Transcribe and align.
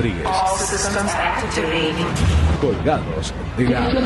Rodríguez. 0.00 0.26
Colgados 2.58 3.34
de 3.58 3.68
la... 3.68 3.90
10, 3.90 4.00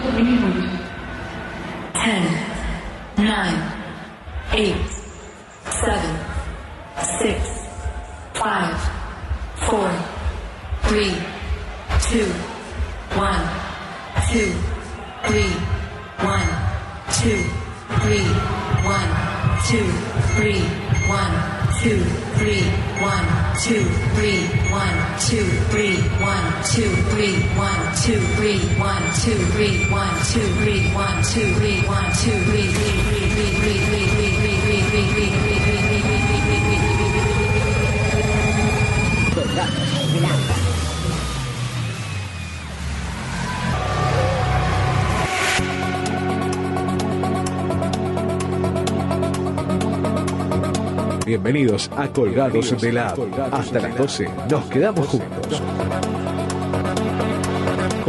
9, 3.17 3.33
8, 4.53 4.94
Bienvenidos 51.25 51.91
a 51.97 52.09
Colgados 52.09 52.81
de 52.81 52.93
la 52.93 53.15
Hasta 53.51 53.81
las 53.81 53.97
12 53.97 54.29
nos 54.51 54.65
quedamos 54.67 55.07
juntos. 55.09 55.63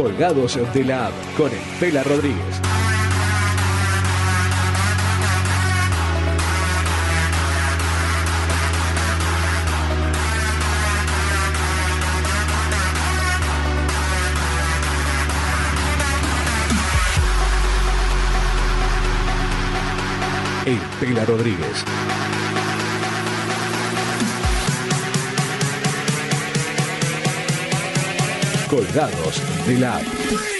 Colgados 0.06 0.56
de 0.72 0.84
la 0.84 1.08
App 1.08 1.12
con 1.36 1.50
Estela 1.50 2.04
Rodríguez. 2.04 2.60
Estela 20.64 21.24
Rodríguez. 21.24 21.84
Colgados 28.68 29.40
de 29.66 29.78
la. 29.78 30.55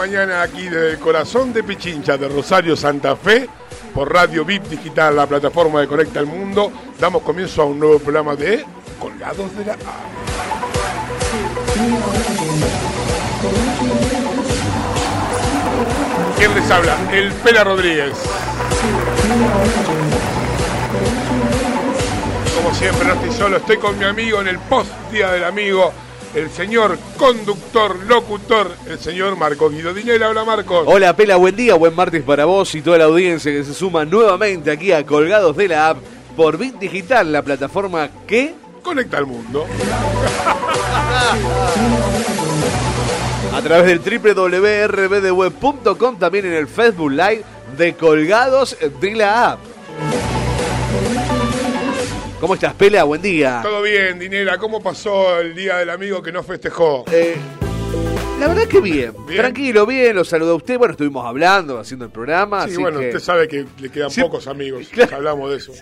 Mañana 0.00 0.40
aquí 0.40 0.62
desde 0.62 0.92
el 0.92 0.98
corazón 0.98 1.52
de 1.52 1.62
Pichincha 1.62 2.16
de 2.16 2.26
Rosario 2.26 2.74
Santa 2.74 3.14
Fe 3.16 3.46
por 3.92 4.10
Radio 4.10 4.46
VIP 4.46 4.62
Digital, 4.62 5.14
la 5.14 5.26
plataforma 5.26 5.82
de 5.82 5.88
Conecta 5.88 6.20
al 6.20 6.24
Mundo. 6.24 6.72
Damos 6.98 7.20
comienzo 7.20 7.60
a 7.60 7.64
un 7.66 7.78
nuevo 7.78 7.98
programa 7.98 8.34
de 8.34 8.64
Colgados 8.98 9.54
de 9.58 9.64
la 9.66 9.74
A. 9.74 9.76
¿Quién 16.38 16.54
les 16.54 16.70
habla? 16.70 16.96
El 17.12 17.30
Pela 17.32 17.62
Rodríguez. 17.62 18.14
Como 22.56 22.74
siempre, 22.74 23.06
no 23.06 23.12
estoy 23.12 23.32
solo, 23.32 23.56
estoy 23.58 23.76
con 23.76 23.98
mi 23.98 24.06
amigo 24.06 24.40
en 24.40 24.48
el 24.48 24.58
post 24.60 24.90
Día 25.12 25.30
del 25.30 25.44
Amigo, 25.44 25.92
el 26.34 26.50
señor 26.50 26.96
conductor, 27.20 28.02
locutor, 28.06 28.72
el 28.88 28.98
señor 28.98 29.36
Marcos 29.36 29.70
Guido 29.70 29.92
Dinela. 29.92 30.30
Hola 30.30 30.42
Marcos. 30.42 30.84
Hola 30.86 31.14
Pela, 31.14 31.36
buen 31.36 31.54
día, 31.54 31.74
buen 31.74 31.94
martes 31.94 32.22
para 32.22 32.46
vos 32.46 32.74
y 32.74 32.80
toda 32.80 32.96
la 32.96 33.04
audiencia 33.04 33.52
que 33.52 33.62
se 33.62 33.74
suma 33.74 34.06
nuevamente 34.06 34.70
aquí 34.70 34.90
a 34.90 35.04
Colgados 35.04 35.54
de 35.54 35.68
la 35.68 35.90
App 35.90 35.98
por 36.34 36.56
Bit 36.56 36.78
Digital, 36.78 37.30
la 37.30 37.42
plataforma 37.42 38.08
que... 38.26 38.54
Conecta 38.82 39.18
al 39.18 39.26
mundo. 39.26 39.66
A 43.52 43.60
través 43.60 43.86
del 43.86 43.98
www.rbdweb.com, 44.22 46.18
también 46.18 46.46
en 46.46 46.54
el 46.54 46.68
Facebook 46.68 47.10
Live 47.10 47.44
de 47.76 47.92
Colgados 47.96 48.78
de 48.98 49.14
la 49.14 49.50
App. 49.50 49.69
¿Cómo 52.40 52.54
estás, 52.54 52.72
Pela? 52.74 53.04
Buen 53.04 53.20
día. 53.20 53.60
Todo 53.62 53.82
bien, 53.82 54.18
Dinela. 54.18 54.56
¿Cómo 54.58 54.82
pasó 54.82 55.38
el 55.40 55.54
Día 55.54 55.76
del 55.78 55.90
Amigo 55.90 56.22
que 56.22 56.32
no 56.32 56.42
festejó? 56.42 57.04
Eh, 57.12 57.36
la 58.40 58.48
verdad 58.48 58.66
que 58.66 58.80
bien. 58.80 59.12
Bien. 59.26 59.40
Tranquilo, 59.40 59.84
bien, 59.84 60.16
lo 60.16 60.24
saludo 60.24 60.52
a 60.52 60.54
usted. 60.54 60.78
Bueno, 60.78 60.92
estuvimos 60.92 61.26
hablando, 61.26 61.78
haciendo 61.78 62.06
el 62.06 62.10
programa. 62.10 62.64
Sí, 62.64 62.70
así 62.72 62.80
bueno, 62.80 62.98
que- 63.00 63.08
usted 63.08 63.20
sabe 63.20 63.46
que 63.46 63.66
le 63.78 63.90
quedan 63.90 64.10
Sí, 64.10 64.22
pocos 64.22 64.46
amigos. 64.46 64.88
claro. 64.92 65.16
Hablamos 65.16 65.50
de 65.50 65.56
eso. 65.58 65.72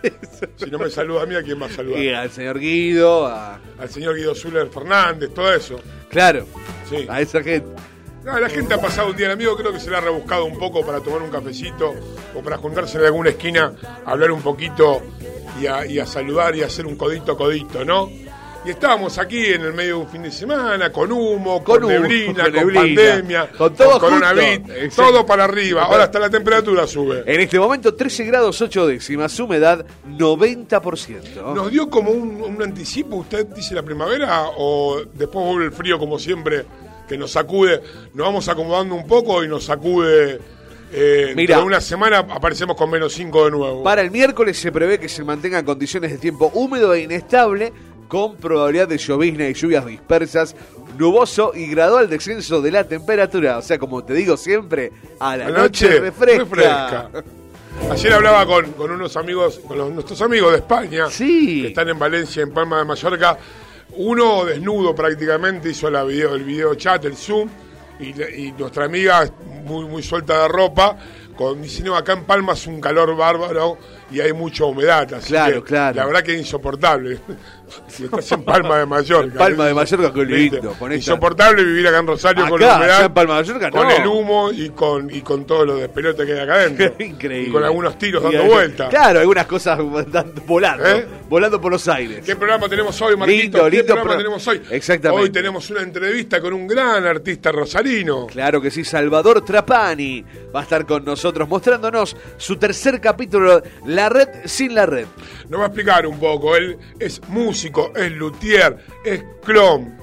Si 0.57 0.67
no 0.69 0.79
me 0.81 0.91
saluda 0.91 1.23
a 1.23 1.27
mí, 1.27 1.37
¿a 1.37 1.43
quién 1.45 1.63
va 1.63 1.67
a 1.67 1.71
saludar? 1.71 2.01
Y 2.03 2.13
al 2.13 2.31
señor 2.31 2.59
Guido, 2.59 3.27
a- 3.27 3.61
Al 3.79 3.89
señor 3.89 4.17
Guido 4.17 4.35
Zuller 4.35 4.67
Fernández, 4.69 5.31
todo 5.33 5.53
eso. 5.55 5.81
claro, 6.11 6.45
Sí. 6.91 7.07
a 7.09 7.21
esa 7.21 7.41
gente. 7.41 7.69
No, 8.25 8.39
la 8.39 8.49
gente 8.51 8.75
ha 8.75 8.81
pasado 8.81 9.09
un 9.11 9.17
día 9.17 9.29
del 9.29 9.37
amigo, 9.37 9.57
creo 9.57 9.73
que 9.73 9.79
se 9.81 9.89
le 9.91 9.97
ha 9.97 10.01
rebuscado 10.01 10.45
un 10.45 10.59
poco 10.59 10.85
para 10.85 11.01
tomar 11.01 11.23
un 11.23 11.31
cafecito 11.31 11.95
o 12.35 12.43
para 12.43 12.59
juntarse 12.59 12.99
en 12.99 13.05
alguna 13.05 13.31
esquina, 13.31 13.73
hablar 14.05 14.33
un 14.33 14.43
poquito 14.43 15.01
y 15.61 15.67
a, 15.67 15.87
y 15.87 15.99
a 15.99 16.07
saludar 16.07 16.55
y 16.57 16.63
a 16.63 16.67
hacer 16.67 16.87
un 16.87 16.97
codito 16.97 17.37
codito, 17.37 17.85
¿no? 17.85 18.09
Y 18.65 18.71
estábamos 18.71 19.17
aquí 19.19 19.47
en 19.47 19.63
el 19.63 19.73
medio 19.73 19.97
de 19.97 20.03
un 20.03 20.09
fin 20.09 20.23
de 20.23 20.33
semana, 20.33 20.91
con 20.91 21.11
humo, 21.13 21.63
con, 21.63 21.81
Con 21.81 21.89
neblina, 21.89 22.45
con 22.45 22.53
con, 22.53 22.75
pandemia, 22.75 23.51
con 23.57 23.75
todo 23.75 24.01
coronavirus, 24.01 24.57
junto. 24.59 24.73
Exacto. 24.75 25.13
todo 25.13 25.27
para 25.27 25.45
arriba. 25.45 25.85
Ahora 25.85 26.05
hasta 26.05 26.19
la 26.19 26.29
temperatura 26.29 26.87
sube. 26.87 27.23
En 27.25 27.41
este 27.41 27.59
momento 27.59 27.95
13 27.95 28.25
grados 28.25 28.61
8 28.61 28.87
décimas, 28.89 29.39
humedad 29.39 29.87
90%. 30.09 31.55
¿Nos 31.55 31.71
dio 31.71 31.89
como 31.89 32.11
un, 32.11 32.43
un 32.43 32.63
anticipo, 32.63 33.17
usted 33.17 33.47
dice 33.47 33.75
la 33.75 33.83
primavera, 33.83 34.49
o 34.57 35.03
después 35.15 35.47
vuelve 35.47 35.65
el 35.67 35.73
frío 35.73 35.99
como 35.99 36.19
siempre, 36.19 36.67
que 37.09 37.17
nos 37.17 37.31
sacude, 37.31 37.81
nos 38.13 38.27
vamos 38.27 38.49
acomodando 38.49 38.95
un 38.95 39.07
poco 39.07 39.43
y 39.43 39.49
nos 39.49 39.65
sacude, 39.65 40.39
eh, 40.93 41.33
Mira. 41.37 41.61
una 41.63 41.81
semana 41.81 42.19
aparecemos 42.19 42.77
con 42.77 42.91
menos 42.91 43.13
5 43.13 43.45
de 43.47 43.51
nuevo. 43.51 43.83
Para 43.83 44.01
el 44.03 44.11
miércoles 44.11 44.59
se 44.59 44.73
prevé 44.73 44.99
que 44.99 45.09
se 45.09 45.23
mantengan 45.25 45.65
condiciones 45.65 46.11
de 46.13 46.19
tiempo 46.19 46.51
húmedo 46.55 46.95
e 46.95 47.01
inestable, 47.03 47.73
con 48.09 48.37
probabilidad 48.37 48.89
de 48.89 48.97
llovizna 48.97 49.47
y 49.49 49.53
lluvias 49.55 49.85
dispersas, 49.85 50.57
nuboso 50.97 51.53
y 51.55 51.67
gradual 51.67 52.09
descenso 52.09 52.63
de 52.63 52.71
la 52.71 52.85
temperatura. 52.85 53.59
O 53.59 53.63
sea, 53.63 53.79
como 53.79 54.03
te 54.03 54.15
digo 54.15 54.37
siempre, 54.39 54.91
a 55.21 55.37
la, 55.37 55.51
La 55.51 55.59
noche, 55.59 55.85
noche 55.87 56.01
refresca. 56.01 56.39
refresca. 56.45 57.11
Ayer 57.93 58.13
hablaba 58.13 58.47
con, 58.47 58.73
con 58.73 58.91
unos 58.91 59.17
amigos, 59.17 59.61
con 59.61 59.77
los- 59.79 59.93
nuestros 59.93 60.21
amigos 60.23 60.53
de 60.53 60.59
España, 60.59 61.11
Sí. 61.11 61.63
que 61.63 61.69
están 61.69 61.89
en 61.91 61.99
Valencia, 61.99 62.43
en 62.43 62.51
Palma 62.51 62.79
de 62.79 62.85
Mallorca. 62.87 63.39
Uno 63.97 64.45
desnudo 64.45 64.95
prácticamente 64.95 65.71
hizo 65.71 65.91
la 65.91 66.03
video, 66.05 66.35
el 66.35 66.45
video 66.45 66.75
chat, 66.75 67.05
el 67.05 67.15
Zoom, 67.17 67.49
y, 68.01 68.23
y 68.23 68.53
nuestra 68.53 68.85
amiga 68.85 69.29
muy, 69.65 69.85
muy 69.87 70.03
suelta 70.03 70.43
de 70.43 70.49
ropa, 70.49 70.97
con, 71.37 71.63
dice, 71.63 71.83
no, 71.85 71.97
acá 71.97 72.15
en 72.15 72.25
Palma 72.25 72.55
es 72.55 72.67
un 72.67 72.81
calor 72.81 73.17
bárbaro 73.17 73.79
y 74.11 74.21
hay 74.21 74.33
mucha 74.33 74.65
humedad. 74.65 75.13
Así 75.15 75.29
Claro, 75.29 75.63
que 75.63 75.69
claro. 75.69 75.97
La 75.97 76.07
verdad 76.07 76.23
que 76.23 76.35
es 76.35 76.39
insoportable. 76.41 77.21
si 77.89 78.05
estás 78.05 78.33
en 78.33 78.43
Palma 78.45 78.79
de 78.79 78.87
Mallorca. 78.87 79.39
Palma 79.39 79.67
de 79.67 79.75
Mallorca, 79.75 80.13
con 80.13 80.31
esta- 80.33 80.95
Insoportable 80.95 81.65
vivir 81.65 81.87
acá 81.89 81.99
en 81.99 82.07
Rosario 82.07 82.49
con 82.49 82.61
la 82.61 82.77
humedad. 82.77 83.05
en 83.07 83.15
Palma 83.15 83.35
de 83.37 83.41
Mallorca, 83.43 83.71
con 83.71 83.89
no. 83.89 83.91
el 83.97 84.07
humo 84.07 84.51
y 84.53 84.71
con, 84.71 85.11
y 85.15 85.21
con 85.23 85.45
todo 85.47 85.65
lo 85.65 85.77
de 85.77 85.89
pelota 85.89 86.25
que 86.27 86.33
hay 86.33 86.39
acá 86.41 86.55
adentro. 86.55 86.95
Increíble. 87.05 87.49
Y 87.49 87.53
con 87.53 87.65
algunos 87.65 87.99
tiros 87.99 88.23
Y 88.31 88.35
dando 88.37 88.53
vueltas. 88.53 88.89
Claro, 88.91 89.21
algunas 89.21 89.47
cosas 89.47 89.79
volando, 90.47 90.87
¿Eh? 90.89 91.07
volando 91.29 91.61
por 91.61 91.73
los 91.73 91.87
aires. 91.89 92.25
¿Qué 92.25 92.37
programa 92.37 92.69
tenemos 92.69 93.01
hoy, 93.03 93.17
Marquito? 93.17 93.43
Lindo, 93.43 93.65
¿Qué 93.65 93.71
lindo 93.71 93.87
programa 93.87 94.11
pro- 94.11 94.19
tenemos 94.19 94.47
hoy? 94.49 94.63
Exactamente. 94.71 95.23
Hoy 95.25 95.31
tenemos 95.31 95.71
una 95.71 95.83
entrevista 95.83 96.41
con 96.41 96.53
un 96.53 96.67
gran 96.67 97.05
artista 97.07 97.53
rosarino. 97.53 98.27
Claro 98.27 98.61
que 98.61 98.71
sí, 98.71 98.85
Salvador 98.85 99.45
Trapani 99.45 100.25
va 100.55 100.61
a 100.61 100.63
estar 100.63 100.87
con 100.87 101.05
nosotros 101.05 101.49
mostrándonos 101.49 102.17
su 102.37 102.57
tercer 102.57 103.01
capítulo, 103.01 103.63
La 103.87 104.09
Red 104.09 104.29
sin 104.47 104.75
la 104.75 104.87
Red. 104.87 105.07
Nos 105.49 105.61
va 105.61 105.65
a 105.65 105.67
explicar 105.69 106.07
un 106.07 106.19
poco. 106.19 106.57
Él 106.57 106.77
es 106.99 107.21
músico, 107.29 107.58
es 107.65 108.13
luthier, 108.13 108.77
es 109.05 109.23
clon, 109.45 109.97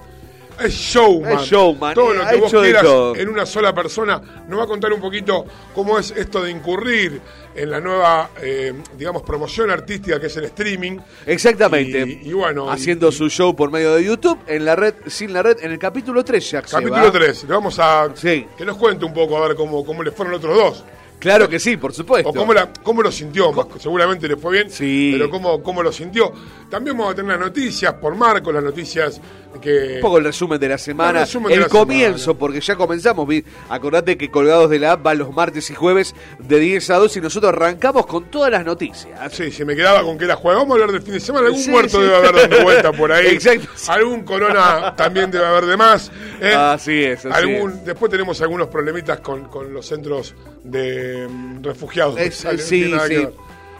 es 0.60 0.74
showman. 0.74 1.34
Es 1.34 1.42
showman, 1.42 1.94
Todo 1.94 2.14
eh, 2.14 2.18
lo 2.18 2.24
ha 2.24 2.30
que 2.30 2.36
vos 2.38 2.52
quieras 2.52 2.86
en 3.18 3.30
una 3.30 3.46
sola 3.46 3.74
persona. 3.74 4.22
Nos 4.48 4.60
va 4.60 4.64
a 4.64 4.68
contar 4.68 4.92
un 4.94 5.02
poquito 5.02 5.46
cómo 5.74 6.00
es 6.00 6.12
esto 6.12 6.42
de 6.44 6.52
incurrir 6.52 7.20
en 7.56 7.72
la 7.72 7.80
nueva, 7.80 8.32
eh, 8.42 8.74
digamos, 8.98 9.22
promoción 9.24 9.70
artística 9.72 10.20
que 10.20 10.28
es 10.28 10.36
el 10.38 10.46
streaming. 10.46 10.98
Exactamente. 11.26 12.20
Y, 12.24 12.30
y 12.30 12.34
bueno, 12.34 12.70
Haciendo 12.70 13.10
y- 13.10 13.12
su 13.14 13.30
show 13.30 13.56
por 13.56 13.72
medio 13.72 13.96
de 13.96 14.04
YouTube 14.04 14.40
en 14.48 14.66
la 14.66 14.76
red, 14.76 14.94
sin 15.08 15.32
la 15.34 15.42
red, 15.44 15.58
en 15.62 15.72
el 15.72 15.80
capítulo 15.80 16.24
3 16.24 16.52
ya. 16.52 16.62
Capítulo 16.62 16.96
va. 17.06 17.12
3. 17.12 17.44
Le 17.44 17.50
vamos 17.54 17.78
a 17.80 18.10
Sí. 18.16 18.46
que 18.58 18.66
nos 18.66 18.78
cuente 18.78 19.06
un 19.06 19.14
poco 19.14 19.38
a 19.38 19.48
ver 19.48 19.56
cómo, 19.56 19.86
cómo 19.86 20.04
le 20.04 20.12
fueron 20.12 20.34
los 20.34 20.40
otros 20.44 20.58
dos. 20.58 20.84
Claro 21.20 21.50
que 21.50 21.60
sí, 21.60 21.78
por 21.78 21.94
supuesto. 21.94 22.30
O 22.30 22.34
cómo, 22.34 22.54
la, 22.54 22.72
cómo 22.84 23.02
lo 23.02 23.12
sintió, 23.12 23.52
seguramente 23.80 24.28
le 24.28 24.38
fue 24.38 24.54
bien, 24.54 24.70
Sí. 24.70 25.10
pero 25.14 25.30
cómo, 25.30 25.64
cómo 25.64 25.82
lo 25.82 25.92
sintió. 25.92 26.32
También 26.70 26.98
vamos 26.98 27.14
a 27.14 27.16
tener 27.16 27.32
las 27.32 27.40
noticias 27.48 27.94
por 27.94 28.16
Marco, 28.16 28.52
las 28.52 28.64
noticias 28.64 29.20
que... 29.62 29.96
Un 29.96 30.02
poco 30.02 30.18
el 30.18 30.26
resumen 30.26 30.60
de 30.60 30.68
la 30.70 30.78
semana, 30.78 31.24
El 31.24 31.52
el 31.54 31.60
la 31.62 31.70
comienzo, 31.70 32.18
semana. 32.20 32.40
porque 32.40 32.60
ya 32.60 32.76
comenzamos. 32.76 33.28
Acordate 33.70 34.18
que 34.18 34.30
Colgados 34.30 34.70
de 34.70 34.80
la 34.80 34.92
App 34.94 35.04
van 35.04 35.18
los 35.18 35.34
martes 35.34 35.70
y 35.70 35.74
jueves 35.76 36.14
de 36.40 36.60
10 36.60 36.90
a 36.92 36.98
2 36.98 37.18
y 37.18 37.22
nosotros 37.22 37.54
arrancamos 37.54 38.06
con 38.06 38.26
todas 38.26 38.52
las 38.52 38.66
noticias. 38.66 39.34
Sí, 39.34 39.52
se 39.52 39.64
me 39.66 39.76
quedaba 39.76 40.04
con 40.04 40.18
que 40.18 40.26
era 40.26 40.36
juego. 40.36 40.60
Vamos 40.60 40.72
a 40.72 40.82
hablar 40.82 40.92
del 40.92 41.02
fin 41.02 41.14
de 41.14 41.20
semana. 41.22 41.48
Algún 41.48 41.62
Sí, 41.62 41.72
muerto 41.72 41.98
sí. 41.98 42.04
debe 42.04 42.16
haber 42.16 42.36
dando 42.36 42.62
vuelta 42.64 42.92
por 42.92 43.12
ahí. 43.14 43.28
Exacto. 43.28 43.68
Algún 43.88 44.24
corona 44.24 44.96
también 44.96 45.32
debe 45.32 45.46
haber 45.46 45.66
de 45.66 45.78
más. 45.78 46.12
¿eh? 46.42 46.54
Así 46.54 47.04
es, 47.04 47.26
así 47.26 47.30
Algún, 47.36 47.84
Después 47.86 48.12
tenemos 48.12 48.40
algunos 48.42 48.68
problemitas 48.68 49.22
con, 49.22 49.46
con 49.46 49.74
los 49.74 49.86
centros 49.86 50.36
de 50.66 51.28
mm, 51.30 51.64
refugiados. 51.64 52.20
Es- 52.20 52.36
Sale, 52.36 52.58
sí, 52.60 52.94
sí. 53.08 53.28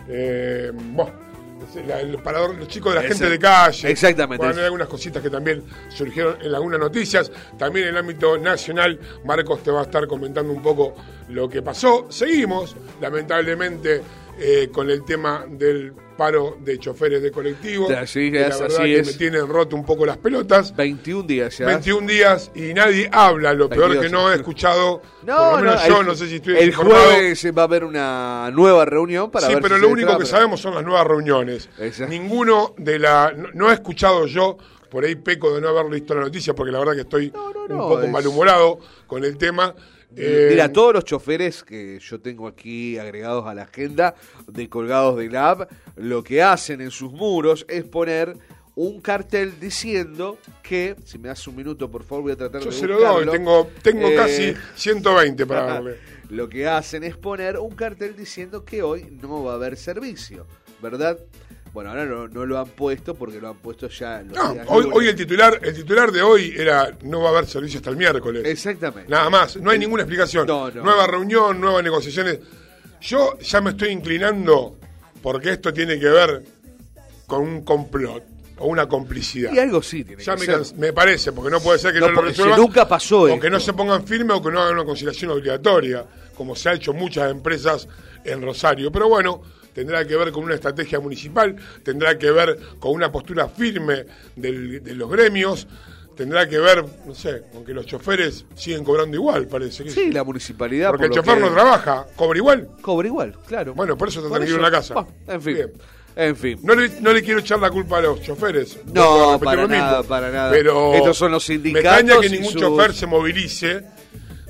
Eh, 0.08 0.72
bueno, 0.74 1.12
el 2.00 2.18
parador, 2.18 2.56
los 2.56 2.68
chicos 2.68 2.94
de 2.94 3.02
la 3.02 3.08
gente 3.08 3.28
de 3.30 3.40
calle. 3.40 3.90
Exactamente. 3.90 4.44
Bueno, 4.46 4.60
hay 4.60 4.66
algunas 4.66 4.88
cositas 4.88 5.22
que 5.22 5.30
también 5.30 5.64
surgieron 5.90 6.38
en 6.42 6.54
algunas 6.54 6.80
noticias. 6.80 7.32
También 7.58 7.88
en 7.88 7.94
el 7.96 7.98
ámbito 8.00 8.38
nacional, 8.38 9.00
Marcos 9.26 9.64
te 9.64 9.72
va 9.72 9.82
a 9.82 9.84
estar 9.84 10.06
comentando 10.08 10.54
un 10.54 10.62
poco 10.62 10.96
lo 11.30 11.50
que 11.50 11.62
pasó. 11.62 12.06
Seguimos, 12.12 12.76
lamentablemente, 13.02 14.02
eh, 14.40 14.70
con 14.72 14.90
el 14.90 15.04
tema 15.06 15.46
del 15.50 15.94
paro 16.18 16.58
de 16.62 16.78
choferes 16.80 17.22
de 17.22 17.32
colectivo. 17.32 17.90
Así 17.92 18.32
que 18.32 18.40
la 18.40 18.48
es, 18.48 18.60
verdad 18.60 18.78
así 18.80 18.84
que 18.86 19.00
es. 19.00 19.08
me 19.08 19.14
tienen 19.14 19.48
roto 19.48 19.76
un 19.76 19.86
poco 19.86 20.06
las 20.06 20.18
pelotas. 20.18 20.76
21 20.76 21.24
días 21.24 21.58
ya. 21.58 21.66
21 21.68 22.08
días 22.08 22.52
y 22.56 22.74
nadie 22.74 23.10
habla. 23.12 23.54
Lo 23.54 23.68
peor 23.70 23.90
22, 23.92 24.06
que 24.06 24.10
no 24.12 24.32
he 24.32 24.36
escuchado, 24.36 25.02
No, 25.24 25.36
por 25.52 25.52
lo 25.60 25.66
menos 25.66 25.82
no, 25.82 25.88
yo 25.88 26.02
el- 26.02 26.08
no 26.08 26.16
sé 26.16 26.28
si 26.28 26.36
estoy 26.36 26.54
El 26.54 26.60
desinformado. 26.68 27.06
jueves 27.06 27.46
va 27.58 27.62
a 27.62 27.66
haber 27.66 27.84
una 27.84 28.52
nueva 28.54 28.86
reunión 28.86 29.30
para 29.32 29.48
sí, 29.48 29.54
ver 29.54 29.62
pero 29.62 29.76
si 29.76 29.82
lo 29.82 29.88
único 29.90 30.00
destraba, 30.08 30.18
que 30.20 30.26
pero- 30.26 30.38
sabemos 30.38 30.62
son 30.62 30.76
las 30.76 30.84
nuevas 30.86 31.06
reuniones. 31.08 31.70
Exacto. 31.80 32.12
Ninguno 32.12 32.74
de 32.78 33.00
la. 33.00 33.34
No, 33.36 33.50
no 33.54 33.72
he 33.72 33.74
escuchado 33.74 34.26
yo, 34.28 34.58
por 34.90 35.04
ahí 35.04 35.16
peco 35.16 35.54
de 35.54 35.60
no 35.60 35.68
haber 35.70 35.90
visto 35.92 36.16
la 36.16 36.22
noticia, 36.22 36.54
porque 36.56 36.72
la 36.72 36.80
verdad 36.80 36.94
que 36.94 37.02
estoy 37.02 37.30
no, 37.32 37.50
un 37.50 37.68
no, 37.78 37.78
poco 37.90 38.02
es- 38.04 38.10
malhumorado 38.12 38.80
con 39.08 39.24
el 39.26 39.38
tema. 39.38 39.74
Eh, 40.16 40.48
Mira, 40.52 40.72
todos 40.72 40.94
los 40.94 41.04
choferes 41.06 41.64
que 41.64 42.00
yo 42.00 42.20
tengo 42.22 42.48
aquí 42.48 42.98
agregados 42.98 43.46
a 43.48 43.54
la 43.54 43.64
agenda 43.64 44.16
de 44.48 44.70
colgados 44.70 45.18
de 45.18 45.30
la 45.30 45.50
app, 45.52 45.72
lo 45.98 46.24
que 46.24 46.42
hacen 46.42 46.82
en 46.82 46.92
sus 46.92 47.12
muros 47.12 47.66
es 47.68 47.84
poner 47.84 48.38
un 48.76 49.00
cartel 49.02 49.54
diciendo 49.60 50.38
que, 50.62 50.96
si 51.06 51.18
me 51.18 51.30
das 51.30 51.48
un 51.48 51.56
minuto 51.56 51.90
por 51.90 52.04
favor 52.04 52.24
voy 52.24 52.32
a 52.34 52.36
tratar 52.36 52.62
yo 52.62 52.70
de 52.72 52.76
se 52.76 52.88
lo 52.88 53.00
doy, 53.00 53.26
tengo, 53.30 53.70
tengo 53.82 54.08
Eh, 54.10 54.16
casi 54.16 54.54
120 54.76 55.46
para 55.46 55.66
darle. 55.66 55.96
Lo 56.30 56.50
que 56.50 56.68
hacen 56.68 57.04
es 57.04 57.16
poner 57.16 57.58
un 57.58 57.76
cartel 57.76 58.16
diciendo 58.18 58.66
que 58.66 58.84
hoy 58.84 59.18
no 59.22 59.44
va 59.44 59.54
a 59.54 59.56
haber 59.56 59.78
servicio, 59.78 60.46
¿verdad? 60.82 61.18
Bueno, 61.76 61.90
ahora 61.90 62.06
no, 62.06 62.28
no 62.30 62.46
lo 62.46 62.58
han 62.58 62.70
puesto 62.70 63.16
porque 63.16 63.40
lo 63.42 63.50
han 63.50 63.58
puesto 63.58 63.90
ya 63.90 64.22
los 64.24 64.34
No, 64.34 64.54
días 64.54 64.66
hoy, 64.70 64.90
hoy 64.94 65.08
el 65.10 65.16
titular, 65.18 65.60
el 65.62 65.76
titular 65.76 66.10
de 66.10 66.22
hoy 66.22 66.54
era 66.58 66.90
no 67.04 67.20
va 67.20 67.28
a 67.28 67.32
haber 67.34 67.48
servicio 67.48 67.80
hasta 67.80 67.90
el 67.90 67.98
miércoles. 67.98 68.44
Exactamente. 68.46 69.12
Nada 69.12 69.30
más, 69.30 69.58
no 69.58 69.70
hay 69.72 69.78
ninguna 69.78 70.04
explicación. 70.04 70.48
No, 70.48 70.72
no. 70.72 70.84
Nueva 70.84 71.06
reunión, 71.06 71.60
nuevas 71.60 71.84
negociaciones. 71.84 72.40
Yo 73.02 73.38
ya 73.40 73.60
me 73.60 73.72
estoy 73.72 73.90
inclinando 73.90 74.78
porque 75.22 75.50
esto 75.52 75.74
tiene 75.74 76.00
que 76.00 76.08
ver 76.08 76.44
con 77.28 77.42
un 77.42 77.66
complot 77.66 78.24
o 78.58 78.68
una 78.68 78.88
complicidad. 78.88 79.52
Y 79.52 79.60
algo 79.60 79.84
sí 79.84 80.06
tiene 80.06 80.24
Ya 80.24 80.36
que 80.38 80.48
me, 80.48 80.64
ser. 80.64 80.78
me 80.78 80.94
parece, 80.94 81.34
porque 81.34 81.52
no 81.52 81.60
puede 81.60 81.78
ser 81.78 81.92
que 81.94 82.00
No, 82.00 82.10
lo 82.10 82.22
resuelvan. 82.22 82.58
nunca 82.58 82.88
pasó 82.88 83.24
O 83.24 83.28
esto. 83.28 83.42
que 83.42 83.50
no 83.50 83.60
se 83.60 83.74
pongan 83.74 84.08
firmes 84.08 84.38
o 84.38 84.42
que 84.42 84.50
no 84.50 84.62
hagan 84.62 84.76
una 84.76 84.86
conciliación 84.86 85.32
obligatoria, 85.32 86.06
como 86.38 86.56
se 86.56 86.70
ha 86.70 86.74
hecho 86.74 86.94
muchas 86.94 87.30
empresas 87.30 87.86
en 88.24 88.42
Rosario. 88.42 88.90
Pero 88.94 89.10
bueno, 89.10 89.42
tendrá 89.76 90.08
que 90.08 90.16
ver 90.16 90.32
con 90.32 90.44
una 90.46 90.56
estrategia 90.56 91.00
municipal, 91.00 91.56
tendrá 91.84 92.18
que 92.18 92.32
ver 92.32 92.58
con 92.80 92.94
una 92.94 93.12
postura 93.12 93.48
firme 93.50 94.06
del- 94.36 94.82
de 94.84 94.96
los 94.96 95.08
gremios, 95.12 95.68
tendrá 96.16 96.48
que 96.48 96.58
ver, 96.58 96.84
no 97.06 97.14
sé, 97.14 97.44
con 97.52 97.64
que 97.66 97.74
los 97.74 97.86
choferes 97.86 98.46
siguen 98.56 98.84
cobrando 98.86 99.16
igual, 99.18 99.48
parece. 99.48 99.84
que 99.84 99.92
Sí, 99.92 100.12
la 100.12 100.24
municipalidad. 100.24 100.90
Porque 100.92 101.04
el 101.06 101.10
por 101.12 101.20
chofer 101.20 101.36
que- 101.36 101.42
no 101.42 101.52
trabaja, 101.52 102.08
cobra 102.16 102.38
igual. 102.40 102.70
Cobra 102.82 103.08
igual, 103.08 103.36
claro. 103.46 103.74
Bueno, 103.76 103.98
por 103.98 104.08
eso 104.08 104.22
Por 104.22 104.30
tranquilo 104.32 104.58
eso. 104.58 104.66
en 104.66 104.72
la 104.72 104.72
casa. 104.72 105.06
En 105.28 105.42
fin. 105.42 105.54
Bien. 105.56 105.74
En 106.18 106.36
fin. 106.38 106.58
No 106.64 106.74
le, 106.74 107.02
no 107.02 107.12
le 107.12 107.22
quiero 107.22 107.42
echar 107.42 107.60
la 107.60 107.70
culpa 107.70 107.98
a 107.98 108.02
los 108.02 108.22
choferes. 108.22 108.80
No, 108.94 109.02
a 109.32 109.34
repetir 109.34 109.46
para 109.46 109.62
lo 109.64 109.68
mismo. 109.68 109.84
nada, 109.84 110.04
para 110.04 110.32
nada. 110.32 110.50
Pero 110.52 110.94
Estos 110.96 111.18
son 111.18 111.34
los 111.34 111.50
Me 111.50 111.56
sindicatos 111.56 112.00
extraña 112.00 112.22
que 112.22 112.30
ningún 112.30 112.52
sus- 112.54 112.62
chofer 112.62 112.94
se 112.94 113.06
movilice. 113.06 113.82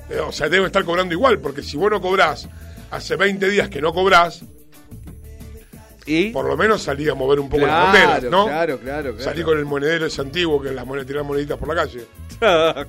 Eh, 0.08 0.20
O 0.20 0.30
sea, 0.30 0.48
debe 0.48 0.66
estar 0.66 0.84
cobrando 0.84 1.12
igual, 1.12 1.40
porque 1.40 1.64
si 1.64 1.76
vos 1.76 1.90
no 1.90 2.00
cobrás 2.00 2.48
hace 2.92 3.16
20 3.16 3.48
días 3.48 3.68
que 3.68 3.80
no 3.82 3.92
cobrás, 3.92 4.44
Y 6.06 6.30
por 6.30 6.46
lo 6.46 6.56
menos 6.56 6.82
salí 6.82 7.08
a 7.08 7.14
mover 7.14 7.40
un 7.40 7.48
poco 7.48 7.66
las 7.66 7.90
Claro, 7.90 8.08
banderas, 8.08 8.30
¿no? 8.30 8.46
claro, 8.46 8.78
claro, 8.78 9.10
claro. 9.16 9.24
Salí 9.24 9.42
con 9.42 9.58
el 9.58 9.64
monedero 9.64 10.06
ese 10.06 10.20
antiguo 10.20 10.60
que 10.62 10.70
las 10.70 10.86
monedas 10.86 11.06
tiran 11.06 11.26
moneditas 11.26 11.58
por 11.58 11.68
la 11.68 11.74
calle. 11.74 12.06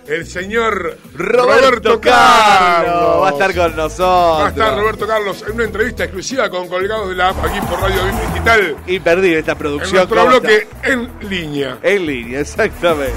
El 0.08 0.26
señor 0.28 0.98
Roberto, 1.16 2.00
Carlos 2.00 3.22
va 3.24 3.28
a 3.28 3.32
estar 3.32 3.56
con 3.56 3.76
nosotros. 3.76 4.40
Va 4.42 4.46
a 4.46 4.50
estar 4.50 4.78
Roberto 4.78 5.08
Carlos 5.08 5.44
en 5.48 5.54
una 5.56 5.64
entrevista 5.64 6.04
exclusiva 6.04 6.50
con 6.50 6.68
Colgados 6.68 7.10
de 7.10 7.16
la 7.16 7.30
App 7.30 7.44
aquí 7.44 7.60
por 7.62 7.80
Radio 7.82 8.02
Digital. 8.32 8.76
Imperdible 8.88 9.40
esta 9.40 9.54
En 9.54 9.58
producción. 9.58 9.96
nuestro 9.96 10.18
¿cómo 10.18 10.30
bloque 10.32 10.56
está? 10.58 10.88
en 10.90 11.10
línea. 11.30 11.78
En 11.82 12.06
línea, 12.06 12.40
exactamente. 12.42 13.14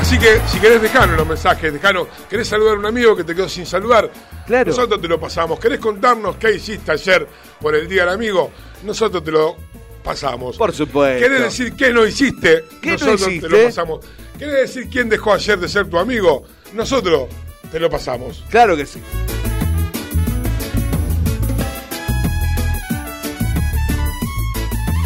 Así 0.00 0.18
que 0.18 0.40
si 0.48 0.58
querés 0.60 0.82
dejarnos 0.82 1.16
los 1.16 1.26
mensajes, 1.26 1.72
dejanos, 1.72 2.06
querés 2.28 2.46
saludar 2.48 2.76
a 2.76 2.78
un 2.78 2.86
amigo 2.86 3.16
que 3.16 3.24
te 3.24 3.34
quedó 3.34 3.48
sin 3.48 3.66
saludar, 3.66 4.10
Claro. 4.46 4.70
nosotros 4.70 5.00
te 5.00 5.08
lo 5.08 5.18
pasamos. 5.18 5.58
¿Querés 5.58 5.80
contarnos 5.80 6.36
qué 6.36 6.52
hiciste 6.52 6.92
ayer 6.92 7.26
por 7.60 7.74
el 7.74 7.88
Día 7.88 8.02
del 8.04 8.14
Amigo? 8.14 8.50
Nosotros 8.84 9.24
te 9.24 9.32
lo 9.32 9.56
pasamos. 10.04 10.56
Por 10.56 10.72
supuesto. 10.72 11.20
¿Querés 11.20 11.42
decir 11.42 11.72
qué 11.74 11.92
no 11.92 12.06
hiciste? 12.06 12.64
¿Qué 12.80 12.90
no 12.90 12.92
nosotros 12.92 13.20
hiciste? 13.22 13.48
te 13.48 13.58
lo 13.58 13.64
pasamos. 13.64 14.00
¿Querés 14.38 14.74
decir 14.74 14.88
quién 14.90 15.08
dejó 15.08 15.32
ayer 15.32 15.58
de 15.58 15.68
ser 15.68 15.88
tu 15.88 15.98
amigo? 15.98 16.44
Nosotros 16.74 17.28
te 17.70 17.80
lo 17.80 17.88
pasamos. 17.88 18.44
Claro 18.50 18.76
que 18.76 18.84
sí. 18.84 19.00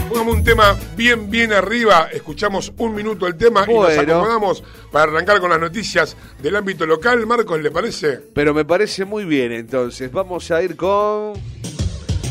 Pongamos 0.09 0.35
un 0.35 0.45
tema 0.45 0.77
bien, 0.97 1.31
bien 1.31 1.53
arriba. 1.53 2.09
Escuchamos 2.13 2.73
un 2.79 2.93
minuto 2.93 3.29
el 3.29 3.37
tema 3.37 3.65
y 3.69 3.73
nos 3.73 3.97
acomodamos 3.97 4.65
para 4.91 5.05
arrancar 5.05 5.41
con 5.41 5.51
las 5.51 5.61
noticias 5.61 6.17
del 6.43 6.57
ámbito 6.57 6.85
local. 6.85 7.25
Marcos, 7.25 7.61
¿le 7.63 7.71
parece? 7.71 8.21
Pero 8.35 8.53
me 8.53 8.65
parece 8.65 9.05
muy 9.05 9.25
bien, 9.25 9.53
entonces. 9.53 10.11
Vamos 10.11 10.51
a 10.51 10.61
ir 10.61 10.75
con 10.75 11.35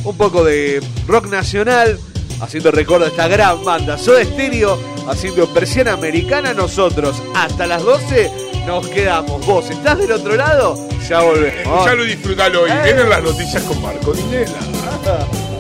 un 0.03 0.17
poco 0.17 0.43
de 0.43 0.81
rock 1.07 1.27
nacional, 1.27 1.97
haciendo 2.41 2.71
recuerdo 2.71 3.05
a 3.05 3.09
esta 3.09 3.27
gran 3.27 3.63
banda. 3.63 3.97
Soda 3.97 4.23
Stereo, 4.23 4.79
haciendo 5.07 5.51
persiana 5.53 5.93
americana. 5.93 6.53
Nosotros, 6.53 7.21
hasta 7.35 7.67
las 7.67 7.83
12, 7.83 8.31
nos 8.65 8.87
quedamos. 8.87 9.45
¿Vos 9.45 9.69
estás 9.69 9.97
del 9.97 10.11
otro 10.11 10.35
lado? 10.35 10.77
Ya 11.07 11.21
volvemos. 11.21 11.57
Escuchalo 11.57 12.05
y 12.05 12.07
disfrutalo 12.07 12.63
hoy. 12.63 12.71
Eh. 12.71 12.81
Vienen 12.83 13.09
las 13.09 13.23
noticias 13.23 13.63
con 13.63 13.81
Marco 13.81 14.13
Dinela. 14.13 14.59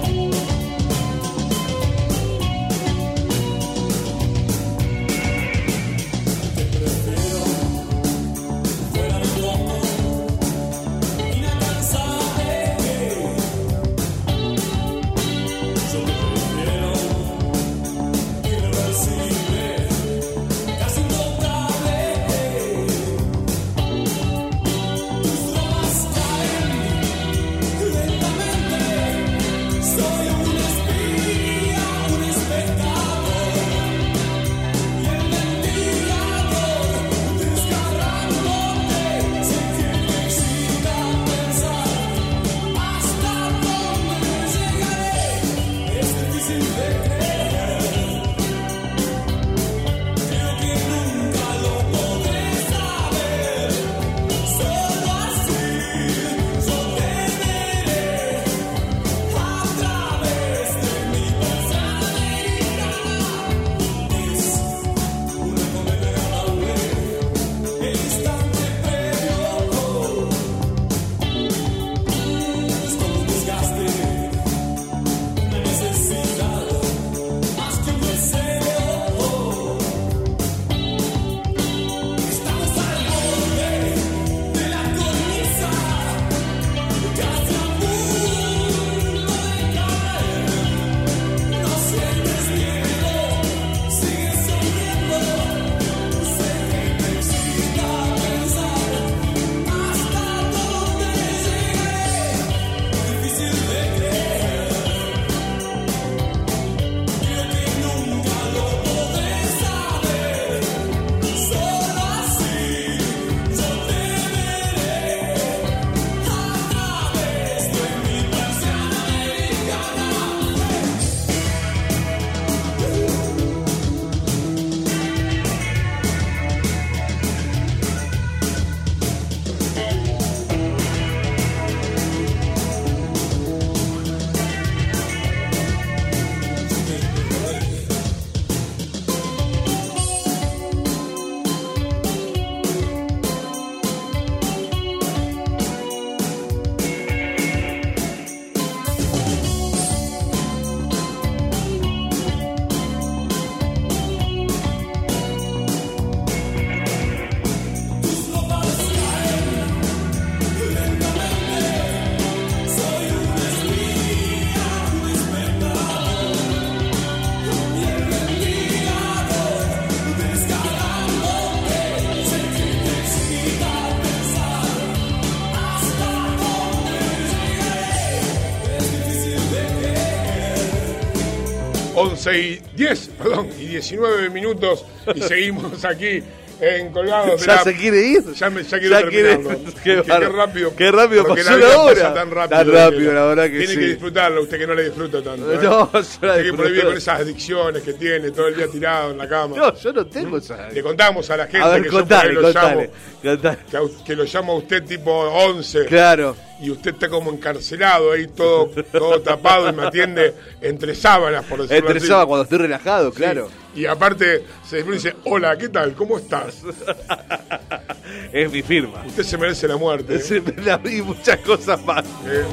Once 182.29 182.39
y 182.39 182.61
10, 182.75 183.07
perdón, 183.17 183.49
y 183.59 183.65
19 183.67 184.29
minutos 184.29 184.85
y 185.15 185.21
seguimos 185.21 185.83
aquí 185.85 186.23
en 186.61 186.91
Colgados 186.91 187.39
de 187.39 187.47
¿Ya 187.47 187.55
la- 187.55 187.63
se 187.63 187.73
quiere 187.73 188.01
ir? 188.01 188.33
Ya, 188.33 188.49
me, 188.49 188.63
ya 188.63 188.79
quiero 188.79 188.99
Ya 188.99 189.07
quiere- 189.07 189.39
qué 189.83 190.01
qué, 190.03 190.11
bárbaro. 190.11 190.35
rápido. 190.35 190.75
Qué 190.75 190.91
rápido 190.91 191.23
porque 191.25 191.41
pasó 191.41 191.51
la 191.51 191.57
vida 191.57 191.69
la 191.69 191.79
hora. 191.79 191.93
pasa 192.01 192.13
tan 192.13 192.31
rápido. 192.31 192.59
Tan 192.59 192.71
rápido, 192.73 193.13
la 193.13 193.25
verdad 193.27 193.43
que 193.45 193.49
Tiene 193.59 193.67
sí. 193.67 193.79
que 193.79 193.85
disfrutarlo, 193.87 194.41
usted 194.43 194.57
que 194.59 194.67
no 194.67 194.73
le 194.75 194.83
disfruta 194.83 195.21
tanto. 195.23 195.51
¿eh? 195.53 195.55
No, 195.55 195.61
yo 195.61 195.89
la 195.93 195.99
Usted 195.99 196.19
que 196.19 196.37
disfruto. 196.41 196.63
prohíbe 196.63 196.83
con 196.83 196.97
esas 196.97 197.19
adicciones 197.21 197.81
que 197.83 197.93
tiene, 197.93 198.31
todo 198.31 198.47
el 198.49 198.55
día 198.57 198.67
tirado 198.67 199.11
en 199.11 199.17
la 199.19 199.29
cama. 199.29 199.55
No, 199.55 199.73
yo 199.73 199.93
no 199.93 200.05
tengo 200.05 200.37
esa. 200.37 200.69
Le 200.69 200.83
contamos 200.83 201.29
a 201.29 201.37
la 201.37 201.45
gente 201.45 201.59
A 201.65 201.69
ver, 201.69 201.81
que 201.83 201.87
yo 201.87 201.91
por 201.93 201.99
contale, 202.01 202.29
ahí 202.29 202.35
lo 202.35 202.41
contale. 202.41 202.67
llamo, 202.75 202.93
contale. 203.23 203.57
que, 203.71 203.77
a- 203.77 204.03
que 204.05 204.15
lo 204.17 204.23
llama 204.25 204.51
a 204.51 204.55
usted 204.57 204.83
tipo 204.83 205.11
11 205.13 205.85
Claro. 205.85 206.35
Y 206.61 206.69
usted 206.71 206.91
está 206.93 207.07
como 207.09 207.31
encarcelado 207.31 208.11
ahí 208.11 208.27
todo, 208.27 208.67
todo 208.91 209.21
tapado 209.21 209.69
y 209.69 209.73
me 209.73 209.83
atiende 209.87 210.33
entre 210.61 210.93
sábanas, 210.95 211.45
por 211.45 211.61
decirlo 211.61 211.87
Entre 211.87 211.97
así. 211.99 212.07
sábado 212.07 212.27
cuando 212.27 212.43
estoy 212.43 212.57
relajado, 212.59 213.11
Sí. 213.11 213.17
claro. 213.17 213.49
Y 213.75 213.85
aparte 213.85 214.43
se 214.67 214.83
dice, 214.83 215.15
hola, 215.25 215.57
¿qué 215.57 215.69
tal? 215.69 215.93
¿Cómo 215.93 216.17
estás? 216.17 216.55
Es 218.33 218.51
mi 218.51 218.61
firma. 218.63 219.03
Usted 219.05 219.23
se 219.23 219.37
merece 219.37 219.67
la 219.67 219.77
muerte. 219.77 220.15
¿eh? 220.15 220.43
Y 220.91 221.01
muchas 221.01 221.37
cosas 221.39 221.83
más. 221.83 222.03
Eh, 222.27 222.43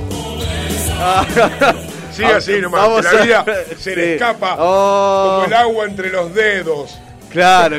Sí, 2.12 2.25
así 2.25 2.60
nomás. 2.62 2.80
Vamos 2.82 3.04
la 3.04 3.10
a- 3.10 3.22
vida 3.22 3.44
se 3.78 3.90
Sí. 3.90 3.94
le 3.96 4.14
escapa 4.14 4.56
Oh. 4.58 5.32
como 5.42 5.46
el 5.46 5.52
agua 5.54 5.84
entre 5.84 6.10
los 6.10 6.32
dedos. 6.34 6.96
Claro. 7.30 7.76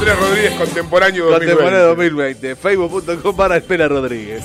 Andrés 0.00 0.18
Rodríguez, 0.18 0.54
contemporáneo 0.54 1.24
2020. 1.26 1.52
Contemporáneo 1.52 1.88
2020. 1.88 2.56
Facebook.com 2.56 3.36
para 3.36 3.58
Espera 3.58 3.86
Rodríguez. 3.86 4.44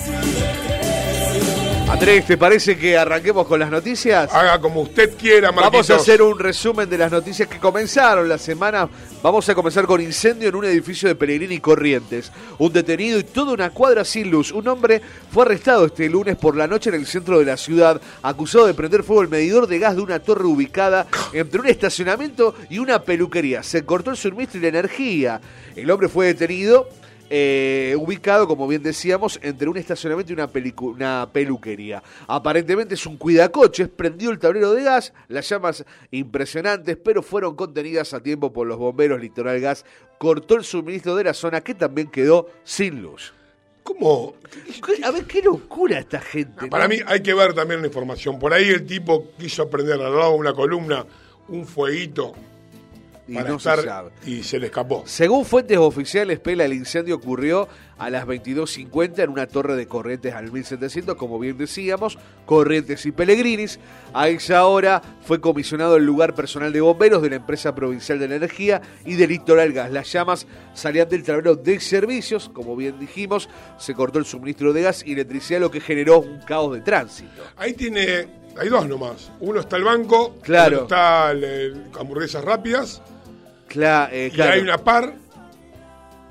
Andrés, 1.88 2.26
¿te 2.26 2.36
parece 2.36 2.76
que 2.76 2.98
arranquemos 2.98 3.46
con 3.46 3.60
las 3.60 3.70
noticias? 3.70 4.34
Haga 4.34 4.60
como 4.60 4.80
usted 4.80 5.16
quiera, 5.16 5.52
Marquitos. 5.52 5.72
Vamos 5.72 5.90
a 5.90 5.96
hacer 5.96 6.20
un 6.20 6.36
resumen 6.36 6.90
de 6.90 6.98
las 6.98 7.12
noticias 7.12 7.48
que 7.48 7.60
comenzaron 7.60 8.28
la 8.28 8.38
semana. 8.38 8.88
Vamos 9.22 9.48
a 9.48 9.54
comenzar 9.54 9.86
con 9.86 10.00
incendio 10.00 10.48
en 10.48 10.56
un 10.56 10.64
edificio 10.64 11.08
de 11.08 11.14
Pellegrini 11.14 11.54
y 11.54 11.60
Corrientes. 11.60 12.32
Un 12.58 12.72
detenido 12.72 13.20
y 13.20 13.24
toda 13.24 13.52
una 13.52 13.70
cuadra 13.70 14.04
sin 14.04 14.32
luz. 14.32 14.50
Un 14.50 14.66
hombre 14.66 15.00
fue 15.30 15.44
arrestado 15.44 15.86
este 15.86 16.08
lunes 16.08 16.36
por 16.36 16.56
la 16.56 16.66
noche 16.66 16.90
en 16.90 16.96
el 16.96 17.06
centro 17.06 17.38
de 17.38 17.44
la 17.44 17.56
ciudad, 17.56 18.00
acusado 18.20 18.66
de 18.66 18.74
prender 18.74 19.04
fuego 19.04 19.22
el 19.22 19.28
medidor 19.28 19.68
de 19.68 19.78
gas 19.78 19.94
de 19.94 20.02
una 20.02 20.18
torre 20.18 20.44
ubicada 20.44 21.06
entre 21.32 21.60
un 21.60 21.68
estacionamiento 21.68 22.56
y 22.68 22.80
una 22.80 23.02
peluquería. 23.02 23.62
Se 23.62 23.84
cortó 23.84 24.10
el 24.10 24.16
suministro 24.16 24.58
y 24.58 24.62
la 24.62 24.68
energía. 24.68 25.40
El 25.76 25.88
hombre 25.92 26.08
fue 26.08 26.26
detenido 26.26 26.88
eh, 27.30 27.96
ubicado, 27.98 28.46
como 28.46 28.68
bien 28.68 28.82
decíamos, 28.82 29.38
entre 29.42 29.68
un 29.68 29.76
estacionamiento 29.76 30.32
y 30.32 30.36
una, 30.80 31.30
peluquería. 31.32 32.02
Aparentemente 32.26 32.94
es 32.94 33.06
un 33.06 33.16
cuidacoches, 33.16 33.88
prendió 33.88 34.30
el 34.30 34.38
tablero 34.38 34.72
de 34.72 34.84
gas, 34.84 35.12
las 35.28 35.48
llamas 35.48 35.84
impresionantes, 36.10 36.96
pero 36.96 37.22
fueron 37.22 37.56
contenidas 37.56 38.14
a 38.14 38.22
tiempo 38.22 38.52
por 38.52 38.66
los 38.66 38.78
bomberos. 38.78 39.20
Litoral 39.20 39.60
Gas 39.60 39.84
cortó 40.18 40.54
el 40.54 40.64
suministro 40.64 41.16
de 41.16 41.24
la 41.24 41.34
zona 41.34 41.60
que 41.60 41.74
también 41.74 42.08
quedó 42.08 42.48
sin 42.64 43.02
luz. 43.02 43.32
¿Cómo? 43.82 44.34
A 45.04 45.10
ver, 45.12 45.24
qué 45.26 45.42
locura 45.42 46.00
esta 46.00 46.20
gente. 46.20 46.66
Para 46.68 46.84
¿no? 46.84 46.90
mí 46.90 47.00
hay 47.06 47.22
que 47.22 47.34
ver 47.34 47.54
también 47.54 47.80
la 47.80 47.86
información. 47.86 48.38
Por 48.38 48.52
ahí 48.52 48.68
el 48.68 48.84
tipo 48.84 49.28
quiso 49.38 49.70
prender 49.70 49.94
al 49.94 50.16
lado 50.16 50.32
de 50.32 50.38
una 50.38 50.52
columna 50.54 51.06
un 51.48 51.66
fueguito 51.66 52.34
Y 53.28 53.34
para 53.34 53.48
no 53.48 53.58
se 53.58 53.82
sabe. 53.82 54.10
y 54.24 54.42
se 54.44 54.58
le 54.60 54.66
escapó. 54.66 55.02
Según 55.06 55.44
fuentes 55.44 55.76
oficiales, 55.78 56.38
Pela, 56.38 56.64
el 56.64 56.72
incendio 56.72 57.16
ocurrió 57.16 57.68
a 57.98 58.08
las 58.08 58.24
22.50 58.26 59.18
en 59.24 59.30
una 59.30 59.46
torre 59.48 59.74
de 59.74 59.86
Corrientes 59.88 60.32
al 60.34 60.52
1700, 60.52 61.16
como 61.16 61.38
bien 61.40 61.58
decíamos, 61.58 62.18
Corrientes 62.44 63.04
y 63.06 63.10
Pellegrinis. 63.12 63.80
A 64.14 64.28
esa 64.28 64.64
hora 64.66 65.02
fue 65.22 65.40
comisionado 65.40 65.96
el 65.96 66.04
lugar 66.04 66.34
personal 66.34 66.72
de 66.72 66.80
bomberos 66.80 67.20
de 67.22 67.30
la 67.30 67.36
empresa 67.36 67.74
provincial 67.74 68.18
de 68.18 68.28
la 68.28 68.36
energía 68.36 68.80
y 69.04 69.14
de 69.14 69.26
Litoral 69.26 69.72
Gas. 69.72 69.90
Las 69.90 70.12
llamas 70.12 70.46
salían 70.74 71.08
del 71.08 71.24
tablero 71.24 71.56
de 71.56 71.80
servicios, 71.80 72.48
como 72.50 72.76
bien 72.76 72.98
dijimos, 73.00 73.48
se 73.78 73.94
cortó 73.94 74.18
el 74.20 74.24
suministro 74.26 74.72
de 74.72 74.82
gas 74.82 75.02
y 75.04 75.14
electricidad, 75.14 75.58
lo 75.60 75.70
que 75.70 75.80
generó 75.80 76.20
un 76.20 76.38
caos 76.42 76.72
de 76.74 76.80
tránsito. 76.82 77.42
Ahí 77.56 77.72
tiene, 77.72 78.28
hay 78.56 78.68
dos 78.68 78.86
nomás. 78.86 79.32
Uno 79.40 79.58
está 79.60 79.76
el 79.78 79.84
banco, 79.84 80.36
Claro. 80.42 80.82
está 80.82 81.32
el, 81.32 81.42
el 81.44 81.84
hamburguesas 81.98 82.44
rápidas 82.44 83.02
Cla- 83.68 84.08
eh, 84.12 84.28
y 84.32 84.34
claro. 84.34 84.52
hay 84.52 84.60
una 84.60 84.78
par 84.78 85.14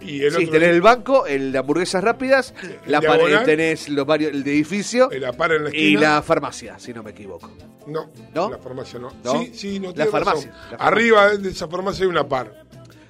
y 0.01 0.21
el 0.23 0.31
Sí, 0.31 0.43
otro 0.43 0.51
tenés 0.51 0.69
el 0.69 0.81
banco, 0.81 1.25
el 1.25 1.51
de 1.51 1.57
hamburguesas 1.57 2.03
rápidas, 2.03 2.53
la 2.85 3.01
par- 3.01 3.17
diagonal. 3.17 3.45
tenés 3.45 3.89
los 3.89 4.05
varios, 4.05 4.31
el 4.31 4.43
de 4.43 4.51
edificio 4.51 5.09
la 5.19 5.33
par 5.33 5.51
en 5.53 5.63
la 5.65 5.69
y 5.75 5.95
la 5.95 6.21
farmacia, 6.21 6.77
si 6.77 6.93
no 6.93 7.01
me 7.01 7.11
equivoco. 7.11 7.49
No, 7.87 8.09
¿No? 8.33 8.49
la 8.49 8.57
farmacia 8.57 8.99
no. 8.99 9.11
¿No? 9.23 9.41
Sí, 9.41 9.51
sí, 9.53 9.79
no 9.79 9.91
La 9.95 10.05
farmacia, 10.07 10.49
razón. 10.49 10.49
la 10.51 10.77
farmacia. 10.77 10.87
Arriba 10.87 11.37
de 11.37 11.49
esa 11.49 11.67
farmacia 11.67 12.03
hay 12.03 12.09
una 12.09 12.27
par. 12.27 12.63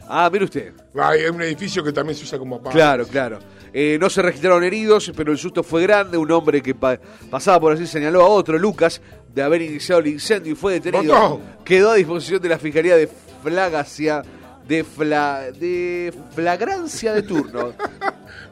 Ah, 0.08 0.30
mire 0.32 0.46
usted. 0.46 0.74
Hay 1.02 1.26
un 1.26 1.42
edificio 1.42 1.84
que 1.84 1.92
también 1.92 2.16
se 2.18 2.24
usa 2.24 2.38
como 2.38 2.62
par. 2.62 2.72
Claro, 2.74 3.08
claro. 3.08 3.40
Eh, 3.74 3.98
no 4.00 4.10
se 4.10 4.22
registraron 4.22 4.64
heridos, 4.64 5.12
pero 5.18 5.32
el 5.32 5.38
susto 5.38 5.64
fue 5.64 5.82
grande. 5.84 6.18
Un 6.18 6.32
hombre 6.32 6.62
que 6.62 6.76
pa- 6.76 7.00
pasaba 7.30 7.60
por 7.60 7.74
así 7.74 7.88
señaló 7.88 8.22
a 8.22 8.28
otro, 8.30 8.58
Lucas, 8.58 9.02
de 9.34 9.42
haber 9.42 9.64
iniciado 9.64 10.00
el 10.02 10.08
incendio 10.08 10.54
y 10.54 10.56
fue 10.56 10.74
detenido. 10.74 11.14
Botón. 11.14 11.42
Quedó 11.66 11.92
a 11.92 11.96
disposición 11.96 12.42
de 12.42 12.50
la 12.50 12.58
Fiscalía 12.60 12.96
de 12.96 13.10
Flagacia. 13.46 14.22
De, 14.68 14.84
fla, 14.84 15.44
de 15.60 16.12
flagrancia 16.34 17.14
de 17.14 17.22
turno. 17.22 17.74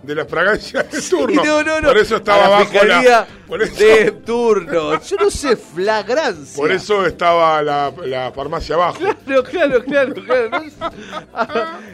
De 0.03 0.13
la 0.13 0.25
fragancia 0.25 0.83
de 0.83 1.01
turno. 1.01 1.43
No, 1.45 1.63
no, 1.63 1.79
no. 1.79 1.88
Por 1.88 1.97
eso 1.97 2.17
estaba 2.17 2.39
la 2.39 2.45
abajo 2.57 2.71
la. 2.73 3.25
Por 3.47 3.63
eso, 3.63 3.73
de 3.83 4.12
turno. 4.12 5.01
Yo 5.01 5.15
no 5.15 5.29
sé, 5.31 5.55
flagrancia. 5.55 6.57
por 6.62 6.71
eso 6.73 7.05
estaba 7.05 7.62
la, 7.63 7.91
la 8.05 8.31
farmacia 8.33 8.75
abajo. 8.75 8.97
Claro, 9.00 9.43
claro, 9.43 9.81
claro, 9.83 10.13
claro. 10.13 10.50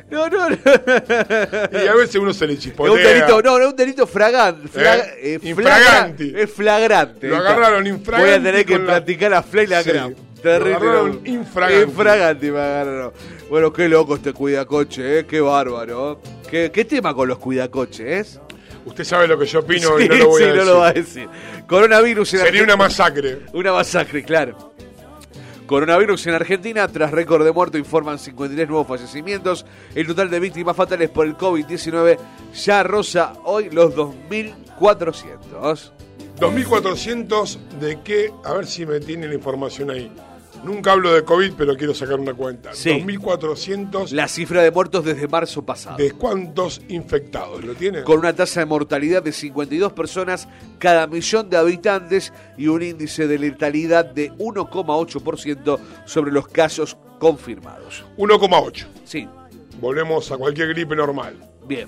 No, 0.10 0.28
no, 0.30 0.50
no. 0.50 0.58
Y 1.72 1.88
a 1.88 1.94
veces 1.94 2.16
uno 2.16 2.34
se 2.34 2.48
le 2.48 2.54
Es 2.54 2.60
chispotea. 2.60 2.94
un 2.94 2.98
delito, 3.04 3.42
no, 3.44 3.58
no 3.60 3.66
es 3.66 3.70
un 3.72 3.76
delito 3.76 4.08
fragante. 4.08 4.70
¿Eh? 4.76 5.04
eh, 5.36 5.40
Infraganti. 5.44 6.32
flagra- 6.32 6.40
Es 6.44 6.52
flagrante. 6.52 7.28
Lo 7.28 7.38
agarraron 7.38 7.84
Voy 7.84 7.92
a 7.92 7.96
infraganti 7.96 8.44
tener 8.44 8.66
que 8.66 8.80
la- 8.80 8.86
practicar 8.86 9.32
la 9.32 9.44
flagra. 9.44 10.08
Sí. 10.08 10.16
Terrible. 10.42 10.80
Lo 10.80 11.08
infraganti. 11.26 11.84
Infraganti 11.90 12.52
me 12.52 12.60
agarraron. 12.60 13.12
Bueno, 13.50 13.74
qué 13.74 13.90
loco 13.90 14.16
este 14.16 14.34
cuidacoche, 14.34 15.20
¿eh? 15.20 15.26
Qué 15.26 15.42
bárbaro. 15.42 16.20
¿Qué, 16.50 16.72
qué 16.72 16.86
tema 16.86 17.14
con 17.14 17.28
los 17.28 17.38
cuidacoches? 17.40 18.40
Usted 18.86 19.04
sabe 19.04 19.28
lo 19.28 19.38
que 19.38 19.46
yo 19.46 19.60
opino 19.60 19.98
Sí, 19.98 20.06
y 20.06 20.10
no 20.10 20.16
lo 20.16 20.28
voy 20.30 20.42
sí, 20.42 20.44
a 20.44 20.48
decir. 20.54 20.66
no 20.66 20.72
lo 20.72 20.78
va 20.80 20.88
a 20.88 20.94
decir. 20.94 21.30
Coronavirus 21.68 22.34
en 22.34 22.40
Sería 22.40 22.50
Argentina- 22.62 22.74
una 22.76 22.84
masacre. 22.84 23.40
Una 23.54 23.74
masacre, 23.74 24.24
claro. 24.24 24.74
Coronavirus 25.68 26.26
en 26.28 26.34
Argentina, 26.34 26.88
tras 26.88 27.12
récord 27.12 27.44
de 27.46 27.52
muertos, 27.52 27.78
informan 27.80 28.18
53 28.18 28.68
nuevos 28.68 28.88
fallecimientos. 28.88 29.66
El 29.94 30.08
total 30.08 30.30
de 30.32 30.40
víctimas 30.40 30.76
fatales 30.76 31.10
por 31.12 31.28
el 31.28 31.36
COVID-19 31.38 32.18
ya 32.56 32.82
roza 32.82 33.34
hoy 33.44 33.70
los 33.70 33.94
2.400. 33.96 35.92
2400 36.40 37.60
de 37.80 38.00
qué, 38.04 38.32
a 38.46 38.54
ver 38.54 38.66
si 38.66 38.86
me 38.86 39.00
tiene 39.00 39.28
la 39.28 39.36
información 39.36 39.92
ahí. 39.92 40.12
Nunca 40.64 40.92
hablo 40.92 41.14
de 41.14 41.24
COVID, 41.24 41.54
pero 41.58 41.76
quiero 41.78 41.94
sacar 41.94 42.20
una 42.20 42.34
cuenta. 42.34 42.74
Sí. 42.74 42.90
2400 42.92 44.12
La 44.12 44.28
cifra 44.28 44.62
de 44.62 44.72
muertos 44.72 45.06
desde 45.06 45.28
marzo 45.28 45.66
pasado. 45.66 45.98
de 45.98 46.12
cuántos 46.12 46.82
infectados, 46.90 47.64
¿lo 47.64 47.74
tiene? 47.76 48.04
Con 48.04 48.20
una 48.20 48.34
tasa 48.34 48.60
de 48.60 48.66
mortalidad 48.66 49.24
de 49.24 49.32
52 49.32 49.94
personas 49.94 50.48
cada 50.78 51.08
millón 51.08 51.50
de 51.50 51.58
habitantes 51.58 52.34
y 52.58 52.68
un 52.68 52.82
índice 52.84 53.28
de 53.28 53.40
letalidad 53.40 54.06
de 54.06 54.32
1,8% 54.34 55.80
sobre 56.06 56.32
los 56.32 56.48
casos 56.48 56.98
confirmados. 57.20 58.04
1,8. 58.18 58.86
Sí, 59.06 59.28
Volvemos 59.82 60.30
a 60.32 60.38
cualquier 60.38 60.68
gripe 60.70 60.96
normal. 60.96 61.36
bien. 61.68 61.88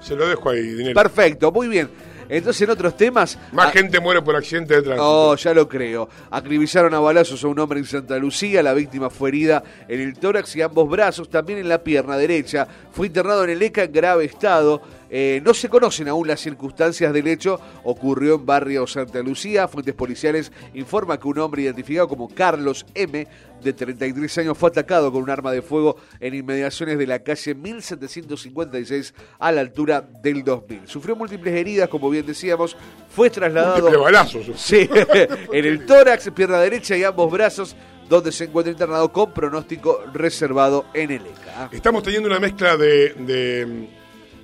Se 0.00 0.16
lo 0.16 0.26
dejo 0.28 0.50
ahí, 0.50 0.60
dinero. 0.62 1.00
Perfecto, 1.00 1.52
muy 1.52 1.68
bien. 1.68 1.88
Entonces, 2.28 2.62
en 2.62 2.70
otros 2.70 2.96
temas. 2.96 3.38
Más 3.52 3.72
gente 3.72 4.00
muere 4.00 4.22
por 4.22 4.36
accidente 4.36 4.74
de 4.74 4.82
tránsito. 4.82 5.30
Oh, 5.30 5.36
ya 5.36 5.54
lo 5.54 5.68
creo. 5.68 6.08
Acribillaron 6.30 6.94
a 6.94 7.00
balazos 7.00 7.42
a 7.44 7.48
un 7.48 7.58
hombre 7.58 7.78
en 7.78 7.86
Santa 7.86 8.18
Lucía. 8.18 8.62
La 8.62 8.74
víctima 8.74 9.10
fue 9.10 9.30
herida 9.30 9.62
en 9.88 10.00
el 10.00 10.18
tórax 10.18 10.56
y 10.56 10.62
ambos 10.62 10.88
brazos, 10.88 11.28
también 11.28 11.58
en 11.58 11.68
la 11.68 11.82
pierna 11.82 12.16
derecha. 12.16 12.66
Fue 12.92 13.06
internado 13.06 13.44
en 13.44 13.50
el 13.50 13.62
ECA 13.62 13.84
en 13.84 13.92
grave 13.92 14.24
estado. 14.24 14.82
Eh, 15.14 15.42
no 15.44 15.52
se 15.52 15.68
conocen 15.68 16.08
aún 16.08 16.26
las 16.26 16.40
circunstancias 16.40 17.12
del 17.12 17.28
hecho. 17.28 17.60
Ocurrió 17.84 18.36
en 18.36 18.46
barrio 18.46 18.86
Santa 18.86 19.20
Lucía. 19.20 19.68
Fuentes 19.68 19.94
policiales 19.94 20.50
informan 20.72 21.18
que 21.18 21.28
un 21.28 21.38
hombre 21.38 21.62
identificado 21.62 22.08
como 22.08 22.28
Carlos 22.28 22.86
M., 22.94 23.28
de 23.62 23.72
33 23.72 24.38
años, 24.38 24.58
fue 24.58 24.70
atacado 24.70 25.12
con 25.12 25.22
un 25.22 25.30
arma 25.30 25.52
de 25.52 25.62
fuego 25.62 25.96
en 26.18 26.34
inmediaciones 26.34 26.98
de 26.98 27.06
la 27.06 27.20
calle 27.20 27.54
1756 27.54 29.14
a 29.38 29.52
la 29.52 29.60
altura 29.60 30.00
del 30.00 30.42
2000. 30.42 30.88
Sufrió 30.88 31.14
múltiples 31.14 31.54
heridas, 31.54 31.88
como 31.88 32.10
bien 32.10 32.26
decíamos. 32.26 32.76
Fue 33.14 33.30
trasladado. 33.30 33.82
Múltiples 33.82 34.00
balazos. 34.00 34.46
Sí, 34.56 34.88
en 35.52 35.64
el 35.64 35.86
tórax, 35.86 36.30
pierna 36.30 36.58
derecha 36.58 36.96
y 36.96 37.04
ambos 37.04 37.30
brazos, 37.30 37.76
donde 38.08 38.32
se 38.32 38.44
encuentra 38.44 38.72
internado 38.72 39.12
con 39.12 39.32
pronóstico 39.32 40.02
reservado 40.12 40.86
en 40.94 41.10
el 41.10 41.26
ECA. 41.26 41.68
Estamos 41.70 42.02
teniendo 42.02 42.28
una 42.28 42.40
mezcla 42.40 42.76
de, 42.76 43.14
de, 43.14 43.88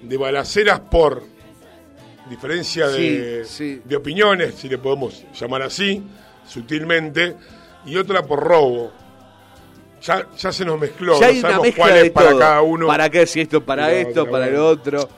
de 0.08 0.16
balaceras 0.16 0.80
por 0.80 1.22
diferencia 2.30 2.88
de, 2.88 3.44
Sí, 3.44 3.56
sí. 3.76 3.82
de 3.84 3.96
opiniones, 3.96 4.54
si 4.54 4.68
le 4.68 4.78
podemos 4.78 5.24
llamar 5.38 5.62
así, 5.62 6.02
sutilmente, 6.46 7.36
y 7.86 7.96
otra 7.96 8.22
por 8.22 8.40
robo. 8.40 8.92
Ya, 10.02 10.26
ya 10.36 10.52
se 10.52 10.64
nos 10.64 10.78
mezcló, 10.78 11.20
Ya 11.20 11.32
no 11.32 11.40
sabemos 11.40 11.68
cuál 11.76 11.96
es 11.96 12.10
para 12.10 12.30
todo. 12.30 12.38
cada 12.38 12.62
uno. 12.62 12.86
¿Para 12.86 13.10
qué? 13.10 13.26
Si 13.26 13.40
esto 13.40 13.64
para 13.64 13.90
esto, 13.92 14.30
para 14.30 14.46
el 14.46 14.56
otro. 14.56 15.08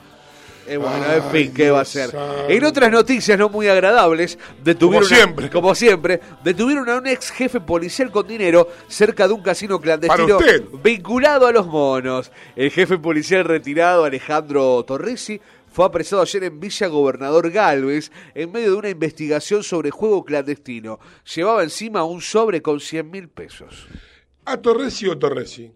Eh, 0.67 0.77
bueno, 0.77 0.97
en 0.97 1.11
Ay, 1.11 1.21
fin, 1.31 1.53
¿qué 1.53 1.71
va 1.71 1.81
a 1.81 1.85
ser? 1.85 2.15
En 2.47 2.63
otras 2.63 2.91
noticias 2.91 3.37
no 3.37 3.49
muy 3.49 3.67
agradables, 3.67 4.37
detuvieron 4.63 5.07
Como 5.07 5.15
siempre. 5.15 5.45
A, 5.45 5.49
como 5.49 5.75
siempre, 5.75 6.21
detuvieron 6.43 6.89
a 6.89 6.97
un 6.97 7.07
ex 7.07 7.31
jefe 7.31 7.59
policial 7.59 8.11
con 8.11 8.27
dinero 8.27 8.67
cerca 8.87 9.27
de 9.27 9.33
un 9.33 9.41
casino 9.41 9.79
clandestino 9.79 10.37
vinculado 10.83 11.47
a 11.47 11.51
los 11.51 11.67
monos. 11.67 12.31
El 12.55 12.71
jefe 12.71 12.97
policial 12.97 13.43
retirado, 13.45 14.05
Alejandro 14.05 14.83
Torrisi, 14.85 15.41
fue 15.71 15.85
apresado 15.85 16.21
ayer 16.21 16.43
en 16.43 16.59
Villa 16.59 16.87
Gobernador 16.87 17.49
Galvez 17.49 18.11
en 18.35 18.51
medio 18.51 18.71
de 18.71 18.77
una 18.77 18.89
investigación 18.89 19.63
sobre 19.63 19.89
juego 19.89 20.25
clandestino. 20.25 20.99
Llevaba 21.33 21.63
encima 21.63 22.03
un 22.03 22.21
sobre 22.21 22.61
con 22.61 22.79
100 22.79 23.09
mil 23.09 23.29
pesos. 23.29 23.87
¿A 24.45 24.57
Torresi 24.57 25.07
o 25.07 25.17
Torresi? 25.17 25.71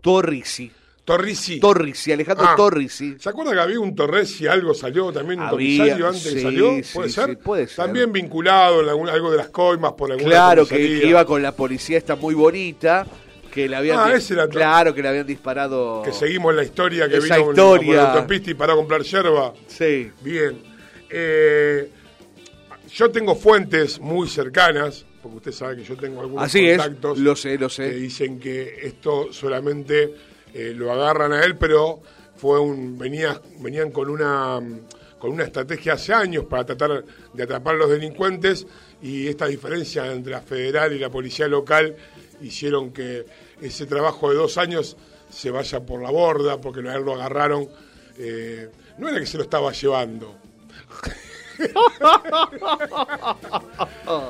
Torrisi. 0.00 0.72
Torrisi. 1.08 1.58
Torrisi, 1.58 2.12
Alejandro 2.12 2.46
Ah. 2.48 2.54
Torrisi. 2.56 3.16
¿Se 3.18 3.28
acuerda 3.30 3.52
que 3.52 3.60
había 3.60 3.80
un 3.80 3.94
Torresi, 3.94 4.46
algo 4.46 4.74
salió 4.74 5.10
también, 5.12 5.40
un 5.40 5.46
Había, 5.46 5.78
comisario 5.78 6.06
antes 6.06 6.22
sí, 6.22 6.40
salió? 6.40 6.66
¿Puede 6.92 7.08
sí, 7.08 7.14
ser? 7.14 7.38
puede 7.38 7.66
ser. 7.66 7.76
También 7.76 8.12
vinculado 8.12 8.82
en 8.82 8.88
algún- 8.90 9.08
algo 9.08 9.30
de 9.30 9.38
las 9.38 9.48
coimas 9.48 9.92
por 9.94 10.12
alguna 10.12 10.30
Claro, 10.30 10.64
que, 10.66 10.74
comisaría. 10.76 11.00
que 11.00 11.06
iba 11.08 11.24
con 11.24 11.42
la 11.42 11.52
policía 11.56 11.96
esta 11.98 12.14
muy 12.16 12.34
bonita, 12.34 13.06
que 13.50 13.68
le 13.68 13.76
habían 13.76 13.98
Ah, 13.98 14.12
ese 14.14 14.34
era 14.34 14.46
claro 14.48 14.94
que 14.94 15.00
le 15.02 15.08
habían 15.08 15.26
disparado. 15.26 16.02
Que 16.02 16.12
seguimos 16.12 16.54
la 16.54 16.62
historia 16.62 17.08
que 17.08 17.16
Esa 17.16 17.36
vino 17.36 17.46
con- 17.46 17.54
historia. 17.54 17.94
la 17.94 18.12
autopista 18.12 18.50
y 18.50 18.54
paró 18.54 18.74
a 18.74 18.76
comprar 18.76 19.02
yerba. 19.02 19.54
Sí. 19.66 20.10
Bien. 20.22 20.60
Eh, 21.10 21.90
yo 22.94 23.10
tengo 23.10 23.34
fuentes 23.34 23.98
muy 23.98 24.28
cercanas, 24.28 25.04
porque 25.22 25.36
usted 25.38 25.52
sabe 25.52 25.76
que 25.76 25.84
yo 25.84 25.96
tengo 25.96 26.20
algunos 26.20 26.44
Así 26.44 26.66
es, 26.68 26.78
contactos 26.78 27.18
lo 27.18 27.34
sé, 27.34 27.58
lo 27.58 27.68
que 27.68 27.74
sé. 27.74 27.90
dicen 27.94 28.38
que 28.38 28.76
esto 28.82 29.32
solamente 29.32 30.14
eh, 30.54 30.72
lo 30.74 30.92
agarran 30.92 31.32
a 31.32 31.42
él, 31.44 31.56
pero 31.56 32.00
fue 32.36 32.60
un 32.60 32.98
venía, 32.98 33.40
venían 33.60 33.90
con 33.90 34.08
una 34.08 34.60
con 35.18 35.32
una 35.32 35.44
estrategia 35.44 35.94
hace 35.94 36.14
años 36.14 36.44
para 36.44 36.64
tratar 36.64 37.04
de 37.32 37.42
atrapar 37.42 37.74
a 37.74 37.78
los 37.78 37.90
delincuentes 37.90 38.66
y 39.02 39.26
esta 39.26 39.46
diferencia 39.46 40.06
entre 40.12 40.30
la 40.32 40.40
federal 40.40 40.92
y 40.92 40.98
la 41.00 41.10
policía 41.10 41.48
local 41.48 41.96
hicieron 42.40 42.92
que 42.92 43.26
ese 43.60 43.86
trabajo 43.86 44.30
de 44.30 44.36
dos 44.36 44.58
años 44.58 44.96
se 45.28 45.50
vaya 45.50 45.80
por 45.80 46.00
la 46.02 46.10
borda 46.10 46.60
porque 46.60 46.88
a 46.88 46.94
él 46.94 47.02
lo 47.02 47.14
agarraron. 47.14 47.68
eh, 48.16 48.70
no 48.98 49.08
era 49.08 49.18
que 49.18 49.26
se 49.26 49.36
lo 49.38 49.42
estaba 49.42 49.72
llevando. 49.72 50.36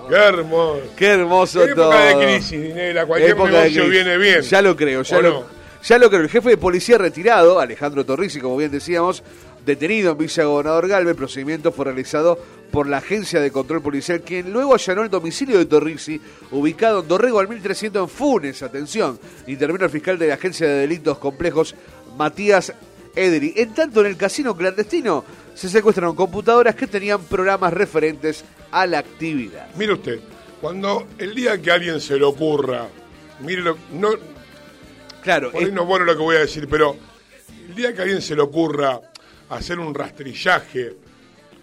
Qué 0.09 0.15
hermoso. 0.15 0.83
Qué 0.97 1.07
hermoso 1.07 1.63
época 1.63 1.75
todo. 1.75 1.91
de 1.93 2.27
crisis, 2.27 2.63
Dinela, 2.63 3.07
cualquier 3.07 3.33
Época 3.33 3.51
negocio 3.51 3.89
viene 3.89 4.17
bien. 4.17 4.41
Ya 4.43 4.63
lo 4.63 4.77
creo, 4.77 5.03
ya 5.03 5.19
¿O 5.19 5.23
lo, 5.23 5.31
no? 5.31 5.58
Ya 5.83 5.99
lo 5.99 6.09
creo. 6.09 6.23
El 6.23 6.29
jefe 6.29 6.51
de 6.51 6.57
policía 6.57 6.99
retirado, 6.99 7.61
Alejandro 7.61 8.05
Torrisi, 8.05 8.41
como 8.41 8.57
bien 8.57 8.71
decíamos, 8.71 9.23
detenido 9.65 10.13
en 10.13 10.19
Villa 10.19 10.45
Gobernador 10.45 10.89
Galvez, 10.89 11.11
el 11.11 11.17
procedimiento 11.17 11.73
fue 11.73 11.87
realizado 11.87 12.39
por 12.71 12.87
la 12.87 12.99
Agencia 12.99 13.41
de 13.41 13.51
Control 13.51 13.83
Policial, 13.83 14.21
quien 14.21 14.53
luego 14.53 14.75
allanó 14.75 15.03
el 15.03 15.11
domicilio 15.11 15.59
de 15.59 15.67
Torrisi, 15.67 16.21
ubicado 16.51 17.01
en 17.01 17.09
Dorrego 17.09 17.41
al 17.41 17.49
1300 17.49 18.03
en 18.03 18.09
Funes. 18.09 18.63
Atención, 18.63 19.19
intervino 19.47 19.85
el 19.85 19.91
fiscal 19.91 20.19
de 20.19 20.29
la 20.29 20.35
Agencia 20.35 20.67
de 20.67 20.81
Delitos 20.81 21.19
Complejos, 21.19 21.75
Matías 22.17 22.73
Ederi. 23.15 23.55
En 23.57 23.75
tanto, 23.75 24.01
en 24.01 24.07
el 24.07 24.17
casino 24.17 24.57
clandestino 24.57 25.25
se 25.55 25.69
secuestraron 25.69 26.15
computadoras 26.15 26.75
que 26.75 26.87
tenían 26.87 27.23
programas 27.23 27.73
referentes 27.73 28.45
a 28.71 28.87
la 28.87 28.99
actividad. 28.99 29.69
Mire 29.77 29.95
usted, 29.95 30.21
cuando 30.61 31.07
el 31.19 31.35
día 31.35 31.61
que 31.61 31.71
alguien 31.71 32.01
se 32.01 32.17
le 32.17 32.25
ocurra, 32.25 32.87
mire, 33.41 33.63
no, 33.93 34.11
Claro, 35.23 35.51
por 35.51 35.61
ahí 35.61 35.69
es- 35.69 35.73
no 35.73 35.83
es 35.83 35.89
bueno 35.89 36.05
lo 36.05 36.17
que 36.17 36.23
voy 36.23 36.37
a 36.37 36.41
decir, 36.41 36.67
pero 36.69 36.97
el 37.69 37.75
día 37.75 37.93
que 37.93 38.01
a 38.01 38.03
alguien 38.03 38.23
se 38.23 38.35
le 38.37 38.43
ocurra 38.43 39.01
hacer 39.51 39.79
un 39.79 39.95
rastrillaje 39.95 40.95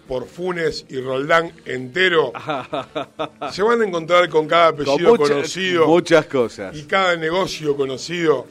por 0.08 0.26
Funes 0.26 0.84
y 0.88 1.00
Roldán 1.00 1.52
entero, 1.64 2.32
se 3.52 3.62
van 3.62 3.82
a 3.82 3.86
encontrar 3.86 4.28
con 4.28 4.46
cada 4.46 4.72
con 4.72 4.82
apellido 4.82 5.16
conocido 5.16 5.86
muchas 5.86 6.26
cosas. 6.26 6.76
y 6.76 6.84
cada 6.84 7.16
negocio 7.16 7.76
conocido. 7.76 8.46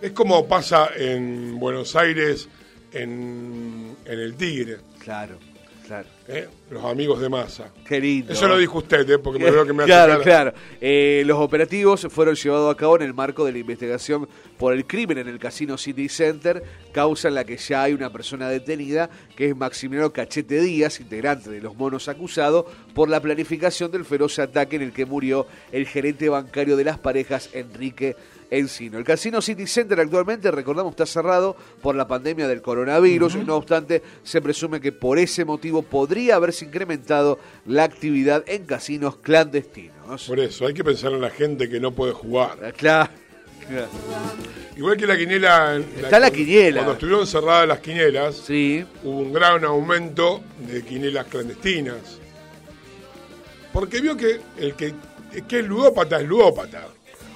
Es 0.00 0.12
como 0.12 0.48
pasa 0.48 0.88
en 0.96 1.58
Buenos 1.60 1.94
Aires, 1.94 2.48
en, 2.92 3.94
en 4.04 4.18
el 4.18 4.34
Tigre, 4.34 4.78
Claro, 4.98 5.38
claro. 5.86 6.08
¿Eh? 6.30 6.48
los 6.70 6.84
amigos 6.84 7.20
de 7.20 7.28
masa. 7.28 7.72
Qué 7.86 8.00
lindo. 8.00 8.32
Eso 8.32 8.46
lo 8.46 8.56
dijo 8.56 8.78
usted, 8.78 9.08
¿eh? 9.10 9.18
porque 9.18 9.38
me 9.38 9.50
veo 9.50 9.66
que 9.66 9.72
me 9.72 9.82
hace 9.82 9.88
Claro, 9.92 10.12
cara. 10.12 10.22
claro. 10.22 10.52
Eh, 10.80 11.22
los 11.26 11.38
operativos 11.38 12.06
fueron 12.10 12.34
llevados 12.36 12.72
a 12.72 12.76
cabo 12.76 12.96
en 12.96 13.02
el 13.02 13.12
marco 13.14 13.44
de 13.44 13.52
la 13.52 13.58
investigación 13.58 14.28
por 14.56 14.72
el 14.72 14.86
crimen 14.86 15.18
en 15.18 15.28
el 15.28 15.38
Casino 15.38 15.76
City 15.76 16.08
Center, 16.08 16.62
causa 16.92 17.28
en 17.28 17.34
la 17.34 17.44
que 17.44 17.56
ya 17.56 17.82
hay 17.82 17.92
una 17.92 18.10
persona 18.12 18.48
detenida, 18.48 19.10
que 19.36 19.48
es 19.48 19.56
Maximiliano 19.56 20.12
Cachete 20.12 20.60
Díaz, 20.60 21.00
integrante 21.00 21.50
de 21.50 21.60
los 21.60 21.74
monos 21.76 22.08
acusado 22.08 22.66
por 22.94 23.08
la 23.08 23.20
planificación 23.20 23.90
del 23.90 24.04
feroz 24.04 24.38
ataque 24.38 24.76
en 24.76 24.82
el 24.82 24.92
que 24.92 25.06
murió 25.06 25.46
el 25.72 25.86
gerente 25.86 26.28
bancario 26.28 26.76
de 26.76 26.84
las 26.84 26.98
parejas, 26.98 27.50
Enrique 27.52 28.14
Encino. 28.52 28.98
El 28.98 29.04
Casino 29.04 29.40
City 29.40 29.66
Center 29.66 30.00
actualmente, 30.00 30.50
recordamos, 30.50 30.90
está 30.92 31.06
cerrado 31.06 31.56
por 31.80 31.94
la 31.94 32.08
pandemia 32.08 32.48
del 32.48 32.60
coronavirus. 32.62 33.36
No 33.36 33.54
obstante, 33.56 34.02
se 34.24 34.40
presume 34.42 34.80
que 34.80 34.90
por 34.90 35.18
ese 35.18 35.44
motivo 35.44 35.82
podría 35.82 36.19
haberse 36.28 36.66
incrementado 36.66 37.38
la 37.64 37.84
actividad 37.84 38.44
en 38.46 38.66
casinos 38.66 39.16
clandestinos. 39.16 40.24
Por 40.26 40.40
eso, 40.40 40.66
hay 40.66 40.74
que 40.74 40.84
pensar 40.84 41.12
en 41.12 41.20
la 41.22 41.30
gente 41.30 41.68
que 41.70 41.80
no 41.80 41.92
puede 41.92 42.12
jugar. 42.12 42.58
Ah, 42.62 42.72
Claro. 42.76 43.10
claro. 43.66 43.88
Igual 44.76 44.96
que 44.96 45.06
la 45.06 45.16
quiniela. 45.16 45.76
Está 45.96 46.18
la 46.18 46.30
quiniela. 46.30 46.78
Cuando 46.80 46.92
estuvieron 46.94 47.26
cerradas 47.26 47.68
las 47.68 47.80
quinielas, 47.80 48.36
Sí. 48.36 48.84
hubo 49.04 49.18
un 49.18 49.32
gran 49.32 49.64
aumento 49.64 50.40
de 50.66 50.82
quinielas 50.82 51.26
clandestinas. 51.26 52.18
Porque 53.72 54.00
vio 54.00 54.16
que 54.16 54.40
el 54.58 54.74
que, 54.74 54.94
que 55.46 55.60
es 55.60 55.64
ludópata 55.66 56.20
es 56.20 56.26
ludópata. 56.26 56.88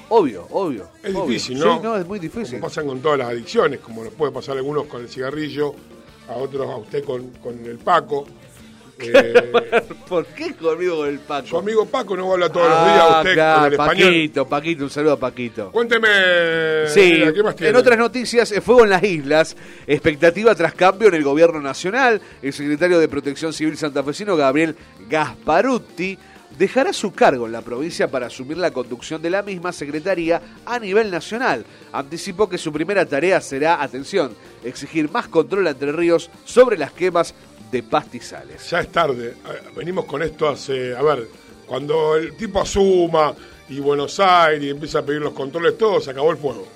Obvio, 0.08 0.46
obvio. 0.50 0.88
Es 1.02 1.14
obvio. 1.14 1.26
difícil, 1.26 1.58
¿no? 1.58 1.76
Sí, 1.76 1.80
no, 1.82 1.96
es 1.96 2.06
muy 2.06 2.18
difícil. 2.18 2.58
Como 2.58 2.68
pasan 2.68 2.86
con 2.86 3.00
todas 3.00 3.18
las 3.18 3.28
adicciones, 3.28 3.80
como 3.80 4.04
nos 4.04 4.12
puede 4.14 4.32
pasar 4.32 4.56
a 4.56 4.58
algunos 4.58 4.86
con 4.86 5.02
el 5.02 5.08
cigarrillo, 5.08 5.74
a 6.28 6.32
otros 6.34 6.68
a 6.68 6.76
usted 6.76 7.04
con, 7.04 7.30
con 7.42 7.64
el 7.64 7.78
Paco. 7.78 8.26
Eh, 8.98 9.52
¿Por 10.08 10.26
qué 10.26 10.54
conmigo 10.54 10.98
con 10.98 11.08
el 11.08 11.18
Paco? 11.18 11.46
su 11.48 11.58
amigo 11.58 11.84
Paco 11.86 12.16
no 12.16 12.32
habla 12.32 12.48
todos 12.48 12.68
los 12.68 12.76
Ah, 12.78 12.84
días 12.94 13.16
usted 13.18 13.34
claro, 13.34 13.58
con 13.58 13.66
el 13.66 13.72
español. 13.72 14.06
Paquito, 14.08 14.46
Paquito, 14.48 14.84
un 14.84 14.90
saludo 14.90 15.12
a 15.12 15.18
Paquito. 15.18 15.70
Cuénteme, 15.72 16.08
Sí, 16.88 17.12
mira, 17.14 17.32
¿qué 17.32 17.42
más 17.42 17.56
tiene? 17.56 17.70
en 17.70 17.76
otras 17.76 17.98
noticias, 17.98 18.52
eh, 18.52 18.60
fuego 18.60 18.84
en 18.84 18.90
las 18.90 19.02
islas, 19.02 19.56
expectativa 19.86 20.54
tras 20.54 20.74
cambio 20.74 21.08
en 21.08 21.14
el 21.14 21.24
gobierno 21.24 21.60
nacional, 21.60 22.20
el 22.42 22.52
secretario 22.52 22.98
de 22.98 23.08
Protección 23.08 23.52
Civil 23.52 23.76
santafesino 23.76 24.36
Gabriel 24.36 24.76
Gasparutti 25.08 26.18
dejará 26.58 26.92
su 26.92 27.12
cargo 27.12 27.46
en 27.46 27.52
la 27.52 27.62
provincia 27.62 28.06
para 28.08 28.26
asumir 28.26 28.56
la 28.58 28.70
conducción 28.70 29.20
de 29.20 29.28
la 29.30 29.42
misma 29.42 29.72
secretaría 29.72 30.40
a 30.64 30.78
nivel 30.78 31.10
nacional. 31.10 31.64
Anticipó 31.92 32.48
que 32.48 32.58
su 32.58 32.72
primera 32.72 33.04
tarea 33.06 33.40
será, 33.40 33.82
atención, 33.82 34.32
exigir 34.62 35.10
más 35.10 35.26
control 35.26 35.66
a 35.66 35.70
Entre 35.70 35.90
Ríos 35.90 36.30
sobre 36.44 36.78
las 36.78 36.92
quemas 36.92 37.34
de 37.74 37.82
pastizales. 37.82 38.70
Ya 38.70 38.80
es 38.80 38.92
tarde. 38.92 39.34
Venimos 39.74 40.04
con 40.04 40.22
esto 40.22 40.48
hace. 40.48 40.94
A 40.94 41.02
ver, 41.02 41.26
cuando 41.66 42.14
el 42.14 42.36
tipo 42.36 42.60
asuma 42.60 43.34
y 43.68 43.80
Buenos 43.80 44.20
Aires 44.20 44.62
y 44.62 44.70
empieza 44.70 45.00
a 45.00 45.02
pedir 45.02 45.20
los 45.20 45.32
controles, 45.32 45.76
todo 45.76 46.00
se 46.00 46.12
acabó 46.12 46.30
el 46.30 46.36
fuego. 46.36 46.68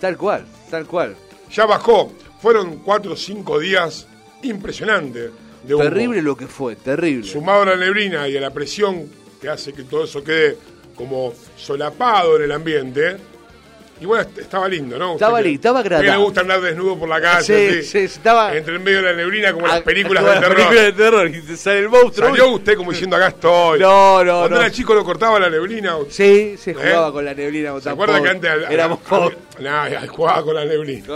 Tal 0.00 0.16
cual, 0.16 0.46
tal 0.70 0.86
cual. 0.86 1.14
Ya 1.52 1.66
bajó. 1.66 2.10
Fueron 2.40 2.78
cuatro 2.78 3.12
o 3.12 3.16
cinco 3.16 3.58
días 3.58 4.06
impresionantes 4.42 5.30
de 5.62 5.74
humo. 5.74 5.84
Terrible 5.84 6.22
lo 6.22 6.36
que 6.36 6.46
fue, 6.46 6.74
terrible. 6.76 7.28
Sumado 7.28 7.62
a 7.62 7.66
la 7.66 7.76
neblina 7.76 8.26
y 8.26 8.36
a 8.38 8.40
la 8.40 8.50
presión 8.50 9.06
que 9.42 9.50
hace 9.50 9.74
que 9.74 9.82
todo 9.82 10.04
eso 10.04 10.24
quede 10.24 10.56
como 10.94 11.34
solapado 11.56 12.36
en 12.36 12.44
el 12.44 12.52
ambiente. 12.52 13.18
Y 14.00 14.06
bueno, 14.06 14.22
est- 14.28 14.38
estaba 14.38 14.68
lindo, 14.68 14.98
¿no? 14.98 15.12
Estaba 15.12 15.40
lindo, 15.40 15.54
estaba 15.56 15.78
usted 15.78 15.88
que 15.90 15.94
agradable. 15.96 16.18
le 16.18 16.24
gusta 16.24 16.40
andar 16.40 16.60
desnudo 16.60 16.98
por 16.98 17.08
la 17.08 17.20
calle, 17.20 17.82
Sí, 17.82 17.88
sí, 17.88 17.98
estaba- 17.98 18.54
entre 18.54 18.74
el 18.74 18.80
medio 18.80 18.98
de 18.98 19.02
la 19.04 19.12
neblina 19.14 19.52
como 19.52 19.68
las 19.68 19.80
Ah, 19.80 19.84
películas 19.84 20.24
de 20.24 20.30
las 20.30 20.40
terror. 20.40 20.54
películas 20.56 20.84
de 20.84 20.92
terror, 20.92 21.28
y 21.28 21.40
te 21.42 21.56
sale 21.56 21.78
el 21.78 21.88
monstruo. 21.88 22.28
Salió 22.28 22.48
usted 22.48 22.76
como 22.76 22.90
diciendo 22.90 23.16
acá 23.16 23.28
estoy. 23.28 23.78
No, 23.78 24.24
no, 24.24 24.38
Cuando 24.40 24.56
no. 24.56 24.60
era 24.62 24.70
chico 24.72 24.94
lo 24.94 25.04
cortaba 25.04 25.38
la 25.38 25.48
neblina. 25.48 25.96
Sí, 26.10 26.56
se 26.58 26.74
jugaba 26.74 27.08
¿Eh? 27.08 27.12
con 27.12 27.24
la 27.24 27.34
neblina. 27.34 27.80
¿Se 27.80 27.88
acuerda 27.90 28.20
que 28.20 28.28
antes 28.28 28.50
al- 28.50 28.72
éramos 28.72 28.98
pobres? 28.98 29.38
Nah, 29.60 29.88
jugaba 30.08 30.42
con 30.42 30.54
la 30.56 30.64
neblina? 30.64 31.06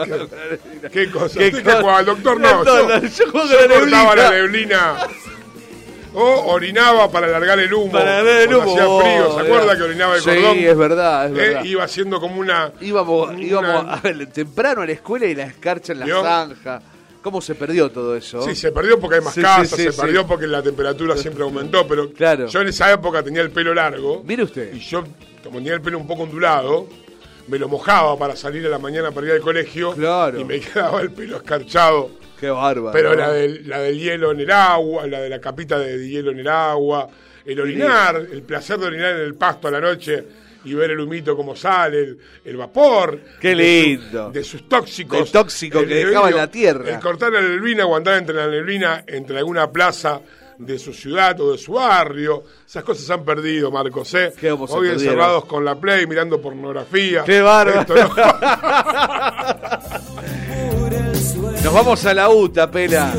¿Qué 0.93 1.11
cosa? 1.11 1.39
¿Qué 1.39 1.47
¿Usted 1.49 1.59
qué 1.59 1.63
cosa? 1.65 1.81
jugaba? 1.81 2.01
El 2.01 2.07
doctor 2.07 2.41
no. 2.41 2.65
Yo, 2.65 2.89
no, 2.89 3.01
yo 3.01 3.09
yo 3.09 3.33
con 3.33 3.49
la 3.51 3.57
cortaba 3.57 4.15
neblina. 4.15 4.15
la 4.15 4.31
neblina. 4.31 4.95
O 6.15 6.53
orinaba 6.53 7.11
para 7.11 7.27
alargar 7.27 7.59
el 7.61 7.73
humo. 7.73 7.93
Para 7.93 8.23
ver 8.23 8.49
el 8.49 8.55
humo. 8.57 8.71
Hacía 8.71 8.83
frío. 8.85 9.27
¿Se 9.27 9.37
oh, 9.37 9.39
acuerda 9.41 9.77
que 9.77 9.83
orinaba 9.83 10.15
el 10.17 10.21
sí, 10.23 10.31
cordón? 10.31 10.59
es 10.59 10.77
verdad, 10.77 11.27
es 11.27 11.33
Eh, 11.33 11.35
verdad. 11.35 11.65
iba 11.65 11.85
haciendo 11.85 12.21
como 12.21 12.41
una. 12.41 12.73
íbamos 12.81 13.29
una- 13.31 13.41
íbamos 13.43 13.85
a 13.89 14.01
ver, 14.01 14.27
temprano 14.29 14.83
a 14.83 14.87
la 14.87 14.93
escuela 14.93 15.27
y 15.27 15.35
la 15.35 15.45
escarcha 15.45 15.93
en 15.93 16.01
la 16.01 16.07
¿Vio? 16.07 16.23
zanja. 16.23 16.83
¿Cómo 17.23 17.41
se 17.41 17.55
perdió 17.57 17.91
todo 17.91 18.17
eso? 18.17 18.41
Sí, 18.43 18.55
se 18.55 18.73
perdió 18.73 18.99
porque 18.99 19.17
hay 19.17 19.23
más 19.23 19.35
Sí, 19.35 19.43
casas, 19.43 19.69
sí, 19.71 19.77
sí, 19.77 19.83
se 19.85 19.93
sí. 19.93 20.01
perdió 20.01 20.27
porque 20.27 20.47
la 20.47 20.63
temperatura 20.63 21.17
siempre 21.17 21.43
aumentó, 21.43 21.87
pero 21.87 22.11
Claro. 22.13 22.47
yo 22.47 22.61
en 22.63 22.69
esa 22.69 22.91
época 22.93 23.23
tenía 23.23 23.43
el 23.43 23.51
pelo 23.51 23.75
largo. 23.75 24.23
Mire 24.25 24.45
usted. 24.45 24.73
Y 24.73 24.79
yo, 24.79 25.03
como 25.45 25.59
tenía 25.59 25.75
el 25.75 25.83
pelo 25.83 25.99
un 25.99 26.07
poco 26.07 26.23
ondulado, 26.23 26.87
me 27.49 27.59
lo 27.59 27.69
mojaba 27.69 28.17
para 28.17 28.35
salir 28.37 28.65
a 28.67 28.69
la 28.69 28.79
mañana 28.79 29.11
para 29.11 29.27
ir 29.27 29.33
al 29.33 29.41
colegio. 29.41 29.93
Claro. 29.93 30.41
Y 30.41 30.45
me 30.45 30.61
quedaba 30.61 31.01
el 31.03 31.11
pelo 31.11 31.37
escarchado. 31.39 32.11
Qué 32.41 32.51
bárbaro. 32.51 32.93
Pero 32.93 33.15
la 33.15 33.31
del, 33.33 33.69
la 33.69 33.81
del 33.81 33.99
hielo 33.99 34.31
en 34.33 34.41
el 34.41 34.51
agua, 34.51 35.07
la 35.07 35.21
de 35.21 35.29
la 35.29 35.41
capita 35.41 35.79
de 35.79 36.09
hielo 36.09 36.31
en 36.31 36.39
el 36.41 36.49
agua, 36.49 37.09
el 37.45 37.61
orinar, 37.61 38.17
el 38.31 38.43
placer 38.43 38.79
de 38.79 38.87
orinar 38.87 39.15
en 39.17 39.21
el 39.23 39.35
pasto 39.35 39.69
a 39.69 39.71
la 39.71 39.81
noche 39.81 40.25
y 40.65 40.75
ver 40.75 40.91
el 40.91 41.01
humito 41.01 41.37
como 41.37 41.55
sale, 41.57 41.99
el, 42.01 42.19
el 42.45 42.57
vapor. 42.57 43.19
Qué 43.41 43.55
de 43.55 43.55
su- 43.55 43.61
lindo. 43.89 44.31
De, 44.31 44.45
sus 44.45 44.69
tóxicos. 44.69 45.19
Del 45.19 45.31
tóxico 45.31 45.79
El 45.81 45.89
que 45.89 45.95
dejaba 46.07 46.29
en 46.31 46.37
la 46.37 46.51
tierra. 46.51 46.89
El 46.91 47.01
cortar 47.01 47.33
la 47.33 47.41
neblina 47.41 47.87
o 47.87 47.97
andar 47.97 48.19
entre 48.19 48.35
la 48.35 48.47
neblina, 48.49 49.05
entre 49.07 49.39
alguna 49.39 49.71
plaza 49.71 50.21
de 50.59 50.77
su 50.79 50.93
ciudad 50.93 51.41
o 51.41 51.53
de 51.53 51.59
su 51.59 51.75
barrio. 51.75 52.43
Esas 52.67 52.83
cosas 52.83 53.05
se 53.07 53.13
han 53.13 53.25
perdido, 53.25 53.71
Marcos. 53.71 54.13
¿eh? 54.15 54.33
¿Qué 54.39 54.51
Hoy 54.51 54.59
perdieron? 54.67 54.93
encerrados 54.95 55.45
con 55.45 55.65
la 55.65 55.77
Play, 55.81 56.07
mirando 56.09 56.41
pornografía. 56.41 57.23
Qué 57.25 57.41
bárbaro. 57.41 57.81
Esto 57.81 57.95
no. 57.95 58.11
Nos 61.65 61.75
vamos 61.75 62.05
a 62.07 62.15
la 62.15 62.29
UTA, 62.31 62.71
pela. 62.71 63.15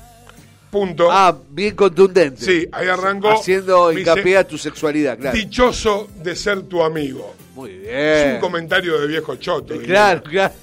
punto, 0.71 1.09
Ah, 1.11 1.37
bien 1.51 1.75
contundente. 1.75 2.45
Sí, 2.45 2.69
ahí 2.73 2.88
arrancó. 2.88 3.31
Haciendo 3.33 3.93
hincapié 3.93 4.23
dice, 4.25 4.37
a 4.38 4.45
tu 4.47 4.59
sexualidad, 4.59 5.19
claro. 5.19 5.37
dichoso 5.37 6.09
de 6.23 6.35
ser 6.37 6.62
tu 6.62 6.83
amigo. 6.83 7.35
Muy 7.55 7.71
Es 7.85 8.25
bien. 8.25 8.35
un 8.37 8.41
comentario 8.41 8.99
de 9.01 9.07
viejo 9.07 9.37
choto. 9.37 9.77
Claro, 9.79 10.23
claro. 10.23 10.55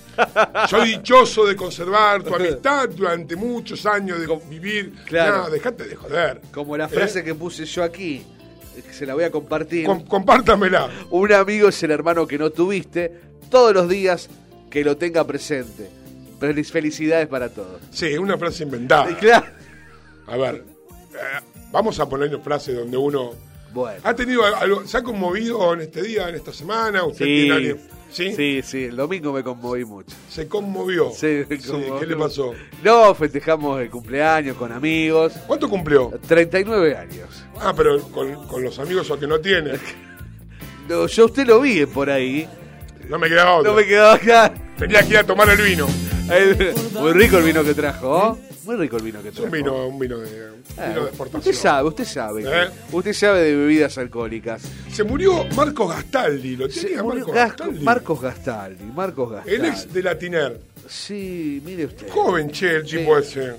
Soy 0.69 0.89
dichoso 0.97 1.45
de 1.45 1.55
conservar 1.55 2.21
tu 2.23 2.33
amistad 2.35 2.89
durante 2.89 3.35
muchos 3.35 3.85
años 3.85 4.19
de 4.19 4.27
vivir. 4.49 4.93
Claro. 5.05 5.43
No, 5.43 5.49
dejate 5.49 5.85
de 5.85 5.95
joder. 5.95 6.41
Como 6.51 6.75
la 6.75 6.87
frase 6.89 7.19
Eh, 7.19 7.23
que 7.23 7.35
puse 7.35 7.63
yo 7.65 7.83
aquí, 7.83 8.23
eh, 8.75 8.81
que 8.85 8.91
se 8.93 9.05
la 9.05 9.13
voy 9.13 9.23
a 9.23 9.31
compartir. 9.31 9.85
com- 9.85 10.03
compártamela. 10.05 10.89
Un 11.11 11.31
amigo 11.31 11.69
es 11.69 11.81
el 11.83 11.91
hermano 11.91 12.27
que 12.27 12.37
no 12.37 12.49
tuviste, 12.49 13.13
todos 13.49 13.73
los 13.73 13.87
días 13.87 14.29
que 14.69 14.83
lo 14.83 14.97
tenga 14.97 15.25
presente. 15.25 15.89
Felicidades 16.71 17.27
para 17.27 17.49
todos. 17.49 17.81
Sí, 17.91 18.17
una 18.17 18.37
frase 18.37 18.63
inventada. 18.63 19.11
Y 19.11 19.13
Claro. 19.15 19.45
A 20.27 20.37
ver, 20.37 20.55
eh, 21.13 21.39
vamos 21.71 21.99
a 21.99 22.07
poner 22.09 22.37
frases 22.39 22.75
donde 22.75 22.97
uno. 22.97 23.33
Bueno. 23.73 23.99
¿Ha 24.03 24.13
tenido 24.15 24.43
algo, 24.45 24.85
se 24.85 24.97
ha 24.97 25.03
conmovido 25.03 25.73
en 25.73 25.81
este 25.81 26.01
día, 26.01 26.29
en 26.29 26.35
esta 26.35 26.51
semana? 26.53 27.03
¿Usted 27.03 27.25
Sí, 27.25 27.35
tiene 27.41 27.53
alguien? 27.53 27.79
¿Sí? 28.11 28.33
sí, 28.35 28.61
sí, 28.63 28.83
el 28.85 28.95
domingo 28.95 29.31
me 29.31 29.43
conmoví 29.43 29.85
mucho. 29.85 30.15
Se 30.29 30.47
conmovió. 30.47 31.11
Sí, 31.11 31.43
me 31.47 31.59
Sí, 31.61 31.67
conmovió. 31.67 31.99
¿Qué 31.99 32.05
le 32.07 32.15
pasó? 32.15 32.53
No, 32.83 33.13
festejamos 33.13 33.79
el 33.81 33.89
cumpleaños 33.91 34.57
con 34.57 34.71
amigos. 34.71 35.33
¿Cuánto 35.45 35.69
cumplió? 35.69 36.11
39 36.27 36.97
años. 36.97 37.45
Ah, 37.59 37.71
pero 37.77 38.01
con, 38.09 38.47
con 38.47 38.63
los 38.63 38.79
amigos 38.79 39.11
o 39.11 39.19
que 39.19 39.27
no 39.27 39.39
tiene. 39.39 39.73
No, 40.87 41.05
yo 41.05 41.25
usted 41.25 41.45
lo 41.45 41.59
vi 41.61 41.85
por 41.85 42.09
ahí. 42.09 42.47
No 43.07 43.19
me 43.19 43.29
quedaba 43.29 43.57
otra. 43.57 43.71
No 43.71 43.77
me 43.77 43.85
quedaba 43.85 44.13
acá. 44.15 44.53
Tenía 44.77 45.03
que 45.03 45.09
ir 45.09 45.17
a 45.17 45.23
tomar 45.23 45.47
el 45.49 45.61
vino. 45.61 45.87
Muy 46.99 47.13
rico 47.13 47.37
el 47.37 47.43
vino 47.43 47.63
que 47.63 47.73
trajo. 47.75 48.09
¿oh? 48.09 48.39
Muy 48.69 48.77
rico 48.77 48.97
el 48.97 49.03
vino 49.03 49.23
que 49.23 49.31
trajo. 49.31 49.45
un 49.45 49.51
vino, 49.51 49.87
un 49.87 49.97
vino 49.97 50.19
de, 50.19 50.27
Eh, 50.27 50.89
vino 50.89 51.01
de 51.01 51.07
exportación. 51.07 51.39
usted 51.39 51.53
sabe, 51.53 51.87
usted 51.87 52.05
sabe. 52.05 52.43
¿Eh? 52.45 52.67
Usted 52.91 53.13
sabe 53.13 53.41
de 53.41 53.55
bebidas 53.55 53.97
alcohólicas. 53.97 54.61
Se 54.91 55.03
murió 55.03 55.43
Marcos 55.55 55.89
Gastaldi. 55.91 56.55
¿Lo 56.55 56.69
tenía 56.69 57.01
Marcos 57.03 57.33
Gas- 57.33 57.49
Gastaldi? 57.57 57.79
Marcos 57.83 58.21
Gastaldi. 58.21 58.83
Marcos 58.95 59.31
Gastaldi. 59.31 59.55
El 59.55 59.65
ex 59.65 59.91
de 59.91 60.03
Latiner. 60.03 60.59
Sí, 60.87 61.63
mire 61.65 61.85
usted. 61.85 62.09
Joven, 62.11 62.51
che, 62.51 62.75
el 62.75 62.87
Sí. 62.87 62.97
tipo 62.97 63.17
ese. 63.17 63.55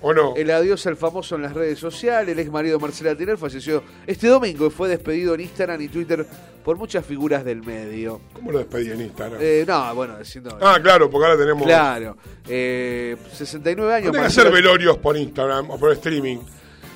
¿O 0.00 0.12
no? 0.14 0.36
El 0.36 0.50
adiós 0.50 0.86
al 0.86 0.96
famoso 0.96 1.34
en 1.36 1.42
las 1.42 1.54
redes 1.54 1.78
sociales, 1.78 2.32
el 2.32 2.38
ex 2.38 2.50
marido 2.50 2.78
Marcela 2.78 3.16
Tiner 3.16 3.36
falleció 3.36 3.82
este 4.06 4.28
domingo 4.28 4.66
y 4.66 4.70
fue 4.70 4.88
despedido 4.88 5.34
en 5.34 5.40
Instagram 5.40 5.80
y 5.80 5.88
Twitter 5.88 6.24
por 6.64 6.76
muchas 6.76 7.04
figuras 7.04 7.44
del 7.44 7.62
medio. 7.62 8.20
¿Cómo 8.32 8.52
lo 8.52 8.58
despedí 8.58 8.90
en 8.90 9.00
Instagram? 9.00 9.38
Eh, 9.42 9.64
no, 9.66 9.94
bueno, 9.94 10.18
diciendo... 10.18 10.56
ah, 10.60 10.78
claro, 10.80 11.10
porque 11.10 11.26
ahora 11.26 11.38
tenemos. 11.38 11.64
claro. 11.64 12.16
Eh, 12.46 13.16
69 13.32 13.92
años. 13.94 14.06
No 14.06 14.12
tenga 14.12 14.24
que 14.24 14.28
hacer 14.28 14.52
velorios 14.52 14.98
por 14.98 15.16
Instagram 15.16 15.70
o 15.70 15.78
por 15.78 15.92
streaming. 15.92 16.38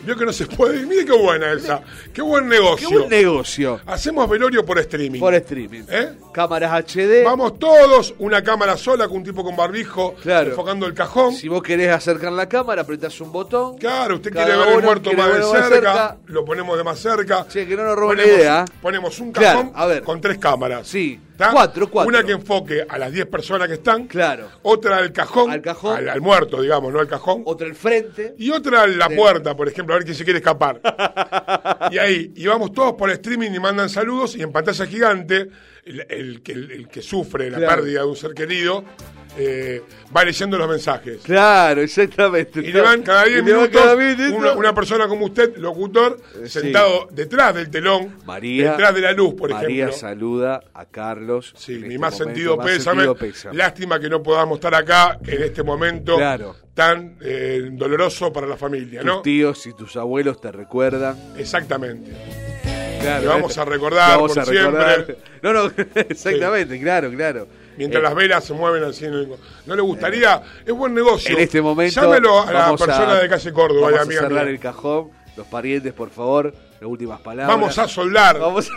Vio 0.05 0.17
que 0.17 0.25
no 0.27 0.33
se 0.33 0.47
puede. 0.47 0.85
Mire 0.85 1.05
qué 1.05 1.13
buena 1.13 1.53
esa. 1.53 1.81
Qué 2.13 2.21
buen 2.23 2.49
negocio. 2.49 2.89
Qué 2.89 2.97
buen 2.97 3.09
negocio. 3.09 3.81
Hacemos 3.87 4.29
velorio 4.29 4.65
por 4.65 4.79
streaming. 4.81 5.21
Por 5.21 5.35
streaming. 5.35 5.83
¿Eh? 5.89 6.13
Cámaras 6.33 6.73
HD. 6.73 7.23
Vamos 7.25 7.59
todos, 7.59 8.15
una 8.19 8.43
cámara 8.43 8.77
sola 8.77 9.07
con 9.07 9.19
un 9.19 9.25
tipo 9.25 9.45
con 9.45 9.55
barbijo, 9.55 10.15
Claro. 10.23 10.51
enfocando 10.51 10.87
el 10.87 10.95
cajón. 10.95 11.35
Si 11.35 11.47
vos 11.49 11.63
querés 11.63 11.91
acercar 11.93 12.33
la 12.33 12.49
cámara, 12.49 12.83
apretás 12.83 13.21
un 13.21 13.31
botón. 13.31 13.79
Claro, 13.79 14.17
usted 14.17 14.33
Cada 14.33 14.47
quiere 14.47 14.59
ver 14.61 14.77
el 14.79 14.83
muerto 14.85 15.13
más 15.13 15.35
de 15.37 15.43
cerca, 15.43 16.17
lo 16.27 16.45
ponemos 16.45 16.77
de 16.77 16.85
más 16.85 16.99
cerca. 16.99 17.47
Che, 17.49 17.67
que 17.67 17.77
no 17.77 17.85
nos 17.85 17.97
roben 17.97 18.17
la 18.19 18.23
ponemos, 18.25 18.41
idea. 18.41 18.65
Ponemos 18.81 19.19
un 19.21 19.33
Claro, 19.33 19.59
cajón 19.61 19.73
a 19.77 19.87
ver. 19.87 20.03
con 20.03 20.21
tres 20.21 20.39
cámaras. 20.39 20.89
Sí, 20.89 21.21
¿Tá? 21.37 21.51
cuatro, 21.53 21.91
cuatro. 21.91 22.09
Una 22.09 22.23
que 22.23 22.33
enfoque 22.33 22.85
a 22.89 22.99
las 22.99 23.11
10 23.13 23.27
personas 23.27 23.67
que 23.69 23.75
están. 23.75 24.07
Claro. 24.07 24.49
Otra 24.63 24.99
al 24.99 25.13
cajón. 25.13 25.51
Al 25.51 25.63
cajón. 25.63 25.97
Al, 25.97 26.09
al 26.11 26.21
muerto, 26.21 26.61
digamos, 26.61 26.93
no 26.93 27.01
al 27.01 27.09
cajón. 27.09 27.43
Otra 27.47 27.67
el 27.67 27.75
frente. 27.75 28.35
Y 28.39 28.51
otra 28.51 28.85
en 28.85 28.99
la 28.99 29.09
puerta, 29.09 29.57
por 29.57 29.67
ejemplo, 29.69 29.95
a 29.95 29.99
ver 29.99 30.05
quién 30.05 30.17
se 30.17 30.25
quiere 30.25 30.39
escapar. 30.39 30.81
y 31.91 31.99
ahí, 31.99 32.33
y 32.37 32.47
vamos 32.47 32.73
todos 32.73 32.95
por 32.95 33.11
streaming 33.11 33.51
y 33.53 33.59
mandan 33.61 33.89
saludos 33.89 34.37
y 34.37 34.43
en 34.43 34.53
pantalla 34.53 34.87
gigante, 34.87 35.49
el, 35.85 36.07
el 36.09 36.43
que, 36.43 36.53
el 36.53 36.89
que 36.89 37.03
sufre 37.03 37.51
la 37.51 37.59
Claro. 37.59 37.77
pérdida 37.77 38.01
de 38.01 38.07
un 38.07 38.17
ser 38.17 38.35
querido 38.35 38.85
eh, 39.39 39.83
va 40.15 40.25
leyendo 40.25 40.59
los 40.59 40.69
mensajes. 40.69 41.21
Claro, 41.23 41.81
exactamente. 41.81 42.61
Y 42.61 42.73
le 42.73 42.81
van 42.81 43.03
cada 43.03 43.25
10 43.25 43.43
Y 43.43 43.45
le 43.47 43.53
van 43.53 43.61
minutos 43.63 43.81
cada 43.83 43.97
10 43.97 44.19
minutos. 44.19 44.39
una, 44.39 44.53
una 44.53 44.75
persona 44.75 45.09
como 45.09 45.27
usted, 45.27 45.57
locutor, 45.57 46.19
Eh, 46.35 46.41
sí. 46.45 46.61
sentado 46.61 47.09
detrás 47.11 47.55
del 47.55 47.71
telón, 47.71 48.19
María, 48.27 48.73
detrás 48.73 48.95
de 48.95 49.01
la 49.01 49.13
luz, 49.13 49.35
por 49.35 49.51
María 49.51 49.85
ejemplo. 49.87 49.93
saluda 49.99 50.63
a 50.75 50.85
Carlos. 50.87 51.55
Sí, 51.57 51.73
mi 51.79 51.87
este 51.87 51.99
más 51.99 52.13
momento, 52.13 52.25
sentido 52.35 52.57
más 52.57 52.67
pésame. 52.67 52.95
sentido 52.97 53.15
pésame. 53.15 53.57
Lástima 53.57 53.99
que 54.01 54.09
no 54.11 54.23
podamos 54.23 54.57
estar 54.59 54.75
acá 54.75 55.19
en 55.27 55.43
este 55.43 55.63
momento 55.63 56.17
Claro. 56.17 56.57
tan 56.75 57.17
eh, 57.23 57.71
doloroso 57.73 58.33
para 58.33 58.47
la 58.47 58.57
familia, 58.57 59.01
Tus 59.01 59.07
¿no? 59.07 59.23
tíos 59.23 59.67
y 59.67 59.73
tus 59.75 59.97
abuelos 59.97 60.41
te 60.41 60.53
recuerdan. 60.53 61.17
Exactamente. 61.39 62.11
Claro, 63.01 63.23
Te 63.23 63.27
vamos 63.29 63.57
eh, 63.57 63.61
a 63.61 63.65
recordar 63.65 64.11
vamos 64.17 64.33
por 64.33 64.41
a 64.41 64.45
recordar. 64.45 64.95
siempre. 65.07 65.17
No, 65.43 65.53
no, 65.53 65.73
exactamente, 66.09 66.79
claro, 66.81 67.11
claro. 67.11 67.49
Mientras 67.83 68.01
Eh, 68.01 68.05
las 68.05 68.15
velas 68.15 68.45
se 68.45 68.53
mueven 68.55 68.85
así. 68.85 69.05
en 69.05 69.15
el- 69.15 69.29
¿No 69.67 69.75
le 69.77 69.83
gustaría? 69.83 70.43
Es 70.65 70.73
buen 70.73 70.95
negocio. 70.95 71.35
En 71.37 71.43
este 71.43 71.61
momento. 71.61 72.01
Llámelo 72.01 72.43
a 72.43 72.53
la 72.53 72.77
persona 72.77 73.15
de 73.21 73.29
calle 73.29 73.53
Córdoba, 73.53 73.83
Vamos 73.87 73.99
a 73.99 74.03
amiga 74.03 74.21
cerrar 74.23 74.45
mía. 74.45 74.53
el 74.53 74.59
cajón. 74.61 75.11
Los 75.37 75.47
parientes, 75.47 75.93
por 75.93 76.11
favor. 76.11 76.53
Las 76.81 76.89
últimas 76.91 77.21
palabras. 77.21 77.49
Vamos 77.57 77.79
a 77.79 77.89
soldar. 77.89 78.39
Vamos 78.39 78.71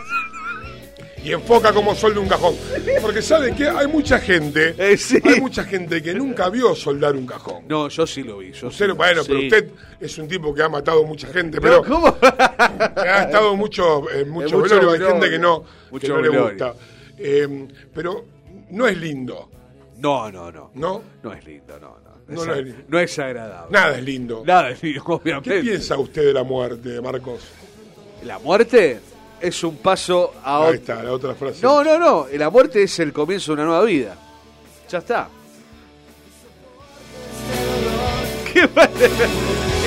Y 1.23 1.31
enfoca 1.33 1.73
como 1.73 1.95
solda 1.95 2.19
un 2.19 2.27
cajón. 2.27 2.55
Porque 3.01 3.19
sabe 3.21 3.55
que 3.55 3.67
hay 3.67 3.87
mucha 3.87 4.19
gente. 4.19 4.75
Eh, 4.77 4.95
sí. 4.95 5.17
Hay 5.23 5.41
mucha 5.41 5.63
gente 5.63 5.99
que 6.03 6.13
nunca 6.13 6.49
vio 6.49 6.75
soldar 6.75 7.15
un 7.15 7.25
cajón. 7.25 7.65
No, 7.67 7.89
yo 7.89 8.05
sí 8.05 8.21
lo 8.21 8.37
vi. 8.37 8.51
Yo 8.51 8.67
Usted, 8.67 8.85
sí. 8.85 8.91
bueno, 8.91 9.21
pero 9.25 9.39
usted 9.39 9.69
es 9.99 10.17
un 10.19 10.27
tipo 10.27 10.53
que 10.53 10.61
ha 10.61 10.69
matado 10.69 11.03
mucha 11.03 11.27
gente, 11.29 11.57
No, 11.57 11.61
pero 11.63 11.83
¿Cómo? 11.83 12.15
ha 12.21 13.23
estado 13.23 13.55
mucho, 13.55 14.07
en 14.11 14.29
mucho 14.29 14.59
mucho 14.59 14.91
hay 14.91 14.99
gente 14.99 15.29
que 15.31 15.39
no, 15.39 15.63
Mucho 15.89 16.05
que 16.07 16.13
no 16.13 16.21
le 16.21 16.29
gusta. 16.29 16.73
Eh, 17.17 17.67
pero 17.93 18.25
no 18.71 18.87
es 18.87 18.97
lindo, 18.97 19.49
No, 19.97 20.31
no, 20.31 20.51
no. 20.51 20.71
¿no? 20.75 21.01
No 21.23 21.33
es 21.33 21.45
lindo, 21.45 21.79
no, 21.79 21.97
no. 22.03 22.15
No, 22.27 22.41
Es 22.41 22.47
no 22.47 22.53
ag- 22.53 22.57
es 22.59 22.65
lindo. 22.65 22.83
no 22.87 22.99
es 22.99 23.19
agradable. 23.19 23.71
Nada 23.71 23.97
es 23.97 24.03
lindo. 24.03 24.43
Nada 24.45 24.69
es 24.69 24.83
lindo, 24.83 25.03
¿Qué 25.05 25.11
obviamente. 25.11 25.61
piensa 25.61 25.97
usted 25.97 26.25
de 26.25 26.33
la 26.33 26.43
muerte, 26.43 27.01
Marcos? 27.01 27.41
¿La 28.23 28.39
muerte? 28.39 28.99
es 29.41 29.63
un 29.63 29.77
paso 29.77 30.33
a 30.43 30.65
Ahí 30.67 30.75
está, 30.75 31.03
la 31.03 31.11
otra 31.11 31.35
frase. 31.35 31.59
No, 31.61 31.83
no, 31.83 31.99
no. 31.99 32.25
La 32.33 32.49
muerte 32.49 32.81
es 32.83 32.97
el 32.99 33.13
comienzo 33.13 33.51
de 33.51 33.61
una 33.61 33.65
nueva 33.65 33.83
vida. 33.83 34.15
Ya 34.89 34.97
está. 34.99 35.27
¿Qué 38.53 38.67
pasa? 38.69 38.89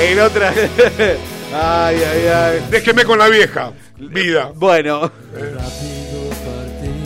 En 0.01 0.21
otra. 0.21 0.53
ay, 1.55 1.97
ay, 1.97 2.27
ay. 2.29 2.67
Déjeme 2.71 3.05
con 3.05 3.19
la 3.19 3.29
vieja. 3.29 3.73
Vida. 3.97 4.53
Bueno, 4.55 5.11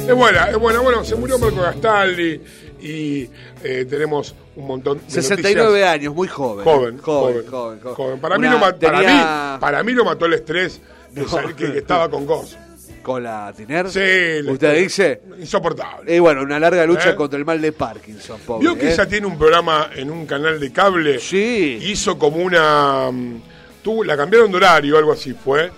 Es 0.06 0.14
buena, 0.14 0.50
es 0.50 0.58
buena. 0.58 0.80
Bueno, 0.80 1.04
se 1.04 1.14
murió 1.14 1.38
Marco 1.38 1.60
Gastaldi 1.60 2.40
y 2.80 3.28
eh, 3.62 3.86
tenemos 3.88 4.34
un 4.56 4.66
montón 4.66 4.98
de 4.98 5.10
69 5.10 5.64
noticias. 5.68 5.90
años, 5.94 6.14
muy 6.14 6.28
joven. 6.28 6.64
Joven, 6.64 6.98
joven, 6.98 7.46
joven, 7.48 7.80
joven. 7.80 7.94
joven. 7.94 8.20
Para, 8.20 8.36
mí 8.38 8.48
lo 8.48 8.58
para, 8.60 8.98
mí, 9.00 9.58
para 9.60 9.82
mí 9.82 9.92
lo 9.92 10.04
mató 10.04 10.26
el 10.26 10.34
estrés 10.34 10.80
de 11.12 11.22
No. 11.22 11.54
que, 11.56 11.72
que 11.72 11.78
estaba 11.78 12.10
con 12.10 12.26
Goss. 12.26 12.56
Con 13.02 13.22
la 13.22 13.52
Tiner. 13.56 13.88
Sí, 13.90 14.48
¿Usted 14.48 14.76
dice? 14.78 15.22
Insoportable. 15.38 16.14
Y 16.14 16.18
bueno, 16.20 16.42
una 16.42 16.58
larga 16.60 16.84
lucha 16.86 17.10
¿Eh? 17.10 17.14
contra 17.16 17.38
el 17.38 17.44
mal 17.44 17.60
de 17.60 17.72
Parkinson, 17.72 18.38
pobre. 18.46 18.60
¿Vio 18.68 18.76
que 18.78 18.88
¿eh? 18.88 18.92
ella 18.92 19.06
tiene 19.06 19.26
un 19.26 19.36
programa 19.38 19.90
en 19.94 20.10
un 20.10 20.24
canal 20.26 20.60
de 20.60 20.70
cable? 20.72 21.18
Sí. 21.18 21.78
Hizo 21.82 22.18
como 22.18 22.36
una. 22.38 23.10
mm, 23.10 23.42
Tuvo, 23.82 24.04
la 24.04 24.16
cambiaron 24.16 24.50
de 24.52 24.56
horario, 24.58 24.96
algo 24.98 25.12
así 25.12 25.32
fue. 25.32 25.70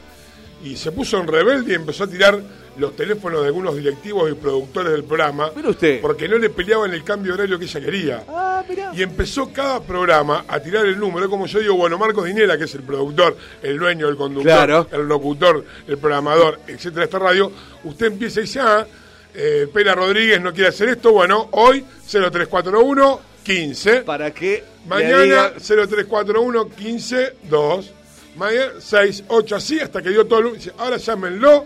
Y 0.63 0.77
se 0.77 0.93
puso 0.93 1.19
en 1.19 1.27
rebelde 1.27 1.73
y 1.73 1.77
empezó 1.77 2.05
a 2.05 2.07
tirar 2.07 2.39
los 2.77 2.97
teléfonos 2.97 3.41
de 3.43 3.47
algunos 3.49 3.77
directivos 3.77 4.31
y 4.31 4.35
productores 4.35 4.93
del 4.93 5.05
programa. 5.05 5.51
Mire 5.55 5.69
usted. 5.71 6.01
Porque 6.01 6.29
no 6.29 6.39
le 6.39 6.51
peleaban 6.51 6.93
el 6.93 7.05
cambio 7.05 7.33
de 7.33 7.39
horario 7.43 7.59
que 7.59 7.65
ella 7.67 7.81
quería. 7.81 8.25
Ah, 8.29 8.65
mirá. 8.69 8.91
Y 8.95 9.03
empezó 9.03 9.53
cada 9.53 9.81
programa 9.81 10.45
a 10.49 10.59
tirar 10.61 10.85
el 10.87 10.99
número, 10.99 11.29
como 11.31 11.47
yo 11.47 11.61
digo, 11.61 11.75
bueno, 11.77 11.99
Marcos 11.99 12.25
Dinera, 12.25 12.59
que 12.59 12.65
es 12.65 12.75
el 12.75 12.83
productor, 12.83 13.37
el 13.63 13.79
dueño, 13.79 14.09
el 14.09 14.17
conductor, 14.17 14.45
Claro. 14.53 14.89
el 14.91 15.07
locutor, 15.07 15.65
el 15.87 15.99
programador, 15.99 16.61
etcétera, 16.67 17.01
de 17.01 17.05
esta 17.05 17.19
radio, 17.19 17.53
usted 17.85 18.07
empieza 18.07 18.41
y 18.41 18.43
dice, 18.45 18.61
ah, 18.61 18.87
eh, 19.35 19.67
Pela 19.73 19.95
Rodríguez 19.95 20.41
no 20.41 20.53
quiere 20.53 20.69
hacer 20.71 20.89
esto, 20.89 21.13
bueno, 21.13 21.49
hoy 21.53 21.85
0341 22.07 23.21
15, 23.45 24.01
Para 24.03 24.29
le 24.31 24.65
mañana 24.87 25.53
diga- 25.53 25.53
0341 25.61 26.69
15 26.71 27.35
2, 27.51 27.93
mañana 28.37 28.73
6, 28.81 29.25
8, 29.29 29.57
así 29.57 29.79
hasta 29.81 30.01
que 30.03 30.09
dio 30.11 30.27
todo 30.27 30.41
el... 30.41 30.55
dice, 30.55 30.73
Ahora 30.79 30.97
llámenlo 30.97 31.65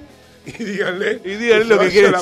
y 0.58 0.64
díganle... 0.64 1.20
Y 1.24 1.34
díganle 1.34 1.64
lo 1.64 1.78
que 1.80 1.88
quieren. 1.90 2.14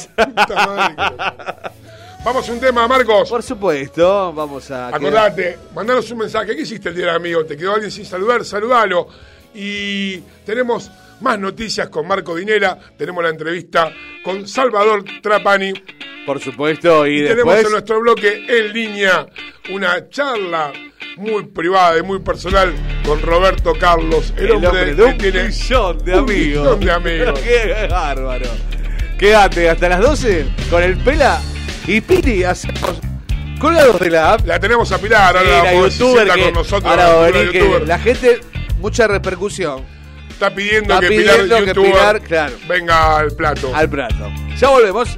Vamos 2.24 2.48
a 2.48 2.52
un 2.52 2.60
tema, 2.60 2.88
Marcos. 2.88 3.28
Por 3.30 3.42
supuesto, 3.42 4.32
vamos 4.32 4.68
a. 4.72 4.88
Acordate, 4.88 5.58
mandanos 5.74 6.10
un 6.10 6.18
mensaje. 6.18 6.56
¿Qué 6.56 6.62
hiciste 6.62 6.88
el 6.88 6.96
día 6.96 7.06
del 7.06 7.14
amigo? 7.14 7.44
¿Te 7.44 7.56
quedó 7.56 7.74
alguien 7.74 7.90
sin 7.92 8.04
saludar? 8.04 8.44
Saludalo. 8.44 9.06
Y 9.54 10.18
tenemos 10.44 10.90
más 11.20 11.38
noticias 11.38 11.88
con 11.88 12.08
Marco 12.08 12.34
Dinera. 12.34 12.76
Tenemos 12.98 13.22
la 13.22 13.30
entrevista 13.30 13.92
con 14.24 14.48
Salvador 14.48 15.04
Trapani. 15.22 15.72
Por 16.26 16.40
supuesto, 16.40 17.06
y, 17.06 17.20
Y 17.20 17.28
tenemos 17.28 17.54
después. 17.54 17.64
en 17.66 17.70
nuestro 17.70 18.00
bloque 18.00 18.44
en 18.48 18.72
línea 18.72 19.26
una 19.70 20.08
charla 20.08 20.72
muy 21.16 21.44
privada 21.44 21.98
y 21.98 22.02
muy 22.02 22.18
personal 22.20 22.72
con 23.04 23.20
Roberto 23.22 23.72
Carlos, 23.78 24.32
el, 24.36 24.46
El 24.46 24.52
hombre 24.52 24.86
de 24.86 24.96
que 24.96 25.02
un 25.02 25.18
tiene 25.18 25.44
millón 25.44 25.98
de 26.04 26.12
un 26.12 26.18
amigos. 26.18 26.78
millón 26.78 26.80
de 26.80 26.92
amigos. 26.92 27.40
Qué 27.40 27.86
bárbaro. 27.90 28.46
Quédate 29.18 29.70
hasta 29.70 29.88
las 29.88 30.00
12 30.00 30.46
con 30.70 30.82
el 30.82 30.96
Pela 30.98 31.40
y 31.86 32.00
Pili. 32.02 32.44
Hacemos 32.44 33.00
colgados 33.58 33.98
de 33.98 34.10
la 34.10 34.34
app. 34.34 34.46
La 34.46 34.60
tenemos 34.60 34.92
a 34.92 34.98
Pilar, 34.98 35.36
ahora 35.36 35.62
la 35.64 35.74
youtuber 35.74 36.28
que- 36.32 36.40
con 36.44 36.52
nosotros. 36.52 36.92
ahora 36.92 37.30
la 37.30 37.50
que 37.50 37.82
la 37.86 37.98
gente, 37.98 38.40
mucha 38.78 39.06
repercusión 39.08 39.84
Está 40.28 40.54
pidiendo 40.54 40.92
Está 40.92 41.00
que 41.00 41.08
pidiendo 41.08 41.42
Pilar, 41.44 41.64
que 41.64 41.74
Pilar, 41.80 42.20
claro. 42.20 42.52
venga 42.68 43.16
al 43.16 43.30
plato. 43.32 43.74
al 43.74 43.88
plato. 43.88 44.30
Ya 44.58 44.68
volvemos. 44.68 45.16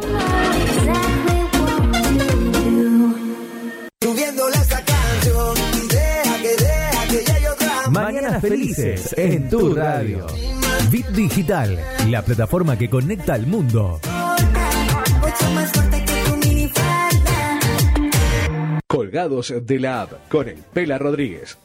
Mañanas 7.91 8.41
felices 8.41 9.15
en 9.17 9.49
tu 9.49 9.75
radio. 9.75 10.27
Bit 10.89 11.09
Digital, 11.09 11.79
la 12.09 12.23
plataforma 12.23 12.79
que 12.79 12.89
conecta 12.89 13.35
al 13.35 13.47
mundo. 13.47 14.01
Colgados 18.87 19.55
de 19.63 19.79
la 19.79 20.03
app 20.03 20.29
con 20.29 20.49
el 20.49 20.59
Pela 20.73 20.99
Rodríguez. 20.99 21.59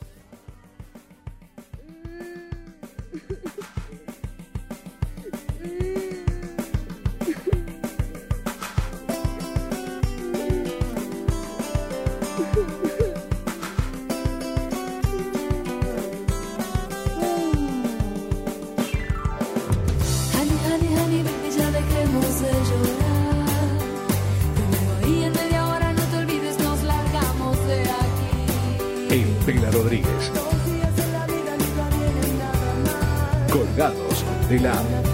Colgados 33.86 34.26
de 34.50 34.60
la 34.60 35.05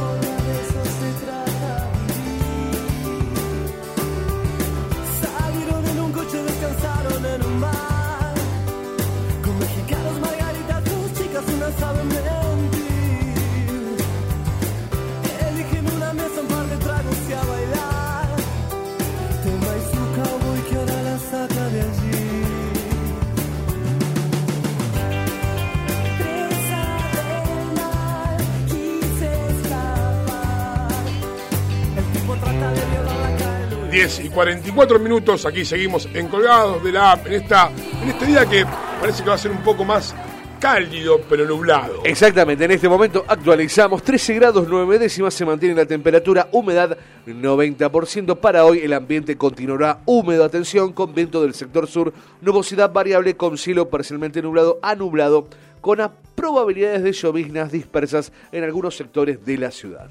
10 34.02 34.26
y 34.26 34.30
44 34.30 34.97
minutos, 34.97 35.45
aquí 35.45 35.64
seguimos 35.64 36.10
en 36.12 36.28
Colgados 36.28 36.84
de 36.84 36.91
la 36.91 37.12
App, 37.12 37.28
en, 37.28 37.34
esta, 37.34 37.70
en 38.02 38.10
este 38.10 38.26
día 38.26 38.47
que 38.47 38.66
parece 38.99 39.22
que 39.22 39.30
va 39.30 39.36
a 39.36 39.38
ser 39.38 39.52
un 39.52 39.62
poco 39.62 39.86
más 39.86 40.16
cálido, 40.60 41.22
pero 41.30 41.45
nublado. 41.45 42.02
Exactamente, 42.04 42.66
en 42.66 42.72
este 42.72 42.89
momento 42.89 43.24
actualizamos 43.28 44.02
13 44.02 44.34
grados 44.34 44.68
9 44.68 44.97
décimas, 44.97 45.36
se 45.36 45.45
mantiene 45.45 45.76
la 45.76 45.86
temperatura, 45.86 46.49
humedad 46.52 46.97
90%. 47.28 48.39
Para 48.39 48.66
hoy 48.66 48.80
el 48.80 48.93
ambiente 48.93 49.38
continuará 49.38 49.99
húmedo, 50.08 50.45
atención, 50.45 50.93
con 50.93 51.14
viento 51.14 51.43
del 51.43 51.54
sector 51.54 51.86
sur, 51.86 52.12
nubosidad 52.41 52.91
variable 52.91 53.38
con 53.38 53.56
cielo 53.56 53.91
parcialmente 53.91 54.41
nublado 54.41 54.80
a 54.82 54.95
nublado, 54.95 55.47
con 55.80 55.99
probabilidades 56.34 57.04
de 57.04 57.12
lloviznas 57.12 57.72
dispersas 57.72 58.32
en 58.52 58.64
algunos 58.64 58.95
sectores 58.95 59.45
de 59.45 59.60
la 59.60 59.70
ciudad. 59.70 60.10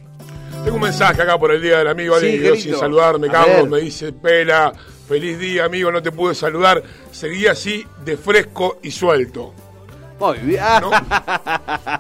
Tengo 0.65 0.77
un 0.77 0.83
mensaje 0.83 1.23
acá 1.23 1.39
por 1.39 1.53
el 1.53 1.63
Día 1.63 1.79
del 1.79 1.89
Amigo, 1.89 2.19
Sí, 2.19 2.27
alguien 2.27 2.43
qué 2.43 2.49
quedó 2.49 2.57
sin 2.61 2.77
saludarme, 2.77 3.29
A 3.29 3.33
Carlos, 3.33 3.57
ver. 3.63 3.69
me 3.71 3.81
dice, 3.81 4.13
Pela, 4.13 4.73
feliz 5.09 5.39
día, 5.39 5.65
amigo, 5.65 5.91
no 5.91 6.03
te 6.03 6.13
pude 6.13 6.35
saludar, 6.35 6.83
seguía 7.11 7.53
así 7.53 7.85
de 8.05 8.17
fresco 8.17 8.79
y 8.83 8.91
suelto. 8.91 9.55
Muy 10.19 10.37
bien. 10.39 10.63
¿no? 10.83 10.91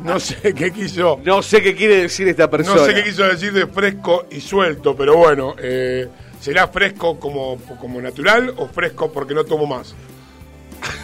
No 0.02 0.20
sé 0.20 0.52
qué 0.54 0.70
quiso. 0.70 1.18
No 1.24 1.40
sé 1.42 1.62
qué 1.62 1.74
quiere 1.74 2.02
decir 2.02 2.28
esta 2.28 2.50
persona. 2.50 2.78
No 2.82 2.86
sé 2.86 2.94
qué 2.94 3.04
quiso 3.04 3.22
decir 3.24 3.50
de 3.52 3.66
fresco 3.66 4.26
y 4.30 4.42
suelto, 4.42 4.94
pero 4.94 5.16
bueno, 5.16 5.54
eh, 5.58 6.06
¿será 6.38 6.68
fresco 6.68 7.18
como, 7.18 7.56
como 7.80 8.00
natural 8.02 8.52
o 8.58 8.68
fresco 8.68 9.11
porque 9.11 9.32
no 9.32 9.44
tomo 9.44 9.66
más? 9.66 9.94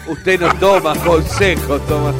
Usted 0.07 0.39
no 0.39 0.53
toma 0.59 0.93
consejos, 1.05 1.81
toma. 1.87 2.13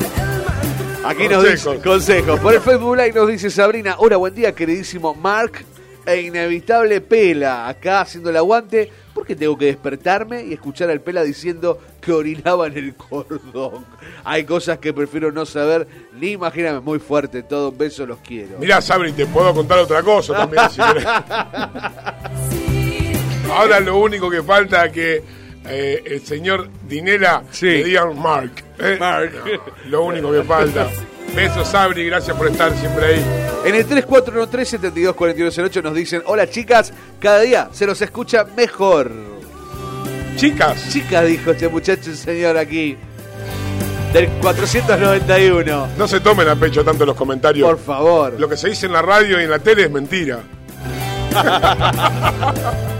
Aquí 1.07 1.27
nos 1.29 1.49
dice 1.49 1.79
consejos. 1.79 2.37
Por 2.41 2.53
el 2.53 2.59
Facebook 2.59 2.97
Live 2.97 3.13
nos 3.13 3.29
dice 3.29 3.49
Sabrina, 3.49 3.95
hola, 3.97 4.17
buen 4.17 4.35
día, 4.35 4.53
queridísimo 4.53 5.15
Mark 5.15 5.63
e 6.05 6.19
inevitable 6.21 6.99
Pela, 6.99 7.69
acá 7.69 8.01
haciendo 8.01 8.29
el 8.29 8.35
aguante, 8.35 8.91
porque 9.13 9.33
tengo 9.33 9.57
que 9.57 9.67
despertarme 9.67 10.43
y 10.43 10.51
escuchar 10.51 10.89
al 10.89 10.99
Pela 10.99 11.23
diciendo 11.23 11.79
que 12.01 12.11
orinaba 12.11 12.67
en 12.67 12.77
el 12.77 12.93
cordón. 12.95 13.85
Hay 14.25 14.43
cosas 14.43 14.79
que 14.79 14.93
prefiero 14.93 15.31
no 15.31 15.45
saber 15.45 15.87
ni 16.19 16.31
imaginarme. 16.31 16.81
Muy 16.81 16.99
fuerte 16.99 17.41
todo, 17.41 17.69
un 17.69 17.77
beso, 17.77 18.05
los 18.05 18.19
quiero. 18.19 18.59
Mirá, 18.59 18.81
Sabri, 18.81 19.13
te 19.13 19.25
puedo 19.27 19.53
contar 19.53 19.79
otra 19.79 20.03
cosa 20.03 20.33
también 20.33 20.69
si 20.69 20.81
querés. 20.81 21.05
Ahora 23.49 23.79
lo 23.79 23.97
único 23.97 24.29
que 24.29 24.43
falta 24.43 24.87
es 24.87 24.91
que 24.91 25.23
eh, 25.69 26.03
el 26.05 26.21
señor 26.25 26.67
Dinela 26.85 27.43
le 27.61 27.83
diga 27.85 28.05
Mark. 28.11 28.66
¿Eh? 28.79 28.97
No, 28.99 29.19
lo 29.89 30.03
único 30.03 30.31
que 30.31 30.43
falta. 30.43 30.87
Besos, 31.35 31.67
Sabri, 31.67 32.05
gracias 32.05 32.35
por 32.37 32.47
estar 32.47 32.73
siempre 32.77 33.05
ahí. 33.05 33.23
En 33.65 33.75
el 33.75 33.87
3413-724208 33.87 35.83
nos 35.83 35.93
dicen, 35.93 36.23
hola 36.25 36.49
chicas, 36.49 36.93
cada 37.19 37.41
día 37.41 37.69
se 37.71 37.85
los 37.85 38.01
escucha 38.01 38.45
mejor. 38.55 39.11
Chicas. 40.35 40.89
Chicas, 40.91 41.25
dijo 41.25 41.51
este 41.51 41.67
muchacho, 41.67 42.09
el 42.09 42.17
señor 42.17 42.57
aquí. 42.57 42.97
Del 44.13 44.29
491. 44.41 45.89
No 45.97 46.07
se 46.07 46.19
tomen 46.19 46.47
a 46.47 46.55
pecho 46.55 46.83
tanto 46.83 47.05
los 47.05 47.15
comentarios. 47.15 47.67
Por 47.67 47.79
favor. 47.79 48.39
Lo 48.39 48.47
que 48.47 48.55
se 48.55 48.69
dice 48.69 48.85
en 48.85 48.93
la 48.93 49.01
radio 49.01 49.39
y 49.39 49.43
en 49.43 49.49
la 49.49 49.59
tele 49.59 49.83
es 49.83 49.91
mentira. 49.91 50.39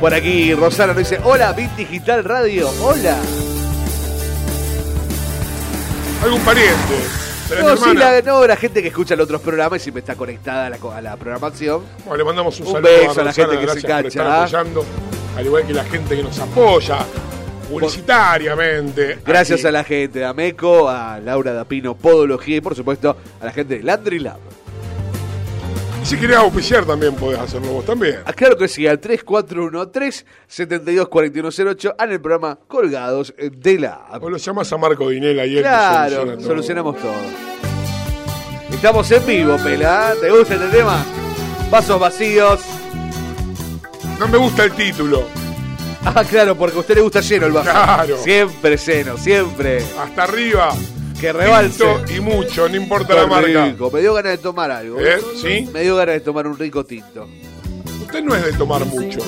Por 0.00 0.14
aquí 0.14 0.54
Rosana 0.54 0.88
nos 0.92 0.98
dice, 0.98 1.18
hola, 1.24 1.52
Bit 1.52 1.70
Digital 1.76 2.22
Radio, 2.24 2.70
hola. 2.82 3.16
Algún 6.22 6.40
pariente. 6.42 6.76
¿Tenés 7.48 7.64
No, 7.64 7.76
sí, 7.76 7.94
la, 7.94 8.20
no, 8.22 8.46
la 8.46 8.56
gente 8.56 8.80
que 8.82 8.88
escucha 8.88 9.16
los 9.16 9.24
otros 9.24 9.40
programas 9.40 9.80
y 9.80 9.82
siempre 9.84 10.00
está 10.00 10.14
conectada 10.14 10.66
a 10.66 10.70
la, 10.70 10.78
co- 10.78 10.92
a 10.92 11.00
la 11.00 11.16
programación. 11.16 11.82
Bueno, 12.04 12.16
le 12.16 12.24
mandamos 12.24 12.60
un, 12.60 12.66
Un 12.68 12.72
saludo 12.74 12.90
beso 12.90 13.20
a 13.20 13.24
la 13.24 13.32
gente 13.32 13.58
que 13.58 13.68
se 13.68 13.78
engancha, 13.80 14.22
¿ah? 14.22 14.38
apoyando, 14.42 14.84
al 15.36 15.46
igual 15.46 15.66
que 15.66 15.74
la 15.74 15.84
gente 15.84 16.16
que 16.16 16.22
nos 16.22 16.38
apoya 16.38 16.98
publicitariamente. 17.70 19.18
Gracias 19.26 19.60
Aquí. 19.60 19.68
a 19.68 19.72
la 19.72 19.84
gente 19.84 20.18
de 20.20 20.24
Ameco, 20.26 20.88
a 20.88 21.18
Laura 21.18 21.52
Dapino 21.52 21.94
Podología 21.96 22.56
y 22.56 22.60
por 22.60 22.74
supuesto 22.76 23.16
a 23.40 23.44
la 23.44 23.52
gente 23.52 23.78
de 23.78 23.82
Landry 23.82 24.18
Lab. 24.20 24.38
Y 26.02 26.06
si 26.06 26.16
querés 26.16 26.36
auspiciar 26.36 26.84
también 26.84 27.14
podés 27.14 27.40
hacerlo 27.40 27.68
vos 27.72 27.84
también. 27.84 28.18
Ah, 28.24 28.32
claro 28.32 28.56
que 28.56 28.68
sí, 28.68 28.86
al 28.86 29.00
3413-724108 29.00 31.94
en 31.98 32.12
el 32.12 32.20
programa 32.20 32.56
Colgados 32.68 33.34
de 33.38 33.78
la. 33.80 34.06
O 34.20 34.30
lo 34.30 34.36
llamás 34.36 34.72
a 34.72 34.76
Marco 34.78 35.08
Dinela 35.08 35.44
y 35.46 35.56
él 35.56 35.62
Claro, 35.62 36.10
soluciona 36.16 36.36
todo. 36.36 36.46
solucionamos 36.46 36.96
todo. 36.98 37.14
Estamos 38.70 39.10
en 39.10 39.26
vivo, 39.26 39.56
Pela. 39.62 40.12
¿Te 40.20 40.30
gusta 40.30 40.54
este 40.54 40.68
tema? 40.68 41.04
Vasos 41.70 41.98
vacíos. 41.98 42.60
No 44.20 44.28
me 44.28 44.38
gusta 44.38 44.64
el 44.64 44.72
título. 44.72 45.24
Ah, 46.04 46.22
claro, 46.28 46.54
porque 46.56 46.76
a 46.76 46.80
usted 46.80 46.94
le 46.94 47.00
gusta 47.02 47.20
lleno 47.20 47.46
el 47.46 47.52
vaso. 47.52 47.70
Claro. 47.70 48.16
Siempre 48.18 48.76
lleno, 48.76 49.16
siempre. 49.16 49.82
Hasta 50.00 50.22
arriba. 50.24 50.72
Que 51.20 51.32
rebalse. 51.32 51.84
tinto 51.84 52.12
y 52.12 52.20
mucho, 52.20 52.68
no 52.68 52.76
importa 52.76 53.08
Qué 53.14 53.20
la 53.20 53.26
marca. 53.26 53.66
rico. 53.66 53.90
Me 53.90 54.00
dio 54.00 54.14
ganas 54.14 54.32
de 54.32 54.38
tomar 54.38 54.70
algo. 54.70 55.00
¿Eh? 55.00 55.18
¿Sí? 55.36 55.68
Me 55.72 55.82
dio 55.82 55.96
ganas 55.96 56.14
de 56.14 56.20
tomar 56.20 56.46
un 56.46 56.56
rico 56.56 56.84
tinto. 56.84 57.28
Usted 58.02 58.22
no 58.22 58.34
es 58.36 58.44
de 58.44 58.52
tomar 58.52 58.84
mucho. 58.86 59.18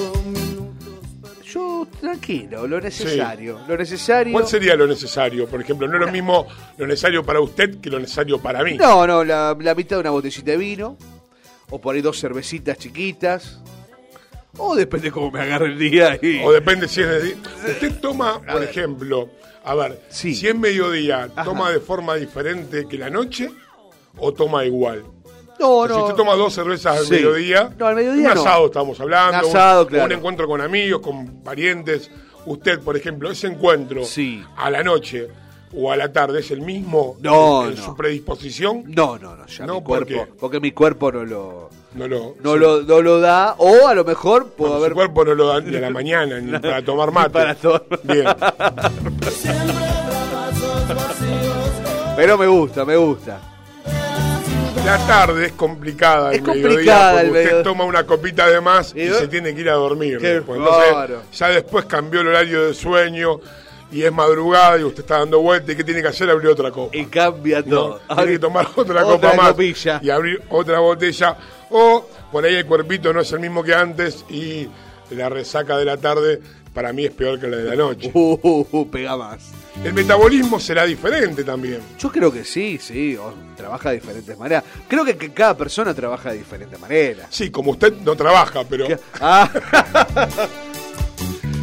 Yo, 1.45 1.87
tranquilo, 2.01 2.67
lo 2.69 2.81
necesario. 2.81 3.59
Lo 3.67 3.77
necesario. 3.77 4.33
¿Cuál 4.33 4.47
sería 4.47 4.77
lo 4.77 4.87
necesario? 4.87 5.49
Por 5.49 5.61
ejemplo, 5.61 5.89
no 5.89 5.95
es 5.95 6.01
lo 6.01 6.13
mismo 6.13 6.47
lo 6.79 6.87
necesario 6.87 7.25
para 7.25 7.41
usted 7.41 7.81
que 7.81 7.91
lo 7.91 7.99
necesario 7.99 8.39
para 8.41 8.63
mí. 8.63 8.75
No, 8.77 9.05
no, 9.05 9.25
la, 9.25 9.57
la 9.61 9.75
mitad 9.75 9.97
de 9.97 10.01
una 10.01 10.11
botellita 10.11 10.53
de 10.53 10.57
vino. 10.57 10.97
O 11.71 11.81
por 11.81 11.95
ahí 11.97 12.03
dos 12.03 12.21
cervecitas 12.21 12.79
chiquitas. 12.79 13.61
O 14.59 14.77
depende 14.77 15.11
cómo 15.11 15.31
me 15.33 15.41
agarre 15.41 15.67
el 15.67 15.79
día. 15.79 16.19
Y... 16.23 16.41
O 16.45 16.53
depende 16.53 16.87
si 16.87 17.01
es 17.01 17.09
de 17.09 17.21
día. 17.23 17.37
Usted 17.69 17.99
toma, 18.01 18.41
por 18.43 18.63
ejemplo, 18.63 19.29
a 19.65 19.75
ver, 19.75 20.03
Sí. 20.09 20.35
si 20.35 20.49
es 20.49 20.55
mediodía, 20.55 21.29
Ajá. 21.35 21.45
¿toma 21.45 21.71
de 21.71 21.81
forma 21.81 22.15
diferente 22.17 22.87
que 22.89 22.97
la 22.99 23.11
noche 23.11 23.51
o 24.19 24.33
toma 24.33 24.65
igual? 24.65 25.05
No, 25.59 25.71
O 25.79 25.87
sea, 25.87 25.95
Si 25.97 26.01
no. 26.01 26.07
usted 26.07 26.17
toma 26.17 26.35
dos 26.37 26.55
cervezas 26.55 26.99
al 27.01 27.05
Sí. 27.05 27.13
mediodía, 27.13 27.71
No, 27.79 27.87
al 27.87 27.95
mediodía 27.97 28.29
un 28.31 28.35
no. 28.35 28.41
asado 28.41 28.67
estamos 28.67 28.99
hablando, 29.01 29.39
Un 29.47 29.51
asado, 29.57 29.87
claro. 29.87 30.07
un 30.07 30.13
encuentro 30.13 30.47
con 30.47 30.61
amigos, 30.63 31.01
con 31.03 31.43
parientes. 31.43 32.11
Usted, 32.47 32.81
por 32.81 32.97
ejemplo, 32.97 33.31
ese 33.31 33.49
encuentro 33.49 34.03
Sí. 34.05 34.43
a 34.57 34.71
la 34.71 34.83
noche 34.83 35.29
o 35.77 35.93
a 35.93 35.97
la 35.97 36.11
tarde 36.11 36.41
es 36.41 36.51
el 36.51 36.63
mismo 36.63 37.17
No, 37.21 37.65
en, 37.65 37.73
en 37.73 37.77
no. 37.79 37.85
su 37.85 37.95
predisposición. 37.95 38.85
No, 38.87 39.19
no, 39.19 39.37
no, 39.37 39.47
ya 39.47 39.67
No, 39.67 39.75
mi 39.75 39.81
¿por 39.83 40.07
cuerpo. 40.07 40.09
qué? 40.27 40.33
Porque 40.41 40.61
mi 40.61 40.73
cuerpo 40.73 41.13
no 41.13 41.25
lo. 41.25 41.71
No 41.95 42.07
lo, 42.07 42.37
No, 42.43 42.53
sí. 42.55 42.59
lo, 42.61 42.83
no 42.83 43.01
lo 43.03 43.21
da. 43.21 43.55
O 43.59 43.89
a 43.89 43.95
lo 43.95 44.05
mejor 44.05 44.51
puedo 44.51 44.73
Bueno, 44.73 44.77
haber. 44.85 44.91
Su 44.91 44.95
cuerpo 44.95 45.25
no 45.25 45.35
lo 45.35 45.47
da 45.49 45.61
ni 45.61 45.77
a 45.77 45.81
la 45.81 45.91
mañana 45.91 46.39
ni 46.41 46.53
para 46.59 46.85
tomar 46.85 47.11
mate. 47.11 47.31
para 47.31 47.55
tomar- 47.57 47.83
Bien. 48.05 48.27
Pero 52.17 52.37
me 52.39 52.47
gusta, 52.47 52.85
me 52.85 52.97
gusta. 52.97 53.41
La 54.85 54.99
tarde 55.07 55.47
es 55.47 55.53
complicada. 55.53 56.33
Es 56.33 56.39
el 56.39 56.45
mediodía, 56.45 56.69
complicada 56.69 57.11
porque 57.13 57.21
el 57.21 57.27
usted 57.31 57.43
mediodía. 57.45 57.63
toma 57.63 57.85
una 57.85 58.07
copita 58.07 58.49
de 58.49 58.61
más 58.61 58.93
y, 58.95 59.03
Y- 59.03 59.11
se 59.11 59.29
tiene 59.29 59.55
que 59.55 59.61
ir 59.61 59.71
a 59.71 59.75
dormir. 59.75 60.19
Qué 60.19 60.29
después. 60.35 60.59
Entonces, 60.59 60.93
bárbaro. 60.93 61.23
ya 61.33 61.49
después 61.49 61.85
cambió 61.87 62.21
el 62.23 62.29
horario 62.29 62.67
de 62.67 62.75
sueño 62.75 63.41
y 63.93 64.03
es 64.03 64.13
madrugada 64.13 64.79
y 64.79 64.85
usted 64.85 65.01
está 65.03 65.19
dando 65.19 65.41
vuelta 65.41 65.73
y 65.73 65.77
¿qué 65.77 65.85
tiene 65.85 66.03
que 66.03 66.09
hacer? 66.09 66.31
Abrir 66.31 66.49
otra 66.49 66.71
copa. 66.71 66.97
Y 66.97 67.07
cambia 67.07 67.61
¿no? 67.61 67.67
todo. 67.67 68.01
Tiene 68.17 68.33
que 68.33 68.39
tomar 68.39 68.67
otra, 68.77 69.05
Otra 69.07 69.31
copa 69.31 69.35
más 69.35 69.51
copilla. 69.53 70.01
y 70.03 70.11
abrir 70.11 70.43
otra 70.49 70.79
botella. 70.81 71.37
O 71.71 72.07
por 72.31 72.45
ahí 72.45 72.55
el 72.57 72.67
cuerpito 72.67 73.13
no 73.13 73.21
es 73.21 73.33
el 73.33 73.41
mismo 73.41 73.63
que 73.63 73.75
antes 73.75 74.25
y 74.31 74.69
la 75.11 75.29
resaca 75.29 75.77
de 75.77 75.85
la 75.85 75.97
tarde 75.97 76.41
para 76.73 76.93
mí 76.93 77.05
es 77.05 77.11
peor 77.11 77.41
que 77.41 77.49
la 77.49 77.57
de 77.57 77.65
la 77.65 77.75
noche. 77.77 78.11
Uh, 78.15 78.39
uh, 78.43 78.67
uh, 78.71 78.91
pega 78.91 79.17
más. 79.17 79.51
El 79.83 79.93
metabolismo 79.93 80.61
será 80.61 80.85
diferente 80.85 81.43
también. 81.43 81.81
Yo 81.99 82.13
creo 82.13 82.31
que 82.33 82.45
sí, 82.45 82.79
sí. 82.81 83.17
o 83.17 83.33
trabaja 83.57 83.89
de 83.91 83.97
diferentes 83.97 84.39
maneras. 84.39 84.63
Creo 84.87 85.05
que, 85.05 85.17
que 85.17 85.33
cada 85.33 85.57
persona 85.57 85.95
trabaja 85.95 86.31
de 86.33 86.39
diferentes 86.39 86.79
maneras. 86.79 87.27
Sí, 87.31 87.51
como 87.51 87.73
usted 87.73 87.93
no 88.05 88.15
trabaja, 88.15 88.63
pero 88.69 88.87
¿Qué- 88.87 88.99
Ah, 89.21 89.51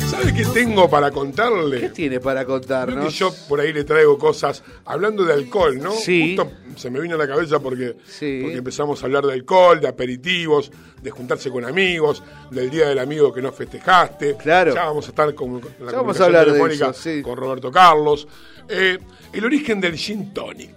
¿sabe 0.10 0.34
qué 0.34 0.46
tengo 0.54 0.90
para 0.90 1.10
¿Qué 1.10 1.16
contarle? 1.16 1.90
tiene 1.90 2.20
para 2.20 2.44
Creo 2.46 2.60
que 2.60 2.68
contarnos? 2.68 3.14
yo 3.18 3.34
por 3.48 3.60
ahí 3.60 3.74
le 3.74 3.84
traigo 3.84 4.18
cosas, 4.18 4.64
hablando 4.86 5.24
de 5.26 5.34
alcohol, 5.34 5.78
¿no? 5.80 5.92
Sí. 5.92 6.36
Justo 6.38 6.52
se 6.76 6.90
me 6.90 7.00
vino 7.00 7.16
a 7.16 7.18
la 7.18 7.28
cabeza 7.28 7.60
porque, 7.60 7.96
Sí. 8.08 8.40
porque 8.42 8.58
empezamos 8.58 9.02
a 9.02 9.06
hablar 9.06 9.26
de 9.26 9.34
alcohol, 9.34 9.80
de 9.82 9.88
aperitivos, 9.88 10.72
de 11.02 11.12
juntarse 11.12 11.50
con 11.50 11.66
amigos, 11.66 12.24
del 12.52 12.70
día 12.70 12.88
del 12.88 13.00
amigo 13.00 13.34
que 13.34 13.42
no 13.42 13.52
festejaste. 13.52 14.36
Claro. 14.38 14.74
Ya 14.74 14.86
vamos 14.86 15.06
a 15.08 15.10
estar 15.10 15.34
con, 15.36 15.62
la 15.80 15.92
Ya 15.92 15.98
vamos 15.98 16.20
a 16.22 16.26
hablar 16.26 16.52
de 16.52 16.74
eso, 16.74 16.94
sí. 16.94 17.22
con 17.22 17.38
Roberto 17.38 17.72
Carlos. 17.72 18.28
Eh, 18.70 18.98
el 19.34 19.46
origen 19.46 19.80
del 19.82 19.96
gin 19.96 20.34
tonic. 20.34 20.76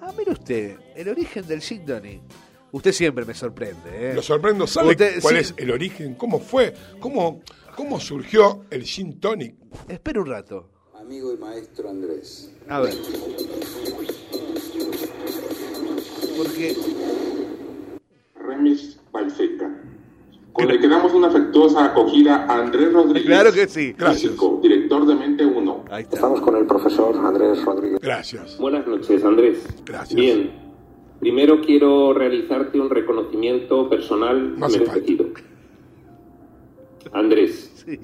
Ah, 0.00 0.12
mire 0.16 0.32
usted, 0.32 0.76
el 0.96 1.08
origen 1.08 1.46
del 1.46 1.60
gin 1.60 1.84
tonic. 1.86 2.20
Usted 2.72 2.92
siempre 2.92 3.24
me 3.24 3.34
sorprende, 3.34 4.10
¿eh? 4.10 4.14
Lo 4.14 4.22
sorprendo, 4.22 4.66
¿sabe 4.66 4.90
Usted- 4.90 5.20
cuál 5.20 5.34
sí. 5.36 5.40
es 5.40 5.54
el 5.56 5.70
origen? 5.70 6.14
¿Cómo 6.14 6.38
fue? 6.40 6.72
¿Cómo, 7.00 7.40
cómo 7.76 7.98
surgió 7.98 8.64
el 8.70 8.84
gin 8.84 9.18
tonic? 9.18 9.54
Espera 9.88 10.20
un 10.20 10.26
rato. 10.26 10.68
Amigo 10.94 11.32
y 11.32 11.36
maestro 11.38 11.90
Andrés. 11.90 12.52
A 12.68 12.80
ver. 12.80 12.94
Porque 16.36 16.76
Remis 18.36 19.00
Balseca. 19.12 19.76
Con 20.52 20.70
el 20.70 20.80
que 20.80 20.88
damos 20.88 21.12
una 21.12 21.28
afectuosa 21.28 21.84
acogida 21.86 22.44
a 22.46 22.60
Andrés 22.60 22.92
Rodríguez. 22.92 23.26
Claro 23.26 23.52
que 23.52 23.68
sí. 23.68 23.94
Gracias. 23.96 24.22
físico, 24.32 24.58
director 24.62 25.06
de 25.06 25.14
Mente 25.14 25.44
1. 25.46 25.84
Ahí 25.90 26.02
está. 26.02 26.16
Estamos 26.16 26.40
con 26.40 26.56
el 26.56 26.66
profesor 26.66 27.16
Andrés 27.16 27.64
Rodríguez. 27.64 28.00
Gracias. 28.00 28.58
Buenas 28.58 28.86
noches, 28.86 29.24
Andrés. 29.24 29.58
Gracias. 29.84 30.14
Bien. 30.14 30.69
Primero 31.20 31.60
quiero 31.60 32.14
realizarte 32.14 32.80
un 32.80 32.88
reconocimiento 32.88 33.88
personal 33.90 34.56
hace 34.62 34.80
merecido. 34.80 35.26
Andrés, 37.12 37.70
Sí. 37.84 37.98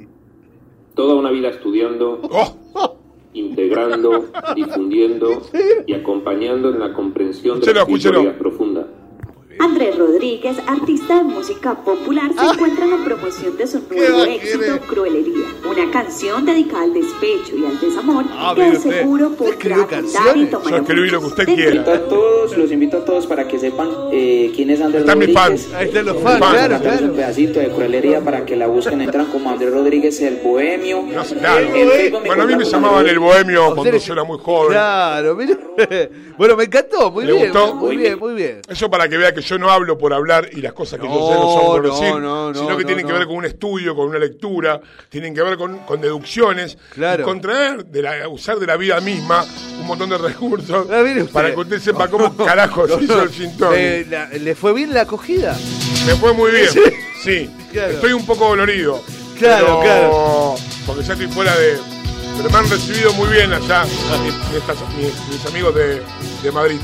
toda 0.94 1.14
una 1.14 1.30
vida 1.30 1.48
estudiando, 1.48 2.20
¡Oh! 2.30 2.96
integrando, 3.32 4.26
difundiendo 4.56 5.42
y 5.86 5.94
acompañando 5.94 6.70
en 6.70 6.78
la 6.78 6.92
comprensión 6.92 7.60
de 7.60 7.72
la 7.74 7.80
espiritualidad 7.82 8.36
profunda. 8.38 8.85
Andrés 9.58 9.96
Rodríguez, 9.96 10.56
artista 10.66 11.16
de 11.18 11.24
música 11.24 11.74
popular, 11.74 12.30
se 12.38 12.44
encuentra 12.44 12.84
en 12.84 12.90
la 12.90 13.04
promoción 13.04 13.56
de 13.56 13.66
su 13.66 13.80
nuevo 13.90 14.24
éxito, 14.24 14.58
quiere? 14.58 14.78
Cruelería, 14.80 15.46
una 15.70 15.90
canción 15.90 16.44
dedicada 16.44 16.82
al 16.84 16.92
despecho 16.94 17.56
y 17.56 17.64
al 17.64 17.78
desamor 17.80 18.24
Ah, 18.32 18.52
que 18.54 18.62
de 18.70 18.78
seguro 18.78 19.28
¿Usted 19.28 19.54
podrá 19.58 19.76
contar 19.86 20.36
y 20.36 20.46
tomar 20.46 20.70
Yo 20.70 20.76
escribí 20.76 21.10
lo 21.10 21.20
que 21.20 21.26
usted 21.26 21.44
quiera. 21.46 21.80
a 21.94 22.00
todos, 22.00 22.56
los 22.56 22.70
invito 22.70 22.98
a 22.98 23.04
todos 23.04 23.26
para 23.26 23.48
que 23.48 23.58
sepan 23.58 23.88
eh, 24.12 24.52
quién 24.54 24.70
es 24.70 24.80
Andrés 24.80 25.02
Están 25.02 25.18
mis 25.18 25.28
Rodríguez. 25.34 25.62
fans. 25.66 25.74
Ahí 25.74 25.88
están 25.88 26.06
los 26.06 26.16
Eh, 26.16 26.20
fans, 26.22 26.38
claro, 26.38 26.80
claro. 26.80 27.06
Un 27.06 27.12
pedacito 27.16 27.60
de 27.60 27.68
cruelería 27.68 28.20
para 28.20 28.44
que 28.44 28.56
la 28.56 28.66
busquen, 28.66 29.00
entran 29.00 29.26
como 29.26 29.50
Andrés 29.50 29.72
Rodríguez 29.72 30.20
el 30.20 30.36
Bohemio. 30.36 31.02
No 31.02 31.24
sé, 31.24 31.36
claro. 31.36 31.66
En 31.74 31.88
Facebook 31.90 32.22
Bueno, 32.26 32.42
a 32.42 32.46
mí 32.46 32.56
me 32.56 32.64
llamaban 32.64 33.06
el 33.08 33.18
bohemio 33.18 33.74
cuando 33.74 33.96
yo 33.96 34.12
era 34.12 34.24
muy 34.24 34.38
joven. 34.38 34.72
Claro, 34.72 35.34
mire. 35.36 35.56
Bueno, 36.36 36.54
me 36.56 36.64
encantó. 36.64 37.10
Muy 37.10 37.24
¿Le 37.24 37.32
bien. 37.32 37.50
gustó? 37.50 37.74
Muy 37.76 37.96
bien, 37.96 38.18
muy 38.18 38.34
bien. 38.34 38.60
Eso 38.68 38.90
para 38.90 39.08
que 39.08 39.16
vea 39.16 39.32
que 39.32 39.40
yo 39.46 39.58
no 39.58 39.70
hablo 39.70 39.96
por 39.96 40.12
hablar 40.12 40.48
y 40.52 40.60
las 40.60 40.72
cosas 40.72 41.00
que 41.00 41.06
yo 41.06 41.12
sé 41.28 41.34
no 41.34 41.40
No, 41.40 41.52
son 41.54 41.66
por 41.66 41.84
no, 41.86 41.94
decir, 41.94 42.14
no, 42.14 42.52
no, 42.52 42.54
sino 42.54 42.76
que 42.76 42.82
no, 42.82 42.86
tienen 42.86 43.06
que 43.06 43.12
no. 43.12 43.18
ver 43.18 43.26
con 43.26 43.36
un 43.36 43.44
estudio, 43.44 43.94
con 43.96 44.08
una 44.08 44.18
lectura, 44.18 44.80
tienen 45.08 45.34
que 45.34 45.42
ver 45.42 45.56
con, 45.56 45.78
con 45.78 46.00
deducciones, 46.00 46.76
Claro. 46.94 47.22
y 47.22 47.24
contraer, 47.24 47.86
de 47.86 48.02
la, 48.02 48.28
usar 48.28 48.58
de 48.58 48.66
la 48.66 48.76
vida 48.76 49.00
misma 49.00 49.44
un 49.80 49.86
montón 49.86 50.10
de 50.10 50.18
recursos 50.18 50.86
para 51.32 51.54
que 51.54 51.60
usted 51.60 51.78
sepa 51.80 52.08
cómo 52.08 52.36
carajo 52.44 52.86
se 52.88 53.04
hizo 53.04 53.22
el. 53.22 53.30
Eh, 53.74 54.06
la- 54.10 54.26
¿Le 54.28 54.54
fue 54.54 54.72
bien 54.74 54.92
la 54.92 55.02
acogida? 55.02 55.56
Me 56.06 56.14
fue 56.16 56.32
muy 56.34 56.50
bien, 56.50 56.68
Sí. 56.70 56.80
sí. 57.22 57.50
Claro. 57.72 57.92
Estoy 57.92 58.12
un 58.12 58.24
poco 58.26 58.48
dolorido. 58.48 59.00
Claro, 59.38 59.80
pero- 59.80 59.80
claro. 59.82 60.54
Porque 60.86 61.02
ya 61.02 61.12
estoy 61.14 61.26
fuera 61.28 61.54
de... 61.56 61.78
Pero 62.36 62.50
me 62.50 62.56
han 62.58 62.70
recibido 62.70 63.12
muy 63.14 63.28
bien 63.28 63.52
allá 63.52 63.84
mis, 63.84 64.34
estas- 64.56 64.78
mis- 64.96 65.28
mis 65.30 65.46
amigos 65.46 65.74
de, 65.74 66.02
de 66.42 66.52
Madrid. 66.52 66.78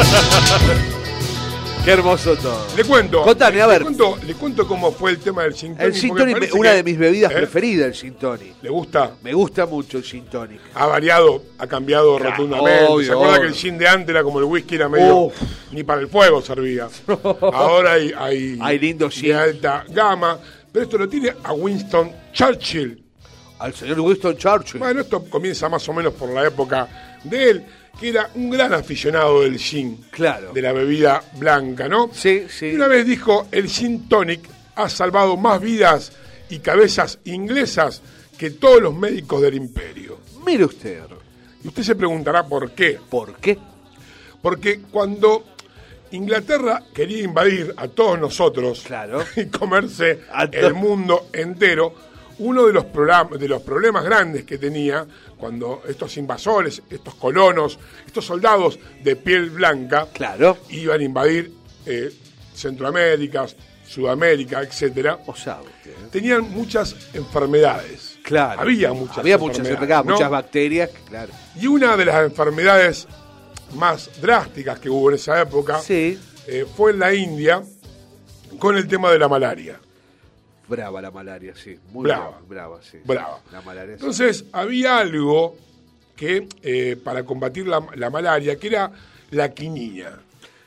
Qué 1.84 1.92
hermoso 1.92 2.36
todo. 2.36 2.66
Le 2.76 2.84
cuento. 2.84 3.22
Contame, 3.22 3.62
a 3.62 3.66
le 3.66 3.72
ver. 3.72 3.82
Cuento, 3.84 4.18
le 4.26 4.34
cuento 4.34 4.66
cómo 4.66 4.92
fue 4.92 5.12
el 5.12 5.18
tema 5.18 5.44
del 5.44 5.54
gin 5.54 5.74
tonic. 5.76 5.94
El 5.94 6.00
gin 6.00 6.14
tonic, 6.14 6.34
parece 6.34 6.56
una 6.58 6.70
que- 6.70 6.76
de 6.76 6.82
mis 6.82 6.98
bebidas 6.98 7.32
¿Eh? 7.32 7.34
preferidas, 7.36 7.86
el 7.88 7.94
gin 7.94 8.14
tonic. 8.14 8.54
¿Le 8.62 8.68
gusta? 8.68 9.12
Me 9.22 9.32
gusta 9.32 9.64
mucho 9.64 9.96
el 9.98 10.04
gin 10.04 10.26
tonic. 10.26 10.60
Ha 10.74 10.86
variado, 10.86 11.42
ha 11.58 11.66
cambiado 11.66 12.18
rotundamente. 12.18 12.84
obvio, 12.86 13.06
¿Se 13.06 13.12
acuerda 13.12 13.32
obvio. 13.32 13.42
que 13.42 13.48
el 13.48 13.54
gin 13.54 13.78
de 13.78 13.88
antes 13.88 14.08
era 14.10 14.22
como 14.22 14.38
el 14.40 14.44
whisky, 14.44 14.74
era 14.74 14.88
medio. 14.90 15.16
Uf. 15.16 15.34
Ni 15.72 15.82
para 15.82 16.02
el 16.02 16.08
fuego 16.08 16.42
servía. 16.42 16.86
Ahora 17.52 17.92
hay. 17.94 18.12
Hay, 18.16 18.58
Hay 18.60 18.78
lindo 18.78 19.08
de 19.08 19.34
alta 19.34 19.84
gama. 19.88 20.38
Pero 20.70 20.84
esto 20.84 20.98
lo 20.98 21.08
tiene 21.08 21.32
a 21.42 21.52
Winston 21.54 22.12
Churchill. 22.32 23.02
Al 23.58 23.74
señor 23.74 24.00
Winston 24.00 24.36
Churchill. 24.36 24.78
Bueno, 24.80 25.00
esto 25.00 25.24
comienza 25.30 25.68
más 25.68 25.86
o 25.88 25.92
menos 25.94 26.12
por 26.14 26.28
la 26.30 26.46
época 26.46 26.88
de 27.24 27.50
él, 27.50 27.64
que 28.00 28.08
era 28.08 28.30
un 28.34 28.50
gran 28.50 28.72
aficionado 28.72 29.42
del 29.42 29.58
gin. 29.58 30.06
Claro. 30.10 30.52
De 30.52 30.62
la 30.62 30.72
bebida 30.72 31.22
blanca, 31.34 31.88
¿no? 31.88 32.10
Sí, 32.12 32.46
sí. 32.48 32.68
Y 32.68 32.74
una 32.74 32.88
vez 32.88 33.06
dijo: 33.06 33.46
el 33.52 33.68
gin 33.68 34.08
tonic 34.08 34.48
ha 34.74 34.88
salvado 34.88 35.36
más 35.36 35.60
vidas 35.60 36.12
y 36.48 36.58
cabezas 36.60 37.18
inglesas 37.24 38.02
que 38.38 38.50
todos 38.52 38.80
los 38.80 38.94
médicos 38.94 39.42
del 39.42 39.54
imperio. 39.54 40.18
Mire 40.46 40.64
usted. 40.64 41.02
Y 41.62 41.68
usted 41.68 41.82
se 41.82 41.94
preguntará 41.94 42.46
por 42.46 42.70
qué. 42.72 42.98
¿Por 43.10 43.36
qué? 43.36 43.58
Porque 44.40 44.80
cuando 44.90 45.44
Inglaterra 46.12 46.82
quería 46.94 47.22
invadir 47.22 47.74
a 47.76 47.88
todos 47.88 48.18
nosotros 48.18 48.82
Claro. 48.86 49.24
y 49.36 49.46
comerse 49.46 50.20
el 50.52 50.74
mundo 50.74 51.28
entero, 51.32 51.94
uno 52.40 52.66
de 52.66 52.72
los, 52.72 52.86
de 53.38 53.48
los 53.48 53.62
problemas 53.62 54.04
grandes 54.04 54.44
que 54.44 54.58
tenía 54.58 55.06
cuando 55.38 55.82
estos 55.88 56.16
invasores, 56.16 56.82
estos 56.90 57.14
colonos, 57.14 57.78
estos 58.06 58.24
soldados 58.26 58.78
de 59.02 59.16
piel 59.16 59.50
blanca 59.50 60.08
Claro. 60.12 60.58
iban 60.70 61.00
a 61.00 61.04
invadir 61.04 61.52
eh, 61.86 62.10
Centroamérica, 62.54 63.46
Sudamérica, 63.86 64.62
etcétera, 64.62 65.18
tenían 66.10 66.42
muchas 66.50 66.94
enfermedades. 67.14 68.18
Claro. 68.22 68.60
Había 68.60 68.92
muchas 68.92 69.18
Había 69.18 69.38
muchas, 69.38 69.58
enfermedades, 69.60 69.70
enfermedades, 69.72 70.06
¿no? 70.06 70.12
muchas 70.14 70.30
bacterias, 70.30 70.90
claro. 71.08 71.32
Y 71.60 71.66
una 71.66 71.96
de 71.96 72.04
las 72.04 72.24
enfermedades 72.24 73.08
más 73.74 74.10
drásticas 74.20 74.78
que 74.78 74.88
hubo 74.90 75.08
en 75.10 75.16
esa 75.16 75.40
época 75.40 75.80
Sí. 75.80 76.18
eh, 76.46 76.66
fue 76.76 76.92
en 76.92 76.98
la 77.00 77.14
India 77.14 77.62
con 78.58 78.76
el 78.76 78.86
tema 78.86 79.10
de 79.10 79.18
la 79.18 79.28
malaria. 79.28 79.80
Brava 80.70 81.02
la 81.02 81.10
malaria, 81.10 81.52
sí. 81.54 81.76
Muy 81.92 82.04
Brava. 82.04 82.30
brava. 82.30 82.46
Brava, 82.48 82.80
sí. 82.82 82.98
Brava. 83.04 83.40
La 83.52 83.60
malaria, 83.60 83.96
sí. 83.96 84.00
Entonces, 84.00 84.44
había 84.52 84.98
algo 84.98 85.56
que 86.16 86.46
eh, 86.62 86.96
para 87.02 87.24
combatir 87.24 87.66
la, 87.66 87.84
la 87.96 88.08
malaria, 88.08 88.56
que 88.56 88.68
era 88.68 88.90
la 89.30 89.50
quinina. 89.52 90.18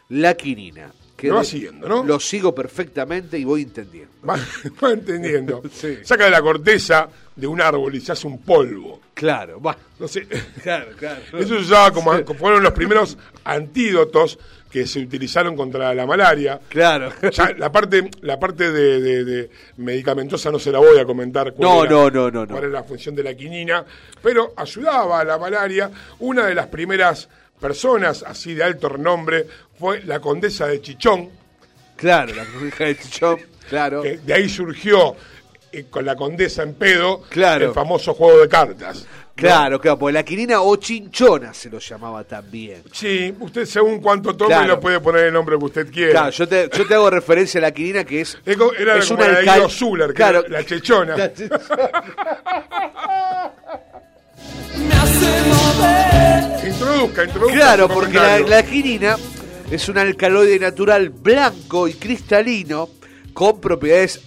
La 0.10 0.36
quinina. 0.36 0.92
que 1.16 1.30
Lo 1.30 1.36
va 1.36 1.40
de- 1.42 1.48
siguiendo, 1.48 1.88
¿no? 1.88 2.04
Lo 2.04 2.20
sigo 2.20 2.54
perfectamente 2.54 3.38
y 3.40 3.46
voy 3.46 3.62
entendiendo. 3.64 4.12
Va, 4.28 4.36
va 4.84 4.92
entendiendo. 4.92 5.62
Sí. 5.72 6.00
Saca 6.04 6.26
de 6.26 6.32
la 6.32 6.42
corteza 6.42 7.08
de 7.36 7.48
un 7.48 7.62
árbol 7.62 7.96
y 7.96 8.02
se 8.02 8.12
hace 8.12 8.28
un 8.28 8.40
polvo. 8.42 9.00
Claro, 9.14 9.60
va. 9.62 9.76
No 10.00 10.08
sé. 10.08 10.28
Claro, 10.64 10.88
claro. 10.98 11.22
Eso 11.34 11.48
se 11.48 11.56
usaba 11.62 11.92
como, 11.92 12.24
como 12.26 12.40
fueron 12.40 12.62
los 12.62 12.74
primeros 12.74 13.18
antídotos 13.44 14.38
que 14.74 14.88
se 14.88 15.00
utilizaron 15.00 15.56
contra 15.56 15.94
la 15.94 16.08
malaria. 16.08 16.60
Claro. 16.68 17.14
Ya, 17.32 17.52
la 17.56 17.72
parte, 17.72 18.10
la 18.22 18.40
parte 18.40 18.72
de, 18.72 19.00
de- 19.00 19.24
de 19.24 19.50
medicamentosa 19.78 20.50
no 20.52 20.58
se 20.58 20.72
la 20.72 20.80
voy 20.80 20.98
a 20.98 21.06
comentar. 21.06 21.54
cuál 21.54 21.70
No, 21.70 21.84
era- 21.84 21.92
no, 21.92 22.10
no, 22.10 22.32
no, 22.32 22.46
no. 22.48 22.52
Cuál 22.54 22.66
es 22.66 22.72
la 22.72 22.84
función 22.84 23.14
de 23.14 23.22
la 23.24 23.36
quinina, 23.36 23.86
pero 24.24 24.54
ayudaba 24.58 25.20
a 25.20 25.24
la 25.24 25.38
malaria. 25.38 25.92
Una 26.20 26.48
de 26.48 26.56
las 26.56 26.66
primeras 26.68 27.30
personas 27.62 28.24
así 28.28 28.56
de 28.56 28.64
alto 28.64 28.90
renombre 28.90 29.46
fue 29.78 30.02
la 30.04 30.20
condesa 30.20 30.66
de 30.66 30.82
Chichón, 30.82 31.30
Claro, 31.96 32.34
la 32.34 32.44
hija 32.68 32.86
de 32.86 32.98
Chichón, 32.98 33.38
claro. 33.70 34.02
que 34.02 34.18
de 34.18 34.34
ahí 34.34 34.50
surgió 34.50 35.16
con 35.90 36.06
la 36.06 36.16
condesa 36.16 36.64
en 36.64 36.74
pedo 36.76 37.22
Claro. 37.30 37.68
el 37.68 37.74
famoso 37.74 38.14
juego 38.14 38.40
de 38.40 38.48
cartas. 38.48 39.02
¿no? 39.04 39.24
Claro, 39.36 39.82
claro, 39.82 39.98
porque 39.98 40.14
la 40.14 40.24
quinina 40.24 40.62
o 40.62 40.76
chinchona 40.76 41.56
se 41.56 41.68
lo 41.70 41.80
llamaba 41.80 42.24
también. 42.24 42.84
Sí, 42.92 43.34
usted 43.40 43.66
según 43.66 44.00
cuánto 44.00 44.36
tome 44.36 44.50
Claro. 44.54 44.68
lo 44.68 44.80
puede 44.80 45.00
poner 45.00 45.26
el 45.26 45.34
nombre 45.34 45.58
que 45.58 45.66
usted 45.66 45.92
quiera. 45.92 46.12
Claro, 46.12 46.30
yo 46.30 46.48
te, 46.48 46.70
yo 46.72 46.86
te 46.86 46.94
hago 46.94 47.10
referencia 47.10 47.58
a 47.58 47.62
la 47.64 47.72
quinina 47.72 48.04
que 48.04 48.22
es. 48.22 48.38
Eco- 48.46 48.74
Era 48.78 48.98
es 49.00 49.08
como 49.08 49.24
un 49.24 49.32
la 49.34 49.40
alcal- 49.42 49.70
Zuller, 49.72 50.14
Claro. 50.14 50.44
la 50.48 50.64
chechona. 50.64 51.16
Introduzca, 56.66 57.24
introduzca. 57.26 57.54
Claro, 57.56 57.88
porque 57.90 58.14
la, 58.18 58.40
la 58.40 58.64
quinina 58.64 59.18
es 59.70 59.90
un 59.90 59.98
alcaloide 59.98 60.60
natural 60.60 61.10
blanco 61.10 61.88
y 61.88 61.94
cristalino 61.94 62.90
con 63.34 63.60
propiedades 63.60 64.22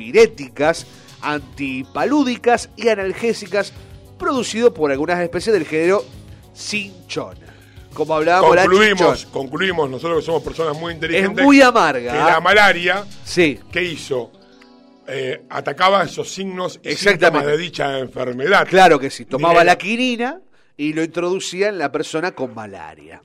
antipiréticas, 0.00 0.86
antipalúdicas 1.20 2.70
y 2.76 2.88
analgésicas, 2.88 3.72
producido 4.18 4.72
por 4.72 4.90
algunas 4.90 5.20
especies 5.20 5.52
del 5.52 5.66
género 5.66 6.04
cinchona. 6.54 7.46
Como 7.92 8.14
hablábamos, 8.14 8.54
la 8.54 8.62
concluimos, 8.62 9.18
chinchona. 9.18 9.32
concluimos, 9.32 9.90
nosotros 9.90 10.20
que 10.20 10.26
somos 10.26 10.42
personas 10.42 10.78
muy 10.78 10.94
inteligentes. 10.94 11.38
Es 11.38 11.44
muy 11.44 11.60
amarga. 11.60 12.12
Que 12.12 12.18
la 12.18 12.40
malaria, 12.40 13.04
Sí, 13.24 13.58
¿qué 13.72 13.82
hizo? 13.82 14.30
Eh, 15.08 15.42
atacaba 15.50 16.04
esos 16.04 16.32
signos 16.32 16.78
Exactamente. 16.84 17.48
de 17.50 17.58
dicha 17.58 17.98
enfermedad. 17.98 18.66
claro 18.68 18.98
que 18.98 19.10
sí. 19.10 19.24
Tomaba 19.24 19.64
la 19.64 19.76
quinina 19.76 20.40
y 20.76 20.92
lo 20.92 21.02
introducía 21.02 21.68
en 21.68 21.78
la 21.78 21.90
persona 21.90 22.30
con 22.32 22.54
malaria. 22.54 23.20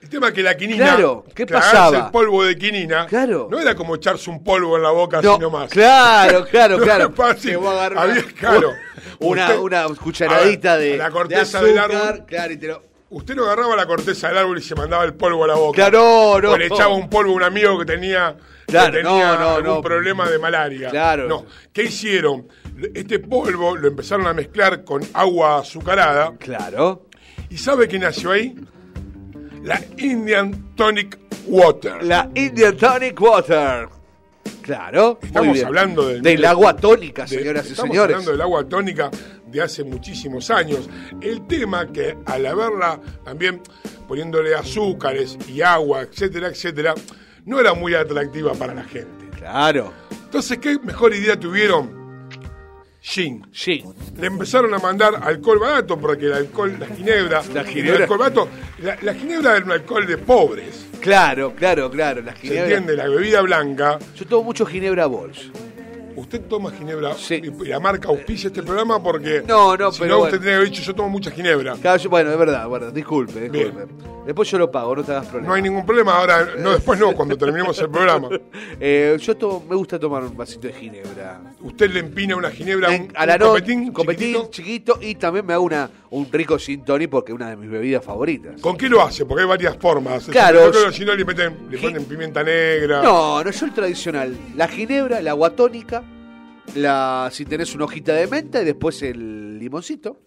El 0.00 0.08
tema 0.08 0.28
es 0.28 0.32
que 0.34 0.42
la 0.42 0.56
quinina, 0.56 0.84
Claro, 0.86 1.24
¿qué 1.34 1.46
pasaba? 1.46 2.06
el 2.06 2.10
polvo 2.10 2.42
de 2.44 2.56
quinina, 2.56 3.06
Claro. 3.06 3.48
no 3.50 3.58
era 3.60 3.74
como 3.74 3.94
echarse 3.96 4.30
un 4.30 4.42
polvo 4.42 4.76
en 4.78 4.82
la 4.82 4.90
boca 4.90 5.20
No, 5.20 5.32
así 5.32 5.40
nomás. 5.40 5.70
claro, 5.70 6.46
claro, 6.50 6.78
No 6.78 6.84
claro. 6.84 7.04
era 7.04 7.12
fácil. 7.14 7.50
Te 7.50 7.56
voy 7.56 7.66
a 7.68 7.70
agarrar 7.72 7.98
Había, 8.10 8.22
claro. 8.38 8.72
Una, 9.18 9.46
Usted- 9.48 9.58
una 9.58 9.84
cucharadita 9.88 10.76
ver, 10.76 10.92
de, 10.92 10.96
la 10.96 11.04
de 11.04 11.10
corteza 11.10 11.62
del 11.62 11.78
árbol. 11.78 12.24
Claro, 12.26 12.52
y 12.52 12.56
te 12.56 12.68
lo- 12.68 12.82
Usted 13.10 13.34
no 13.34 13.42
agarraba 13.44 13.74
la 13.76 13.86
corteza 13.86 14.28
del 14.28 14.38
árbol 14.38 14.58
y 14.58 14.62
se 14.62 14.74
mandaba 14.74 15.04
el 15.04 15.14
polvo 15.14 15.44
a 15.44 15.48
la 15.48 15.54
boca. 15.56 15.74
Claro, 15.76 16.40
no. 16.40 16.52
O 16.52 16.56
le 16.56 16.66
echaba 16.66 16.94
un 16.94 17.10
polvo 17.10 17.32
a 17.32 17.34
un 17.36 17.42
amigo 17.42 17.76
que 17.80 17.84
tenía, 17.84 18.36
que 18.66 18.72
Claro, 18.72 18.92
tenía 18.92 19.32
no, 19.34 19.38
no, 19.40 19.48
algún 19.56 19.74
no. 19.74 19.82
problema 19.82 20.30
de 20.30 20.38
malaria. 20.38 20.90
Claro. 20.90 21.26
No. 21.28 21.44
¿Qué 21.72 21.82
hicieron? 21.82 22.46
Este 22.94 23.18
polvo 23.18 23.76
lo 23.76 23.88
empezaron 23.88 24.26
a 24.28 24.32
mezclar 24.32 24.84
con 24.84 25.02
agua 25.12 25.58
azucarada. 25.58 26.32
Claro. 26.38 27.06
¿Y 27.50 27.58
sabe 27.58 27.88
qué 27.88 27.98
nació 27.98 28.30
ahí? 28.30 28.54
La 29.62 29.80
Indian 29.98 30.74
Tonic 30.74 31.18
Water. 31.46 32.02
La 32.02 32.30
Indian 32.34 32.76
Tonic 32.76 33.20
Water. 33.20 33.88
Claro. 34.62 35.18
Estamos 35.22 35.62
hablando 35.62 36.06
del, 36.08 36.22
del 36.22 36.44
agua 36.44 36.76
tónica, 36.76 37.22
de- 37.22 37.28
señoras 37.28 37.66
y 37.66 37.70
estamos 37.72 37.90
señores. 37.90 38.14
hablando 38.16 38.32
del 38.32 38.40
agua 38.40 38.68
tónica 38.68 39.10
de 39.46 39.62
hace 39.62 39.84
muchísimos 39.84 40.50
años. 40.50 40.88
El 41.20 41.46
tema 41.46 41.90
que 41.92 42.16
al 42.26 42.46
haberla 42.46 43.00
también 43.24 43.60
poniéndole 44.06 44.54
azúcares 44.54 45.36
y 45.48 45.60
agua, 45.62 46.02
etcétera, 46.02 46.48
etcétera, 46.48 46.94
no 47.44 47.60
era 47.60 47.74
muy 47.74 47.94
atractiva 47.94 48.52
para 48.54 48.74
la 48.74 48.84
gente. 48.84 49.28
Claro. 49.36 49.92
Entonces, 50.24 50.58
¿qué 50.58 50.78
mejor 50.82 51.14
idea 51.14 51.38
tuvieron? 51.38 51.99
Gin. 53.02 53.46
Le 54.18 54.26
empezaron 54.26 54.74
a 54.74 54.78
mandar 54.78 55.14
alcohol 55.22 55.58
barato 55.58 55.98
porque 55.98 56.26
el 56.26 56.32
alcohol, 56.34 56.76
la 56.78 56.86
ginebra, 56.86 57.42
La 57.54 57.60
el 57.62 57.66
ginebra. 57.66 58.02
alcohol 58.02 58.18
barato, 58.18 58.48
la, 58.82 58.96
la 59.00 59.14
ginebra 59.14 59.56
era 59.56 59.64
un 59.64 59.72
alcohol 59.72 60.06
de 60.06 60.18
pobres. 60.18 60.86
Claro, 61.00 61.54
claro, 61.54 61.90
claro. 61.90 62.20
La 62.20 62.36
¿Se 62.36 62.58
entiende? 62.60 62.94
La 62.94 63.08
bebida 63.08 63.40
blanca. 63.40 63.98
Yo 64.14 64.26
tomo 64.26 64.44
mucho 64.44 64.66
ginebra 64.66 65.06
Bols. 65.06 65.50
Usted 66.16 66.42
toma 66.42 66.70
ginebra 66.70 67.14
Sí. 67.14 67.40
y 67.42 67.68
la 67.68 67.80
marca 67.80 68.08
auspicia 68.08 68.48
este 68.48 68.62
programa 68.62 69.02
porque 69.02 69.42
No, 69.46 69.76
no, 69.76 69.92
si 69.92 70.00
pero 70.00 70.12
no 70.14 70.18
bueno. 70.20 70.34
usted 70.34 70.44
tenía 70.46 70.60
dicho 70.64 70.82
yo 70.82 70.94
tomo 70.94 71.08
mucha 71.08 71.30
ginebra. 71.30 71.74
Claro, 71.80 71.98
yo- 72.02 72.10
bueno, 72.10 72.30
es 72.30 72.38
verdad, 72.38 72.68
verdad. 72.68 72.92
Disculpe, 72.92 73.48
Bien. 73.48 73.64
disculpe. 73.74 73.94
Después 74.26 74.50
yo 74.50 74.58
lo 74.58 74.70
pago, 74.70 74.94
no 74.96 75.02
te 75.02 75.12
hagas 75.12 75.26
problema. 75.26 75.48
No 75.48 75.54
hay 75.54 75.62
ningún 75.62 75.84
problema 75.86 76.16
ahora, 76.18 76.48
no 76.58 76.72
después 76.72 76.98
no, 77.00 77.12
cuando 77.14 77.36
terminemos 77.38 77.78
el 77.80 77.88
programa. 77.90 78.28
Eh, 78.82 79.16
yo 79.20 79.62
me 79.68 79.76
gusta 79.76 79.98
tomar 79.98 80.22
un 80.24 80.36
vasito 80.36 80.66
de 80.66 80.72
ginebra. 80.72 81.40
Usted 81.60 81.90
le 81.90 82.00
empina 82.00 82.36
una 82.36 82.50
ginebra 82.50 82.88
un, 82.90 83.12
a 83.14 83.26
la 83.26 83.34
un 83.34 83.38
noche, 83.40 83.50
copetín, 83.50 83.92
copetín 83.92 84.26
chiquitito. 84.48 84.50
chiquito 84.50 84.98
y 85.02 85.14
también 85.16 85.44
me 85.46 85.52
hago 85.54 85.64
una, 85.64 85.90
un 86.10 86.30
rico 86.30 86.58
gin 86.58 86.84
tonic 86.84 87.08
porque 87.08 87.32
es 87.32 87.36
una 87.36 87.50
de 87.50 87.56
mis 87.56 87.70
bebidas 87.70 88.04
favoritas. 88.04 88.60
¿Con 88.60 88.76
qué 88.76 88.88
lo 88.88 89.02
hace? 89.02 89.24
Porque 89.24 89.42
hay 89.42 89.48
varias 89.48 89.76
formas. 89.76 90.26
Claro. 90.26 90.66
Yo 90.66 90.70
creo 90.70 90.90
que 90.90 91.04
no 91.04 91.14
le, 91.14 91.24
meten, 91.24 91.70
le 91.70 91.78
ponen 91.78 92.04
pimienta 92.04 92.42
negra. 92.42 93.02
No, 93.02 93.42
no, 93.42 93.50
yo 93.50 93.66
el 93.66 93.72
tradicional. 93.72 94.36
La 94.56 94.68
ginebra, 94.68 95.20
el 95.20 95.28
agua 95.28 95.50
tónica, 95.50 96.02
la, 96.74 97.28
si 97.32 97.44
tenés 97.44 97.74
una 97.74 97.84
hojita 97.84 98.12
de 98.12 98.26
menta 98.26 98.60
y 98.60 98.64
después 98.64 99.02
el 99.02 99.58
limoncito. 99.58 100.18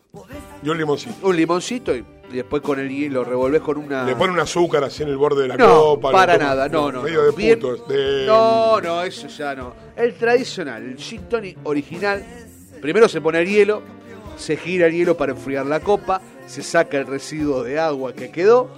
Y 0.61 0.69
un 0.69 0.77
limoncito. 0.77 1.27
Un 1.27 1.36
limoncito 1.36 1.95
y, 1.95 2.05
después 2.31 2.61
con 2.61 2.79
el 2.79 2.89
hielo 2.89 3.23
revolvés 3.23 3.61
con 3.61 3.77
una... 3.77 4.05
Le 4.05 4.15
pone 4.15 4.31
un 4.31 4.39
azúcar 4.39 4.84
así 4.84 5.03
en 5.03 5.09
el 5.09 5.17
borde 5.17 5.43
de 5.43 5.47
la 5.49 5.57
no, 5.57 5.67
copa. 5.67 6.11
para 6.11 6.38
nada, 6.38 6.69
no, 6.69 6.91
no. 6.91 7.01
Medio 7.01 7.21
no. 7.21 7.25
de 7.25 7.31
Bien- 7.36 7.59
putos. 7.59 7.88
De... 7.88 8.25
No, 8.25 8.79
no, 8.79 9.03
eso 9.03 9.27
ya 9.27 9.53
no. 9.53 9.75
El 9.95 10.13
tradicional, 10.13 10.84
el 10.84 10.97
gin 10.97 11.27
tonic 11.27 11.57
original. 11.63 12.23
Primero 12.81 13.07
se 13.07 13.21
pone 13.21 13.39
el 13.39 13.47
hielo, 13.47 13.81
se 14.43 14.57
gira 14.57 14.87
el 14.87 14.93
hielo 14.93 15.15
para 15.15 15.31
enfriar 15.31 15.65
la 15.65 15.79
copa, 15.79 16.21
se 16.45 16.61
saca 16.61 16.97
el 16.97 17.07
residuo 17.07 17.63
de 17.63 17.79
agua 17.79 18.13
que 18.13 18.29
quedó. 18.29 18.69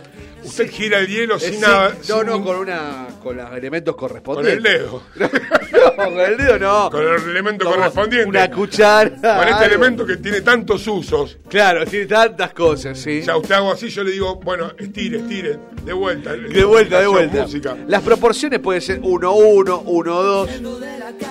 Usted 0.44 0.70
gira 0.70 1.00
el 1.00 1.08
hielo 1.08 1.38
Eh, 1.38 1.40
sin 1.40 1.60
nada. 1.60 1.90
No, 2.08 2.18
sin 2.20 2.26
no, 2.28 2.44
con 2.44 2.58
una 2.58 3.08
con 3.24 3.36
los 3.36 3.52
elementos 3.54 3.96
con 3.96 4.10
correspondientes. 4.10 4.58
el 4.58 4.64
dedo. 4.64 5.02
No, 5.76 5.96
con 5.96 6.20
el 6.20 6.38
dedo 6.38 6.60
no. 6.60 6.90
Con 6.92 7.02
el 7.02 7.30
elemento 7.32 7.66
Como 7.66 7.78
correspondiente. 7.78 8.30
Una 8.30 8.50
cuchara. 8.52 9.10
Con 9.10 9.20
este 9.24 9.54
algo. 9.54 9.64
elemento 9.66 10.06
que 10.06 10.18
tiene 10.18 10.42
tantos 10.42 10.86
usos. 10.88 11.38
Claro, 11.50 11.86
tiene 11.86 12.06
tantas 12.06 12.54
cosas, 12.54 12.98
sí. 13.00 13.22
Ya 13.24 13.36
usted 13.38 13.56
hago 13.56 13.72
así, 13.72 13.90
yo 13.90 14.04
le 14.04 14.12
digo, 14.12 14.36
bueno, 14.36 14.72
estire, 14.78 15.18
estire, 15.18 15.58
de 15.84 15.94
vuelta. 15.94 16.34
De 16.34 16.64
vuelta, 16.64 17.00
de 17.02 17.08
vuelta. 17.08 17.42
Música. 17.44 17.76
Las 17.88 18.02
proporciones 18.04 18.60
pueden 18.60 18.82
ser 18.82 19.02
1-1, 19.02 19.84
1-2, 19.84 20.50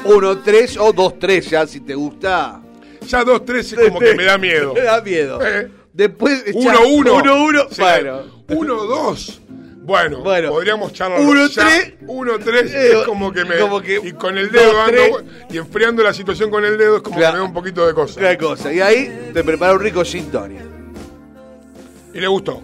1-3 0.04 0.76
o 0.80 0.92
2-3, 0.92 1.40
ya 1.50 1.66
si 1.66 1.80
te 1.80 1.94
gusta. 1.94 2.60
Ya 3.06 3.24
2-3 3.24 3.58
es 3.58 3.74
como 3.88 3.98
que 4.00 4.14
me 4.14 4.24
da 4.24 4.38
miedo. 4.38 4.74
Me 4.74 4.80
da 4.82 5.00
miedo. 5.00 5.38
Eh. 5.46 5.68
Después, 5.92 6.44
1-1. 6.54 7.22
1-1, 7.22 7.68
Sí. 7.70 7.80
bueno. 7.80 8.22
1-2. 8.48 9.40
Bueno, 9.86 10.20
Bueno. 10.22 10.48
podríamos 10.50 10.92
charlar. 10.94 11.20
Uno, 11.20 11.46
Ya, 11.46 11.62
tres. 11.62 11.92
1-3 12.06 12.72
Eh, 12.74 12.92
es 13.00 13.06
como 13.06 13.30
que 13.32 13.44
me. 13.44 13.58
como 13.58 13.82
que 13.82 14.00
y 14.02 14.12
con 14.12 14.38
el 14.38 14.50
dedo 14.50 14.72
dos, 14.72 14.90
vu- 14.90 15.24
y 15.50 15.58
enfriando 15.58 16.02
la 16.02 16.14
situación 16.14 16.50
con 16.50 16.64
el 16.64 16.78
dedo 16.78 16.96
es 16.96 17.02
como 17.02 17.16
Claro. 17.18 17.32
que 17.34 17.36
me 17.36 17.42
da 17.42 17.48
un 17.48 17.52
poquito 17.54 17.86
de 17.86 17.92
cosa. 17.92 18.38
Cosa. 18.38 18.72
Y 18.72 18.80
ahí 18.80 19.30
te 19.34 19.44
prepara 19.44 19.74
un 19.74 19.80
rico 19.80 20.02
gin 20.02 20.30
tonic. 20.30 20.60
Y 22.14 22.20
le 22.20 22.26
gustó. 22.28 22.62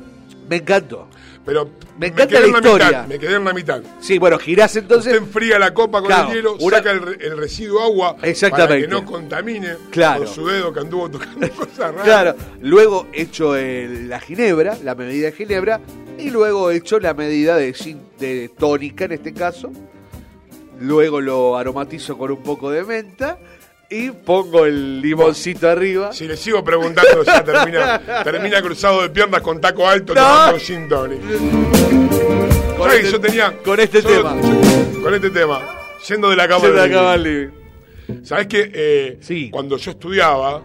Me 0.51 0.57
encantó. 0.57 1.09
Pero 1.47 1.71
Me 1.99 2.09
encanta 2.09 2.27
quedé 2.39 2.41
la 2.51 2.59
historia. 2.59 2.87
mitad. 2.89 3.07
Me 3.07 3.19
quedé 3.19 3.37
en 3.37 3.45
la 3.45 3.53
mitad. 3.55 3.83
Sí, 4.01 4.19
bueno, 4.19 4.39
girás 4.39 4.77
entonces. 4.77 5.15
Usted 5.15 5.25
enfría 5.27 5.59
la 5.59 5.73
copa 5.73 6.01
con 6.01 6.09
Claro, 6.09 6.29
el 6.29 6.35
hielo, 6.35 6.57
una- 6.61 6.77
saca 6.77 6.91
el, 6.91 7.01
re- 7.03 7.17
el 7.27 7.39
residuo 7.39 7.81
agua 7.83 8.17
Exactamente. 8.23 8.69
para 8.69 8.81
que 8.81 8.89
no 8.89 9.05
contamine 9.11 9.77
Claro. 9.91 10.25
con 10.25 10.35
su 10.35 10.47
dedo 10.47 10.73
que 10.73 10.81
anduvo 10.81 11.09
tocando 11.11 11.49
cosas 11.57 11.79
raras. 11.95 12.03
Claro, 12.05 12.35
luego 12.61 13.07
hecho 13.13 13.57
el- 13.57 14.09
la 14.11 14.21
ginebra, 14.21 14.77
la 14.85 14.95
medida 14.95 15.27
de 15.27 15.33
ginebra, 15.33 15.81
y 16.19 16.29
luego 16.31 16.71
hecho 16.71 17.01
la 17.01 17.15
medida 17.15 17.57
de, 17.57 17.73
de 18.19 18.51
tónica 18.59 19.07
en 19.07 19.13
este 19.13 19.33
caso. 19.33 19.71
Luego 20.81 21.21
lo 21.21 21.57
aromatizo 21.57 22.17
con 22.19 22.31
un 22.31 22.43
poco 22.43 22.71
de 22.71 22.85
menta 22.85 23.39
y 23.91 24.11
pongo 24.13 24.65
el 24.67 25.01
limoncito 25.03 25.69
arriba. 25.69 26.13
Si 26.13 26.27
le 26.27 26.37
sigo 26.37 26.63
preguntando, 26.63 27.23
ya 27.25 27.43
termina, 27.45 27.99
termina 28.25 28.63
cruzado 28.63 29.03
de 29.03 29.11
piernas 29.11 29.41
con 29.43 29.61
taco 29.61 29.87
alto 29.89 30.15
No. 30.15 30.21
tomando 30.23 30.59
gin 30.59 30.89
tonic. 30.89 31.21
Con 31.21 32.89
¿Sabes 32.89 32.95
que 32.95 32.99
este- 33.01 33.11
yo 33.13 33.21
tenía 33.21 33.59
con 33.63 33.81
este 33.81 34.03
yo- 34.03 34.09
tema. 34.09 34.37
Con 35.03 35.15
este 35.15 35.31
tema. 35.31 35.61
Yendo 36.09 36.31
de 36.31 36.37
la 36.37 36.45
el 36.45 37.23
living. 37.23 37.51
living. 38.09 38.25
¿Sabes 38.25 38.47
que 38.47 38.71
eh, 38.73 39.19
Sí. 39.21 39.51
cuando 39.51 39.77
yo 39.77 39.91
estudiaba, 39.91 40.63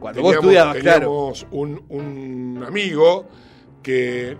Cuando 0.00 0.22
vos 0.22 0.34
estudiabas, 0.34 0.76
claro. 0.78 0.98
teníamos 1.00 1.46
un, 1.50 1.84
un 1.88 2.64
amigo 2.66 3.28
que 3.82 4.36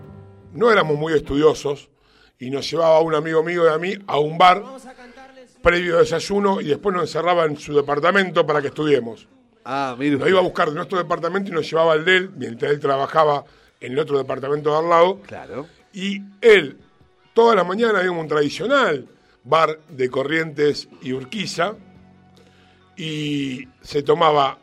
no 0.53 0.71
éramos 0.71 0.97
muy 0.97 1.13
estudiosos 1.13 1.89
y 2.39 2.49
nos 2.49 2.69
llevaba 2.69 2.99
un 3.01 3.13
amigo 3.15 3.43
mío 3.43 3.65
y 3.65 3.69
a 3.73 3.77
mí 3.77 3.93
a 4.07 4.17
un 4.19 4.37
bar 4.37 4.63
previo 5.61 5.97
desayuno 5.97 6.61
y 6.61 6.65
después 6.65 6.93
nos 6.93 7.03
encerraba 7.03 7.45
en 7.45 7.57
su 7.57 7.75
departamento 7.75 8.45
para 8.45 8.61
que 8.61 8.67
estudiemos. 8.67 9.27
Ah, 9.65 9.95
mire 9.97 10.17
Nos 10.17 10.27
iba 10.29 10.39
a 10.39 10.43
buscar 10.43 10.69
de 10.69 10.75
nuestro 10.75 10.97
departamento 10.97 11.51
y 11.51 11.53
nos 11.53 11.69
llevaba 11.69 11.93
al 11.93 12.05
de 12.05 12.17
él, 12.17 12.31
mientras 12.35 12.71
él 12.71 12.79
trabajaba 12.79 13.43
en 13.79 13.93
el 13.93 13.99
otro 13.99 14.17
departamento 14.17 14.71
de 14.71 14.77
al 14.77 14.89
lado. 14.89 15.21
Claro. 15.21 15.67
Y 15.93 16.21
él, 16.41 16.77
todas 17.33 17.55
las 17.55 17.67
mañanas 17.67 17.97
había 17.97 18.11
un 18.11 18.27
tradicional 18.27 19.07
bar 19.43 19.79
de 19.89 20.09
Corrientes 20.09 20.89
y 21.01 21.13
Urquiza, 21.13 21.75
y 22.95 23.67
se 23.81 24.03
tomaba 24.03 24.57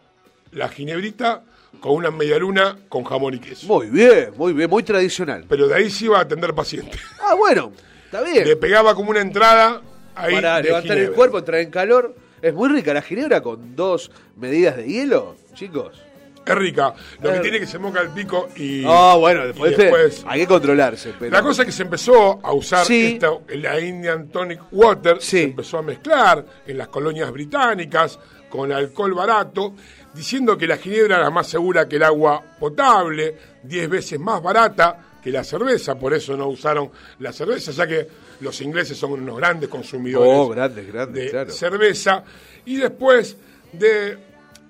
la 0.52 0.68
ginebrita 0.68 1.42
con 1.80 1.92
una 1.92 2.10
medialuna 2.10 2.76
con 2.88 3.04
jamón 3.04 3.34
y 3.34 3.38
queso. 3.38 3.66
Muy 3.66 3.86
bien, 3.88 4.32
muy 4.36 4.52
bien, 4.52 4.68
muy 4.68 4.82
tradicional. 4.82 5.46
Pero 5.48 5.68
de 5.68 5.74
ahí 5.74 5.90
se 5.90 6.06
iba 6.06 6.18
a 6.18 6.22
atender 6.22 6.54
pacientes. 6.54 7.00
Ah, 7.20 7.34
bueno, 7.34 7.72
está 8.04 8.22
bien. 8.22 8.46
Le 8.46 8.56
pegaba 8.56 8.94
como 8.94 9.10
una 9.10 9.20
entrada 9.20 9.80
ahí 10.16 10.34
Para 10.34 10.60
levantar 10.60 10.98
el 10.98 11.12
cuerpo, 11.12 11.38
entrar 11.38 11.60
en 11.60 11.70
calor. 11.70 12.14
Es 12.42 12.52
muy 12.54 12.68
rica 12.68 12.92
la 12.94 13.02
ginebra 13.02 13.40
con 13.40 13.74
dos 13.76 14.10
medidas 14.36 14.76
de 14.76 14.86
hielo, 14.86 15.36
chicos. 15.54 16.02
Es 16.44 16.54
rica. 16.54 16.94
Lo 17.20 17.32
que 17.32 17.40
tiene 17.40 17.58
que 17.58 17.66
se 17.66 17.76
moca 17.78 18.00
el 18.00 18.10
pico 18.10 18.48
y, 18.54 18.84
Ah, 18.86 19.16
bueno, 19.18 19.42
y 19.42 19.46
después, 19.48 19.76
después 19.76 20.24
hay 20.28 20.40
que 20.42 20.46
controlarse. 20.46 21.12
Pero... 21.18 21.32
La 21.32 21.42
cosa 21.42 21.62
es 21.62 21.66
que 21.66 21.72
se 21.72 21.82
empezó 21.82 22.38
a 22.40 22.52
usar 22.52 22.84
Sí. 22.86 23.14
esta- 23.14 23.32
la 23.56 23.80
Indian 23.80 24.28
Tonic 24.28 24.60
Water, 24.70 25.16
Sí. 25.20 25.38
se 25.38 25.42
empezó 25.44 25.78
a 25.78 25.82
mezclar 25.82 26.44
en 26.66 26.78
las 26.78 26.86
colonias 26.88 27.32
británicas 27.32 28.18
con 28.48 28.70
alcohol 28.70 29.12
barato, 29.14 29.74
diciendo 30.14 30.56
que 30.56 30.68
la 30.68 30.76
ginebra 30.76 31.16
era 31.16 31.30
más 31.30 31.48
segura 31.48 31.88
que 31.88 31.96
el 31.96 32.04
agua 32.04 32.40
potable, 32.60 33.34
10 33.64 33.88
veces 33.88 34.20
más 34.20 34.40
barata 34.40 34.98
que 35.20 35.32
la 35.32 35.42
cerveza, 35.42 35.98
por 35.98 36.14
eso 36.14 36.36
no 36.36 36.46
usaron 36.46 36.90
la 37.18 37.32
cerveza, 37.32 37.72
ya 37.72 37.88
que 37.88 38.06
los 38.40 38.60
ingleses 38.60 38.96
son 38.98 39.12
unos 39.12 39.36
grandes 39.36 39.68
consumidores 39.68 40.30
Oh, 40.34 40.48
grandes, 40.48 40.86
grandes, 40.86 41.24
de 41.24 41.30
claro. 41.30 41.50
cerveza. 41.50 42.24
Y 42.64 42.76
después 42.76 43.36
de 43.72 44.18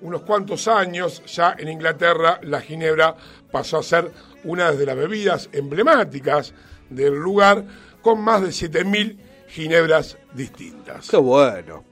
unos 0.01 0.23
cuantos 0.23 0.69
años, 0.69 1.23
ya 1.27 1.57
en 1.59 1.69
Inglaterra, 1.69 2.39
la 2.43 2.61
ginebra 2.61 3.15
pasó 3.51 3.79
a 3.79 3.83
ser 3.83 4.11
una 4.45 4.73
de 4.73 4.87
las 4.87 4.97
bebidas 4.97 5.49
emblemáticas 5.53 6.53
del 6.91 7.15
lugar, 7.15 7.65
con 8.03 8.21
más 8.21 8.43
de 8.43 8.49
7.000 8.49 9.17
ginebras 9.49 10.17
distintas. 10.35 11.09
Qué 11.09 11.17
bueno. 11.17 11.85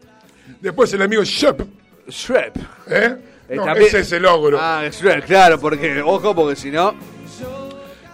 Después 0.60 0.92
el 0.92 1.02
amigo 1.02 1.24
Shep, 1.24 1.62
Shrep. 2.08 2.56
¿eh? 2.88 3.16
Eh, 3.48 3.56
No, 3.56 3.64
también- 3.64 3.88
ese 3.88 4.00
es 4.00 4.12
el 4.12 4.22
logro. 4.22 4.58
Ah, 4.60 4.84
Shrep, 4.90 5.24
claro, 5.24 5.58
porque, 5.58 6.00
ojo, 6.02 6.34
porque 6.34 6.54
si 6.56 6.70
no. 6.70 6.94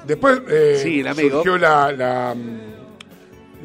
Después 0.06 0.40
eh, 0.48 0.78
Sí, 0.82 1.00
el 1.00 1.08
amigo. 1.08 1.36
surgió 1.42 1.58
la, 1.58 1.92
la, 1.92 2.34
mm, 2.34 2.69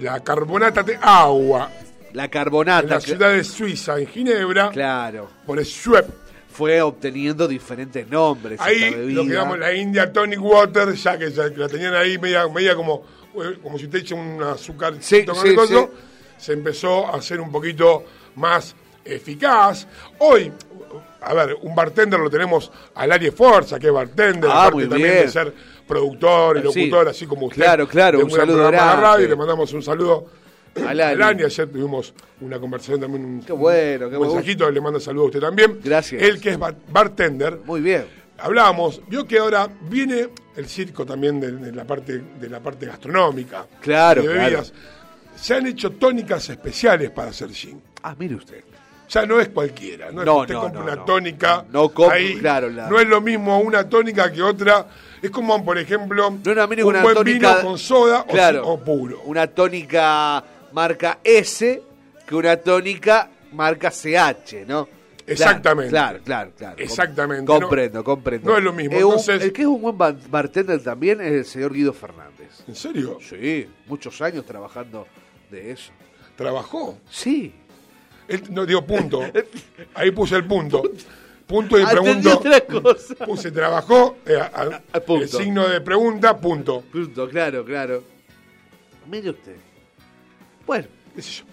la 0.02 0.20
carbonata 0.24 0.84
de 0.84 0.98
agua 1.02 1.70
La 2.14 2.26
en 2.26 2.30
carbonata. 2.30 2.88
la 2.88 3.00
que- 3.00 3.06
ciudad 3.08 3.32
de 3.34 3.44
Suiza, 3.44 4.00
en 4.00 4.08
Ginebra, 4.08 4.70
Claro. 4.72 5.30
por 5.46 5.60
el 5.60 5.66
Schwepp. 5.66 6.08
Fue 6.52 6.82
obteniendo 6.82 7.50
diferentes 7.50 8.08
nombres. 8.08 8.62
Ahí 8.62 8.90
lo 9.14 9.24
que 9.24 9.34
llamamos 9.34 9.60
la 9.60 9.74
India 9.74 10.14
Tonic 10.14 10.42
Water, 10.42 10.94
ya 10.94 11.18
que 11.18 11.30
ya 11.30 11.50
que 11.54 11.58
la 11.58 11.68
tenían 11.68 11.94
ahí 11.94 12.18
media, 12.18 12.48
media 12.48 12.76
como, 12.76 13.04
eh, 13.36 13.58
como 13.62 13.78
si 13.78 13.90
te 13.90 13.98
eche 13.98 14.14
un 14.14 14.42
azúcar 14.42 14.94
Sí, 15.02 15.26
con 15.26 15.36
sí, 15.36 15.54
sí. 15.68 15.76
se 16.38 16.54
empezó 16.54 17.08
a 17.08 17.18
hacer 17.18 17.42
un 17.42 17.52
poquito 17.52 18.06
más 18.36 18.74
eficaz. 19.04 19.86
Hoy, 20.20 20.50
a 21.22 21.34
ver, 21.34 21.58
un 21.62 21.76
bartender 21.76 22.20
lo 22.22 22.30
tenemos 22.30 22.72
al 22.96 23.12
Arie 23.12 23.34
Forza, 23.34 23.78
que 23.78 23.88
es 23.88 23.94
bartender, 23.94 24.50
Ah, 24.50 24.62
aparte 24.68 24.76
muy 24.76 24.88
también 24.88 25.12
bien. 25.12 25.26
de 25.26 25.32
ser 25.32 25.54
productor 25.88 26.58
y 26.58 26.72
Sí. 26.72 26.82
locutor, 26.88 27.08
así 27.10 27.26
como 27.26 27.48
usted. 27.48 27.62
Claro, 27.62 27.88
claro, 27.88 28.20
un 28.20 28.32
saludo 28.32 28.68
grande. 28.68 29.02
radio, 29.02 29.28
le 29.28 29.36
mandamos 29.36 29.72
un 29.74 29.84
saludo 29.84 30.26
Al 30.76 30.88
al 31.00 31.02
Ari. 31.02 31.24
Ani. 31.24 31.44
Ayer 31.44 31.68
tuvimos 31.70 32.14
una 32.42 32.60
conversación 32.60 33.00
también, 33.00 33.24
un, 33.24 33.42
Qué 33.42 33.54
bueno, 33.54 34.10
qué 34.10 34.18
un 34.18 34.28
mensajito, 34.28 34.70
le 34.70 34.82
mando 34.82 35.00
saludo 35.00 35.24
a 35.24 35.28
usted 35.28 35.40
también. 35.40 35.80
Gracias. 35.84 36.22
Él 36.22 36.40
que 36.42 36.50
es 36.50 36.60
bar- 36.60 36.76
bartender, 36.90 37.60
Muy 37.66 37.80
bien. 37.80 38.06
hablábamos, 38.38 39.02
vio 39.08 39.26
que 39.26 39.38
ahora 39.40 39.70
viene 39.90 40.28
el 40.58 40.66
circo 40.68 41.06
también 41.06 41.40
de, 41.40 41.52
de 41.54 41.72
la 41.72 41.86
parte 41.86 42.22
de 42.40 42.50
la 42.50 42.60
parte 42.60 42.88
gastronómica. 42.88 43.66
Claro, 43.80 44.22
de 44.22 44.28
bebidas. 44.28 44.74
Se 45.36 45.54
han 45.54 45.66
hecho 45.68 45.92
tónicas 45.92 46.50
especiales 46.50 47.10
para 47.12 47.30
hacer 47.30 47.50
gin. 47.52 47.82
Ah, 48.04 48.16
mire 48.18 48.36
usted. 48.36 48.64
Ya 49.08 49.26
no 49.26 49.40
es 49.40 49.50
cualquiera, 49.50 50.12
no, 50.12 50.22
es 50.22 50.26
No, 50.26 50.36
que 50.36 50.42
usted 50.42 50.54
no, 50.56 50.62
compra 50.62 50.82
no, 50.82 50.92
una 50.94 51.06
tónica. 51.06 51.66
No 51.72 51.90
compro, 51.90 52.16
ahí, 52.16 52.38
claro, 52.38 52.70
la- 52.70 52.90
No 52.90 53.00
es 53.00 53.08
lo 53.08 53.22
mismo 53.22 53.60
una 53.60 53.88
tónica 53.88 54.32
que 54.32 54.42
otra. 54.42 54.88
Es 55.26 55.32
como, 55.32 55.64
por 55.66 55.78
ejemplo, 55.78 56.30
No 56.30 56.52
un 56.52 56.84
una 56.86 57.02
buen 57.02 57.16
tónica- 57.16 57.56
vino 57.56 57.62
con 57.68 57.78
soda 57.80 58.22
o 58.22 58.28
Claro. 58.28 58.68
o, 58.68 58.80
puro. 58.84 59.22
Una 59.26 59.48
tónica 59.48 60.44
marca 60.74 61.20
S 61.24 61.82
que 62.28 62.36
una 62.36 62.58
tónica 62.58 63.30
marca 63.54 63.90
CH, 63.92 64.66
¿no? 64.68 64.88
Exactamente. 65.28 65.90
Claro, 65.90 66.20
claro, 66.24 66.52
claro. 66.56 66.76
Exactamente. 66.78 67.46
Com- 67.46 67.62
comprendo, 67.62 68.04
comprendo. 68.04 68.52
No 68.52 68.58
es 68.58 68.64
lo 68.64 68.72
mismo, 68.74 68.96
Eh, 68.96 69.00
entonces- 69.00 69.42
el 69.42 69.52
que 69.54 69.64
es 69.64 69.68
un 69.68 69.82
buen 69.82 69.98
bar- 69.98 70.16
bartender 70.30 70.82
también 70.84 71.20
es 71.22 71.32
el 71.32 71.46
señor 71.46 71.74
Guido 71.74 71.94
Fernández. 71.94 72.64
¿En 72.68 72.76
serio? 72.76 73.18
Sí, 73.28 73.68
muchos 73.88 74.22
años 74.22 74.46
trabajando 74.46 75.08
de 75.50 75.72
eso. 75.72 75.92
¿Trabajó? 76.36 77.00
Sí. 77.10 77.54
Él- 78.28 78.44
no, 78.52 78.66
digo 78.68 78.86
punto. 78.86 79.22
Ahí 79.96 80.12
puse 80.12 80.36
el 80.36 80.46
punto. 80.46 80.84
Punto 81.48 81.80
y 81.80 81.86
pregunto. 81.86 82.38
otra 82.40 82.62
cosa. 82.62 83.16
Puse 83.26 83.52
trabajó, 83.52 84.18
eh, 84.26 84.38
a- 84.40 85.00
punto. 85.02 85.24
el 85.24 85.30
signo 85.30 85.68
de 85.68 85.80
pregunta, 85.82 86.38
punto. 86.38 86.82
Punto, 86.92 87.30
claro, 87.30 87.64
claro. 87.64 88.04
Mire 89.10 89.30
usted. 89.30 89.56
Bueno, 90.66 90.88
qué 91.16 91.22
sé 91.22 91.32
yo. 91.32 91.44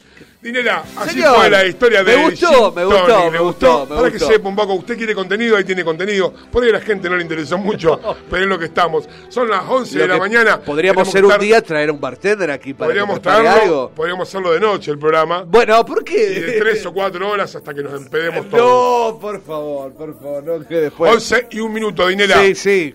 Dinera, 0.41 0.83
así 0.97 1.15
Señor, 1.15 1.37
fue 1.37 1.51
la 1.51 1.65
historia 1.65 2.03
me 2.03 2.11
de 2.13 2.17
gustó, 2.25 2.49
Gin 2.49 2.75
me 2.75 2.85
gustó, 2.85 3.25
me 3.25 3.31
¿le 3.31 3.39
gustó, 3.39 3.81
me 3.83 3.87
Para 3.87 4.01
gustó. 4.03 4.13
que 4.13 4.19
sepa 4.35 4.49
un 4.49 4.57
poco, 4.57 4.75
usted 4.75 4.97
quiere 4.97 5.15
contenido, 5.15 5.57
ahí 5.57 5.65
tiene 5.65 5.85
contenido. 5.85 6.33
Por 6.51 6.63
ahí 6.65 6.71
a 6.71 6.73
la 6.75 6.81
gente 6.81 7.09
no 7.09 7.17
le 7.17 7.23
interesó 7.23 7.59
mucho, 7.59 7.99
pero 8.31 8.43
es 8.43 8.49
lo 8.49 8.59
que 8.59 8.65
estamos. 8.67 9.09
Son 9.29 9.49
las 9.49 9.63
11 9.69 9.99
de 9.99 10.09
la 10.09 10.19
mañana. 10.19 10.61
Podríamos 10.61 11.11
ser 11.11 11.25
un 11.25 11.39
día 11.39 11.63
traer 11.63 11.91
un 11.93 12.01
bartender 12.01 12.51
aquí 12.51 12.75
para 12.75 12.89
Podríamos 12.89 13.17
que 13.17 13.21
prepare 13.23 13.45
traerlo, 13.45 13.63
algo. 13.83 13.91
podríamos 13.95 14.29
hacerlo 14.29 14.53
de 14.53 14.61
noche 14.61 14.91
el 14.91 14.99
programa. 14.99 15.45
Bueno, 15.45 15.85
¿por 15.87 16.01
Y 16.03 16.05
qué? 16.05 16.29
de 16.41 16.53
tres 16.61 16.85
o 16.87 16.93
cuatro 16.93 17.29
horas 17.31 17.55
hasta 17.55 17.73
que 17.73 17.83
nos 17.83 17.95
empedemos 17.95 18.49
todos. 18.51 19.15
No, 19.15 19.19
por 19.21 19.41
favor, 19.43 19.93
por 19.95 20.19
favor, 20.21 20.45
no 20.45 20.67
que 20.67 20.75
después. 20.75 21.13
11 21.15 21.49
y 21.53 21.61
un 21.61 21.73
minuto, 21.73 22.07
Dinera. 22.09 22.41
Sí, 22.43 22.55
sí. 22.55 22.95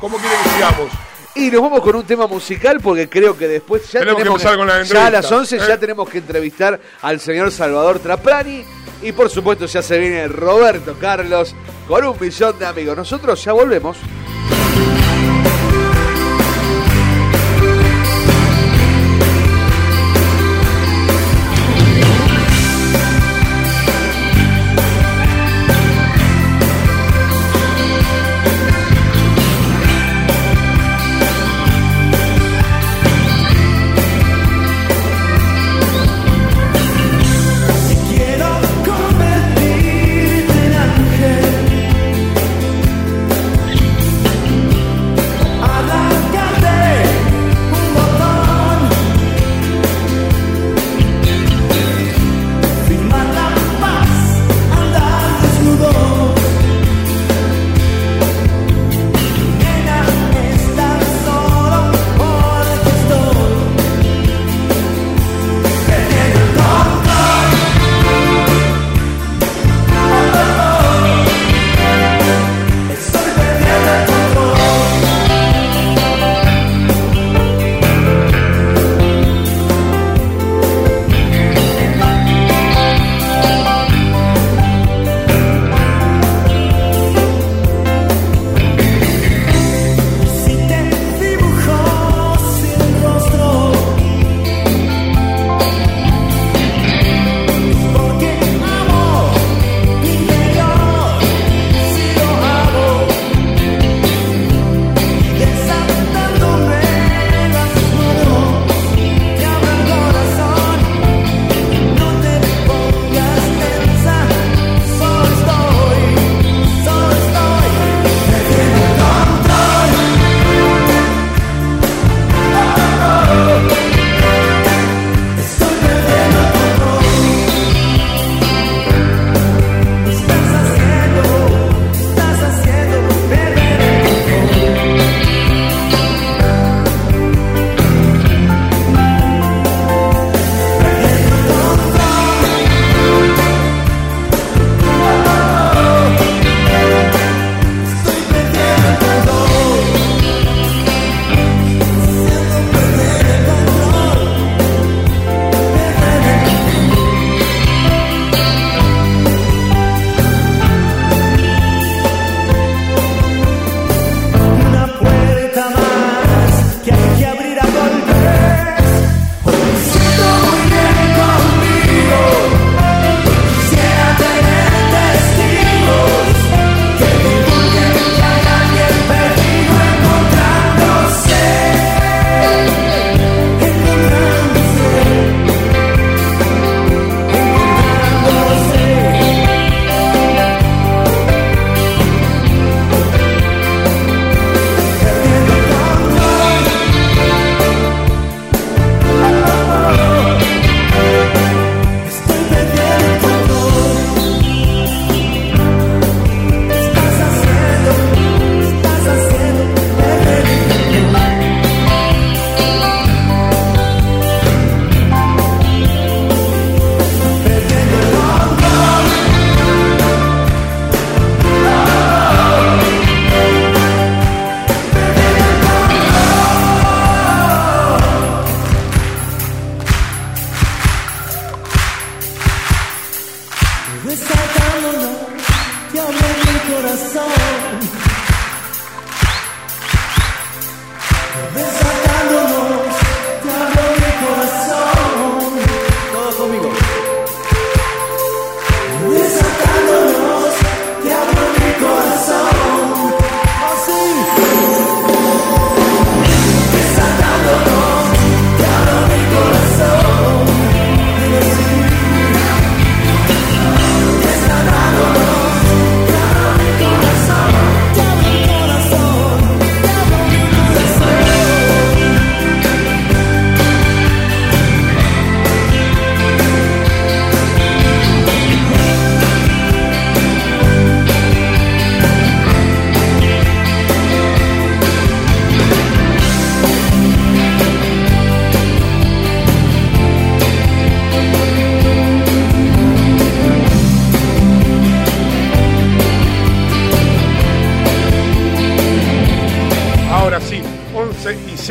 ¿Cómo 0.00 0.16
quieren 0.18 0.38
que 0.42 0.48
sigamos? 0.50 0.88
Y 1.34 1.50
nos 1.50 1.62
vamos 1.62 1.80
con 1.80 1.94
un 1.94 2.04
tema 2.04 2.26
musical 2.26 2.80
porque 2.82 3.08
creo 3.08 3.36
que 3.36 3.46
después 3.46 3.90
ya 3.90 4.00
Tenemos 4.00 4.22
que 4.22 4.28
empezar 4.28 4.56
con 4.56 4.66
la 4.66 4.82
ya 4.82 5.06
a 5.06 5.10
las 5.10 5.30
11 5.30 5.58
ya 5.58 5.74
¿eh? 5.74 5.78
tenemos 5.78 6.08
que 6.08 6.18
entrevistar 6.18 6.80
al 7.02 7.20
señor 7.20 7.52
Salvador 7.52 8.00
Traprani 8.00 8.64
y 9.02 9.12
por 9.12 9.30
supuesto 9.30 9.66
ya 9.66 9.80
se 9.80 9.98
viene 9.98 10.26
Roberto 10.28 10.96
Carlos 11.00 11.54
con 11.86 12.04
un 12.04 12.16
millón 12.20 12.58
de 12.58 12.66
amigos. 12.66 12.96
Nosotros 12.96 13.42
ya 13.44 13.52
volvemos. 13.52 13.96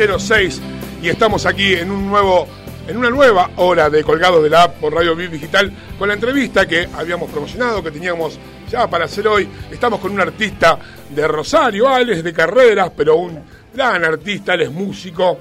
06 0.00 0.60
y 1.02 1.08
estamos 1.08 1.44
aquí 1.44 1.74
en 1.74 1.90
un 1.90 2.08
nuevo 2.08 2.48
en 2.88 2.96
una 2.96 3.10
nueva 3.10 3.50
hora 3.56 3.90
de 3.90 4.02
Colgados 4.02 4.42
de 4.42 4.50
la 4.50 4.64
App 4.64 4.80
por 4.80 4.92
Radio 4.94 5.14
Viv 5.14 5.30
Digital 5.30 5.70
con 5.98 6.08
la 6.08 6.14
entrevista 6.14 6.66
que 6.66 6.88
habíamos 6.94 7.30
promocionado, 7.30 7.82
que 7.82 7.90
teníamos 7.90 8.38
ya 8.68 8.88
para 8.88 9.04
hacer 9.04 9.28
hoy. 9.28 9.48
Estamos 9.70 10.00
con 10.00 10.10
un 10.10 10.20
artista 10.20 10.78
de 11.08 11.28
Rosario, 11.28 11.86
Alex 11.86 12.24
de 12.24 12.32
carreras, 12.32 12.90
pero 12.96 13.16
un 13.16 13.40
gran 13.72 14.02
artista, 14.02 14.54
él 14.54 14.62
es 14.62 14.72
músico, 14.72 15.38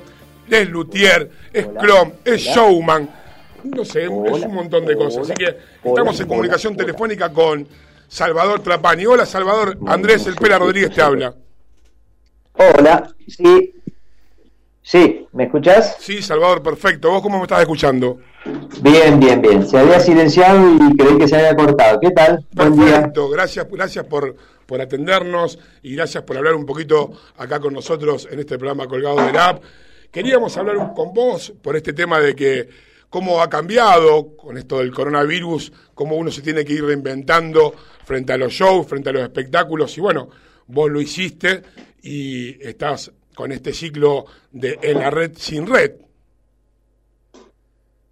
es 0.49 0.69
luthier, 0.69 1.31
es 1.51 1.67
clon, 1.79 2.15
es 2.23 2.41
showman, 2.41 3.09
no 3.63 3.85
sé, 3.85 4.03
es 4.03 4.09
un 4.09 4.53
montón 4.53 4.85
de 4.85 4.95
cosas. 4.95 5.23
Así 5.23 5.33
que 5.33 5.57
estamos 5.83 6.19
en 6.19 6.27
comunicación 6.27 6.75
telefónica 6.75 7.31
con 7.31 7.67
Salvador 8.07 8.61
Trapani. 8.61 9.05
Hola 9.05 9.25
Salvador, 9.25 9.77
Andrés 9.87 10.27
El 10.27 10.35
Pela 10.35 10.59
Rodríguez 10.59 10.93
te 10.93 11.01
habla. 11.01 11.33
Hola, 12.53 13.15
sí. 13.27 13.73
Sí, 14.91 15.27
¿me 15.33 15.43
escuchás? 15.43 15.97
Sí, 15.99 16.19
Salvador, 16.23 16.63
perfecto. 16.63 17.11
¿Vos 17.11 17.21
cómo 17.21 17.37
me 17.37 17.43
estás 17.43 17.61
escuchando? 17.61 18.17
Bien, 18.81 19.19
bien, 19.19 19.39
bien. 19.39 19.67
Se 19.67 19.77
había 19.77 19.99
silenciado 19.99 20.67
y 20.73 20.97
creí 20.97 21.15
que 21.15 21.27
se 21.27 21.35
había 21.35 21.55
cortado. 21.55 21.99
¿Qué 21.99 22.09
tal? 22.09 22.43
Buen 22.53 22.75
día. 22.75 22.95
Perfecto, 22.95 23.29
gracias, 23.29 23.67
gracias 23.69 24.05
por, 24.07 24.35
por 24.65 24.81
atendernos 24.81 25.59
y 25.83 25.93
gracias 25.93 26.23
por 26.23 26.37
hablar 26.37 26.55
un 26.55 26.65
poquito 26.65 27.11
acá 27.37 27.59
con 27.59 27.75
nosotros 27.75 28.27
en 28.31 28.39
este 28.39 28.57
programa 28.57 28.87
Colgado 28.87 29.23
del 29.23 29.37
App. 29.37 29.61
Queríamos 30.09 30.57
hablar 30.57 30.93
con 30.95 31.13
vos 31.13 31.53
por 31.61 31.75
este 31.75 31.93
tema 31.93 32.19
de 32.19 32.35
que 32.35 32.67
cómo 33.11 33.43
ha 33.43 33.47
cambiado 33.47 34.35
con 34.35 34.57
esto 34.57 34.79
del 34.79 34.91
coronavirus, 34.91 35.71
cómo 35.93 36.15
uno 36.15 36.31
se 36.31 36.41
tiene 36.41 36.65
que 36.65 36.73
ir 36.73 36.83
reinventando 36.83 37.75
frente 38.05 38.33
a 38.33 38.37
los 38.37 38.53
shows, 38.53 38.87
frente 38.87 39.09
a 39.09 39.13
los 39.13 39.21
espectáculos 39.21 39.95
y 39.99 40.01
bueno, 40.01 40.29
vos 40.65 40.89
lo 40.89 40.99
hiciste 40.99 41.61
y 42.01 42.59
estás 42.67 43.11
con 43.39 43.53
este 43.53 43.71
ciclo 43.71 44.25
de 44.51 44.77
En 44.81 44.99
la 44.99 45.09
red 45.09 45.31
sin 45.37 45.65
red. 45.65 45.91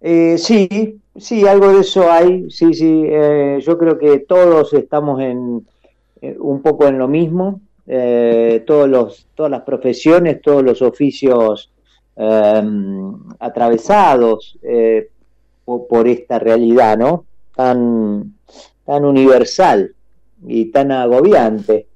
Eh, 0.00 0.38
sí, 0.38 1.00
sí, 1.16 1.46
algo 1.46 1.70
de 1.74 1.80
eso 1.80 2.10
hay. 2.10 2.50
Sí, 2.50 2.72
sí. 2.72 3.02
eh, 3.06 3.58
yo 3.60 3.76
creo 3.76 3.98
que 3.98 4.20
todos 4.20 4.72
estamos 4.72 5.20
en 5.20 5.66
eh, 6.22 6.34
un 6.38 6.62
poco 6.62 6.86
en 6.86 6.98
lo 6.98 7.08
mismo. 7.08 7.60
eh, 7.86 8.64
todos 8.66 8.88
los, 8.88 9.26
todas 9.34 9.50
las 9.50 9.62
profesiones, 9.62 10.40
todos 10.42 10.62
los 10.62 10.80
oficios 10.82 11.70
eh, 12.16 12.62
atravesados 13.38 14.58
eh, 14.62 15.08
po- 15.64 15.86
por, 15.88 16.08
esta 16.08 16.38
realidad, 16.38 16.96
¿no? 16.98 17.26
Tan, 17.54 18.34
tan 18.86 19.04
universal 19.04 19.94
y 20.46 20.66
tan 20.70 20.90
agobiante. 20.92 21.86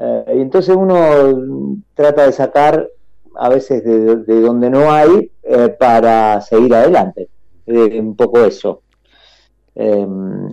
Eh, 0.00 0.34
y 0.36 0.40
entonces 0.40 0.76
uno 0.76 1.78
trata 1.94 2.26
de 2.26 2.32
sacar 2.32 2.88
a 3.34 3.48
veces 3.48 3.84
de, 3.84 4.16
de 4.16 4.40
donde 4.40 4.70
no 4.70 4.90
hay 4.90 5.30
eh, 5.42 5.68
para 5.68 6.40
seguir 6.40 6.74
adelante. 6.74 7.28
Eh, 7.66 8.00
un 8.00 8.16
poco 8.16 8.44
eso. 8.44 8.82
Em, 9.74 10.50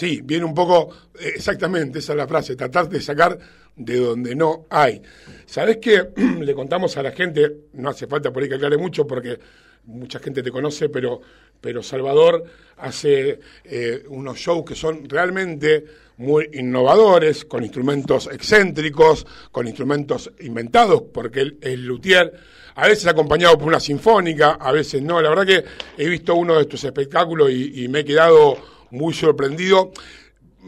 Sí, 0.00 0.22
viene 0.24 0.46
un 0.46 0.54
poco, 0.54 0.88
exactamente, 1.20 1.98
esa 1.98 2.14
es 2.14 2.16
la 2.16 2.26
frase, 2.26 2.56
tratar 2.56 2.88
de 2.88 3.02
sacar 3.02 3.38
de 3.76 3.98
donde 3.98 4.34
no 4.34 4.64
hay. 4.70 5.02
¿Sabés 5.44 5.76
que 5.76 6.08
le 6.40 6.54
contamos 6.54 6.96
a 6.96 7.02
la 7.02 7.12
gente, 7.12 7.66
no 7.74 7.90
hace 7.90 8.06
falta 8.06 8.32
por 8.32 8.42
ahí 8.42 8.48
que 8.48 8.54
aclare 8.54 8.78
mucho 8.78 9.06
porque 9.06 9.38
mucha 9.84 10.18
gente 10.18 10.42
te 10.42 10.50
conoce, 10.50 10.88
pero, 10.88 11.20
pero 11.60 11.82
Salvador 11.82 12.44
hace 12.78 13.40
eh, 13.64 14.04
unos 14.08 14.38
shows 14.38 14.64
que 14.64 14.74
son 14.74 15.08
realmente 15.08 15.84
muy 16.16 16.50
innovadores, 16.52 17.44
con 17.44 17.62
instrumentos 17.62 18.28
excéntricos, 18.30 19.26
con 19.50 19.66
instrumentos 19.66 20.30
inventados, 20.40 21.02
porque 21.12 21.40
él 21.40 21.58
es 21.62 21.78
luthier, 21.78 22.32
a 22.74 22.86
veces 22.86 23.06
acompañado 23.06 23.58
por 23.58 23.68
una 23.68 23.80
sinfónica, 23.80 24.52
a 24.52 24.70
veces 24.72 25.02
no. 25.02 25.20
La 25.20 25.30
verdad 25.30 25.46
que 25.46 25.64
he 25.96 26.08
visto 26.08 26.34
uno 26.34 26.58
de 26.58 26.66
tus 26.66 26.84
espectáculos 26.84 27.50
y, 27.50 27.84
y 27.84 27.88
me 27.88 28.00
he 28.00 28.04
quedado 28.04 28.56
muy 28.90 29.14
sorprendido. 29.14 29.92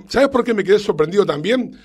¿Sabes 0.09 0.29
por 0.29 0.43
qué 0.43 0.55
me 0.55 0.65
quedé 0.65 0.79
sorprendido 0.79 1.27
también? 1.27 1.79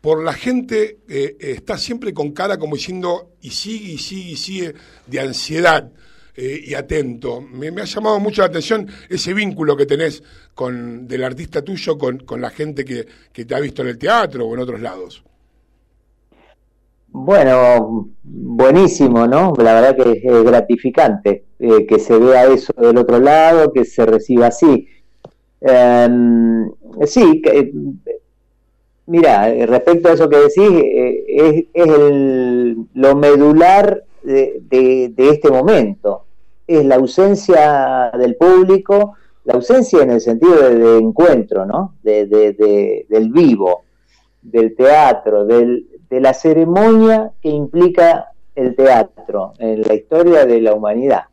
Por 0.00 0.22
la 0.22 0.34
gente 0.34 0.98
que 1.08 1.24
eh, 1.24 1.36
está 1.40 1.78
siempre 1.78 2.12
con 2.12 2.32
cara 2.32 2.58
como 2.58 2.76
diciendo 2.76 3.32
y 3.40 3.50
sigue 3.50 3.92
y 3.92 3.98
sigue 3.98 4.30
y 4.32 4.36
sigue 4.36 4.74
de 5.06 5.20
ansiedad 5.20 5.90
eh, 6.36 6.60
y 6.64 6.74
atento. 6.74 7.40
Me, 7.40 7.68
ha 7.68 7.84
llamado 7.84 8.20
mucho 8.20 8.42
la 8.42 8.48
atención 8.48 8.88
ese 9.08 9.34
vínculo 9.34 9.76
que 9.76 9.86
tenés 9.86 10.22
con 10.54 11.06
del 11.08 11.24
artista 11.24 11.62
tuyo 11.62 11.98
con, 11.98 12.18
con 12.20 12.40
la 12.40 12.50
gente 12.50 12.84
que, 12.84 13.06
que 13.32 13.44
te 13.44 13.54
ha 13.54 13.60
visto 13.60 13.82
en 13.82 13.88
el 13.88 13.98
teatro 13.98 14.46
o 14.46 14.54
en 14.54 14.60
otros 14.60 14.80
lados. 14.80 15.24
Bueno, 17.08 18.08
buenísimo, 18.24 19.26
¿no? 19.26 19.52
La 19.58 19.74
verdad 19.74 19.96
que 19.96 20.20
es, 20.24 20.44
gratificante 20.44 21.44
eh, 21.60 21.86
que 21.86 21.98
se 22.00 22.18
vea 22.18 22.46
eso 22.46 22.72
del 22.76 22.98
otro 22.98 23.20
lado, 23.20 23.72
que 23.72 23.84
se 23.84 24.04
reciba 24.04 24.48
así. 24.48 24.88
Em, 25.60 26.70
sí, 27.06 27.42
eh, 27.46 27.72
mira, 29.06 29.50
eh, 29.50 29.66
respecto 29.66 30.08
a 30.08 30.12
eso 30.12 30.28
que 30.28 30.36
decís, 30.38 30.70
eh, 30.70 31.24
es, 31.28 31.64
es 31.74 31.88
el- 31.88 32.76
lo 32.94 33.14
medular 33.16 34.04
de- 34.22 35.10
de 35.14 35.28
este 35.30 35.50
momento. 35.50 36.23
Es 36.66 36.84
la 36.84 36.96
ausencia 36.96 38.10
del 38.18 38.36
público, 38.36 39.14
la 39.44 39.54
ausencia 39.54 40.02
en 40.02 40.10
el 40.12 40.20
sentido 40.20 40.56
de, 40.56 40.74
de 40.78 40.98
encuentro, 40.98 41.66
¿no? 41.66 41.94
De, 42.02 42.26
de- 42.26 42.52
de- 42.54 43.06
del 43.08 43.30
vivo, 43.30 43.84
del 44.42 44.74
teatro, 44.74 45.44
del, 45.44 45.86
de 46.08 46.20
la 46.20 46.32
ceremonia 46.34 47.32
que 47.42 47.50
implica 47.50 48.26
el 48.54 48.74
teatro 48.76 49.52
en 49.58 49.82
la 49.82 49.94
historia 49.94 50.46
de 50.46 50.60
la 50.60 50.74
humanidad. 50.74 51.24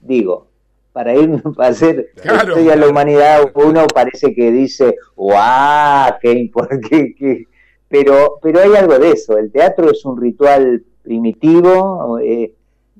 Digo, 0.00 0.46
para 0.92 1.14
ir 1.14 1.40
para 1.56 1.68
hacer 1.70 2.10
historia 2.16 2.72
de 2.72 2.76
la 2.76 2.88
humanidad, 2.88 3.42
uno 3.54 3.86
parece 3.94 4.34
que 4.34 4.50
dice, 4.50 4.96
¡guau! 5.14 6.12
¡Qué! 6.20 7.46
Pero, 7.88 8.38
pero 8.42 8.60
hay 8.60 8.74
algo 8.76 8.98
de 8.98 9.10
eso. 9.12 9.36
El 9.36 9.50
teatro 9.52 9.90
es 9.90 10.04
un 10.04 10.20
ritual 10.20 10.82
primitivo 11.02 12.18
eh, 12.20 12.54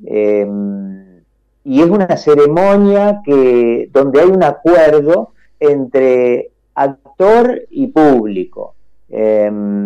eh, 0.05 0.47
y 1.71 1.83
es 1.83 1.89
una 1.89 2.17
ceremonia 2.17 3.23
que 3.25 3.89
donde 3.93 4.21
hay 4.21 4.27
un 4.27 4.43
acuerdo 4.43 5.35
entre 5.61 6.51
actor 6.75 7.63
y 7.71 7.87
público. 7.87 8.75
Y, 9.09 9.79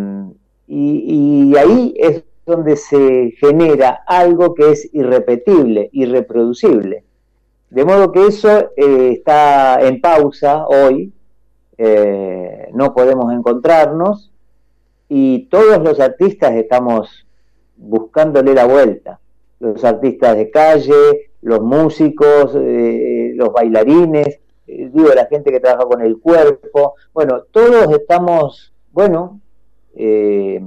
y 0.67 1.57
ahí 1.59 1.95
es 1.99 2.25
donde 2.47 2.77
se 2.77 3.35
genera 3.39 4.03
algo 4.07 4.55
que 4.55 4.71
es 4.71 4.89
irrepetible, 4.95 5.91
irreproducible. 5.93 7.05
De 7.69 7.85
modo 7.85 8.13
que 8.13 8.29
eso 8.29 8.71
eh, 8.79 9.11
está 9.13 9.79
en 9.87 10.01
pausa 10.01 10.67
hoy, 10.67 11.13
eh, 11.77 12.71
no 12.73 12.95
podemos 12.95 13.31
encontrarnos 13.31 14.33
y 15.11 15.49
todos 15.51 15.83
los 15.83 16.01
artistas 16.01 16.55
estamos 16.55 17.27
buscándole 17.77 18.55
la 18.55 18.65
vuelta. 18.65 19.21
Los 19.61 19.85
artistas 19.85 20.35
de 20.35 20.51
calle, 20.51 21.31
los 21.45 21.61
músicos, 21.61 22.53
eh, 22.57 23.33
los 23.37 23.53
bailarines, 23.53 24.39
eh, 24.67 24.91
digo, 24.93 25.11
la 25.15 25.27
gente 25.27 25.53
que 25.53 25.61
trabaja 25.61 25.85
con 25.87 26.01
el 26.03 26.19
cuerpo. 26.19 26.95
Bueno, 27.13 27.43
todos 27.53 27.93
estamos, 27.93 28.73
bueno, 28.93 29.41
eh, 29.95 30.61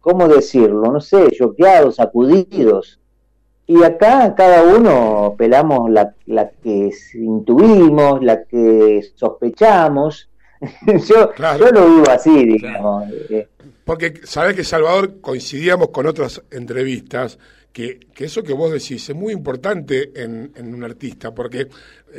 ¿cómo 0.00 0.28
decirlo? 0.28 0.92
No 0.92 1.00
sé, 1.00 1.30
choqueados, 1.30 1.96
sacudidos. 1.96 3.00
Y 3.66 3.82
acá 3.82 4.34
cada 4.34 4.62
uno 4.62 5.34
pelamos 5.36 5.90
la, 5.90 6.14
la 6.26 6.50
que 6.50 6.90
intuimos, 7.14 8.22
la 8.22 8.44
que 8.44 9.02
sospechamos. 9.14 10.28
yo, 11.06 11.30
yo 11.58 11.70
lo 11.70 11.86
vivo 11.86 12.04
así, 12.10 12.44
digamos. 12.44 13.04
eh, 13.30 13.48
Porque 13.84 14.14
sabés 14.24 14.56
que 14.56 14.64
Salvador 14.64 15.20
coincidíamos 15.20 15.88
con 15.88 16.06
otras 16.06 16.42
entrevistas 16.50 17.38
que, 17.72 18.00
eso 18.16 18.42
que 18.42 18.52
vos 18.52 18.72
decís 18.72 19.08
es 19.08 19.14
muy 19.14 19.32
importante 19.32 20.10
en, 20.14 20.52
en 20.56 20.74
un 20.74 20.82
artista, 20.82 21.34
porque 21.34 21.68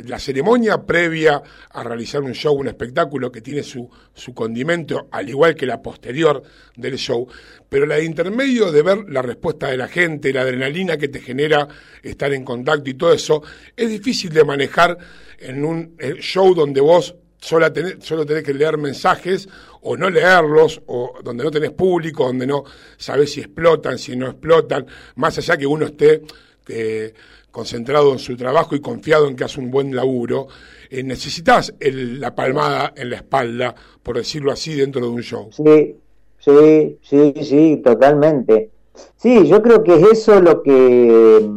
la 0.04 0.18
ceremonia 0.18 0.86
previa 0.86 1.42
a 1.70 1.82
realizar 1.82 2.22
un 2.22 2.32
show, 2.32 2.54
un 2.54 2.68
espectáculo 2.68 3.30
que 3.30 3.40
tiene 3.40 3.62
su, 3.62 3.88
su 4.14 4.32
condimento, 4.34 5.08
al 5.10 5.28
igual 5.28 5.54
que 5.54 5.66
la 5.66 5.82
posterior 5.82 6.42
del 6.76 6.96
show, 6.96 7.26
pero 7.68 7.86
la 7.86 7.96
de 7.96 8.04
intermedio 8.04 8.72
de 8.72 8.82
ver 8.82 8.98
la 9.08 9.22
respuesta 9.22 9.68
de 9.68 9.76
la 9.76 9.88
gente, 9.88 10.32
la 10.32 10.42
adrenalina 10.42 10.96
que 10.96 11.08
te 11.08 11.20
genera 11.20 11.68
estar 12.02 12.32
en 12.32 12.44
contacto 12.44 12.88
y 12.88 12.94
todo 12.94 13.12
eso, 13.12 13.42
es 13.76 13.88
difícil 13.88 14.32
de 14.32 14.44
manejar 14.44 14.96
en 15.38 15.64
un 15.64 15.96
eh, 15.98 16.14
show 16.20 16.54
donde 16.54 16.80
vos 16.80 17.16
solo 17.40 17.72
tenés, 17.72 17.96
solo 18.00 18.24
tenés 18.26 18.42
que 18.44 18.54
leer 18.54 18.76
mensajes 18.78 19.48
o 19.82 19.96
no 19.96 20.10
leerlos, 20.10 20.82
o 20.86 21.14
donde 21.24 21.44
no 21.44 21.50
tenés 21.50 21.70
público, 21.72 22.26
donde 22.26 22.46
no 22.46 22.64
sabés 22.98 23.32
si 23.32 23.40
explotan, 23.40 23.98
si 23.98 24.14
no 24.16 24.26
explotan, 24.28 24.86
más 25.16 25.38
allá 25.38 25.56
que 25.56 25.66
uno 25.66 25.86
esté 25.86 26.22
eh, 26.68 27.14
concentrado 27.50 28.12
en 28.12 28.18
su 28.18 28.36
trabajo 28.36 28.76
y 28.76 28.80
confiado 28.80 29.26
en 29.26 29.36
que 29.36 29.44
hace 29.44 29.58
un 29.60 29.70
buen 29.70 29.94
laburo, 29.96 30.48
eh, 30.90 31.02
necesitas 31.02 31.74
la 31.80 32.34
palmada 32.34 32.92
en 32.96 33.10
la 33.10 33.16
espalda, 33.16 33.74
por 34.02 34.16
decirlo 34.16 34.52
así, 34.52 34.74
dentro 34.74 35.00
de 35.00 35.08
un 35.08 35.22
show. 35.22 35.48
Sí, 35.52 35.96
sí, 36.38 36.98
sí, 37.02 37.32
sí, 37.42 37.80
totalmente. 37.82 38.70
Sí, 39.16 39.46
yo 39.48 39.62
creo 39.62 39.82
que 39.82 39.94
es 39.94 40.02
eso 40.12 40.40
lo 40.40 40.62
que, 40.62 41.48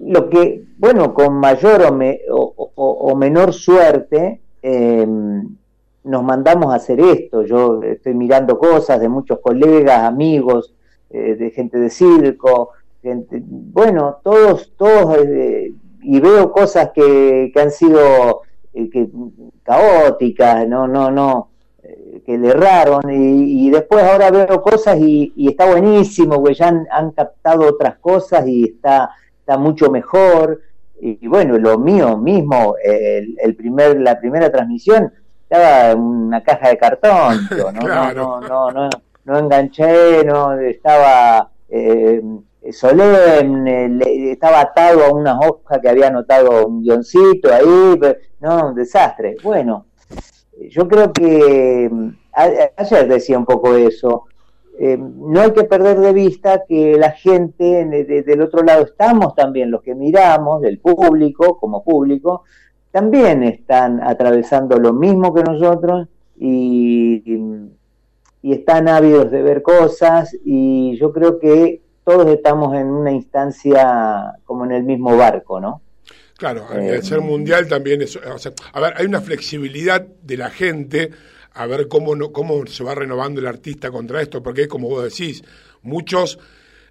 lo 0.00 0.28
que 0.30 0.64
bueno, 0.78 1.14
con 1.14 1.34
mayor 1.34 1.82
o, 1.82 1.92
me- 1.92 2.20
o- 2.30 2.52
o 2.76 3.16
menor 3.16 3.52
suerte, 3.54 4.40
eh, 4.66 5.06
nos 6.04 6.22
mandamos 6.22 6.72
a 6.72 6.76
hacer 6.76 7.00
esto. 7.00 7.42
Yo 7.42 7.82
estoy 7.82 8.14
mirando 8.14 8.58
cosas 8.58 8.98
de 8.98 9.08
muchos 9.10 9.40
colegas, 9.40 10.04
amigos, 10.04 10.74
eh, 11.10 11.34
de 11.34 11.50
gente 11.50 11.78
de 11.78 11.90
circo, 11.90 12.70
gente, 13.02 13.42
bueno, 13.46 14.18
todos, 14.22 14.72
todos, 14.76 15.18
eh, 15.18 15.72
y 16.00 16.20
veo 16.20 16.50
cosas 16.50 16.90
que, 16.94 17.52
han 17.54 17.70
sido 17.70 18.42
eh, 18.72 19.08
caóticas, 19.62 20.66
no, 20.66 20.88
no, 20.88 21.10
no, 21.10 21.50
que 22.24 22.38
le 22.38 22.48
erraron, 22.48 23.02
y, 23.10 23.68
después 23.70 24.02
ahora 24.02 24.30
veo 24.30 24.62
cosas 24.62 24.98
y, 24.98 25.32
está 25.46 25.66
buenísimo, 25.70 26.36
güey, 26.38 26.54
ya 26.54 26.68
han, 26.68 26.86
han 26.90 27.10
captado 27.10 27.68
otras 27.68 27.96
cosas 27.98 28.46
y 28.48 28.64
está, 28.64 29.10
está 29.40 29.58
mucho 29.58 29.90
mejor. 29.90 30.60
Y, 31.06 31.28
bueno, 31.28 31.58
lo 31.58 31.78
mío 31.78 32.16
mismo, 32.16 32.76
el, 32.82 33.36
el 33.38 33.54
primer, 33.54 34.00
la 34.00 34.18
primera 34.18 34.50
transmisión, 34.50 35.12
estaba 35.42 35.90
en 35.90 35.98
una 36.00 36.42
caja 36.42 36.70
de 36.70 36.78
cartón, 36.78 37.40
¿no? 37.74 37.80
Claro. 37.80 38.40
no, 38.40 38.48
no, 38.48 38.70
no, 38.70 38.84
no, 38.84 38.90
no 39.26 39.38
enganché, 39.38 40.24
no 40.24 40.58
estaba 40.58 41.50
eh, 41.68 42.22
solemne, 42.72 43.88
le- 43.90 44.32
estaba 44.32 44.60
atado 44.62 45.04
a 45.04 45.12
unas 45.12 45.36
hojas 45.46 45.78
que 45.82 45.88
había 45.90 46.06
anotado 46.08 46.66
un 46.66 46.82
guioncito 46.82 47.52
ahí, 47.52 47.96
pero- 48.00 48.18
no, 48.40 48.68
un 48.68 48.74
desastre. 48.74 49.36
Bueno, 49.42 49.86
yo 50.70 50.86
creo 50.88 51.12
que 51.12 51.88
mm, 51.90 52.08
a- 52.32 52.70
ayer 52.78 53.08
decía 53.08 53.38
un 53.38 53.44
poco 53.44 53.74
eso. 53.76 54.24
Eh, 54.78 54.96
no 54.98 55.40
hay 55.40 55.52
que 55.52 55.64
perder 55.64 55.98
de 56.00 56.12
vista 56.12 56.62
que 56.68 56.96
la 56.98 57.12
gente 57.12 57.84
de- 57.84 58.04
de- 58.04 58.22
del 58.22 58.42
otro 58.42 58.62
lado 58.62 58.82
estamos 58.84 59.34
también, 59.34 59.70
los 59.70 59.82
que 59.82 59.94
miramos, 59.94 60.60
del 60.62 60.78
público, 60.78 61.58
como 61.58 61.84
público, 61.84 62.42
también 62.90 63.42
están 63.42 64.00
atravesando 64.02 64.78
lo 64.78 64.92
mismo 64.92 65.32
que 65.34 65.42
nosotros 65.42 66.08
y, 66.36 67.22
y- 67.24 67.70
y 68.42 68.52
están 68.52 68.88
ávidos 68.88 69.30
de 69.30 69.42
ver 69.42 69.62
cosas 69.62 70.36
y 70.44 70.96
yo 70.98 71.12
creo 71.12 71.38
que 71.38 71.80
todos 72.04 72.26
estamos 72.28 72.74
en 72.76 72.88
una 72.88 73.12
instancia 73.12 74.34
como 74.44 74.64
en 74.66 74.72
el 74.72 74.82
mismo 74.84 75.16
barco, 75.16 75.60
¿no? 75.60 75.80
Claro, 76.36 76.66
Eh, 76.74 76.96
al 76.96 77.02
ser 77.02 77.20
mundial 77.20 77.68
también 77.68 78.02
es, 78.02 78.16
o 78.16 78.38
sea, 78.38 78.52
a 78.72 78.80
ver, 78.80 78.94
hay 78.96 79.06
una 79.06 79.20
flexibilidad 79.20 80.02
de 80.22 80.36
la 80.36 80.50
gente 80.50 81.10
a 81.54 81.66
ver 81.66 81.88
cómo 81.88 82.14
no, 82.16 82.32
cómo 82.32 82.66
se 82.66 82.84
va 82.84 82.94
renovando 82.94 83.40
el 83.40 83.46
artista 83.46 83.90
contra 83.90 84.20
esto, 84.20 84.42
porque 84.42 84.62
es 84.62 84.68
como 84.68 84.88
vos 84.88 85.04
decís, 85.04 85.42
muchos 85.82 86.38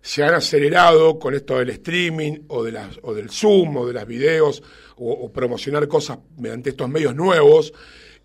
se 0.01 0.23
han 0.23 0.33
acelerado 0.33 1.17
con 1.19 1.33
esto 1.33 1.57
del 1.59 1.69
streaming 1.69 2.39
o 2.49 2.63
de 2.63 2.71
las 2.73 2.99
o 3.03 3.13
del 3.13 3.29
Zoom 3.29 3.77
o 3.77 3.85
de 3.87 3.93
las 3.93 4.05
videos 4.05 4.61
o, 4.97 5.11
o 5.13 5.31
promocionar 5.31 5.87
cosas 5.87 6.19
mediante 6.37 6.71
estos 6.71 6.89
medios 6.89 7.15
nuevos 7.15 7.73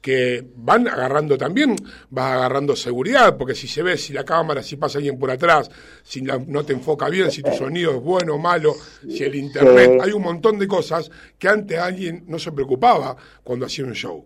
que 0.01 0.47
van 0.55 0.87
agarrando 0.87 1.37
también, 1.37 1.75
vas 2.11 2.33
agarrando 2.33 2.77
seguridad, 2.77 3.37
porque 3.37 3.57
si 3.57 3.67
se 3.67 3.83
ve, 3.83 3.97
si 3.99 4.13
la 4.13 4.25
cámara, 4.25 4.63
si 4.63 4.77
pasa 4.77 4.99
alguien 4.99 5.19
por 5.19 5.29
atrás, 5.31 5.69
si 6.05 6.21
la- 6.21 6.39
no 6.39 6.65
te 6.65 6.73
enfoca 6.73 7.09
bien, 7.09 7.33
si 7.33 7.43
tu 7.43 7.53
sonido 7.53 7.97
es 7.97 8.01
bueno 8.01 8.35
o 8.35 8.39
malo, 8.39 8.77
si 9.09 9.25
el 9.25 9.35
internet, 9.35 9.91
hay 10.01 10.13
un 10.13 10.23
montón 10.23 10.57
de 10.57 10.69
cosas 10.69 11.11
que 11.37 11.49
antes 11.49 11.79
alguien 11.81 12.23
no 12.29 12.39
se 12.39 12.53
preocupaba 12.53 13.17
cuando 13.43 13.67
hacía 13.67 13.85
un 13.87 13.93
show. 13.95 14.25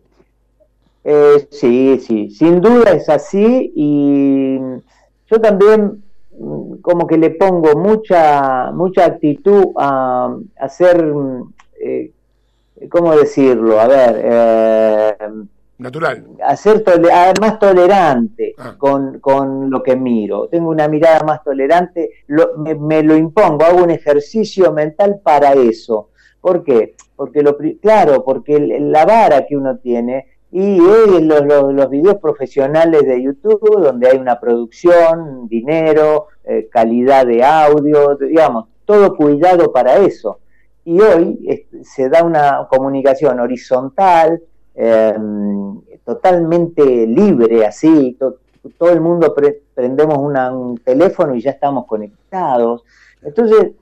Eh, 1.04 1.48
sí, 1.50 1.98
sí, 2.00 2.30
sin 2.30 2.60
duda 2.60 2.92
es 2.92 3.08
así 3.08 3.72
y 3.74 4.56
yo 5.28 5.40
también 5.40 6.00
mm, 6.38 6.74
como 6.80 7.08
que 7.08 7.18
le 7.18 7.30
pongo 7.30 7.74
mucha 7.76 8.70
mucha 8.72 9.06
actitud 9.06 9.72
a, 9.76 10.32
a 10.60 10.68
ser, 10.68 11.04
mm, 11.04 11.52
eh, 11.80 12.10
¿cómo 12.88 13.16
decirlo? 13.16 13.80
A 13.80 13.88
ver, 13.88 14.20
eh, 14.24 15.16
Natural. 15.78 16.24
a 16.44 16.54
ser 16.56 16.84
tole- 16.84 17.10
a- 17.10 17.32
más 17.40 17.58
tolerante 17.58 18.54
con, 18.78 19.18
con 19.18 19.70
lo 19.70 19.82
que 19.82 19.96
miro. 19.96 20.46
Tengo 20.46 20.70
una 20.70 20.86
mirada 20.86 21.24
más 21.24 21.42
tolerante, 21.42 22.10
lo- 22.28 22.56
me, 22.58 22.76
me 22.76 23.02
lo 23.02 23.16
impongo, 23.16 23.64
hago 23.64 23.82
un 23.82 23.90
ejercicio 23.90 24.70
mental 24.72 25.20
para 25.20 25.54
eso. 25.54 26.10
¿Por 26.40 26.62
qué? 26.62 26.94
Porque 27.16 27.42
lo, 27.42 27.56
claro, 27.80 28.22
porque 28.24 28.60
la 28.60 29.04
vara 29.04 29.44
que 29.46 29.56
uno 29.56 29.78
tiene 29.78 30.26
y 30.52 30.76
los, 30.78 31.44
los, 31.46 31.72
los 31.72 31.88
videos 31.90 32.18
profesionales 32.18 33.02
de 33.06 33.22
YouTube, 33.22 33.80
donde 33.82 34.08
hay 34.08 34.18
una 34.18 34.38
producción, 34.38 35.48
dinero, 35.48 36.26
eh, 36.44 36.68
calidad 36.70 37.26
de 37.26 37.42
audio, 37.42 38.16
digamos, 38.16 38.66
todo 38.84 39.16
cuidado 39.16 39.72
para 39.72 39.96
eso. 39.96 40.38
Y 40.84 41.00
hoy 41.00 41.58
se 41.82 42.08
da 42.10 42.22
una 42.22 42.66
comunicación 42.70 43.40
horizontal, 43.40 44.42
eh, 44.74 45.14
totalmente 46.04 47.06
libre, 47.06 47.64
así, 47.66 48.16
to- 48.18 48.36
todo 48.78 48.90
el 48.90 49.00
mundo 49.00 49.34
pre- 49.34 49.62
prendemos 49.74 50.18
una- 50.18 50.52
un 50.52 50.76
teléfono 50.78 51.34
y 51.34 51.40
ya 51.40 51.50
estamos 51.52 51.86
conectados. 51.86 52.82
Entonces, 53.22 53.72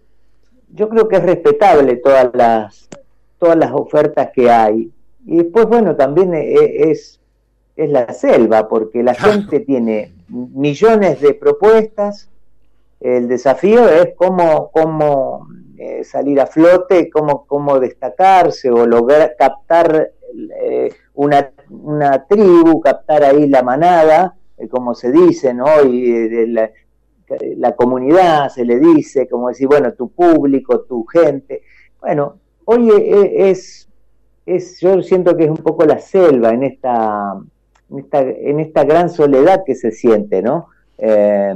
yo 0.73 0.89
creo 0.89 1.09
que 1.09 1.17
es 1.17 1.23
respetable 1.23 1.97
todas 1.97 2.31
las, 2.33 2.89
todas 3.39 3.57
las 3.57 3.73
ofertas 3.73 4.31
que 4.33 4.49
hay. 4.51 4.91
Y 5.31 5.37
después, 5.37 5.67
bueno, 5.67 5.95
también 5.95 6.35
e- 6.35 6.91
es, 6.91 7.21
es 7.77 7.89
la 7.89 8.13
selva, 8.13 8.69
porque 8.69 9.01
la 9.05 9.15
gente 9.15 9.61
tiene 9.61 10.13
millones 10.29 11.21
de 11.21 11.35
propuestas. 11.35 12.29
El 12.99 13.29
desafío 13.29 13.89
es 13.89 14.09
cómo, 14.17 14.73
cómo 14.73 15.47
eh, 15.79 16.03
salir 16.03 16.41
a 16.41 16.47
flote, 16.47 17.09
cómo, 17.09 17.47
cómo 17.47 17.79
destacarse 17.79 18.73
o 18.73 18.85
lograr 18.87 19.37
captar 19.39 20.11
eh, 20.63 20.93
una, 21.15 21.53
una 21.71 22.27
tribu, 22.27 22.81
captar 22.81 23.23
ahí 23.23 23.49
la 23.49 23.63
manada, 23.63 24.35
eh, 24.59 24.67
como 24.67 24.97
se 24.97 25.13
dice, 25.13 25.55
¿no? 25.55 25.85
Y 25.85 26.11
de 26.29 26.47
la, 26.49 26.71
la 27.57 27.77
comunidad 27.77 28.49
se 28.49 28.65
le 28.65 28.81
dice, 28.81 29.29
como 29.29 29.47
decir, 29.49 29.69
bueno, 29.69 29.93
tu 29.93 30.09
público, 30.11 30.81
tu 30.81 31.05
gente. 31.05 31.63
Bueno, 32.01 32.35
hoy 32.65 32.91
e- 32.91 33.51
es, 33.51 33.87
es, 34.47 34.81
yo 34.81 35.03
siento 35.03 35.37
que 35.37 35.45
es 35.45 35.51
un 35.51 35.59
poco 35.59 35.85
la 35.85 35.99
selva 35.99 36.51
en 36.51 36.65
esta, 36.65 37.35
en 37.91 37.99
esta, 37.99 38.21
en 38.23 38.61
esta 38.61 38.85
gran 38.85 39.11
soledad 39.11 39.63
que 39.65 39.75
se 39.75 39.93
siente, 39.93 40.43
¿no? 40.43 40.69
Eh, 40.99 41.55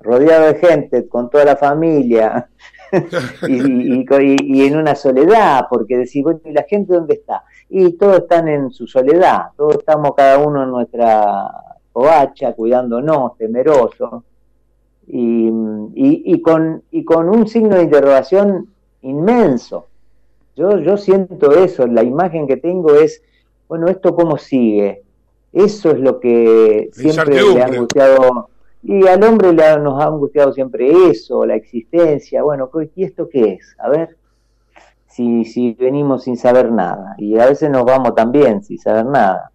rodeado 0.00 0.46
de 0.46 0.54
gente, 0.56 1.08
con 1.08 1.30
toda 1.30 1.44
la 1.44 1.56
familia, 1.56 2.48
y, 3.48 4.02
y- 4.02 4.66
en 4.66 4.76
una 4.76 4.94
soledad, 4.94 5.66
porque 5.70 5.96
decir, 5.96 6.24
bueno, 6.24 6.40
¿y 6.44 6.52
la 6.52 6.64
gente 6.68 6.92
dónde 6.92 7.14
está? 7.14 7.44
Y 7.68 7.92
todos 7.92 8.18
están 8.18 8.48
en 8.48 8.70
su 8.70 8.86
soledad, 8.86 9.46
todos 9.56 9.76
estamos 9.76 10.12
cada 10.14 10.38
uno 10.38 10.64
en 10.64 10.70
nuestra 10.70 11.48
covacha, 11.92 12.52
cuidándonos, 12.52 13.36
temerosos, 13.38 14.24
y, 15.06 15.50
y 15.94 16.40
con, 16.42 16.82
y 16.90 17.04
con 17.04 17.28
un 17.28 17.46
signo 17.48 17.76
de 17.76 17.82
interrogación 17.84 18.68
inmenso. 19.02 19.86
Yo, 20.62 20.78
yo 20.78 20.96
siento 20.96 21.50
eso, 21.50 21.88
la 21.88 22.04
imagen 22.04 22.46
que 22.46 22.56
tengo 22.56 22.94
es, 22.94 23.20
bueno, 23.66 23.88
¿esto 23.88 24.14
cómo 24.14 24.38
sigue? 24.38 25.02
Eso 25.52 25.90
es 25.90 25.98
lo 25.98 26.20
que 26.20 26.88
siempre 26.92 27.42
le 27.42 27.60
ha 27.60 27.66
angustiado, 27.66 28.48
y 28.84 29.04
al 29.08 29.24
hombre 29.24 29.52
le 29.52 29.64
ha- 29.64 29.78
nos 29.78 30.00
ha 30.00 30.06
angustiado 30.06 30.52
siempre 30.52 30.88
eso, 31.10 31.44
la 31.44 31.56
existencia, 31.56 32.44
bueno, 32.44 32.70
¿y 32.94 33.02
esto 33.02 33.28
qué 33.28 33.54
es? 33.54 33.74
A 33.80 33.88
ver, 33.88 34.16
si, 35.08 35.44
si 35.46 35.72
venimos 35.72 36.22
sin 36.22 36.36
saber 36.36 36.70
nada, 36.70 37.16
y 37.18 37.36
a 37.40 37.46
veces 37.46 37.68
nos 37.68 37.84
vamos 37.84 38.14
también 38.14 38.62
sin 38.62 38.78
saber 38.78 39.06
nada. 39.06 39.50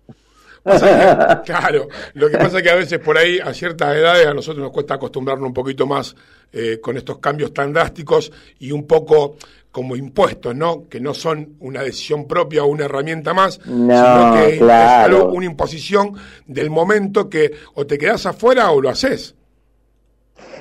Claro, 1.46 1.88
lo 2.16 2.30
que 2.30 2.38
pasa 2.38 2.58
es 2.58 2.64
que 2.64 2.70
a 2.70 2.76
veces 2.76 3.00
por 3.00 3.18
ahí 3.18 3.40
a 3.40 3.54
ciertas 3.54 3.96
edades 3.96 4.28
a 4.28 4.34
nosotros 4.34 4.62
nos 4.62 4.74
cuesta 4.74 4.96
acostumbrarnos 4.96 5.48
un 5.48 5.54
poquito 5.54 5.88
más 5.88 6.14
eh, 6.52 6.82
con 6.82 6.98
estos 6.98 7.20
cambios 7.20 7.54
tan 7.54 7.72
drásticos 7.72 8.34
y 8.60 8.74
un 8.74 8.86
poco 8.86 9.38
como 9.78 9.96
impuestos, 9.96 10.56
¿no? 10.56 10.90
Que 10.90 11.00
no 11.00 11.14
son 11.14 11.50
una 11.60 11.84
decisión 11.84 12.28
propia 12.28 12.64
o 12.64 12.68
una 12.68 12.86
herramienta 12.86 13.36
más, 13.36 13.60
No, 13.68 13.96
sino 13.96 14.34
que 14.34 14.56
es 14.56 14.62
algo, 14.64 15.32
una 15.32 15.46
imposición 15.46 16.14
del 16.48 16.72
momento 16.72 17.30
que 17.30 17.52
o 17.76 17.86
te 17.86 18.00
quedás 18.00 18.26
afuera 18.26 18.72
o 18.72 18.82
lo 18.82 18.90
haces. 18.90 19.36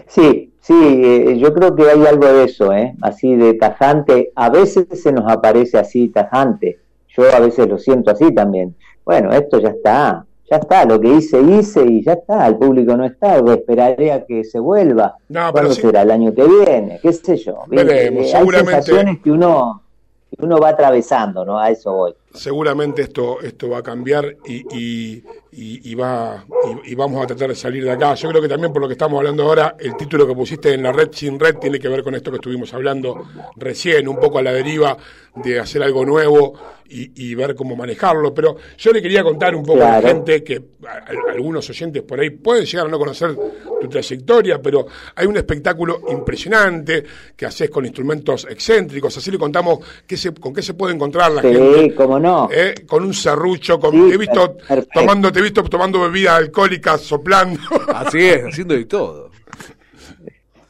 Sí, 0.06 0.52
sí, 0.60 0.74
eh, 1.02 1.38
yo 1.38 1.54
creo 1.54 1.74
que 1.74 1.88
hay 1.88 2.04
algo 2.04 2.30
de 2.30 2.44
eso, 2.44 2.74
¿eh? 2.74 2.94
Así 3.00 3.36
de 3.36 3.54
tajante. 3.54 4.32
A 4.34 4.50
veces 4.50 4.86
se 5.02 5.12
nos 5.12 5.32
aparece 5.32 5.78
así 5.78 6.08
tajante. 6.08 6.78
Yo 7.08 7.22
a 7.34 7.40
veces 7.40 7.66
lo 7.68 7.78
siento 7.78 8.10
así 8.10 8.34
también. 8.34 8.76
Bueno, 9.02 9.32
esto 9.32 9.58
ya 9.60 9.70
está, 9.70 10.26
ya 10.50 10.56
está. 10.56 10.84
Lo 10.84 11.00
que 11.00 11.08
hice, 11.08 11.40
hice 11.40 11.84
y 11.84 12.02
ya 12.04 12.12
está. 12.14 12.46
El 12.46 12.56
público 12.56 12.96
no 12.96 13.04
está. 13.04 13.36
Esperaré 13.38 14.12
a 14.12 14.24
que 14.24 14.44
se 14.44 14.58
vuelva. 14.58 15.16
No, 15.28 15.40
pero 15.40 15.52
¿Cuándo 15.52 15.72
sí. 15.74 15.80
será? 15.82 16.02
¿El 16.02 16.10
año 16.10 16.34
que 16.34 16.44
viene? 16.44 16.98
¿Qué 17.02 17.12
sé 17.12 17.36
yo? 17.36 17.58
Veremos, 17.68 18.24
Eh, 18.24 18.34
hay 18.34 18.40
seguramente- 18.40 18.82
sensaciones 18.82 19.18
que 19.22 19.30
uno, 19.30 19.82
uno 20.38 20.58
va 20.58 20.68
atravesando, 20.70 21.44
¿no? 21.44 21.58
A 21.58 21.70
eso 21.70 21.92
voy. 21.92 22.14
Seguramente 22.36 23.02
esto 23.02 23.40
esto 23.40 23.68
va 23.70 23.78
a 23.78 23.82
cambiar 23.82 24.36
y, 24.46 24.54
y, 24.76 25.24
y- 25.52 25.90
y 25.90 25.94
va 25.94 26.44
y, 26.84 26.94
vamos 26.94 27.22
a 27.22 27.26
tratar 27.26 27.48
de 27.48 27.54
salir 27.54 27.82
de 27.84 27.90
acá. 27.90 28.14
Yo 28.14 28.28
creo 28.28 28.42
que 28.42 28.48
también 28.48 28.72
por 28.72 28.82
lo 28.82 28.88
que 28.88 28.92
estamos 28.92 29.18
hablando 29.18 29.42
ahora, 29.44 29.74
el 29.78 29.96
título 29.96 30.26
que 30.26 30.34
pusiste 30.34 30.72
en 30.74 30.82
la 30.82 30.92
red 30.92 31.08
sin 31.12 31.38
red 31.40 31.56
tiene 31.56 31.78
que 31.78 31.88
ver 31.88 32.02
con 32.02 32.14
esto 32.14 32.30
que 32.30 32.36
estuvimos 32.36 32.72
hablando 32.74 33.24
recién, 33.56 34.06
un 34.08 34.18
poco 34.20 34.38
a 34.38 34.42
la 34.42 34.52
deriva 34.52 34.96
de 35.36 35.58
hacer 35.60 35.82
algo 35.82 36.04
nuevo 36.04 36.54
y, 36.88 37.34
ver 37.34 37.54
cómo 37.56 37.74
manejarlo. 37.74 38.32
Pero 38.32 38.56
yo 38.78 38.92
le 38.92 39.02
quería 39.02 39.22
contar 39.24 39.54
un 39.56 39.64
poco 39.64 39.82
a 39.84 40.00
la 40.00 40.08
gente 40.08 40.44
que 40.44 40.62
a- 40.86 40.90
a- 40.98 41.32
algunos 41.32 41.68
oyentes 41.70 42.02
por 42.02 42.20
ahí 42.20 42.30
pueden 42.30 42.64
llegar 42.64 42.86
a 42.86 42.88
no 42.90 42.98
conocer 42.98 43.34
tu 43.80 43.88
trayectoria, 43.88 44.60
pero 44.62 44.86
hay 45.14 45.26
un 45.26 45.36
espectáculo 45.36 46.00
impresionante 46.10 47.02
que 47.36 47.46
haces 47.46 47.70
con 47.70 47.84
instrumentos 47.84 48.46
excéntricos. 48.48 49.16
Así 49.16 49.30
le 49.30 49.38
contamos 49.38 49.78
qué 50.06 50.16
se, 50.16 50.32
con 50.34 50.52
qué 50.54 50.62
se 50.62 50.74
puede 50.74 50.94
encontrar 50.94 51.32
la 51.32 51.42
Sí, 51.42 51.48
gente. 51.52 51.94
cómo 51.94 52.18
no. 52.18 52.25
¿Eh? 52.52 52.74
con 52.86 53.04
un 53.04 53.14
serrucho, 53.14 53.78
con, 53.80 53.92
Sí, 53.92 54.08
te 54.08 54.14
he 54.14 54.18
visto 54.18 54.56
perfecto. 54.56 55.00
tomando, 55.00 55.32
te 55.32 55.38
he 55.38 55.42
visto 55.42 55.62
tomando 55.64 56.00
bebidas 56.00 56.36
alcohólicas, 56.38 57.00
soplando. 57.00 57.60
Así 57.94 58.18
es, 58.26 58.44
haciendo 58.44 58.74
de 58.74 58.84
todo. 58.84 59.30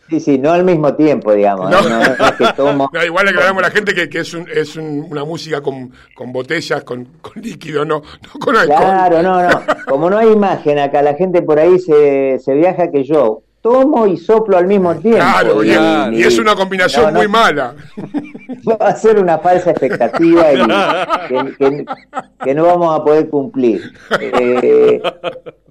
Sí, 0.09 0.21
sí, 0.21 0.39
no 0.39 0.53
al 0.53 0.63
mismo 0.65 0.95
tiempo, 0.95 1.33
digamos. 1.33 1.69
No. 1.69 1.81
¿eh? 1.81 1.83
No, 1.89 1.99
no 1.99 2.27
es 2.27 2.33
que 2.37 2.45
tomo- 2.57 2.89
No, 2.93 3.05
igual 3.05 3.27
aclaramos 3.27 3.61
a 3.65 3.67
la 3.67 3.73
gente 3.73 3.93
que, 3.93 4.09
que 4.09 4.21
es, 4.21 4.33
un- 4.35 4.49
es 4.49 4.77
un- 4.77 5.05
una 5.11 5.25
música 5.25 5.61
con, 5.61 5.91
con 6.15 6.33
botellas, 6.33 6.85
con, 6.85 7.07
con 7.21 7.43
líquido, 7.43 7.85
no, 7.85 8.03
no 8.23 8.41
con 8.41 8.57
alcohol. 8.57 8.79
Claro, 8.79 9.23
no, 9.23 9.43
no. 9.51 9.63
Como 9.89 10.09
no 10.09 10.17
hay 10.19 10.31
imagen 10.31 10.79
acá, 10.79 11.03
la 11.03 11.15
gente 11.15 11.43
por 11.43 11.59
ahí 11.59 11.81
se, 11.81 12.39
se 12.39 12.55
viaja 12.55 12.91
que 12.93 13.03
yo 13.03 13.43
tomo 13.67 14.07
y 14.07 14.17
soplo 14.17 14.57
al 14.57 14.67
mismo 14.69 14.95
tiempo. 14.95 15.19
Claro, 15.19 15.65
y, 15.65 15.71
Claro. 15.71 16.13
y 16.13 16.23
es 16.23 16.39
una 16.39 16.55
combinación 16.55 17.07
No, 17.07 17.11
no. 17.11 17.19
muy 17.19 17.27
mala. 17.29 17.75
va 18.69 18.77
a 18.87 18.95
ser 18.95 19.19
una 19.19 19.39
falsa 19.39 19.71
expectativa 19.73 20.53
y 20.53 20.57
que, 21.29 21.57
que- 21.59 21.85
que 22.45 22.55
no 22.55 22.65
vamos 22.67 22.95
a 23.01 23.03
poder 23.03 23.29
cumplir. 23.29 23.83
Eh, 24.21 25.03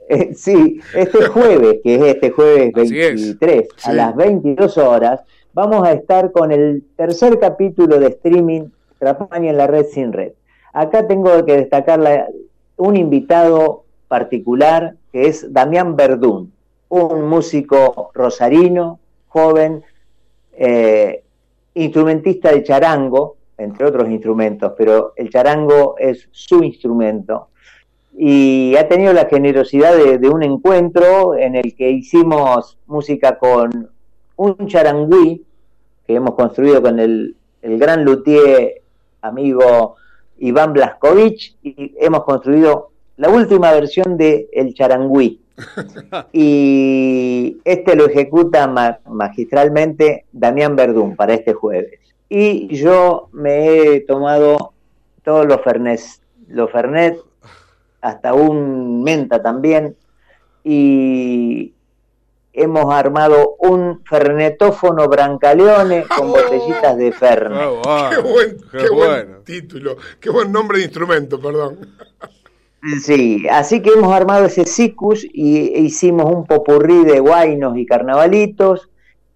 eh, 0.09 0.33
sí, 0.35 0.81
este 0.93 1.25
jueves, 1.27 1.77
que 1.83 1.95
es 1.95 2.01
este 2.15 2.31
jueves 2.31 2.73
Así 2.75 2.99
es. 2.99 3.15
23, 3.39 3.67
a 3.85 3.93
las 3.93 4.15
22 4.15 4.77
horas, 4.77 5.21
vamos 5.53 5.87
a 5.87 5.93
estar 5.93 6.33
con 6.33 6.51
el 6.51 6.83
tercer 6.97 7.39
capítulo 7.39 7.97
de 7.99 8.07
streaming 8.07 8.63
Trapani 8.99 9.47
en 9.49 9.57
la 9.57 9.67
red 9.67 9.85
sin 9.85 10.11
red. 10.11 10.33
Acá 10.73 11.07
tengo 11.07 11.45
que 11.45 11.55
destacar 11.57 11.99
la- 11.99 12.27
un 12.75 12.97
invitado 12.97 13.85
particular 14.09 14.95
que 15.13 15.27
es 15.27 15.53
Damián 15.53 15.95
Verdún, 15.95 16.51
un 16.89 17.27
músico 17.27 18.11
rosarino, 18.13 18.99
joven, 19.27 19.83
eh, 20.53 21.23
instrumentista 21.73 22.51
de 22.51 22.63
charango, 22.63 23.35
entre 23.57 23.85
otros 23.85 24.09
instrumentos, 24.09 24.73
pero 24.77 25.13
el 25.15 25.29
charango 25.29 25.95
es 25.97 26.27
su 26.31 26.63
instrumento. 26.63 27.49
Y 28.17 28.75
ha 28.77 28.87
tenido 28.87 29.11
la 29.11 29.25
generosidad 29.25 29.95
de, 29.95 30.29
un 30.29 30.43
encuentro 30.43 31.35
en 31.35 31.55
el 31.55 31.75
que 31.75 31.89
hicimos 31.89 32.77
música 32.87 33.37
con 33.37 33.89
un 34.37 34.67
charangüí 34.67 35.43
que 36.07 36.15
hemos 36.15 36.35
construido 36.35 36.81
con 36.81 36.99
el, 36.99 37.35
el 37.61 37.77
gran 37.77 38.05
luthier 38.05 38.81
amigo 39.21 39.95
Iván 40.37 40.73
Blaskovich 40.73 41.55
y 41.61 41.93
hemos 41.99 42.23
construido 42.23 42.91
la 43.17 43.29
última 43.29 43.71
versión 43.71 44.17
de 44.17 44.49
El 44.51 44.73
Charangüí. 44.73 45.41
y 46.33 47.57
este 47.63 47.95
lo 47.95 48.07
ejecuta 48.07 48.67
ma- 48.67 48.99
magistralmente 49.09 50.25
Damián 50.31 50.75
Verdún 50.75 51.15
para 51.15 51.33
este 51.33 51.53
jueves. 51.53 51.99
Y 52.29 52.67
yo 52.75 53.29
me 53.31 53.67
he 53.95 53.99
tomado 54.01 54.73
todos 55.23 55.45
los 55.45 55.61
Fernet, 55.61 55.99
los 56.47 56.71
Fernet, 56.71 57.19
hasta 58.01 58.33
un 58.33 59.03
menta 59.03 59.41
también, 59.41 59.95
y 60.63 61.73
hemos 62.53 62.93
armado 62.93 63.55
un 63.59 64.03
fernetófono 64.05 65.07
brancaleone 65.07 66.05
con 66.17 66.31
botellitas 66.31 66.97
de 66.97 67.11
Fernet. 67.11 67.69
Qué 68.11 68.21
buen, 68.21 68.57
Qué 68.71 68.77
qué 68.79 68.89
buen 68.89 68.95
bueno. 69.25 69.37
título, 69.43 69.97
qué 70.19 70.29
buen 70.29 70.51
nombre 70.51 70.79
de 70.79 70.85
instrumento, 70.85 71.39
perdón. 71.39 71.79
Sí, 73.01 73.47
así 73.49 73.81
que 73.81 73.89
hemos 73.89 74.13
armado 74.13 74.45
ese 74.45 74.65
sicus 74.65 75.25
y 75.33 75.75
hicimos 75.79 76.31
un 76.31 76.45
popurrí 76.45 77.03
de 77.03 77.19
guainos 77.19 77.77
y 77.77 77.85
carnavalitos 77.85 78.91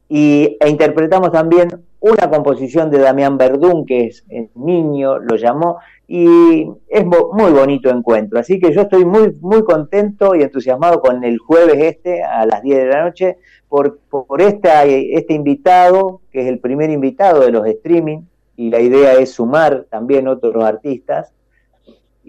y, 0.07 0.57
e 0.59 0.69
interpretamos 0.69 1.31
también 1.31 1.84
una 1.99 2.30
composición 2.30 2.91
de 2.91 2.99
Damián 2.99 3.38
Verdún, 3.38 3.85
que 3.85 4.05
es 4.05 4.23
el 4.30 4.49
niño, 4.55 5.17
lo 5.17 5.35
llamó, 5.35 5.80
y 6.07 6.67
es 6.88 7.05
muy 7.05 7.51
bonito 7.51 7.89
encuentro. 7.89 8.39
Así 8.39 8.59
que 8.59 8.71
yo 8.71 8.81
estoy 8.81 9.03
muy, 9.03 9.35
muy 9.41 9.63
contento 9.63 10.35
y 10.35 10.43
entusiasmado 10.43 11.01
con 11.01 11.23
el 11.23 11.39
jueves 11.39 11.77
este 11.77 12.23
a 12.23 12.45
las 12.45 12.61
10 12.61 12.77
de 12.77 12.85
la 12.85 13.03
noche 13.03 13.38
por, 13.67 13.99
por 14.09 14.41
este 14.41 15.26
invitado, 15.30 16.21
que 16.31 16.41
es 16.41 16.47
el 16.47 16.59
primer 16.59 16.89
invitado 16.91 17.41
de 17.41 17.51
los 17.51 17.65
streaming, 17.67 18.21
y 18.55 18.69
la 18.69 18.80
idea 18.80 19.13
es 19.13 19.31
sumar 19.31 19.88
también 19.89 20.27
otros 20.27 20.63
artistas 20.63 21.34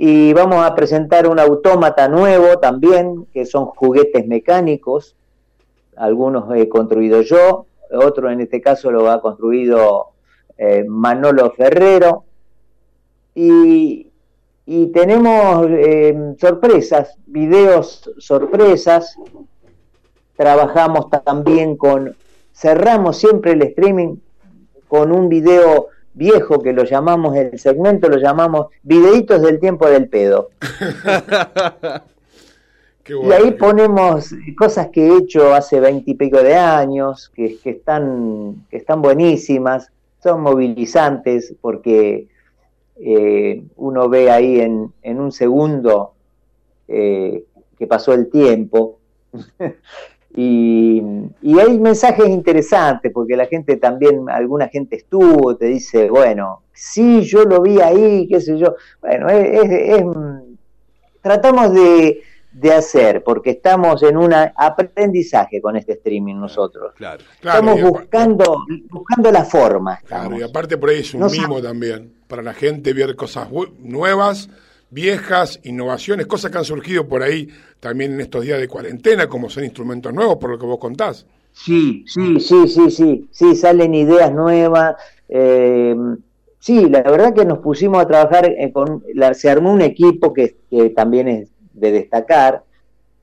y 0.02 0.32
vamos 0.32 0.64
a 0.64 0.74
presentar 0.74 1.26
un 1.28 1.38
autómata 1.38 2.08
nuevo 2.08 2.58
también, 2.58 3.26
que 3.34 3.44
son 3.44 3.66
juguetes 3.66 4.26
mecánicos, 4.26 5.14
algunos 5.94 6.56
he 6.56 6.70
construido 6.70 7.20
yo, 7.20 7.66
otro 7.92 8.30
en 8.30 8.40
este 8.40 8.62
caso 8.62 8.90
lo 8.90 9.10
ha 9.10 9.20
construido 9.20 10.12
eh, 10.56 10.86
Manolo 10.88 11.50
Ferrero, 11.50 12.24
y, 13.34 14.06
tenemos 14.94 15.66
eh, 15.68 16.34
sorpresas, 16.38 17.18
videos 17.26 18.10
sorpresas, 18.16 19.16
trabajamos 20.34 21.10
también 21.10 21.76
con, 21.76 22.16
cerramos 22.54 23.18
siempre 23.18 23.52
el 23.52 23.60
streaming 23.64 24.16
con 24.88 25.12
un 25.12 25.28
video 25.28 25.88
viejo 26.14 26.60
que 26.60 26.72
lo 26.72 26.84
llamamos, 26.84 27.36
el 27.36 27.58
segmento 27.58 28.08
lo 28.08 28.16
llamamos 28.18 28.66
Videitos 28.82 29.42
del 29.42 29.60
tiempo 29.60 29.88
del 29.88 30.08
pedo. 30.08 30.50
Qué 33.04 33.14
Y 33.16 33.32
ahí 33.32 33.52
ponemos 33.52 34.34
cosas 34.58 34.88
que 34.88 35.06
he 35.06 35.16
hecho 35.18 35.54
hace 35.54 35.80
veintipico 35.80 36.42
de 36.42 36.54
años, 36.54 37.30
que, 37.34 37.58
que 37.58 37.70
están, 37.70 38.66
que 38.70 38.76
están 38.76 39.00
buenísimas, 39.02 39.90
son 40.22 40.42
movilizantes 40.42 41.54
porque 41.60 42.28
eh, 42.96 43.62
uno 43.76 44.08
ve 44.08 44.30
ahí 44.30 44.60
en, 44.60 44.92
en 45.02 45.20
un 45.20 45.32
segundo 45.32 46.12
eh, 46.88 47.44
que 47.78 47.86
pasó 47.86 48.12
el 48.12 48.28
tiempo. 48.30 48.98
y, 50.34 51.02
y 51.42 51.58
hay 51.58 51.78
mensajes 51.78 52.28
interesantes 52.28 53.10
porque 53.12 53.36
la 53.36 53.46
gente 53.46 53.76
también, 53.76 54.28
alguna 54.30 54.68
gente 54.68 54.96
estuvo, 54.96 55.56
te 55.56 55.66
dice, 55.66 56.08
bueno, 56.08 56.62
sí, 56.72 57.22
yo 57.22 57.44
lo 57.44 57.60
vi 57.62 57.80
ahí, 57.80 58.28
qué 58.28 58.40
sé 58.40 58.58
yo. 58.58 58.74
Bueno, 59.00 59.28
es, 59.28 59.64
es- 59.64 59.98
es- 60.00 60.04
tratamos 61.20 61.72
de, 61.74 62.22
de 62.52 62.72
hacer, 62.72 63.22
porque 63.22 63.50
estamos 63.50 64.02
en 64.02 64.16
un 64.16 64.32
aprendizaje 64.34 65.60
con 65.60 65.76
este 65.76 65.92
streaming 65.94 66.36
nosotros. 66.36 66.94
Claro. 66.96 67.22
Claro, 67.40 67.58
estamos 67.60 67.90
buscando, 67.90 68.64
buscando 68.90 69.30
la 69.32 69.44
forma. 69.44 69.98
Claro, 70.06 70.38
y 70.38 70.42
aparte 70.42 70.76
por 70.76 70.90
ahí 70.90 71.00
es 71.00 71.14
un 71.14 71.20
No 71.20 71.28
mimo 71.28 71.60
también, 71.60 72.12
para 72.26 72.42
la 72.42 72.54
gente 72.54 72.92
ver 72.92 73.16
cosas 73.16 73.48
nuevas, 73.80 74.48
viejas, 74.90 75.60
innovaciones, 75.64 76.26
cosas 76.26 76.50
que 76.50 76.58
han 76.58 76.64
surgido 76.64 77.08
por 77.08 77.22
ahí 77.22 77.48
también 77.80 78.12
en 78.14 78.20
estos 78.20 78.44
días 78.44 78.60
de 78.60 78.68
cuarentena, 78.68 79.28
como 79.28 79.48
son 79.50 79.64
instrumentos 79.64 80.12
nuevos, 80.12 80.36
por 80.36 80.50
lo 80.50 80.58
que 80.58 80.66
vos 80.66 80.78
contás. 80.78 81.26
Sí, 81.52 82.04
sí, 82.06 82.40
sí, 82.40 82.68
sí, 82.68 82.90
sí, 82.90 83.28
sí, 83.30 83.56
salen 83.56 83.94
ideas 83.94 84.32
nuevas. 84.32 84.96
eh, 85.28 85.94
sí, 86.58 86.88
la 86.88 87.02
verdad 87.02 87.34
que 87.34 87.44
nos 87.44 87.58
pusimos 87.58 88.02
a 88.02 88.06
trabajar 88.06 88.46
eh, 88.46 88.72
con, 88.72 89.04
la- 89.14 89.34
se 89.34 89.50
armó 89.50 89.72
un 89.72 89.82
equipo 89.82 90.32
que, 90.32 90.56
también 90.96 91.28
es 91.28 91.52
de 91.72 91.92
destacar, 91.92 92.64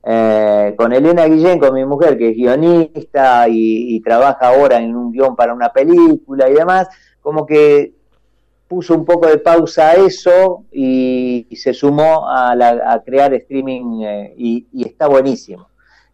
eh, 0.04 0.74
con 0.78 0.92
Elena 0.92 1.26
Guillén, 1.26 1.58
con 1.60 1.74
mi 1.74 1.84
mujer, 1.86 2.18
que 2.18 2.30
es 2.30 2.36
guionista 2.36 3.48
y, 3.48 3.96
y 3.96 4.00
trabaja 4.02 4.48
ahora 4.48 4.78
en 4.80 4.96
un 4.96 5.12
guion 5.12 5.36
para 5.36 5.54
una 5.54 5.70
película 5.72 6.48
y 6.50 6.54
demás, 6.54 6.88
como 7.20 7.46
que 7.46 7.94
puso 8.68 8.94
un 8.94 9.04
poco 9.04 9.26
de 9.26 9.38
pausa 9.38 9.90
a 9.90 9.94
eso 9.94 10.64
y, 10.70 11.46
y 11.48 11.56
se 11.56 11.72
sumó 11.72 12.28
a, 12.28 12.54
la- 12.54 12.92
a 12.92 13.02
crear 13.02 13.32
streaming 13.34 14.02
eh, 14.02 14.34
y, 14.36 14.66
y 14.72 14.86
está 14.86 15.08
buenísimo. 15.08 15.68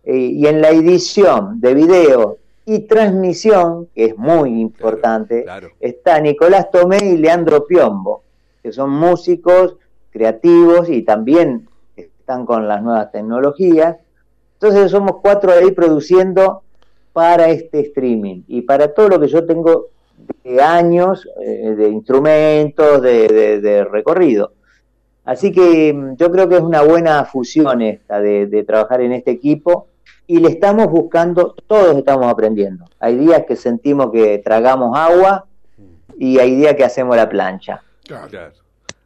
Eh, 0.05 0.17
y 0.17 0.47
en 0.47 0.61
la 0.61 0.71
edición 0.71 1.61
de 1.61 1.75
video 1.75 2.39
y 2.67 2.81
transmisión, 2.81 3.89
que 3.95 4.05
es 4.07 4.17
muy 4.17 4.61
importante, 4.61 5.43
Claro. 5.43 5.69
está 5.81 6.21
Nicolás 6.21 6.71
Tomé 6.71 6.99
y 6.99 7.17
Leandro 7.17 7.67
Piombo, 7.67 8.23
que 8.63 8.73
son 8.73 8.91
músicos 8.91 9.75
creativos 10.11 10.89
y 10.89 11.03
también 11.03 11.69
están 11.97 12.47
con 12.47 12.69
las 12.69 12.83
nuevas 12.83 13.11
tecnologías. 13.13 13.97
Entonces 14.55 14.91
somos 14.91 15.17
cuatro 15.21 15.53
ahí 15.53 15.73
produciendo 15.73 16.63
para 17.13 17.49
este 17.49 17.81
streaming 17.81 18.43
y 18.49 18.63
para 18.63 18.95
todo 18.95 19.09
lo 19.09 19.21
que 19.21 19.29
yo 19.29 19.45
tengo 19.45 19.87
de 20.45 20.61
años 20.62 21.27
eh, 21.43 21.74
de 21.77 21.89
instrumentos, 21.89 23.01
de, 23.03 23.28
de- 23.28 23.61
de 23.61 23.85
recorrido. 23.85 24.53
Así 25.24 25.53
que 25.53 25.93
mm, 25.95 26.16
yo 26.16 26.31
creo 26.31 26.49
que 26.49 26.57
es 26.57 26.61
una 26.62 26.82
buena 26.82 27.24
fusión 27.24 27.81
esta 27.82 28.20
de, 28.20 28.47
de 28.47 28.62
trabajar 28.65 29.01
en 29.01 29.12
este 29.12 29.31
equipo 29.31 29.89
y 30.27 30.39
le 30.41 30.49
estamos 30.49 30.86
buscando, 30.89 31.55
todos 31.66 31.97
estamos 31.97 32.27
aprendiendo. 32.27 32.85
Hay 33.01 33.16
días 33.16 33.45
que 33.47 33.57
sentimos 33.57 34.11
que 34.12 34.39
tragamos 34.39 34.97
agua 34.97 35.47
y 36.19 36.39
hay 36.39 36.55
días 36.57 36.74
que 36.74 36.85
hacemos 36.85 37.16
la 37.16 37.28
plancha. 37.28 37.82
Claro. 38.07 38.53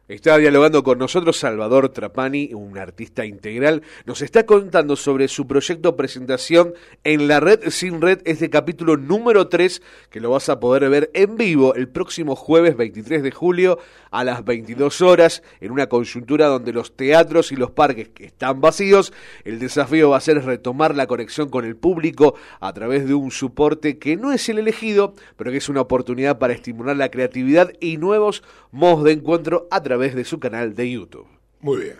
Está 0.09 0.39
dialogando 0.39 0.81
con 0.81 0.97
nosotros 0.97 1.37
Salvador 1.37 1.89
Trapani, 1.89 2.55
un 2.55 2.79
artista 2.79 3.27
integral. 3.27 3.83
Nos 4.07 4.23
está 4.23 4.47
contando 4.47 4.95
sobre 4.95 5.27
su 5.27 5.45
proyecto 5.45 5.95
presentación 5.95 6.73
en 7.03 7.27
la 7.27 7.39
red 7.39 7.69
sin 7.69 8.01
red, 8.01 8.19
este 8.25 8.49
capítulo 8.49 8.97
número 8.97 9.49
3, 9.49 9.83
que 10.09 10.19
lo 10.19 10.31
vas 10.31 10.49
a 10.49 10.59
poder 10.59 10.89
ver 10.89 11.11
en 11.13 11.37
vivo 11.37 11.75
el 11.75 11.89
próximo 11.89 12.35
jueves 12.35 12.75
23 12.75 13.21
de 13.21 13.29
julio 13.29 13.77
a 14.09 14.23
las 14.23 14.43
22 14.43 14.99
horas, 15.01 15.43
en 15.61 15.69
una 15.69 15.89
coyuntura 15.89 16.47
donde 16.47 16.73
los 16.73 16.95
teatros 16.95 17.51
y 17.51 17.55
los 17.55 17.69
parques 17.69 18.09
que 18.09 18.25
están 18.25 18.61
vacíos, 18.61 19.13
el 19.43 19.59
desafío 19.59 20.09
va 20.09 20.17
a 20.17 20.21
ser 20.21 20.43
retomar 20.43 20.95
la 20.95 21.05
conexión 21.05 21.49
con 21.49 21.65
el 21.65 21.75
público 21.75 22.33
a 22.59 22.73
través 22.73 23.07
de 23.07 23.13
un 23.13 23.29
soporte 23.29 23.99
que 23.99 24.17
no 24.17 24.31
es 24.31 24.49
el 24.49 24.57
elegido, 24.57 25.13
pero 25.37 25.51
que 25.51 25.57
es 25.57 25.69
una 25.69 25.81
oportunidad 25.81 26.39
para 26.39 26.53
estimular 26.53 26.97
la 26.97 27.11
creatividad 27.11 27.73
y 27.79 27.97
nuevos 27.97 28.41
modos 28.71 29.03
de 29.03 29.11
encuentro 29.11 29.67
a 29.69 29.83
través 29.83 29.98
de 29.99 30.23
su 30.25 30.39
canal 30.39 30.73
de 30.75 30.89
YouTube. 30.91 31.27
Muy 31.61 31.77
bien. 31.81 31.95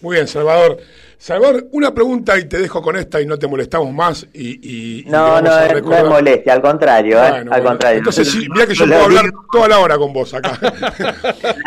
Muy 0.00 0.16
bien, 0.16 0.26
Salvador. 0.26 0.78
Salvador, 1.18 1.68
una 1.72 1.92
pregunta 1.92 2.38
y 2.38 2.48
te 2.48 2.56
dejo 2.58 2.80
con 2.80 2.96
esta 2.96 3.20
y 3.20 3.26
no 3.26 3.38
te 3.38 3.46
molestamos 3.46 3.92
más. 3.92 4.26
Y, 4.32 4.48
y- 4.66 5.00
y 5.00 5.04
No, 5.04 5.40
no, 5.42 5.50
a 5.52 5.66
es- 5.66 5.82
no 5.82 6.04
molestia, 6.06 6.54
al 6.54 6.62
contrario, 6.62 7.18
¿eh? 7.18 7.20
Al 7.26 7.44
bueno. 7.44 7.64
contrario. 7.64 7.98
Entonces, 7.98 8.30
sí, 8.30 8.46
mira 8.50 8.66
que 8.66 8.74
yo 8.74 8.86
puedo 8.86 9.02
hablar 9.04 9.26
toda 9.52 9.68
la 9.68 9.78
hora 9.78 9.98
con 9.98 10.12
vos 10.14 10.32
acá. 10.32 10.58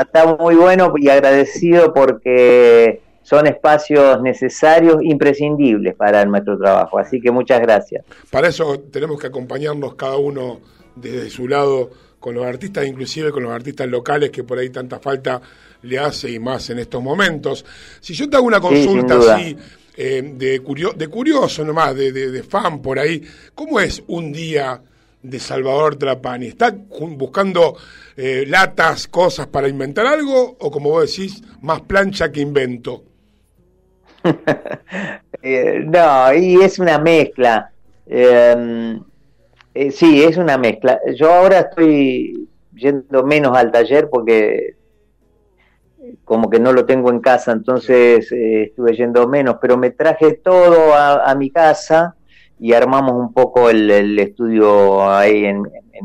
Está 0.00 0.36
muy 0.38 0.54
bueno 0.54 0.92
y 0.96 1.08
agradecido 1.08 1.94
porque 1.94 3.00
son 3.22 3.46
espacios 3.46 4.20
necesarios, 4.20 4.96
imprescindibles 5.02 5.94
para 5.94 6.24
nuestro 6.24 6.58
trabajo. 6.58 6.98
Así 6.98 7.20
que 7.20 7.30
muchas 7.30 7.60
gracias. 7.60 8.04
Para 8.30 8.48
eso 8.48 8.78
tenemos 8.92 9.20
que 9.20 9.28
acompañarnos 9.28 9.94
cada 9.94 10.16
uno 10.16 10.60
desde 10.96 11.30
su 11.30 11.48
lado 11.48 11.90
con 12.22 12.34
los 12.36 12.46
artistas, 12.46 12.86
inclusive 12.86 13.32
con 13.32 13.42
los 13.42 13.52
artistas 13.52 13.88
locales 13.88 14.30
que 14.30 14.44
por 14.44 14.58
ahí 14.58 14.70
tanta 14.70 15.00
falta 15.00 15.42
le 15.82 15.98
hace 15.98 16.30
y 16.30 16.38
más 16.38 16.70
en 16.70 16.78
estos 16.78 17.02
momentos. 17.02 17.64
Si 18.00 18.14
yo 18.14 18.30
te 18.30 18.36
hago 18.36 18.46
una 18.46 18.60
consulta 18.60 19.16
así 19.16 19.56
eh, 19.96 20.22
de, 20.36 20.62
curio- 20.62 20.94
de 20.96 21.08
curioso 21.08 21.64
nomás, 21.64 21.94
de, 21.96 22.12
de- 22.12 22.30
de 22.30 22.42
fan 22.44 22.80
por 22.80 22.98
ahí, 23.00 23.20
¿cómo 23.54 23.80
es 23.80 24.02
un 24.06 24.32
día 24.32 24.80
de 25.20 25.38
Salvador 25.40 25.96
Trapani? 25.96 26.46
¿Está 26.46 26.70
buscando 27.18 27.76
eh, 28.16 28.44
latas, 28.46 29.08
cosas 29.08 29.48
para 29.48 29.68
inventar 29.68 30.06
algo 30.06 30.56
o 30.60 30.70
como 30.70 30.90
vos 30.90 31.10
decís, 31.10 31.42
más 31.60 31.80
plancha 31.82 32.30
que 32.30 32.40
invento? 32.40 33.04
Eh, 35.44 35.80
no, 35.84 36.32
y 36.34 36.62
es 36.62 36.78
una 36.78 36.98
mezcla. 36.98 37.72
Eh, 38.06 38.96
eh, 39.74 39.90
sí, 39.90 40.22
es 40.22 40.36
una 40.36 40.58
mezcla. 40.58 41.00
Yo 41.16 41.32
ahora 41.32 41.60
estoy 41.60 42.48
yendo 42.74 43.24
menos 43.24 43.56
al 43.56 43.70
taller 43.70 44.08
porque 44.10 44.76
como 46.24 46.50
que 46.50 46.58
no 46.58 46.72
lo 46.72 46.84
tengo 46.84 47.10
en 47.10 47.20
casa, 47.20 47.52
entonces 47.52 48.30
eh, 48.32 48.64
estuve 48.64 48.94
yendo 48.96 49.28
menos, 49.28 49.56
pero 49.60 49.76
me 49.76 49.90
traje 49.90 50.34
todo 50.34 50.94
a, 50.94 51.34
mi 51.36 51.50
casa 51.50 52.16
y 52.58 52.72
armamos 52.72 53.14
un 53.14 53.32
poco 53.32 53.70
el, 53.70 54.18
estudio 54.18 55.08
ahí 55.08 55.44
en, 55.44 55.62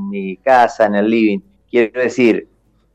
mi 0.09 0.37
casa, 0.37 0.85
en 0.85 0.95
el 0.95 1.09
living. 1.09 1.39
Quiero 1.69 2.01
decir, 2.01 2.47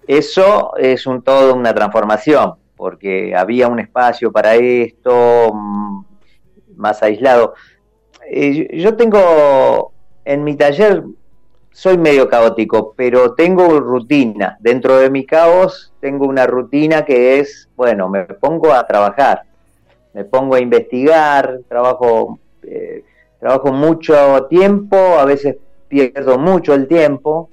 eso 0.07 0.77
es 0.77 1.07
un 1.07 1.23
todo 1.23 1.55
una 1.55 1.75
transformación, 1.75 2.55
porque 2.77 3.35
había 3.35 3.69
un 3.69 3.81
espacio 3.81 4.31
para 4.31 4.55
esto 4.55 5.53
mm, 5.53 6.05
más 6.77 7.03
aislado. 7.03 7.55
Eh, 8.31 8.79
yo 8.79 8.97
tengo 8.97 9.92
en 10.25 10.45
mi 10.45 10.57
taller 10.57 11.03
soy 11.73 11.97
medio 11.97 12.29
caótico, 12.29 12.93
pero 12.97 13.33
tengo 13.35 13.81
rutina. 13.81 14.57
Dentro 14.61 14.99
de 14.99 15.09
mi 15.11 15.25
caos 15.25 15.93
tengo 16.01 16.27
una 16.27 16.47
rutina 16.47 17.05
que 17.05 17.39
es, 17.41 17.69
bueno, 17.77 18.09
me 18.09 18.25
pongo 18.25 18.73
a 18.73 18.87
trabajar, 18.87 19.43
me 20.13 20.25
pongo 20.25 20.55
a 20.55 20.61
investigar, 20.61 21.61
trabajo, 21.69 22.39
eh, 22.63 23.05
trabajo 23.41 23.73
mucho 23.73 24.45
tiempo, 24.51 24.97
a 24.97 25.25
veces 25.25 25.57
pierdo 25.89 26.39
mucho 26.39 26.75
el 26.75 26.87
tiempo, 26.89 27.49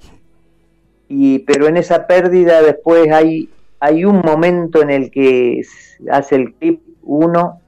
y, 1.08 1.40
pero 1.40 1.66
en 1.66 1.76
esa 1.78 2.06
pérdida 2.06 2.62
después 2.62 3.10
hay, 3.10 3.48
hay 3.80 4.04
un 4.04 4.20
momento 4.20 4.82
en 4.82 4.90
el 4.90 5.10
que 5.10 5.62
hace 6.10 6.36
el 6.36 6.52
clip 6.54 6.82
uno 7.02 7.60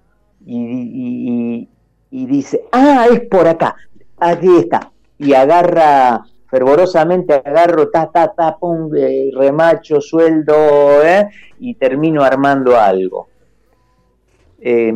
y- 0.45 0.55
y- 0.55 1.69
y 2.11 2.27
dice, 2.27 2.62
ah, 2.73 3.07
es 3.11 3.20
por 3.20 3.49
acá, 3.49 3.74
aquí 4.19 4.55
está, 4.59 4.91
y 5.23 5.35
agarra 5.35 6.24
fervorosamente, 6.51 7.32
agarro, 7.32 7.89
ta, 7.89 8.11
ta, 8.11 8.35
ta, 8.36 8.59
pum, 8.59 8.90
eh, 8.94 9.31
remacho, 9.35 10.01
sueldo, 10.01 11.03
¿eh? 11.03 11.28
y 11.61 11.74
termino 11.74 12.23
armando 12.23 12.78
algo. 12.78 13.28
Eh, 14.61 14.93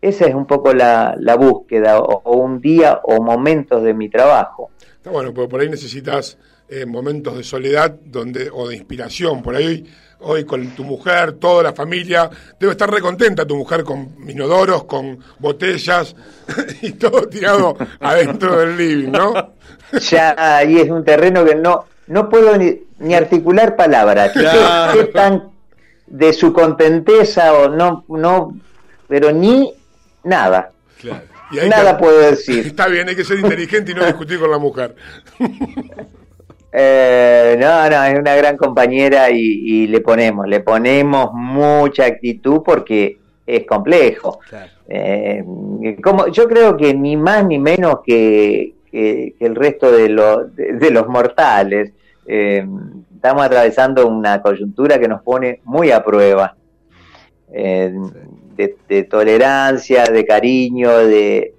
esa 0.00 0.26
es 0.26 0.34
un 0.34 0.46
poco 0.46 0.74
la, 0.74 1.14
la 1.18 1.36
búsqueda, 1.36 2.00
o, 2.00 2.22
o 2.24 2.36
un 2.36 2.60
día 2.60 3.00
o 3.04 3.22
momentos 3.22 3.82
de 3.84 3.94
mi 3.94 4.08
trabajo. 4.08 4.70
Está 4.96 5.10
bueno, 5.10 5.32
porque 5.32 5.48
por 5.48 5.60
ahí 5.60 5.68
necesitas 5.68 6.36
eh, 6.68 6.86
momentos 6.86 7.36
de 7.36 7.44
soledad 7.44 7.90
donde 8.04 8.50
o 8.52 8.68
de 8.68 8.76
inspiración. 8.76 9.42
Por 9.42 9.54
ahí 9.54 9.84
hoy, 10.22 10.44
con 10.44 10.66
tu 10.74 10.84
mujer, 10.84 11.32
toda 11.32 11.62
la 11.62 11.72
familia, 11.72 12.30
debe 12.58 12.72
estar 12.72 12.90
recontenta 12.90 13.46
tu 13.46 13.56
mujer 13.56 13.84
con 13.84 14.16
inodoros, 14.28 14.84
con 14.84 15.18
botellas 15.38 16.14
y 16.82 16.92
todo 16.92 17.28
tirado 17.28 17.76
adentro 18.00 18.58
del 18.58 18.76
living, 18.76 19.10
¿no? 19.10 19.52
ya 20.00 20.34
ahí 20.56 20.78
es 20.78 20.88
un 20.90 21.04
terreno 21.04 21.44
que 21.44 21.54
no 21.54 21.84
no 22.06 22.28
puedo 22.28 22.56
ni, 22.56 22.80
ni 22.98 23.14
articular 23.14 23.76
palabras. 23.76 24.32
Claro. 24.32 24.98
¿Qué 24.98 25.04
tan 25.06 25.50
de 26.06 26.32
su 26.32 26.52
contenteza 26.52 27.54
o 27.54 27.68
no, 27.68 28.04
no, 28.08 28.54
pero 29.08 29.32
ni 29.32 29.72
nada. 30.24 30.72
Y 31.50 31.68
Nada 31.68 31.96
que- 31.96 32.02
puedo 32.02 32.18
decir. 32.18 32.66
Está 32.66 32.86
bien, 32.88 33.08
hay 33.08 33.16
que 33.16 33.24
ser 33.24 33.38
inteligente 33.38 33.92
y 33.92 33.94
no 33.94 34.04
discutir 34.04 34.38
con 34.38 34.50
la 34.50 34.58
mujer. 34.58 34.94
Eh, 36.72 37.56
no, 37.60 37.90
no, 37.90 38.04
es 38.04 38.18
una 38.18 38.34
gran 38.34 38.56
compañera 38.56 39.30
y, 39.30 39.38
y 39.40 39.86
le 39.88 40.00
ponemos, 40.00 40.46
le 40.48 40.60
ponemos 40.60 41.30
mucha 41.34 42.06
actitud 42.06 42.62
porque 42.64 43.18
es 43.46 43.66
complejo. 43.66 44.40
Eh, 44.88 45.44
como, 46.02 46.28
yo 46.28 46.48
creo 46.48 46.76
que 46.76 46.94
ni 46.94 47.16
más 47.16 47.44
ni 47.46 47.58
menos 47.58 47.96
que, 48.04 48.74
que- 48.90 49.34
que 49.38 49.46
el 49.46 49.54
resto 49.54 49.90
de, 49.92 50.08
lo- 50.08 50.44
de, 50.44 50.74
de 50.74 50.90
los 50.90 51.06
mortales. 51.08 51.92
Eh, 52.26 52.64
estamos 53.14 53.42
atravesando 53.44 54.06
una 54.06 54.40
coyuntura 54.42 54.98
que 54.98 55.08
nos 55.08 55.22
pone 55.22 55.60
muy 55.64 55.90
a 55.90 56.02
prueba. 56.04 56.54
Eh, 57.52 57.92
de, 58.56 58.76
de 58.88 59.02
tolerancia, 59.04 60.04
de 60.04 60.24
cariño, 60.24 60.98
de, 60.98 61.52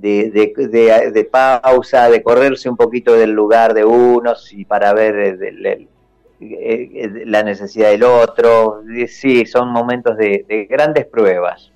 de, 0.00 0.30
de- 0.30 1.10
de- 1.12 1.24
pausa, 1.24 2.08
de 2.10 2.22
correrse 2.22 2.68
un 2.68 2.76
poquito 2.76 3.14
del 3.14 3.30
lugar 3.30 3.74
de 3.74 3.84
unos 3.84 4.52
y 4.52 4.64
para 4.64 4.92
ver 4.94 5.16
eh, 5.18 5.48
el- 5.48 5.66
eh, 5.66 5.86
eh, 6.40 7.22
la 7.26 7.42
necesidad 7.42 7.90
del 7.90 8.02
otro. 8.04 8.82
Sí, 9.08 9.44
son 9.46 9.68
momentos 9.68 10.16
de 10.16 10.66
grandes 10.70 11.06
pruebas. 11.06 11.70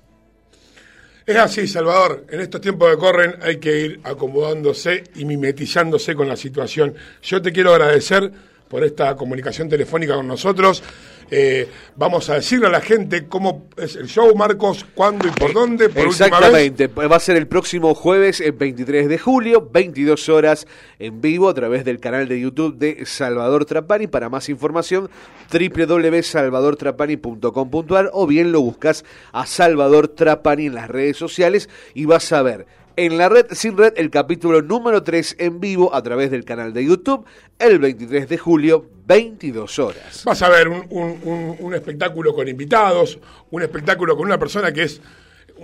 Es 1.25 1.37
así, 1.37 1.67
Salvador. 1.67 2.25
En 2.29 2.39
estos 2.41 2.61
tiempos 2.61 2.91
que 2.91 2.97
corren 2.97 3.35
hay 3.41 3.57
que 3.57 3.79
ir 3.79 3.99
acomodándose 4.03 5.03
y 5.15 5.25
mimetizándose 5.25 6.13
con 6.13 6.27
la 6.27 6.35
situación. 6.35 6.93
Yo 7.23 7.41
te 7.41 7.51
quiero 7.51 7.73
agradecer 7.73 8.31
por 8.67 8.83
esta 8.83 9.15
comunicación 9.15 9.69
telefónica 9.69 10.15
con 10.15 10.27
nosotros. 10.27 10.83
Eh, 11.31 11.67
vamos 11.95 12.29
a 12.29 12.35
decirle 12.35 12.67
a 12.67 12.69
la 12.69 12.81
gente 12.81 13.25
cómo 13.27 13.67
es 13.77 13.95
el 13.95 14.05
show, 14.07 14.35
Marcos, 14.35 14.85
cuándo 14.93 15.27
y 15.27 15.31
por 15.31 15.53
dónde, 15.53 15.89
por 15.89 16.05
última 16.07 16.27
vez. 16.27 16.29
Exactamente, 16.29 16.85
va 16.87 17.15
a 17.15 17.19
ser 17.19 17.35
el 17.35 17.47
próximo 17.47 17.95
jueves, 17.95 18.41
el 18.41 18.51
23 18.51 19.09
de 19.09 19.17
julio, 19.17 19.67
22 19.71 20.29
horas 20.29 20.67
en 20.99 21.21
vivo 21.21 21.49
a 21.49 21.55
través 21.55 21.83
del 21.83 21.99
canal 21.99 22.27
de 22.27 22.39
YouTube 22.39 22.77
de 22.77 23.07
Salvador 23.07 23.65
Trapani. 23.65 24.05
Para 24.05 24.29
más 24.29 24.49
información, 24.49 25.09
www.salvadortrapani.com.ar 25.51 28.11
o 28.13 28.27
bien 28.27 28.51
lo 28.51 28.61
buscas 28.61 29.03
a 29.31 29.47
Salvador 29.47 30.09
Trapani 30.09 30.67
en 30.67 30.75
las 30.75 30.89
redes 30.89 31.17
sociales 31.17 31.69
y 31.95 32.05
vas 32.05 32.31
a 32.31 32.43
ver 32.43 32.67
en 32.97 33.17
la 33.17 33.29
red 33.29 33.47
sin 33.51 33.77
red 33.77 33.93
el 33.97 34.09
capítulo 34.09 34.61
número 34.61 35.03
3 35.03 35.35
en 35.39 35.59
vivo 35.59 35.93
a 35.93 36.01
través 36.03 36.31
del 36.31 36.45
canal 36.45 36.73
de 36.73 36.85
YouTube 36.85 37.25
el 37.59 37.79
23 37.79 38.27
de 38.29 38.37
julio, 38.37 38.89
22 39.05 39.79
horas. 39.79 40.23
Vas 40.25 40.41
a 40.41 40.49
ver 40.49 40.67
un, 40.67 40.85
un- 40.89 41.19
un- 41.23 41.55
un 41.59 41.73
espectáculo 41.73 42.33
con 42.33 42.47
invitados, 42.47 43.17
un 43.51 43.61
espectáculo 43.61 44.15
con 44.15 44.25
una 44.25 44.37
persona 44.39 44.71
que 44.71 44.83
es 44.83 45.01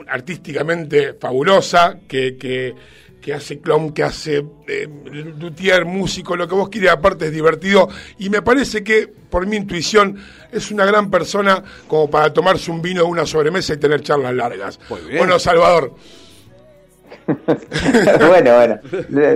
artísticamente 0.07 1.13
fabulosa, 1.13 1.99
que, 2.07 2.37
que, 2.37 2.73
que 3.21 3.33
hace 3.33 3.59
clown, 3.59 3.93
que 3.93 4.03
hace 4.03 4.43
eh, 4.67 4.87
luthier, 5.39 5.85
músico, 5.85 6.35
lo 6.35 6.47
que 6.47 6.55
vos 6.55 6.69
quieras, 6.69 6.93
aparte 6.95 7.25
es 7.27 7.31
divertido. 7.31 7.89
Y 8.17 8.29
me 8.29 8.41
parece 8.41 8.83
que, 8.83 9.07
por 9.07 9.45
mi 9.47 9.57
intuición, 9.57 10.17
es 10.51 10.71
una 10.71 10.85
gran 10.85 11.09
persona 11.11 11.63
como 11.87 12.09
para 12.09 12.33
tomarse 12.33 12.71
un 12.71 12.81
vino 12.81 13.03
de 13.03 13.07
una 13.09 13.25
sobremesa 13.25 13.73
y 13.73 13.77
tener 13.77 14.01
charlas 14.01 14.33
largas. 14.33 14.79
Bueno, 15.17 15.39
Salvador. 15.39 15.93
bueno, 18.27 18.55
bueno. 18.55 18.79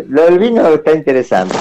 Lo 0.10 0.26
del 0.26 0.40
vino 0.40 0.68
está 0.74 0.91
interesante. 0.94 1.56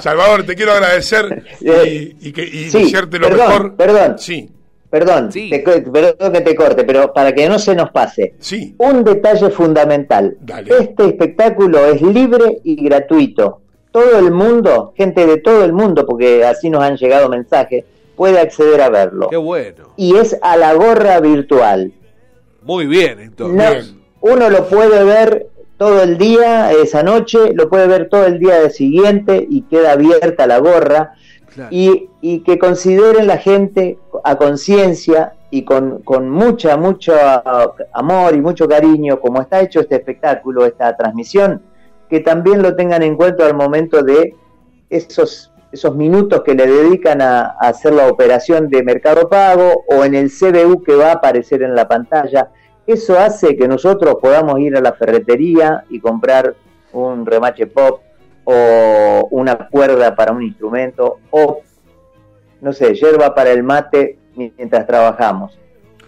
Salvador, 0.00 0.44
te 0.44 0.54
quiero 0.54 0.72
agradecer 0.72 1.44
y, 1.60 2.28
y 2.28 2.32
que, 2.32 2.42
y 2.44 2.70
Sí, 2.70 2.84
desearte 2.84 3.18
lo 3.18 3.28
perdón, 3.28 3.48
mejor. 3.48 3.74
perdón. 3.76 4.18
Sí. 4.18 4.50
Perdón, 4.90 5.30
te 5.30 5.62
co- 5.64 5.90
perdón 5.90 6.32
que 6.34 6.40
te 6.42 6.54
corte, 6.54 6.84
pero 6.84 7.14
para 7.14 7.32
que 7.32 7.48
no 7.48 7.58
se 7.58 7.74
nos 7.74 7.90
pase. 7.90 8.34
Sí. 8.38 8.74
Un 8.76 9.02
detalle 9.04 9.48
fundamental. 9.50 10.36
Este 10.66 11.06
espectáculo 11.06 11.86
es 11.86 12.02
libre 12.02 12.58
y 12.62 12.84
gratuito. 12.84 13.60
Todo 13.90 14.18
el 14.18 14.30
mundo, 14.30 14.92
gente 14.96 15.26
de 15.26 15.38
todo 15.38 15.64
el 15.64 15.72
mundo, 15.72 16.04
porque 16.06 16.44
así 16.44 16.68
nos 16.68 16.82
han 16.82 16.96
llegado 16.96 17.28
mensajes, 17.30 17.84
puede 18.16 18.38
acceder 18.38 18.82
a 18.82 18.90
verlo. 18.90 19.28
Qué 19.30 19.36
bueno. 19.38 19.94
Y 19.96 20.16
es 20.16 20.36
a 20.42 20.56
la 20.58 20.74
gorra 20.74 21.20
virtual. 21.20 21.92
Muy 22.62 22.86
bien, 22.86 23.18
entonces. 23.20 23.92
No, 23.94 24.01
uno 24.22 24.48
lo 24.48 24.68
puede 24.68 25.04
ver 25.04 25.48
todo 25.76 26.02
el 26.02 26.16
día, 26.16 26.72
esa 26.72 27.02
noche, 27.02 27.52
lo 27.54 27.68
puede 27.68 27.88
ver 27.88 28.08
todo 28.08 28.24
el 28.24 28.38
día 28.38 28.60
del 28.60 28.70
siguiente 28.70 29.44
y 29.48 29.62
queda 29.62 29.92
abierta 29.92 30.46
la 30.46 30.58
gorra. 30.58 31.14
Y, 31.70 32.08
y 32.22 32.40
que 32.44 32.58
consideren 32.58 33.26
la 33.26 33.36
gente 33.36 33.98
a 34.24 34.36
conciencia 34.36 35.34
y 35.50 35.64
con, 35.66 36.00
con 36.02 36.30
mucha, 36.30 36.78
mucho 36.78 37.12
amor 37.92 38.34
y 38.34 38.40
mucho 38.40 38.66
cariño, 38.66 39.20
como 39.20 39.42
está 39.42 39.60
hecho 39.60 39.80
este 39.80 39.96
espectáculo, 39.96 40.64
esta 40.64 40.96
transmisión, 40.96 41.60
que 42.08 42.20
también 42.20 42.62
lo 42.62 42.74
tengan 42.74 43.02
en 43.02 43.16
cuenta 43.16 43.44
al 43.44 43.54
momento 43.54 44.02
de 44.02 44.34
esos, 44.88 45.52
esos 45.72 45.94
minutos 45.94 46.42
que 46.42 46.54
le 46.54 46.66
dedican 46.66 47.20
a, 47.20 47.56
a 47.60 47.68
hacer 47.68 47.92
la 47.92 48.06
operación 48.06 48.70
de 48.70 48.82
Mercado 48.82 49.28
Pago 49.28 49.84
o 49.88 50.04
en 50.06 50.14
el 50.14 50.30
CBU 50.30 50.82
que 50.82 50.94
va 50.94 51.08
a 51.08 51.14
aparecer 51.14 51.62
en 51.62 51.74
la 51.74 51.86
pantalla. 51.86 52.48
Eso 52.86 53.18
hace 53.18 53.56
que 53.56 53.68
nosotros 53.68 54.16
podamos 54.20 54.58
ir 54.58 54.76
a 54.76 54.80
la 54.80 54.92
ferretería 54.92 55.84
y 55.88 56.00
comprar 56.00 56.54
un 56.92 57.24
remache 57.24 57.66
pop 57.66 58.00
o 58.44 59.28
una 59.30 59.68
cuerda 59.68 60.14
para 60.14 60.32
un 60.32 60.42
instrumento 60.42 61.18
o, 61.30 61.60
no 62.60 62.72
sé, 62.72 62.94
yerba 62.94 63.34
para 63.34 63.50
el 63.50 63.62
mate 63.62 64.18
mientras 64.34 64.86
trabajamos. 64.86 65.58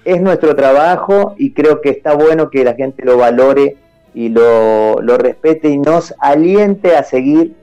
Es 0.05 0.21
nuestro 0.21 0.55
trabajo 0.55 1.35
y 1.39 1.53
creo 1.53 1.81
que 1.81 1.91
está 1.91 2.15
bueno 2.15 2.51
que 2.51 2.65
la 2.65 2.75
gente 2.75 3.05
lo 3.05 3.17
valore 3.17 3.77
y 4.13 4.29
lo, 4.29 5.01
lo 5.01 5.17
respete 5.17 5.69
y 5.69 5.79
nos 5.79 6.15
aliente 6.19 6.97
a 6.97 7.05
seguir 7.05 7.55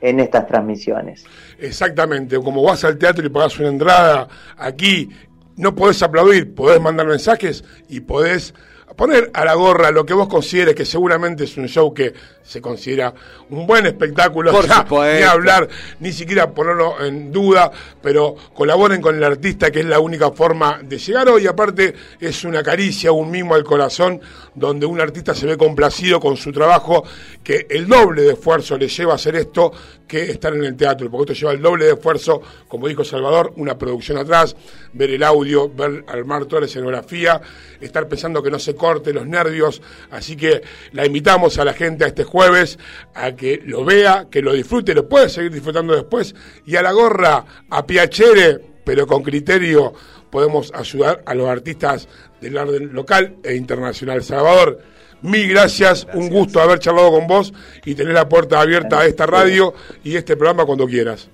en 0.00 0.20
estas 0.20 0.46
transmisiones. 0.46 1.24
Exactamente, 1.58 2.36
como 2.36 2.62
vas 2.62 2.84
al 2.84 2.98
teatro 2.98 3.24
y 3.24 3.28
pagás 3.28 3.58
una 3.58 3.68
entrada, 3.68 4.28
aquí 4.56 5.08
no 5.56 5.74
podés 5.74 6.02
aplaudir, 6.02 6.54
podés 6.54 6.80
mandar 6.80 7.06
mensajes 7.06 7.64
y 7.88 8.00
podés 8.00 8.54
poner 8.96 9.30
a 9.34 9.44
la 9.44 9.54
gorra 9.54 9.90
lo 9.90 10.04
que 10.04 10.14
vos 10.14 10.28
consideres 10.28 10.74
que 10.74 10.84
seguramente 10.84 11.44
es 11.44 11.56
un 11.56 11.66
show 11.66 11.92
que 11.92 12.12
se 12.42 12.60
considera 12.60 13.14
un 13.50 13.66
buen 13.66 13.86
espectáculo, 13.86 14.52
Por 14.52 14.66
ya, 14.66 14.84
ni 14.90 15.22
hablar, 15.22 15.68
ni 16.00 16.12
siquiera 16.12 16.50
ponerlo 16.50 17.02
en 17.04 17.32
duda, 17.32 17.70
pero 18.02 18.34
colaboren 18.52 19.00
con 19.00 19.16
el 19.16 19.24
artista 19.24 19.70
que 19.70 19.80
es 19.80 19.86
la 19.86 20.00
única 20.00 20.30
forma 20.32 20.80
de 20.82 20.98
llegar 20.98 21.28
hoy, 21.28 21.46
aparte 21.46 21.94
es 22.20 22.44
una 22.44 22.62
caricia, 22.62 23.12
un 23.12 23.30
mimo 23.30 23.54
al 23.54 23.64
corazón, 23.64 24.20
donde 24.54 24.86
un 24.86 25.00
artista 25.00 25.34
se 25.34 25.46
ve 25.46 25.56
complacido 25.56 26.20
con 26.20 26.36
su 26.36 26.52
trabajo, 26.52 27.04
que 27.42 27.66
el 27.70 27.86
doble 27.86 28.22
de 28.22 28.32
esfuerzo 28.32 28.76
le 28.76 28.88
lleva 28.88 29.12
a 29.12 29.16
hacer 29.16 29.36
esto 29.36 29.72
que 30.12 30.30
estar 30.30 30.52
en 30.52 30.62
el 30.62 30.76
teatro, 30.76 31.10
porque 31.10 31.32
esto 31.32 31.40
lleva 31.40 31.52
el 31.52 31.62
doble 31.62 31.86
de 31.86 31.92
esfuerzo, 31.92 32.42
como 32.68 32.86
dijo 32.86 33.02
Salvador, 33.02 33.54
una 33.56 33.78
producción 33.78 34.18
atrás, 34.18 34.54
ver 34.92 35.08
el 35.08 35.22
audio, 35.22 35.70
ver 35.70 36.04
armar 36.06 36.44
toda 36.44 36.60
la 36.60 36.66
escenografía, 36.66 37.40
estar 37.80 38.06
pensando 38.08 38.42
que 38.42 38.50
no 38.50 38.58
se 38.58 38.74
corte 38.74 39.14
los 39.14 39.26
nervios, 39.26 39.80
así 40.10 40.36
que 40.36 40.60
la 40.92 41.06
invitamos 41.06 41.56
a 41.56 41.64
la 41.64 41.72
gente 41.72 42.04
a 42.04 42.08
este 42.08 42.24
jueves 42.24 42.78
a 43.14 43.32
que 43.32 43.62
lo 43.64 43.86
vea, 43.86 44.26
que 44.30 44.42
lo 44.42 44.52
disfrute, 44.52 44.92
lo 44.92 45.08
puede 45.08 45.30
seguir 45.30 45.50
disfrutando 45.50 45.94
después, 45.94 46.34
y 46.66 46.76
a 46.76 46.82
la 46.82 46.92
gorra, 46.92 47.46
a 47.70 47.86
piacere, 47.86 48.60
pero 48.84 49.06
con 49.06 49.22
criterio, 49.22 49.94
podemos 50.28 50.72
ayudar 50.74 51.22
a 51.24 51.34
los 51.34 51.48
artistas 51.48 52.06
del 52.38 52.58
orden 52.58 52.92
local 52.92 53.36
e 53.42 53.54
internacional. 53.54 54.22
Salvador, 54.22 54.78
mil 55.22 55.48
gracias, 55.48 56.06
un 56.14 56.28
gusto 56.28 56.60
haber 56.60 56.78
charlado 56.78 57.10
con 57.12 57.26
vos 57.26 57.52
y 57.84 57.94
tener 57.94 58.14
la 58.14 58.28
puerta 58.28 58.60
abierta 58.60 59.00
a 59.00 59.06
esta 59.06 59.26
radio 59.26 59.74
y 60.04 60.16
este 60.16 60.36
programa 60.36 60.64
cuando 60.64 60.86
quieras. 60.86 61.28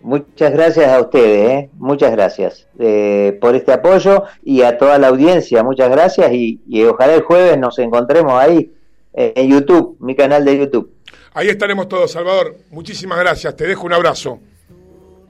Muchas 0.00 0.52
gracias 0.52 0.88
a 0.88 1.00
ustedes, 1.00 1.50
¿eh? 1.50 1.70
muchas 1.74 2.10
gracias 2.10 2.66
eh, 2.80 3.38
por 3.40 3.54
este 3.54 3.72
apoyo 3.72 4.24
y 4.42 4.62
a 4.62 4.76
toda 4.76 4.98
la 4.98 5.08
audiencia, 5.08 5.62
muchas 5.62 5.90
gracias 5.90 6.32
y, 6.32 6.60
y 6.68 6.82
ojalá 6.82 7.14
el 7.14 7.22
jueves 7.22 7.56
nos 7.56 7.78
encontremos 7.78 8.32
ahí 8.32 8.72
eh, 9.14 9.32
en 9.36 9.50
YouTube, 9.50 9.96
mi 10.00 10.16
canal 10.16 10.44
de 10.44 10.58
YouTube. 10.58 10.92
Ahí 11.34 11.48
estaremos 11.48 11.88
todos, 11.88 12.10
Salvador. 12.10 12.56
Muchísimas 12.70 13.18
gracias, 13.18 13.54
te 13.54 13.64
dejo 13.64 13.86
un 13.86 13.92
abrazo. 13.92 14.40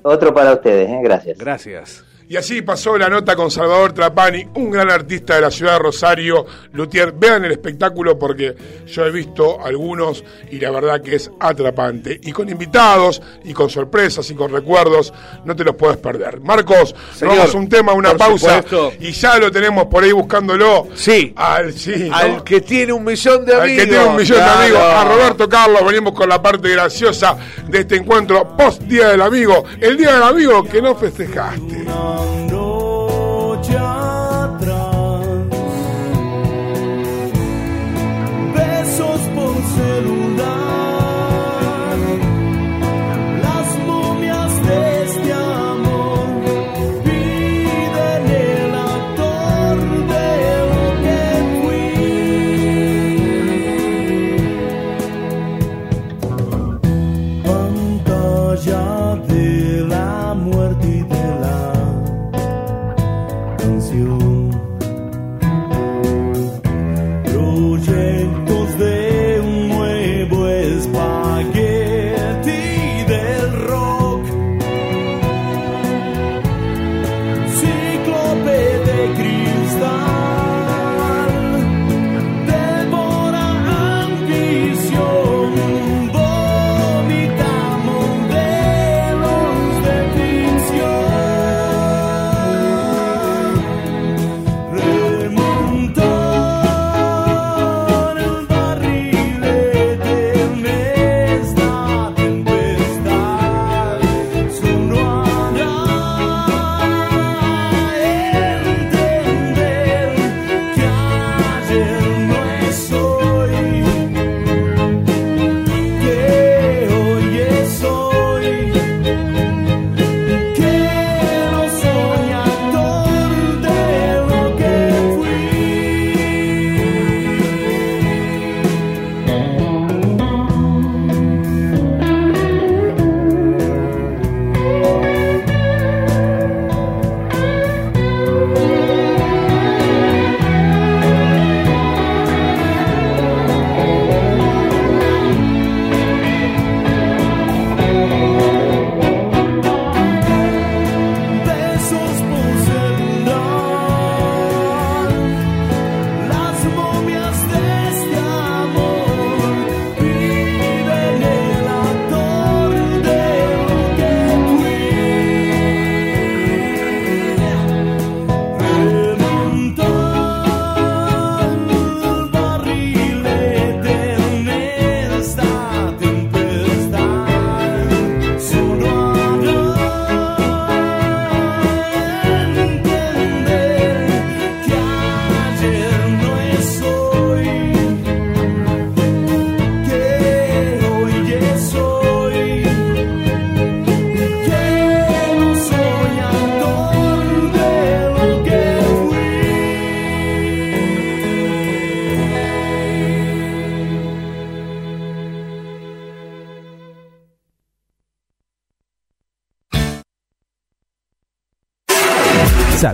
Otro 0.02 0.32
para 0.32 0.54
ustedes, 0.54 0.88
¿eh? 0.88 1.00
gracias. 1.02 1.38
Gracias. 1.38 2.04
Y 2.32 2.36
así 2.38 2.62
pasó 2.62 2.96
la 2.96 3.10
nota 3.10 3.36
con 3.36 3.50
Salvador 3.50 3.92
Trapani, 3.92 4.46
un 4.54 4.70
gran 4.70 4.90
artista 4.90 5.34
de 5.34 5.42
la 5.42 5.50
ciudad 5.50 5.74
de 5.74 5.78
Rosario, 5.80 6.46
Lutier. 6.72 7.12
Vean 7.12 7.44
el 7.44 7.52
espectáculo 7.52 8.18
porque 8.18 8.54
yo 8.86 9.04
he 9.04 9.10
visto 9.10 9.62
algunos 9.62 10.24
y 10.50 10.58
la 10.58 10.70
verdad 10.70 11.02
que 11.02 11.16
es 11.16 11.30
atrapante. 11.38 12.18
Y 12.22 12.32
con 12.32 12.48
invitados, 12.48 13.20
y 13.44 13.52
con 13.52 13.68
sorpresas, 13.68 14.30
y 14.30 14.34
con 14.34 14.50
recuerdos, 14.50 15.12
no 15.44 15.54
te 15.54 15.62
los 15.62 15.74
puedes 15.76 15.98
perder. 15.98 16.40
Marcos, 16.40 16.94
vamos 17.20 17.54
a 17.54 17.58
un 17.58 17.68
tema, 17.68 17.92
una 17.92 18.14
pausa, 18.16 18.62
supuesto. 18.62 18.94
y 18.98 19.12
ya 19.12 19.36
lo 19.36 19.50
tenemos 19.50 19.84
por 19.88 20.02
ahí 20.02 20.12
buscándolo. 20.12 20.88
Sí. 20.94 21.34
Al, 21.36 21.74
sí, 21.74 22.08
¿no? 22.08 22.16
Al 22.16 22.44
que 22.44 22.62
tiene 22.62 22.94
un 22.94 23.04
millón 23.04 23.44
de 23.44 23.52
Al 23.52 23.60
amigos. 23.60 23.84
que 23.84 23.90
tiene 23.90 24.04
un 24.06 24.16
millón 24.16 24.38
Claro. 24.38 24.58
de 24.58 24.64
amigos, 24.68 24.82
a 24.82 25.04
Roberto 25.04 25.48
Carlos, 25.50 25.84
venimos 25.86 26.14
con 26.14 26.30
la 26.30 26.40
parte 26.40 26.70
graciosa 26.70 27.36
de 27.68 27.80
este 27.80 27.96
encuentro 27.96 28.56
post 28.56 28.80
Día 28.84 29.08
del 29.08 29.20
Amigo, 29.20 29.64
el 29.78 29.98
Día 29.98 30.14
del 30.14 30.22
Amigo 30.22 30.64
que 30.64 30.80
no 30.80 30.94
festejaste. 30.96 31.84
Noche 32.22 32.51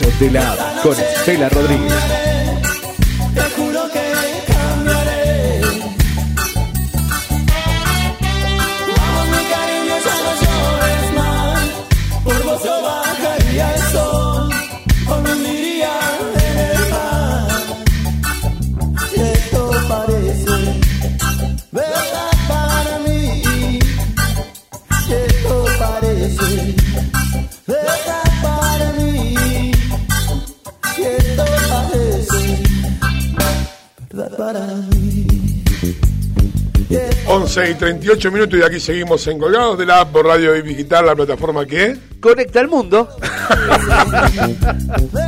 De 0.00 0.30
la 0.30 0.78
con 0.80 0.92
Estela 0.92 1.48
Rodríguez. 1.48 2.27
11 37.58 37.70
y 37.70 37.74
38 37.74 38.30
minutos 38.30 38.58
y 38.58 38.62
aquí 38.62 38.78
seguimos 38.78 39.26
en 39.26 39.38
Colgados 39.38 39.78
de 39.78 39.86
la 39.86 40.00
app 40.00 40.12
por 40.12 40.26
Radio 40.26 40.54
y 40.54 40.62
Digital, 40.62 41.06
la 41.06 41.16
plataforma 41.16 41.66
que 41.66 41.96
Conecta 42.20 42.60
al 42.60 42.68
mundo. 42.68 43.08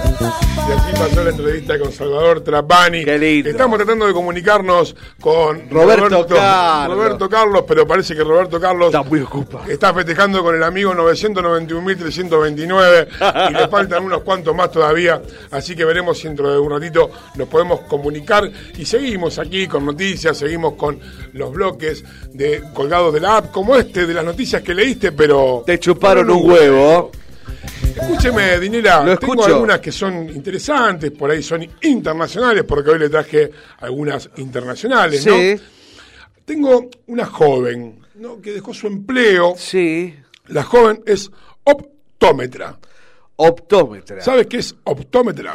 Y 0.71 0.73
así 0.73 0.93
pasó 0.93 1.25
la 1.25 1.31
entrevista 1.31 1.77
con 1.81 1.91
Salvador 1.91 2.43
Trapani. 2.43 3.01
Estamos 3.01 3.77
tratando 3.77 4.07
de 4.07 4.13
comunicarnos 4.13 4.95
con 5.21 5.69
Roberto 5.69 6.25
Carlos. 6.29 6.97
Roberto 6.97 7.29
Carlos, 7.29 7.65
pero 7.67 7.85
parece 7.89 8.15
que 8.15 8.23
Roberto 8.23 8.61
Carlos 8.61 8.87
Está 8.95 9.03
muy 9.03 9.19
ocupado. 9.21 9.69
está 9.69 9.93
festejando 9.93 10.45
con 10.45 10.55
el 10.55 10.63
amigo 10.63 10.95
991.329 10.95 13.51
y 13.51 13.53
le 13.53 13.67
faltan 13.67 14.05
unos 14.05 14.23
cuantos 14.23 14.55
más 14.55 14.71
todavía. 14.71 15.21
Así 15.51 15.75
que 15.75 15.85
veremos 15.85 16.19
si 16.19 16.29
dentro 16.29 16.53
de 16.53 16.61
un 16.61 16.71
ratito 16.71 17.11
nos 17.35 17.49
podemos 17.49 17.81
comunicar. 17.81 18.49
Y 18.79 18.85
seguimos 18.85 19.41
aquí 19.41 19.67
con 19.67 19.85
noticias, 19.85 20.39
seguimos 20.39 20.75
con 20.75 21.01
los 21.33 21.53
bloques 21.53 22.05
de 22.33 22.63
colgados 22.73 23.13
de 23.13 23.19
la 23.19 23.39
app, 23.39 23.51
como 23.51 23.75
este 23.75 24.07
de 24.07 24.15
las 24.15 24.25
noticias 24.25 24.63
que 24.63 24.73
leíste, 24.73 25.11
pero. 25.11 25.65
Te 25.67 25.81
chuparon 25.81 26.31
un 26.31 26.49
huevo. 26.49 27.11
Escúcheme, 27.97 28.59
Dinera, 28.61 29.05
Lo 29.05 29.19
tengo 29.19 29.35
escucho. 29.35 29.55
algunas 29.55 29.81
que 29.81 29.93
son 29.93 30.29
interesantes, 30.29 31.11
por 31.11 31.31
ahí 31.31 31.43
son 31.43 31.67
internacionales, 31.83 32.65
porque 32.65 32.91
hoy 32.91 32.99
le 32.99 33.09
traje 33.09 33.51
algunas 33.81 34.31
internacionales, 34.37 35.27
¿no? 35.27 35.35
Sí. 35.37 35.57
Tengo 36.45 36.89
una 37.07 37.27
joven, 37.27 38.01
¿no? 38.17 38.41
Que 38.41 38.53
dejó 38.53 38.73
su 38.75 38.87
empleo. 38.87 39.55
Sí. 39.57 40.15
La 40.49 40.63
joven 40.65 41.03
es 41.07 41.31
optómetra. 41.65 42.79
Optómetra. 43.37 44.21
¿Sabes 44.21 44.47
qué 44.47 44.59
es 44.59 44.75
optómetra? 44.85 45.55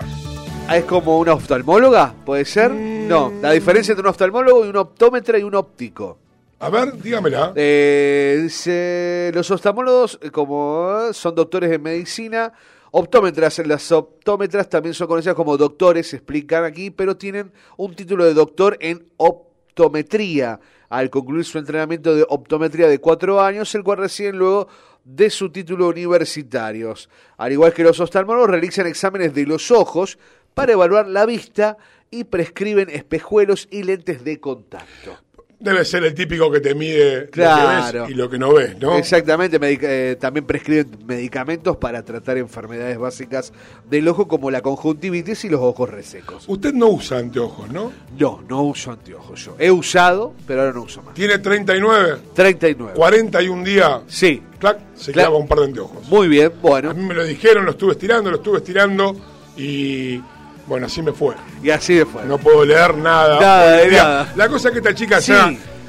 ¿Es 0.73 0.83
como 0.85 1.19
una 1.19 1.33
oftalmóloga? 1.33 2.13
¿Puede 2.25 2.45
ser? 2.45 2.71
No. 2.71 3.31
La 3.41 3.51
diferencia 3.51 3.91
entre 3.91 4.01
un 4.03 4.09
oftalmólogo 4.09 4.65
y 4.65 4.69
un 4.69 4.77
optómetra 4.77 5.37
y 5.37 5.43
un 5.43 5.53
óptico. 5.55 6.17
A 6.65 6.69
ver, 6.71 6.99
dígamela. 6.99 7.53
Eh, 7.55 8.39
dice, 8.41 9.29
los 9.35 9.51
oftalmólogos, 9.51 10.17
eh, 10.19 10.31
como 10.31 11.13
son 11.13 11.35
doctores 11.35 11.69
de 11.69 11.77
medicina, 11.77 12.53
optómetras, 12.89 13.59
las 13.67 13.91
optómetras 13.91 14.67
también 14.67 14.95
son 14.95 15.05
conocidas 15.05 15.35
como 15.35 15.57
doctores, 15.57 16.09
se 16.09 16.15
explican 16.15 16.63
aquí, 16.63 16.89
pero 16.89 17.17
tienen 17.17 17.51
un 17.77 17.93
título 17.93 18.25
de 18.25 18.33
doctor 18.33 18.77
en 18.81 19.05
optometría. 19.17 20.59
Al 20.89 21.11
concluir 21.11 21.45
su 21.45 21.59
entrenamiento 21.59 22.15
de 22.15 22.25
optometría 22.27 22.87
de 22.87 22.97
cuatro 22.97 23.43
años, 23.43 23.75
el 23.75 23.83
cual 23.83 23.99
reciben 23.99 24.39
luego 24.39 24.67
de 25.03 25.29
su 25.29 25.51
título 25.51 25.87
universitarios. 25.87 27.11
Al 27.37 27.51
igual 27.51 27.73
que 27.73 27.83
los 27.83 27.99
oftalmólogos, 27.99 28.49
realizan 28.49 28.87
exámenes 28.87 29.35
de 29.35 29.45
los 29.45 29.69
ojos 29.69 30.17
para 30.55 30.73
evaluar 30.73 31.07
la 31.07 31.27
vista 31.27 31.77
y 32.09 32.23
prescriben 32.23 32.89
espejuelos 32.89 33.67
y 33.69 33.83
lentes 33.83 34.23
de 34.23 34.39
contacto. 34.39 35.24
Debe 35.59 35.85
ser 35.85 36.03
el 36.03 36.13
típico 36.13 36.51
que 36.51 36.59
te 36.59 36.75
mide 36.75 37.21
lo 37.25 37.31
que 37.31 37.39
ves 37.39 38.09
y 38.09 38.13
lo 38.13 38.29
que 38.29 38.37
no 38.37 38.53
ves, 38.53 38.77
¿no? 38.79 38.97
Exactamente, 38.97 39.57
eh, 39.61 40.15
también 40.19 40.45
prescriben 40.45 40.89
medicamentos 41.05 41.77
para 41.77 42.03
tratar 42.03 42.37
enfermedades 42.37 42.97
básicas 42.97 43.53
del 43.89 44.07
ojo 44.07 44.27
como 44.27 44.51
la 44.51 44.61
conjuntivitis 44.61 45.45
y 45.45 45.49
los 45.49 45.61
ojos 45.61 45.89
resecos. 45.89 46.45
Usted 46.47 46.73
no 46.73 46.87
usa 46.87 47.19
anteojos, 47.19 47.71
¿no? 47.71 47.91
No, 48.17 48.43
no 48.47 48.63
uso 48.63 48.91
anteojos 48.91 49.45
yo. 49.45 49.55
He 49.57 49.71
usado, 49.71 50.33
pero 50.45 50.61
ahora 50.61 50.73
no 50.73 50.83
uso 50.83 51.01
más. 51.01 51.13
Tiene 51.13 51.39
39, 51.39 52.17
39. 52.33 52.93
41 52.95 53.63
días. 53.63 54.01
Sí. 54.07 54.41
Clac, 54.59 54.79
se 54.95 55.11
clava 55.11 55.37
un 55.37 55.47
par 55.47 55.59
de 55.59 55.65
anteojos. 55.65 56.07
Muy 56.07 56.27
bien, 56.27 56.51
bueno. 56.61 56.91
A 56.91 56.93
mí 56.93 57.03
me 57.03 57.13
lo 57.13 57.23
dijeron, 57.23 57.65
lo 57.65 57.71
estuve 57.71 57.93
estirando, 57.93 58.29
lo 58.29 58.37
estuve 58.37 58.57
estirando 58.57 59.15
y 59.57 60.19
bueno, 60.67 60.87
así 60.87 61.01
me 61.01 61.11
fue. 61.11 61.35
Y 61.63 61.69
así 61.69 61.93
me 61.93 62.05
fue. 62.05 62.23
No 62.25 62.37
puedo 62.37 62.65
leer 62.65 62.95
nada. 62.97 63.39
Nada 63.39 63.71
de 63.77 63.91
nada. 63.91 64.33
La 64.35 64.47
cosa 64.49 64.69
es 64.69 64.73
que 64.73 64.79
esta 64.79 64.93
chica 64.95 65.21
Sí. 65.21 65.33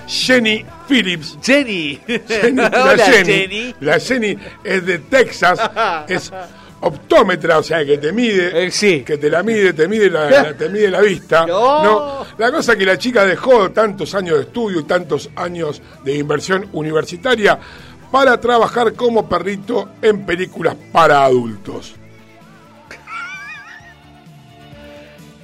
Jenny 0.06 0.64
Phillips. 0.88 1.36
Jenny. 1.42 2.00
Jenny, 2.06 2.56
la 2.56 2.68
Hola, 2.68 3.04
Jenny, 3.04 3.32
Jenny. 3.32 3.74
La 3.80 3.98
Jenny 3.98 4.36
es 4.62 4.86
de 4.86 4.98
Texas, 5.00 5.58
es 6.08 6.32
optómetra, 6.80 7.58
o 7.58 7.62
sea 7.62 7.84
que 7.84 7.98
te 7.98 8.12
mide, 8.12 8.66
Eh, 8.66 9.02
que 9.04 9.18
te 9.18 9.30
la 9.30 9.42
mide, 9.42 9.72
te 9.72 9.88
mide 9.88 10.10
la, 10.10 10.30
la- 10.30 10.54
te 10.56 10.68
mide 10.68 10.90
la 10.90 11.00
vista. 11.00 11.46
No. 11.46 12.24
La 12.38 12.52
cosa 12.52 12.72
es 12.72 12.78
que 12.78 12.84
la 12.86 12.98
chica 12.98 13.24
dejó 13.24 13.70
tantos 13.72 14.14
años 14.14 14.36
de 14.36 14.42
estudio 14.44 14.80
y 14.80 14.84
tantos 14.84 15.30
años 15.36 15.82
de 16.04 16.14
inversión 16.16 16.68
universitaria 16.72 17.58
para 18.12 18.38
trabajar 18.40 18.92
como 18.92 19.28
perrito 19.28 19.90
en 20.02 20.24
películas 20.24 20.76
para 20.92 21.24
adultos. 21.24 21.94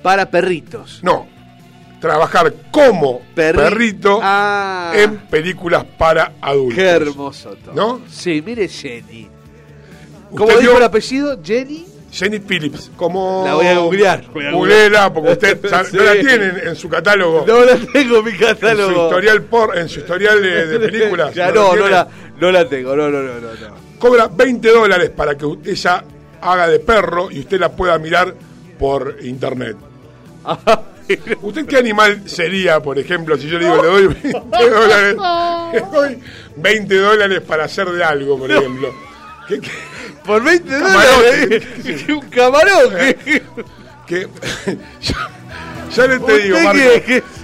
Para 0.03 0.31
perritos. 0.31 1.01
No, 1.03 1.29
trabajar 2.01 2.53
como 2.71 3.23
Perri- 3.35 3.57
perrito 3.57 4.19
Ah. 4.23 4.93
en 4.95 5.19
películas 5.19 5.85
para 5.97 6.33
adultos. 6.41 6.75
Qué 6.77 6.87
hermoso 6.89 7.57
todo. 7.65 7.75
¿No? 7.75 8.01
Sí, 8.09 8.43
mire 8.45 8.67
Jenny. 8.69 9.29
¿Cómo 10.31 10.45
¿Usted 10.47 10.61
dijo 10.61 10.73
vio- 10.73 10.79
el 10.79 10.85
apellido? 10.85 11.39
Jenny. 11.43 11.87
Jenny 12.11 12.41
Phillips, 12.41 12.91
como... 12.97 13.43
La 13.47 13.55
voy 13.55 13.67
a 13.67 13.79
googlear. 13.79 14.25
Googleela, 14.53 15.13
porque 15.15 15.33
usted 15.33 15.59
Sí. 15.63 15.69
no 15.97 16.03
la 16.03 16.13
tiene 16.13 16.53
en, 16.65 16.77
su 16.77 16.89
catálogo. 16.89 17.45
No 17.47 17.65
la 17.65 17.77
tengo 17.77 18.19
en 18.19 18.25
mi 18.25 18.31
en 18.33 18.37
su 18.39 18.45
catálogo. 18.45 19.05
historial 19.05 19.43
por, 19.45 19.79
en 19.79 19.89
su 19.89 20.01
historial 20.01 20.43
de, 20.43 20.67
de 20.67 20.79
películas. 20.91 21.35
Ya, 21.35 21.51
no, 21.53 21.69
no 21.69 21.73
tiene. 21.75 21.91
la, 21.91 22.09
no 22.39 22.53
la 22.53 22.69
tengo. 22.69 22.95
No, 22.97 23.09
no, 23.09 23.23
no, 23.23 23.35
no. 23.35 23.41
no. 23.41 23.75
Cobra 23.99 24.29
20 24.29 24.69
dólares 24.71 25.11
para 25.11 25.37
que 25.39 25.47
ella 25.65 26.05
haga 26.43 26.69
de 26.69 26.81
perro 26.81 27.31
y 27.31 27.41
usted 27.41 27.59
la 27.61 27.71
pueda 27.73 27.97
mirar 27.99 28.35
por 28.79 29.17
internet. 29.23 29.77
¿Usted 31.43 31.67
qué 31.67 31.77
animal 31.77 32.23
sería, 32.27 32.81
por 32.81 32.99
ejemplo, 32.99 33.37
si 33.37 33.49
yo 33.49 33.59
le 33.59 33.67
digo, 33.67 33.83
le 33.83 33.89
doy 33.89 34.07
20 34.09 34.71
dólares, 34.71 35.17
le 35.73 35.81
doy 35.93 36.19
20 36.57 36.95
dólares 36.97 37.41
para 37.43 37.65
hacer 37.65 37.91
de 37.91 38.03
algo, 38.05 38.39
por 38.39 38.51
ejemplo? 38.51 38.93
¿Qué, 39.49 39.61
qué? 39.61 39.71
Por 40.25 40.43
20 40.43 40.69
Camarote. 40.71 41.09
dólares. 41.49 41.63
¿Qué, 42.07 42.13
un 42.13 42.21
camarón. 42.31 42.91
yo, 45.01 45.15
yo 45.95 46.07
le 46.07 46.19
te 46.21 46.25
¿Usted 46.25 46.43
digo, 46.45 46.59
Marco, 46.65 46.79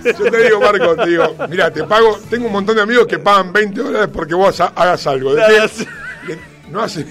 yo 0.05 0.31
te 0.31 0.43
digo, 0.45 0.61
Marco, 0.61 0.97
te 0.97 1.07
digo, 1.11 1.37
mira, 1.51 1.71
te 1.73 1.85
pago, 1.85 2.19
tengo 2.31 2.47
un 2.47 2.53
montón 2.53 2.77
de 2.77 2.83
amigos 2.83 3.07
que 3.07 3.19
pagan 3.19 3.53
20 3.53 3.81
dólares 3.83 4.09
porque 4.13 4.35
vos 4.35 4.59
ha- 4.61 4.73
hagas 4.75 5.07
algo. 5.07 5.35
¿De 5.35 5.43
qué? 5.49 5.57
Hagas- 5.59 5.87
Que 6.27 6.39
No 6.71 6.81
hace, 6.83 7.05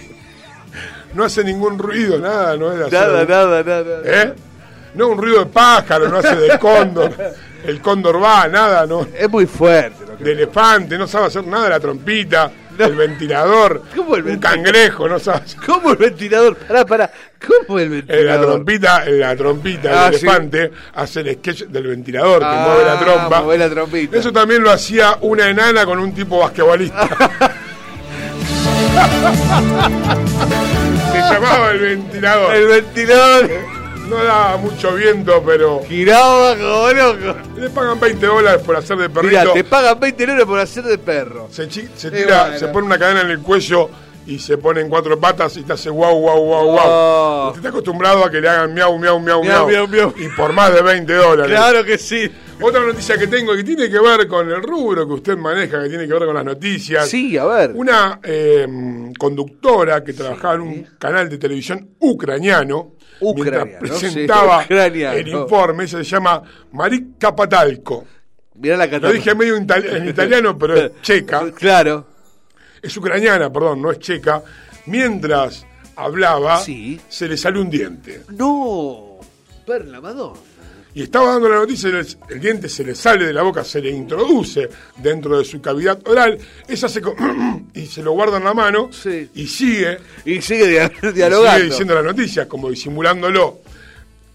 no 1.13 1.23
hace 1.23 1.43
ningún 1.43 1.77
ruido, 1.77 2.17
nada, 2.19 2.55
no 2.57 2.71
es 2.71 2.91
Nada, 2.91 3.25
nada, 3.25 3.63
nada. 3.63 4.01
¿Eh? 4.05 4.33
No, 4.95 5.09
un 5.09 5.17
ruido 5.17 5.39
de 5.39 5.45
pájaro, 5.47 6.09
no 6.09 6.17
hace 6.17 6.35
de 6.35 6.57
cóndor. 6.59 7.13
El 7.65 7.81
cóndor 7.81 8.21
va, 8.23 8.47
nada, 8.47 8.85
no. 8.87 9.07
Es 9.15 9.29
muy 9.29 9.45
fuerte. 9.45 10.05
lo 10.07 10.17
que- 10.17 10.23
De 10.23 10.31
elefante, 10.31 10.97
no 10.97 11.05
sabe 11.07 11.27
hacer 11.27 11.45
nada 11.45 11.65
de 11.65 11.69
la 11.71 11.79
trompita, 11.79 12.51
el 12.77 12.95
ventilador, 12.95 13.81
¿Cómo 13.95 14.15
el 14.15 14.21
un 14.23 14.27
ventilador? 14.29 14.63
cangrejo, 14.63 15.09
no 15.09 15.19
sabe 15.19 15.39
hacer. 15.45 15.59
¿Cómo 15.65 15.91
el 15.91 15.97
ventilador? 15.97 16.55
Pará, 16.57 16.85
pará. 16.85 17.11
¿Cómo 17.45 17.79
el 17.79 17.85
En 17.85 17.91
la 17.91 17.97
ventilador? 18.05 18.45
trompita, 18.47 19.05
en 19.05 19.19
la 19.19 19.35
trompita 19.35 19.89
Ah, 20.05 20.09
del 20.11 20.19
sí. 20.19 20.25
elefante 20.25 20.71
hace 20.95 21.19
el 21.21 21.35
sketch 21.35 21.63
del 21.65 21.87
ventilador 21.87 22.39
que 22.39 22.45
Ah, 22.47 22.65
mueve 22.67 22.85
la 22.85 22.99
trompa. 22.99 23.41
mueve 23.41 23.57
la 23.67 23.69
trompita. 23.69 24.17
Eso 24.17 24.31
también 24.31 24.63
lo 24.63 24.71
hacía 24.71 25.17
una 25.21 25.49
enana 25.49 25.85
con 25.85 25.99
un 25.99 26.13
tipo 26.13 26.39
basquetbolista. 26.39 27.09
Se 31.11 31.17
llamaba 31.19 31.71
el 31.71 31.79
ventilador. 31.79 32.55
El 32.55 32.67
ventilador 32.67 33.49
No 34.09 34.23
daba 34.23 34.57
mucho 34.57 34.93
viento, 34.95 35.43
pero 35.45 35.81
giraba 35.87 36.55
como 36.55 36.89
loco. 36.93 37.37
le 37.57 37.69
pagan 37.69 37.99
20 37.99 38.25
dólares 38.25 38.61
por 38.65 38.75
hacer 38.77 38.97
de 38.97 39.09
perrito. 39.09 39.41
Mirá, 39.41 39.53
te 39.53 39.63
pagan 39.65 39.99
20 39.99 40.25
dólares 40.25 40.45
por 40.45 40.59
hacer 40.59 40.83
de 40.85 40.97
perro. 40.97 41.47
Se, 41.51 41.67
chi- 41.67 41.89
se 41.95 42.09
tira, 42.11 42.43
bueno. 42.43 42.59
se 42.59 42.67
pone 42.69 42.85
una 42.87 42.97
cadena 42.97 43.21
en 43.21 43.31
el 43.31 43.39
cuello 43.39 43.89
y 44.25 44.39
se 44.39 44.57
pone 44.57 44.81
en 44.81 44.89
cuatro 44.89 45.19
patas 45.19 45.55
y 45.57 45.63
te 45.63 45.73
hace 45.73 45.89
guau, 45.89 46.19
guau, 46.19 46.39
guau, 46.41 46.65
guau. 46.71 46.85
Oh. 46.89 47.45
Usted 47.47 47.59
está 47.59 47.69
acostumbrado 47.69 48.23
a 48.25 48.31
que 48.31 48.39
le 48.39 48.47
hagan 48.47 48.73
miau, 48.73 48.97
miau, 48.97 49.19
miau, 49.19 49.43
Miau, 49.43 49.67
miau. 49.67 49.87
miau, 49.87 50.11
miau. 50.11 50.13
Y 50.17 50.29
por 50.35 50.53
más 50.53 50.73
de 50.73 50.81
20 50.81 51.13
dólares. 51.13 51.51
Claro 51.55 51.83
que 51.83 51.97
sí. 51.97 52.31
Otra 52.61 52.81
noticia 52.81 53.17
que 53.17 53.27
tengo 53.27 53.55
que 53.55 53.63
tiene 53.63 53.89
que 53.89 53.99
ver 53.99 54.27
con 54.27 54.49
el 54.49 54.63
rubro 54.63 55.05
que 55.07 55.13
usted 55.13 55.37
maneja, 55.37 55.83
que 55.83 55.89
tiene 55.89 56.07
que 56.07 56.13
ver 56.13 56.25
con 56.25 56.33
las 56.35 56.45
noticias. 56.45 57.07
Sí, 57.07 57.37
a 57.37 57.45
ver. 57.45 57.71
Una 57.75 58.19
eh, 58.23 58.65
conductora 59.19 60.03
que 60.03 60.13
trabajaba 60.13 60.55
en 60.55 60.61
un 60.61 60.87
canal 60.97 61.29
de 61.29 61.37
televisión 61.37 61.89
ucraniano, 61.99 62.93
Ucraniano, 63.21 63.65
mientras 63.81 63.99
sí, 63.99 64.05
presentaba 64.07 64.63
el 65.15 65.27
informe, 65.43 65.83
ella 65.83 65.97
se 65.99 66.03
llama 66.03 66.41
Marik 66.73 67.17
Capatalco. 67.17 68.05
Mirá 68.55 68.77
la 68.77 68.85
Lo 68.85 69.11
dije 69.11 69.35
medio 69.35 69.55
en, 69.55 69.67
itali- 69.67 69.95
en 69.95 70.07
italiano, 70.09 70.57
pero 70.57 70.75
es 70.75 70.91
checa. 71.01 71.51
Claro. 71.51 72.05
Es 72.81 72.95
ucraniana, 72.97 73.51
perdón, 73.51 73.81
no 73.81 73.91
es 73.91 73.99
checa. 73.99 74.41
Mientras 74.87 75.65
hablaba, 75.95 76.59
se 76.59 77.27
le 77.27 77.37
salió 77.37 77.61
un 77.61 77.69
diente. 77.69 78.23
No. 78.29 79.19
Perla 79.65 79.99
Madonna. 80.01 80.39
Y 80.97 81.03
estaba 81.03 81.33
dando 81.33 81.47
la 81.47 81.57
noticia, 81.57 81.89
el, 81.89 82.07
el 82.29 82.39
diente 82.41 82.67
se 82.67 82.83
le 82.83 82.95
sale 82.95 83.27
de 83.27 83.31
la 83.33 83.43
boca, 83.43 83.63
se 83.63 83.79
le 83.79 83.91
introduce 83.91 84.67
dentro 84.97 85.37
de 85.37 85.45
su 85.45 85.61
cavidad 85.61 85.99
oral, 86.07 86.39
ella 86.67 86.89
se 86.89 87.01
y 87.75 87.85
se 87.85 88.01
lo 88.01 88.13
guarda 88.13 88.37
en 88.37 88.43
la 88.45 88.55
mano 88.55 88.89
y 89.35 89.45
sigue 89.45 89.99
y 90.25 90.41
sigue 90.41 90.67
dia- 90.67 90.91
y 91.03 91.11
dialogando. 91.11 91.57
sigue 91.59 91.69
diciendo 91.69 91.93
la 91.93 92.01
noticia, 92.01 92.47
como 92.47 92.71
disimulándolo. 92.71 93.59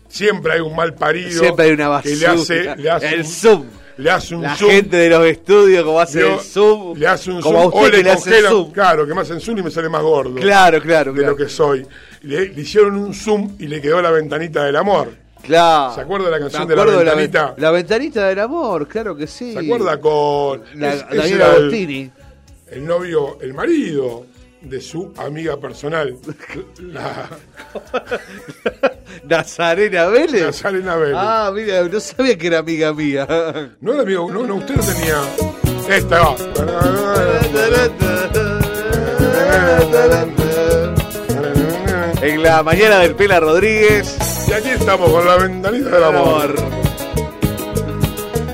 Siempre 0.09 0.52
hay 0.52 0.60
un 0.60 0.76
mal 0.76 0.94
parido 0.94 1.40
Siempre 1.40 1.64
hay 1.64 1.72
una 1.72 1.89
basura. 1.89 2.14
que 2.14 2.20
le 2.20 2.26
hace, 2.28 2.76
le 2.76 2.90
hace 2.90 3.09
el 3.14 3.20
un, 3.20 3.26
zoom. 3.26 3.64
le 3.97 4.10
hace 4.10 4.34
un 4.36 4.43
La 4.43 4.55
zoom. 4.56 4.70
gente 4.70 4.97
de 4.98 5.09
los 5.10 5.26
estudios, 5.26 5.84
como 5.84 5.98
hace 6.01 6.20
el 6.20 6.39
zoom. 6.39 6.97
Le 6.98 7.06
hace 7.09 7.30
un 7.32 7.40
como 7.40 7.62
zoom 7.62 7.62
a 7.62 7.66
usted 7.74 7.80
o 7.89 7.90
que 7.90 7.97
le 7.97 8.02
le 8.05 8.10
hace 8.12 8.22
congela, 8.30 8.51
zoom. 8.51 8.72
claro, 8.72 9.06
que 9.06 9.14
me 9.14 9.20
hacen 9.22 9.40
zoom 9.40 9.59
y 9.59 9.62
me 9.62 9.70
sale 9.72 9.89
más 9.89 10.02
gordo. 10.02 10.34
Claro, 10.36 10.80
claro, 10.80 11.12
De 11.12 11.18
claro. 11.20 11.32
lo 11.32 11.36
que 11.44 11.48
soy. 11.51 11.84
Le, 12.22 12.51
le 12.51 12.60
hicieron 12.62 12.97
un 12.98 13.14
zoom 13.14 13.56
y 13.59 13.66
le 13.66 13.80
quedó 13.80 14.01
la 14.02 14.10
ventanita 14.12 14.62
del 14.64 14.76
amor. 14.76 15.22
Claro. 15.43 15.94
¿Se 15.94 16.01
acuerda 16.02 16.27
de 16.27 16.31
la 16.32 16.39
canción 16.39 16.69
de 16.69 16.77
la 16.77 16.85
ventanita? 16.85 17.47
ven- 17.52 17.55
la 17.62 17.70
ventanita 17.70 18.28
del 18.28 18.39
amor, 18.40 18.86
claro 18.89 19.16
que 19.16 19.27
sí. 19.27 19.52
¿Se 19.52 19.59
acuerda 19.59 19.98
con 20.01 20.62
La- 20.74 20.94
es- 20.94 21.09
Daniela 21.10 21.56
el- 21.56 22.86
novio, 22.86 23.39
el 23.40 23.52
marido 23.52 24.24
de 24.62 24.81
su 24.81 25.12
amiga 25.16 25.56
personal, 25.59 26.16
la 26.78 27.28
Nazarena 29.24 30.06
Vélez. 30.06 30.43
Nazarena 30.47 30.97
Vélez. 30.97 31.16
Ah, 31.19 31.51
mira, 31.55 31.82
no 31.82 32.01
sabía 32.01 32.39
que 32.39 32.47
era 32.47 32.59
amiga 32.59 32.93
mía. 32.94 33.27
No 33.81 33.93
era 33.93 34.02
amigo, 34.02 34.31
no, 34.31 34.47
no, 34.47 34.55
usted 34.56 34.77
no 34.77 34.82
tenía. 34.82 35.20
Esta 35.89 36.20
va. 36.23 36.36
En 42.23 42.43
la 42.43 42.62
mañana 42.62 42.99
del 43.01 43.15
Pela 43.15 43.40
Rodríguez. 43.40 44.16
Y 44.49 44.53
aquí 44.53 44.69
estamos 44.70 45.11
con 45.11 45.27
la 45.27 45.36
ventanita 45.36 45.90
del 45.90 46.05
amor. 46.05 46.55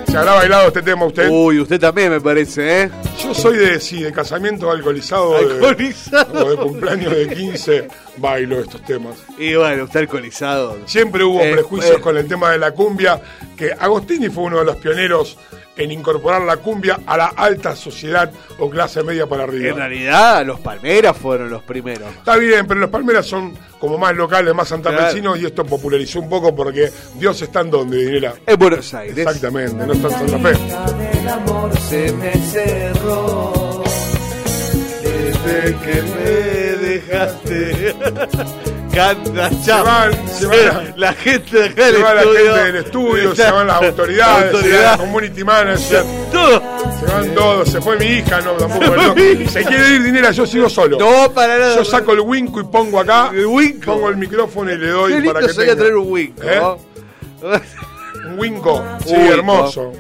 ¿Se 0.07 0.17
habrá 0.17 0.35
bailado 0.35 0.69
este 0.69 0.83
tema 0.83 1.05
usted? 1.05 1.29
Uy, 1.31 1.61
usted 1.61 1.79
también 1.79 2.11
me 2.11 2.21
parece, 2.21 2.83
¿eh? 2.85 2.91
Yo 3.23 3.35
soy 3.35 3.59
de, 3.59 3.79
sí, 3.79 4.03
de 4.03 4.11
casamiento 4.11 4.71
alcoholizado, 4.71 5.33
de- 5.33 5.39
Alcoholizado. 5.55 6.47
o 6.47 6.51
de 6.51 6.57
cumpleaños 6.57 7.13
de 7.15 7.29
15, 7.29 7.89
bailo 8.17 8.59
estos 8.61 8.83
temas. 8.85 9.17
Y 9.37 9.55
bueno, 9.55 9.85
está 9.85 9.99
alcoholizado. 9.99 10.79
Siempre 10.87 11.23
hubo 11.25 11.43
Eh, 11.43 11.53
prejuicios 11.53 11.99
eh. 11.99 12.01
con 12.01 12.17
el 12.17 12.27
tema 12.27 12.51
de 12.53 12.59
la 12.59 12.73
cumbia, 12.73 13.21
que 13.57 13.71
Agostini 13.79 14.31
fue 14.31 14.45
uno 14.45 14.61
de 14.61 14.65
los 14.65 14.77
pioneros 14.77 15.37
en 15.79 15.93
incorporar 15.93 16.43
la 16.43 16.59
cumbia 16.59 17.01
a 17.07 17.17
la 17.17 17.27
alta 17.29 17.75
sociedad 17.75 18.31
o 18.59 18.69
clase 18.69 19.03
media 19.03 19.27
para 19.27 19.45
arriba. 19.45 19.71
En 19.71 19.77
realidad, 19.77 20.45
los 20.45 20.61
Palmeras 20.61 21.17
fueron 21.17 21.49
los 21.51 21.63
primeros. 21.63 22.09
Está 22.15 22.37
bien, 22.37 22.67
pero 22.67 22.81
los 22.81 22.91
Palmeras 22.91 23.27
son 23.27 23.55
como 23.79 23.97
más 23.97 24.15
locales, 24.15 24.55
más 24.55 24.69
santafesinos 24.69 25.39
y 25.39 25.47
esto 25.47 25.65
popularizó 25.65 26.21
un 26.21 26.29
poco 26.29 26.55
porque 26.55 26.91
Dios 27.15 27.41
está 27.41 27.61
en 27.61 27.71
donde, 27.71 28.05
Dinera. 28.05 28.35
En 28.47 28.59
Buenos 28.59 28.93
Aires. 28.93 29.17
Exactamente, 29.19 29.87
no 29.87 29.93
está 29.93 30.09
en 30.09 30.29
Santa 30.29 30.39
Fe. 30.39 31.19
El 31.21 31.29
amor 31.29 31.79
se 31.79 32.13
me 32.13 32.33
cerró 32.35 33.85
Desde 35.03 35.77
que 35.77 36.03
me 36.03 36.68
dejaste. 37.01 37.95
Canta, 38.95 39.51
Se 39.51 39.67
chao. 39.67 39.85
van, 39.85 40.29
se 40.29 40.47
van. 40.47 40.95
La 40.97 41.13
gente 41.13 41.57
del 41.71 41.75
Se 41.75 42.03
va 42.03 42.15
la 42.15 42.23
estudio. 42.23 42.41
gente 42.55 42.65
del 42.73 42.77
estudio, 42.85 43.35
se 43.37 43.51
van 43.53 43.67
las 43.67 43.83
autoridades, 43.83 44.51
se 44.51 44.57
Autoridad. 44.57 44.85
va 44.85 44.91
la 44.93 44.97
community 44.99 45.45
manager, 45.45 46.05
Todo. 46.33 46.63
se 46.99 47.07
van 47.13 47.35
todos, 47.35 47.69
se 47.71 47.81
fue 47.81 47.97
mi 47.99 48.07
hija, 48.07 48.41
no, 48.41 48.53
tampoco 48.53 48.97
no. 48.97 49.15
Se 49.49 49.65
quiere 49.65 49.89
ir 49.91 50.03
dinero, 50.03 50.31
yo 50.33 50.47
sigo 50.47 50.69
solo. 50.69 50.99
No, 50.99 51.31
para 51.33 51.59
nada. 51.59 51.77
Yo 51.77 51.85
saco 51.85 52.13
el 52.13 52.21
winco 52.21 52.61
y 52.61 52.65
pongo 52.65 52.99
acá, 52.99 53.31
El 53.33 53.47
winco. 53.47 53.93
pongo 53.93 54.09
el 54.09 54.17
micrófono 54.17 54.73
y 54.73 54.79
le 54.79 54.89
doy 54.89 55.13
Qué 55.13 55.29
para 55.29 55.41
lindo 55.41 55.47
que 55.49 55.55
sería 55.55 55.73
tenga. 55.75 55.85
tener 55.85 55.97
un 55.97 56.11
winco. 56.11 56.43
¿Eh? 56.43 56.59
¿no? 56.61 56.79
Un 58.33 58.39
winco, 58.39 58.85
sí, 59.07 59.13
Winco. 59.15 59.33
hermoso. 59.35 59.93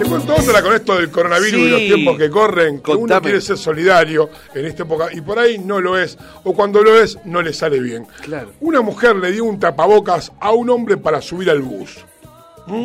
Te 0.00 0.06
cuento 0.06 0.34
otra 0.34 0.62
con 0.62 0.72
esto 0.74 0.96
del 0.96 1.10
coronavirus 1.10 1.60
y 1.60 1.68
los 1.68 1.78
tiempos 1.80 2.16
que 2.16 2.30
corren, 2.30 2.80
que 2.80 2.92
uno 2.92 3.20
quiere 3.20 3.40
ser 3.42 3.58
solidario 3.58 4.30
en 4.54 4.64
esta 4.64 4.84
época 4.84 5.08
y 5.12 5.20
por 5.20 5.38
ahí 5.38 5.58
no 5.58 5.78
lo 5.78 5.98
es, 5.98 6.16
o 6.42 6.54
cuando 6.54 6.82
lo 6.82 6.98
es 6.98 7.18
no 7.26 7.42
le 7.42 7.52
sale 7.52 7.78
bien. 7.80 8.06
Claro. 8.22 8.52
Una 8.60 8.80
mujer 8.80 9.16
le 9.16 9.30
dio 9.30 9.44
un 9.44 9.60
tapabocas 9.60 10.32
a 10.40 10.52
un 10.52 10.70
hombre 10.70 10.96
para 10.96 11.20
subir 11.20 11.50
al 11.50 11.60
bus. 11.60 11.98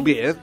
Bien. 0.03 0.35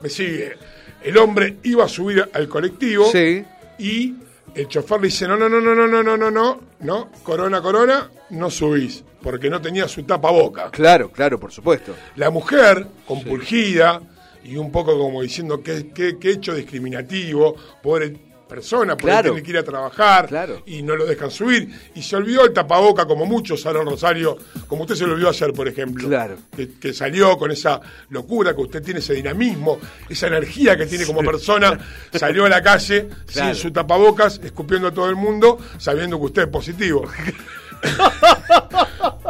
Me 0.00 0.08
sigue. 0.08 0.54
El 1.02 1.18
hombre 1.18 1.58
iba 1.64 1.84
a 1.84 1.88
subir 1.88 2.26
al 2.32 2.48
colectivo 2.48 3.04
Sí. 3.12 3.44
y 3.78 4.14
el 4.54 4.66
chofer 4.68 5.00
le 5.02 5.08
dice, 5.08 5.28
no, 5.28 5.36
no, 5.36 5.46
no, 5.50 5.60
no, 5.60 5.74
no, 5.74 5.86
no, 5.86 6.02
no, 6.02 6.16
no, 6.16 6.30
no, 6.30 6.60
no, 6.80 7.08
corona, 7.22 7.60
corona, 7.60 8.08
no 8.30 8.48
subís, 8.50 9.04
porque 9.22 9.50
no 9.50 9.60
tenía 9.60 9.86
su 9.88 10.04
tapaboca. 10.04 10.70
Claro, 10.70 11.10
claro, 11.10 11.38
por 11.38 11.52
supuesto. 11.52 11.94
La 12.16 12.30
mujer, 12.30 12.86
compulgida 13.06 14.00
y 14.44 14.56
un 14.56 14.70
poco 14.70 14.96
como 14.98 15.22
diciendo 15.22 15.62
que, 15.62 15.88
que, 15.88 16.18
que 16.18 16.30
hecho 16.30 16.54
discriminativo, 16.54 17.56
pobre 17.82 18.16
persona, 18.48 18.92
porque 18.94 19.06
Claro. 19.06 19.30
tiene 19.32 19.42
que 19.42 19.50
ir 19.52 19.58
a 19.58 19.62
trabajar 19.64 20.28
Claro. 20.28 20.62
y 20.66 20.82
no 20.82 20.94
lo 20.94 21.06
dejan 21.06 21.30
subir. 21.30 21.68
Y 21.94 22.02
se 22.02 22.14
olvidó 22.14 22.44
el 22.44 22.52
tapaboca, 22.52 23.06
como 23.06 23.24
muchos, 23.24 23.64
Aaron 23.64 23.86
Rosario, 23.86 24.36
como 24.68 24.82
usted 24.82 24.94
se 24.96 25.06
lo 25.06 25.14
olvidó 25.14 25.30
ayer, 25.30 25.52
por 25.54 25.66
ejemplo. 25.66 26.06
Claro. 26.08 26.36
Que, 26.54 26.68
que 26.78 26.92
salió 26.92 27.36
con 27.38 27.50
esa 27.50 27.80
locura 28.10 28.54
que 28.54 28.60
usted 28.60 28.82
tiene, 28.82 29.00
ese 29.00 29.14
dinamismo, 29.14 29.78
esa 30.10 30.26
energía 30.26 30.76
que 30.76 30.84
tiene 30.86 31.06
como 31.06 31.22
persona, 31.22 31.78
salió 32.12 32.44
a 32.44 32.48
la 32.50 32.62
calle 32.62 33.08
sin 33.26 33.54
su 33.54 33.70
tapabocas, 33.72 34.38
escupiendo 34.44 34.88
a 34.88 34.92
todo 34.92 35.08
el 35.08 35.16
mundo, 35.16 35.58
sabiendo 35.78 36.18
que 36.18 36.26
usted 36.26 36.42
es 36.42 36.48
positivo. 36.48 37.04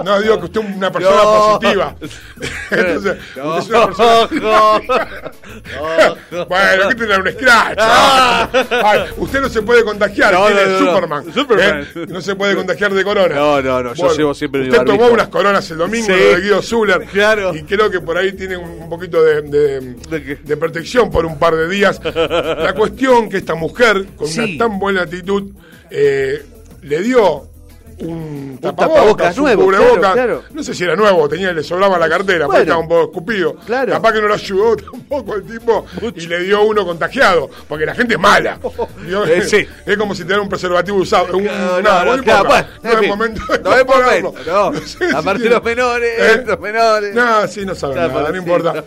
No, 0.05 0.21
digo 0.21 0.39
que 0.39 0.45
usted 0.47 0.61
es 0.61 0.77
una 0.77 0.93
persona 0.93 1.17
No. 1.23 1.59
positiva. 1.59 1.95
Entonces, 2.71 3.17
No. 3.37 3.57
usted 3.57 3.63
es 3.63 3.69
una 3.71 3.87
persona 3.87 4.29
positiva. 4.29 4.81
bueno, 6.49 6.89
que 6.89 6.95
tiene 6.95 7.17
un 7.19 7.29
scratch. 7.33 7.79
Ay, 7.81 9.01
usted 9.17 9.41
no 9.41 9.49
se 9.49 9.63
puede 9.63 9.85
contagiar, 9.85 10.33
No, 10.35 10.47
tiene 10.47 10.65
no, 10.67 10.71
no, 10.73 10.81
no. 10.81 10.87
Superman. 10.95 11.33
Superman. 11.35 11.89
¿eh? 11.95 12.07
No 12.09 12.21
se 12.21 12.35
puede 12.37 12.55
contagiar 12.55 12.93
de 12.93 13.05
corona. 13.05 13.35
No, 13.35 13.63
no, 13.63 13.83
no, 13.83 13.95
yo 13.95 14.15
llevo 14.15 14.35
siempre 14.35 14.63
mi 14.63 14.69
Usted 14.69 14.85
tomó 14.85 15.07
unas 15.09 15.29
coronas 15.29 15.71
el 15.71 15.79
domingo, 15.79 16.07
Sí. 16.07 16.13
de 16.13 16.41
Guido 16.41 16.63
Zuller. 16.63 17.05
Claro. 17.07 17.55
Y 17.55 17.63
creo 17.63 17.91
que 17.91 18.01
por 18.01 18.19
ahí 18.19 18.33
tiene 18.33 18.57
un, 18.57 18.89
poquito 18.89 19.23
de, 19.23 19.43
de- 19.43 19.81
¿De 20.11 20.23
qué? 20.25 20.37
de 20.37 20.57
protección 20.57 21.11
por 21.11 21.25
un 21.25 21.39
par 21.39 21.55
de 21.57 21.69
días. 21.69 22.01
La 22.05 22.75
cuestión 22.77 23.29
que 23.29 23.39
esta 23.39 23.55
mujer, 23.55 24.07
con 24.17 24.29
Sí. 24.29 24.57
una 24.57 24.69
tan 24.69 24.79
buena 24.79 25.03
actitud, 25.03 25.53
eh, 25.91 26.45
le 26.83 27.01
dio 27.03 27.49
un 27.99 28.59
tapabocas 28.61 28.97
tapabocas, 28.97 29.37
un 29.39 29.43
nuevo, 29.45 29.65
cubrebocas. 29.65 29.99
claro, 29.99 30.13
claro. 30.15 30.43
No 30.53 30.63
sé 30.63 30.75
si 30.75 30.85
era 30.85 30.97
nuevo, 30.97 31.29
tenía, 31.29 31.53
le 31.53 31.63
sobraba 31.63 31.99
la 31.99 32.09
cartera, 32.09 32.47
porque 32.47 32.59
Bueno. 32.59 32.63
estaba 32.63 32.79
un 32.81 32.89
poco 32.89 33.03
escupido. 33.05 33.57
Claro. 33.67 33.93
Capaz 33.93 34.13
que 34.13 34.21
no 34.21 34.29
lo 34.29 34.35
ayudó 34.35 34.77
tampoco 34.93 35.35
el 35.37 35.45
tipo 35.45 35.87
y 36.15 36.27
le 36.27 36.41
dio 36.45 36.63
uno 36.63 36.85
contagiado, 36.85 37.49
porque 37.69 37.87
la 37.87 37.95
gente 37.95 38.15
es 38.15 38.21
mala. 38.21 38.59
Digo, 39.07 39.25
Eh, 39.25 39.43
sí. 39.43 39.67
Es 39.87 39.97
como 39.97 40.15
si 40.15 40.25
te 40.25 40.39
un 40.39 40.49
preservativo 40.49 40.99
usado. 40.99 41.37
Un, 41.37 41.45
No, 41.45 41.81
nada, 41.81 42.05
no, 42.05 42.11
no 42.13 42.17
no, 42.17 42.23
claro, 42.23 42.49
es 42.83 42.99
fin. 42.99 43.09
momento 43.09 43.43
No 43.63 43.75
es 43.77 43.87
momento, 43.87 44.35
no. 44.47 44.73
Sé 44.81 45.11
Aparte 45.15 45.49
los 45.49 45.63
menores, 45.63 46.11
¿Eh? 46.19 46.45
los 46.47 46.61
menores. 46.61 47.15
No, 47.15 47.47
sí, 47.49 47.65
no 47.65 47.75
saben 47.75 47.97
nada, 47.97 48.31
no 48.31 48.37
importa. 48.37 48.85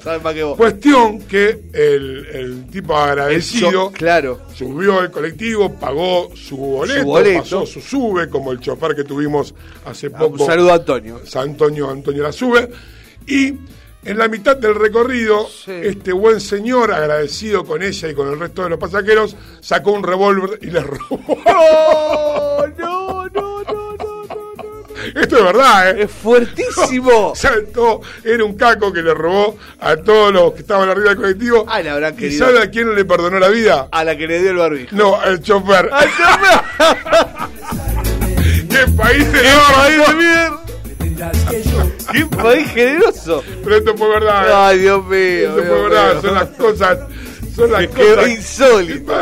Cuestión 0.57 1.19
que 1.21 1.59
el, 1.73 2.65
tipo 2.71 2.95
agradecido 2.97 3.91
claro. 3.91 4.39
Subió 4.57 4.99
al 4.99 5.11
colectivo, 5.11 5.73
pagó 5.73 6.29
su 6.35 6.57
boleto, 6.57 7.05
boleto. 7.05 7.39
pasó 7.41 7.65
su 7.65 7.79
sube, 7.81 8.27
como 8.29 8.51
el 8.51 8.59
chofer 8.59 8.95
que 8.95 9.03
tuvimos 9.03 9.53
hace 9.85 10.07
Ah, 10.07 10.17
poco. 10.17 10.41
Un 10.43 10.45
saludo 10.47 10.71
a 10.71 10.75
Antonio. 10.75 11.19
San 11.25 11.49
Antonio, 11.51 11.89
Antonio 11.89 12.23
la 12.23 12.31
sube. 12.31 12.69
Y 13.27 13.53
en 14.03 14.17
la 14.17 14.27
mitad 14.29 14.55
del 14.55 14.73
recorrido, 14.75 15.47
este 15.67 16.13
buen 16.13 16.39
señor, 16.39 16.93
agradecido 16.93 17.65
con 17.65 17.83
ella 17.83 18.07
y 18.09 18.13
con 18.13 18.29
el 18.29 18.39
resto 18.39 18.63
de 18.63 18.69
los 18.69 18.79
pasajeros, 18.79 19.35
sacó 19.59 19.91
un 19.91 20.03
revólver 20.03 20.59
y 20.61 20.67
le 20.67 20.79
robó. 20.81 21.19
No, 21.45 22.67
no, 22.77 22.86
Esto 25.15 25.37
es 25.37 25.43
verdad, 25.43 25.89
¿eh? 25.91 26.03
Es 26.03 26.11
fuertísimo. 26.11 27.33
Saltó, 27.35 28.01
era 28.23 28.43
un 28.43 28.55
caco 28.57 28.91
que 28.93 29.01
le 29.01 29.13
robó 29.13 29.57
a 29.79 29.95
todos 29.97 30.33
los 30.33 30.53
que 30.53 30.61
estaban 30.61 30.89
arriba 30.89 31.09
del 31.09 31.17
colectivo. 31.17 31.65
Ah, 31.67 31.81
le 31.81 31.89
habrán 31.89 32.13
¿Y 32.13 32.17
querido. 32.17 32.45
sabe 32.45 32.61
a 32.61 32.69
quién 32.69 32.93
le 32.95 33.05
perdonó 33.05 33.39
la 33.39 33.49
vida? 33.49 33.87
A 33.91 34.03
la 34.03 34.15
que 34.17 34.27
le 34.27 34.39
dio 34.41 34.51
el 34.51 34.57
barbijo. 34.57 34.95
No, 34.95 35.19
al 35.19 35.41
chofer. 35.41 35.89
¡Ay, 35.93 36.07
¡Qué 38.69 38.85
país 38.95 39.31
de 39.31 39.41
¡Qué 39.41 39.53
país 39.75 40.07
de 40.07 40.13
mierda! 40.15 40.61
¡Qué 42.11 42.25
país 42.25 42.67
generoso! 42.71 43.43
Pero 43.63 43.75
esto 43.77 43.97
fue 43.97 44.09
verdad. 44.09 44.47
¿eh? 44.47 44.51
Ay, 44.53 44.79
Dios 44.79 45.05
mío. 45.05 45.49
Esto 45.49 45.55
Dios 45.55 45.67
fue 45.67 45.81
verdad. 45.89 46.11
mío. 46.13 46.21
Son 46.21 46.33
las 46.35 46.47
cosas. 46.49 46.99
Son 47.55 47.71
las 47.71 47.87
que 47.87 48.15
cosas. 48.15 48.27
insólito. 48.29 49.13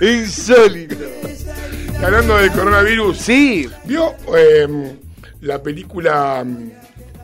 Insólito. 0.00 0.94
Y 2.00 2.04
Hablando 2.04 2.36
del 2.38 2.50
coronavirus. 2.52 3.18
Sí. 3.18 3.68
¿Vio 3.84 4.14
eh, 4.36 4.66
la 5.42 5.62
película 5.62 6.42
mm, 6.44 6.70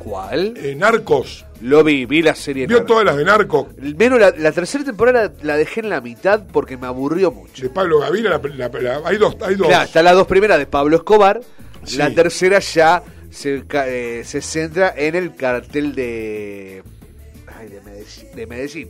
¿Cuál? 0.01 0.55
eh, 0.59 0.75
Narcos? 0.77 1.45
Lo 1.61 1.83
vi, 1.83 2.07
vi 2.07 2.23
la 2.23 2.35
serie. 2.37 2.67
¿Vio 2.69 2.77
Narcos. 2.79 2.87
todas 2.95 3.05
las 3.05 3.17
de 3.17 3.25
Narcos? 3.25 3.67
Menos 3.97 4.21
la, 4.21 4.31
la 4.37 4.53
tercera 4.53 4.85
temporada 4.85 5.33
la 5.43 5.57
dejé 5.57 5.81
en 5.81 5.89
la 5.91 6.01
mitad 6.01 6.45
porque 6.53 6.77
me 6.77 6.87
aburrió 6.87 7.33
mucho. 7.33 7.63
De 7.63 7.71
Pablo 7.71 7.99
Gaviria. 7.99 8.31
La, 8.31 8.41
la- 8.69 8.81
la- 8.81 9.01
hay 9.09 9.17
dos. 9.17 9.37
Hay 9.41 9.55
dos. 9.57 9.67
Claro, 9.67 9.85
están 9.85 10.05
las 10.05 10.15
dos 10.15 10.27
primeras 10.29 10.59
de 10.59 10.67
Pablo 10.67 10.97
Escobar. 10.97 11.41
Sí. 11.85 11.97
La 11.97 12.13
tercera 12.15 12.59
ya 12.61 13.03
se, 13.31 13.65
eh, 13.73 14.23
se 14.25 14.41
centra 14.41 14.95
en 14.97 15.15
el 15.17 15.35
cartel 15.35 15.95
de. 15.95 16.83
Ay, 17.59 17.69
de 17.69 17.81
Medellín. 17.81 18.27
De 18.37 18.47
Medellín. 18.47 18.89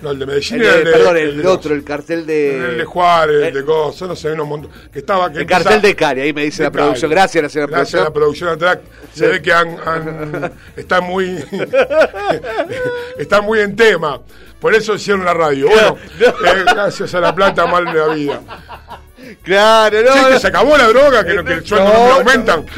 No, 0.00 0.12
el 0.12 0.18
de 0.20 0.26
Medellín 0.26 0.60
El 0.60 0.62
de- 0.62 0.78
el 0.78 0.84
de- 0.84 0.90
perdón, 0.92 1.16
el 1.16 1.42
de 1.42 1.48
otro, 1.48 1.74
el 1.74 1.82
cartel 1.82 2.24
de. 2.24 2.56
El 2.70 2.78
de 2.78 2.84
Juárez, 2.84 3.36
el 3.36 3.44
Eh, 3.44 3.52
de 3.52 3.62
Gozo, 3.62 4.06
no 4.06 4.14
sé, 4.14 4.30
unos 4.32 4.46
montón. 4.46 4.70
Que 4.92 5.00
estaba. 5.00 5.32
Que 5.32 5.40
El 5.40 5.46
cartel 5.46 5.82
de 5.82 5.96
Cari, 5.96 6.20
ahí 6.20 6.32
me 6.32 6.44
dice 6.44 6.62
la 6.62 6.70
producción. 6.70 7.10
Gracias, 7.10 7.42
la 7.42 7.48
señora 7.48 7.72
Gracias 7.78 8.00
a 8.00 8.04
la 8.04 8.12
producción 8.12 8.50
atrás. 8.50 8.78
Se 9.12 9.24
Sí. 9.24 9.30
ve 9.32 9.42
que 9.42 9.52
han, 9.52 9.76
han- 9.84 10.52
están 10.76 11.02
muy. 11.04 11.36
están 13.18 13.44
muy 13.44 13.58
en 13.60 13.74
tema. 13.74 14.20
Por 14.60 14.74
eso 14.74 14.94
hicieron 14.94 15.24
la 15.24 15.34
radio. 15.34 15.68
Bueno, 15.68 15.96
eh, 16.20 16.64
gracias 16.64 17.14
a 17.14 17.20
la 17.20 17.34
plata, 17.34 17.66
mal 17.66 17.84
de 17.84 17.92
la 17.94 18.06
vida. 18.08 18.40
Claro, 19.42 20.00
no. 20.02 20.12
Sí, 20.12 20.18
no. 20.22 20.28
que 20.28 20.38
se 20.40 20.46
acabó 20.46 20.76
la 20.76 20.86
droga, 20.88 21.24
que, 21.24 21.34
lo- 21.34 21.44
que 21.44 21.54
el 21.54 21.66
sueldo 21.66 21.86
no, 21.86 21.92
No, 21.92 22.04
me 22.06 22.10
aumentan. 22.12 22.66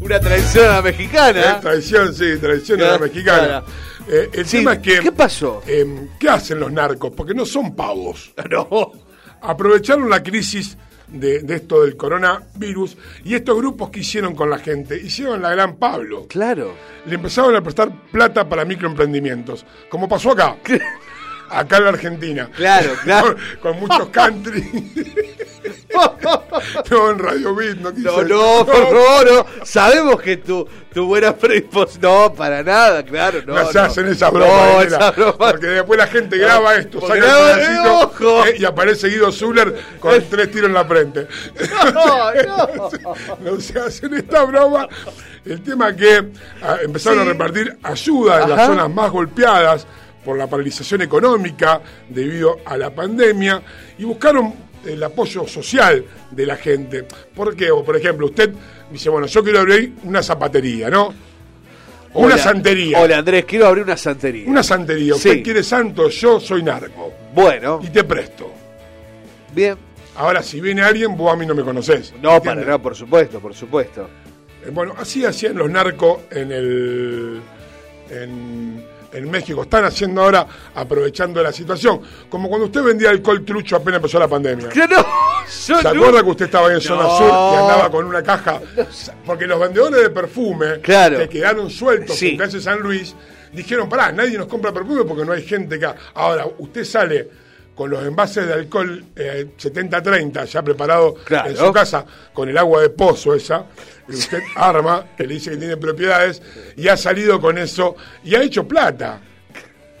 Una 0.00 0.18
traición 0.20 0.66
a 0.66 0.72
la 0.74 0.82
mexicana. 0.82 1.40
Eh, 1.40 1.56
Traición, 1.60 2.12
sí, 2.14 2.36
traición 2.38 2.78
de 2.78 2.86
la 2.86 2.98
mexicana. 2.98 3.62
Eh, 4.08 4.30
el 4.32 4.46
Sí, 4.46 4.58
tema 4.58 4.74
es 4.74 4.78
que. 4.80 4.98
¿Qué 5.00 5.12
pasó? 5.12 5.62
eh, 5.66 6.08
¿Qué 6.18 6.28
hacen 6.28 6.60
los 6.60 6.70
narcos? 6.72 7.12
Porque 7.16 7.34
no 7.34 7.44
son 7.46 7.74
pavos. 7.74 8.32
No. 8.50 8.92
Aprovecharon 9.40 10.08
la 10.08 10.22
crisis 10.22 10.76
de, 11.08 11.40
de 11.40 11.54
esto 11.56 11.82
del 11.82 11.96
coronavirus 11.96 12.96
y 13.24 13.34
estos 13.34 13.56
grupos 13.56 13.90
que 13.90 14.00
hicieron 14.00 14.34
con 14.36 14.48
la 14.48 14.58
gente, 14.58 14.96
hicieron 14.96 15.42
la 15.42 15.50
gran 15.50 15.76
Pablo. 15.76 16.26
Claro. 16.28 16.74
Le 17.06 17.16
empezaron 17.16 17.54
a 17.56 17.60
prestar 17.62 17.90
plata 18.12 18.48
para 18.48 18.64
microemprendimientos, 18.64 19.66
como 19.90 20.08
pasó 20.08 20.30
acá. 20.32 20.56
Acá 21.52 21.76
en 21.78 21.84
la 21.84 21.90
Argentina. 21.90 22.48
Claro, 22.56 22.90
claro. 23.04 23.36
Con, 23.60 23.72
con 23.74 23.80
muchos 23.80 24.08
country. 24.08 24.70
no, 26.90 27.10
en 27.10 27.18
Radio 27.18 27.54
Beat, 27.54 27.76
no 27.78 27.92
quise. 27.92 28.04
No, 28.08 28.22
no, 28.22 28.66
por 28.66 28.74
favor, 28.74 29.30
no. 29.60 29.64
Sabemos 29.64 30.20
que 30.20 30.38
tu, 30.38 30.66
tu 30.92 31.06
buena 31.06 31.34
predisposición. 31.36 32.02
No, 32.02 32.32
para 32.34 32.62
nada, 32.62 33.02
claro. 33.04 33.40
No, 33.46 33.54
No, 33.54 33.66
se 33.70 33.78
no. 33.78 33.84
hacen 33.84 34.08
esa 34.08 34.30
broma, 34.30 34.46
No, 34.46 34.78
nena, 34.80 34.96
esa 34.96 35.10
broma. 35.12 35.36
porque 35.38 35.66
después 35.66 35.98
la 35.98 36.06
gente 36.06 36.38
graba 36.38 36.74
esto, 36.76 37.00
Porque 37.00 37.20
saca 37.20 37.52
el 37.52 37.56
pedacito, 37.64 38.46
eh, 38.46 38.56
y 38.58 38.64
aparece 38.64 39.08
Guido 39.08 39.30
Zuller 39.32 39.74
con 40.00 40.22
tres 40.30 40.50
tiros 40.50 40.68
en 40.68 40.74
la 40.74 40.84
frente. 40.84 41.26
No, 41.92 42.32
no. 42.32 42.80
no 43.40 43.60
se 43.60 43.78
hacen 43.78 44.14
esta 44.14 44.44
broma. 44.44 44.88
El 45.44 45.62
tema 45.62 45.90
es 45.90 45.96
que 45.96 46.28
ah, 46.62 46.76
empezaron 46.82 47.20
Sí. 47.22 47.28
a 47.28 47.32
repartir 47.32 47.76
ayuda 47.82 48.42
en 48.42 48.50
las 48.50 48.66
zonas 48.66 48.90
más 48.90 49.10
golpeadas 49.10 49.86
por 50.24 50.36
la 50.38 50.46
paralización 50.46 51.02
económica 51.02 51.80
debido 52.08 52.58
a 52.64 52.76
la 52.76 52.90
pandemia 52.94 53.62
y 53.98 54.04
buscaron 54.04 54.54
el 54.84 55.02
apoyo 55.02 55.46
social 55.46 56.04
de 56.30 56.46
la 56.46 56.56
gente. 56.56 57.04
¿Por 57.34 57.54
qué? 57.56 57.70
O, 57.70 57.84
por 57.84 57.96
ejemplo, 57.96 58.26
usted 58.26 58.50
dice, 58.90 59.08
bueno, 59.10 59.26
yo 59.26 59.42
quiero 59.42 59.60
abrir 59.60 59.92
una 60.04 60.22
zapatería, 60.22 60.90
¿no? 60.90 61.12
O 62.14 62.20
una 62.24 62.36
santería. 62.36 63.00
Hola, 63.00 63.18
Andrés, 63.18 63.44
quiero 63.46 63.66
abrir 63.66 63.84
una 63.84 63.96
santería. 63.96 64.48
Una 64.48 64.62
santería. 64.62 65.14
Usted 65.14 65.32
Sí. 65.34 65.42
quiere 65.42 65.62
santo, 65.62 66.08
yo 66.08 66.38
soy 66.40 66.62
narco. 66.62 67.12
Bueno, 67.34 67.80
Y 67.82 67.88
te 67.88 68.04
presto. 68.04 68.52
bien. 69.54 69.76
Ahora, 70.16 70.42
si 70.42 70.60
viene 70.60 70.82
alguien, 70.82 71.16
vos 71.16 71.32
a 71.32 71.36
mí 71.36 71.46
no 71.46 71.54
me 71.54 71.62
conocés. 71.64 72.12
No, 72.20 72.28
para 72.28 72.36
¿entiendes? 72.36 72.66
nada, 72.66 72.78
por 72.82 72.94
supuesto, 72.94 73.40
por 73.40 73.54
supuesto. 73.54 74.10
Eh, 74.66 74.68
Bueno, 74.70 74.94
así 74.98 75.24
hacían 75.24 75.56
los 75.56 75.70
narcos 75.70 76.18
en 76.30 76.52
el. 76.52 77.40
En, 78.10 78.84
en 79.12 79.30
México. 79.30 79.62
Están 79.62 79.84
haciendo 79.84 80.22
ahora, 80.22 80.46
aprovechando 80.74 81.42
la 81.42 81.52
situación. 81.52 82.00
Como 82.28 82.48
cuando 82.48 82.66
usted 82.66 82.82
vendía 82.82 83.10
alcohol 83.10 83.44
trucho 83.44 83.76
apenas 83.76 83.98
empezó 83.98 84.18
la 84.18 84.28
pandemia. 84.28 84.68
No, 84.68 85.06
¿Se 85.46 85.72
no. 85.72 85.78
acuerda 85.88 86.22
que 86.22 86.30
usted 86.30 86.44
estaba 86.46 86.72
en 86.72 86.80
zona 86.80 87.02
No. 87.04 87.18
sur 87.18 87.28
y 87.28 87.56
andaba 87.56 87.90
con 87.90 88.04
una 88.06 88.22
caja? 88.22 88.60
Porque 89.26 89.46
los 89.46 89.60
vendedores 89.60 90.02
de 90.02 90.10
perfume 90.10 90.80
Claro. 90.80 91.18
que 91.18 91.28
quedaron 91.28 91.68
sueltos 91.70 92.16
Sí. 92.16 92.38
en 92.40 92.60
San 92.60 92.80
Luis 92.80 93.14
dijeron, 93.52 93.88
pará, 93.88 94.12
nadie 94.12 94.38
nos 94.38 94.46
compra 94.46 94.72
perfume 94.72 95.04
porque 95.04 95.24
no 95.24 95.32
hay 95.32 95.42
gente 95.42 95.76
acá. 95.76 95.94
Ahora, 96.14 96.46
usted 96.58 96.84
sale 96.84 97.28
con 97.74 97.90
los 97.90 98.04
envases 98.04 98.46
de 98.46 98.52
alcohol 98.52 99.04
eh, 99.16 99.46
70-30 99.58 100.44
ya 100.46 100.62
preparado 100.62 101.14
Claro. 101.24 101.50
en 101.50 101.56
su 101.56 101.72
casa 101.72 102.04
con 102.32 102.48
el 102.48 102.58
agua 102.58 102.82
de 102.82 102.90
pozo 102.90 103.34
esa, 103.34 103.64
que 104.06 104.12
usted 104.14 104.40
arma, 104.56 105.06
que 105.16 105.26
le 105.26 105.34
dice 105.34 105.50
que 105.52 105.56
tiene 105.56 105.76
propiedades, 105.76 106.42
y 106.76 106.88
ha 106.88 106.96
salido 106.96 107.40
con 107.40 107.56
eso 107.58 107.96
y 108.24 108.34
ha 108.34 108.42
hecho 108.42 108.66
plata. 108.68 109.20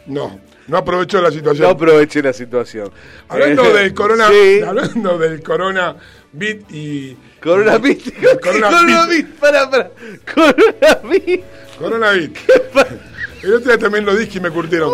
No, 0.06 0.40
no 0.66 0.76
aprovechó 0.76 1.20
la 1.22 1.30
situación. 1.30 1.64
No 1.66 1.70
aproveché 1.74 2.22
la 2.22 2.32
situación. 2.32 2.90
Hablando 3.28 3.64
Eh, 3.64 3.72
del 3.82 3.94
corona, 3.94 4.28
Sí. 4.28 4.60
hablando 4.66 5.16
del 5.18 5.42
corona 5.42 5.96
bit 6.32 6.70
y 6.70 7.16
Corona 7.42 7.78
Bit. 7.78 8.14
corona 8.40 8.68
Corona 8.70 9.06
bit, 9.06 9.26
Bit, 9.26 9.34
para, 9.38 9.70
para. 9.70 9.90
Corona 10.34 10.98
Bit. 11.10 11.44
corona 11.78 12.10
bit. 12.12 12.36
El 13.42 13.54
otro 13.54 13.68
día 13.72 13.78
también 13.78 14.04
lo 14.04 14.14
dije 14.14 14.38
y 14.38 14.40
me 14.40 14.50
curtieron. 14.50 14.92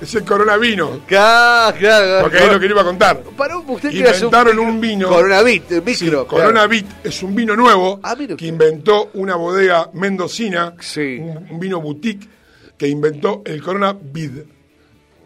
Es 0.00 0.14
el 0.14 0.24
corona 0.24 0.56
vino, 0.56 1.00
Claro, 1.06 1.76
claro. 1.76 2.22
porque 2.22 2.38
es 2.38 2.52
lo 2.52 2.58
que 2.58 2.66
le 2.66 2.72
iba 2.72 2.80
a 2.80 2.84
contar. 2.84 3.20
Para 3.36 3.58
usted 3.58 3.90
Inventaron 3.92 4.58
un 4.58 4.80
vino. 4.80 5.08
Corona 5.08 5.42
Bit, 5.42 5.72
el 5.72 5.94
Sí, 5.94 6.04
micro. 6.04 6.26
corona 6.26 6.52
claro. 6.52 6.68
bit 6.70 6.86
es 7.04 7.22
un 7.22 7.34
vino 7.34 7.54
nuevo 7.54 8.00
Ah, 8.02 8.16
que 8.36 8.46
inventó 8.46 9.10
una 9.14 9.36
bodega 9.36 9.90
mendocina, 9.92 10.74
Sí. 10.80 11.18
un, 11.20 11.46
un 11.50 11.60
vino 11.60 11.80
boutique 11.80 12.26
que 12.78 12.88
inventó 12.88 13.42
el 13.44 13.62
corona 13.62 13.94
vid. 14.00 14.38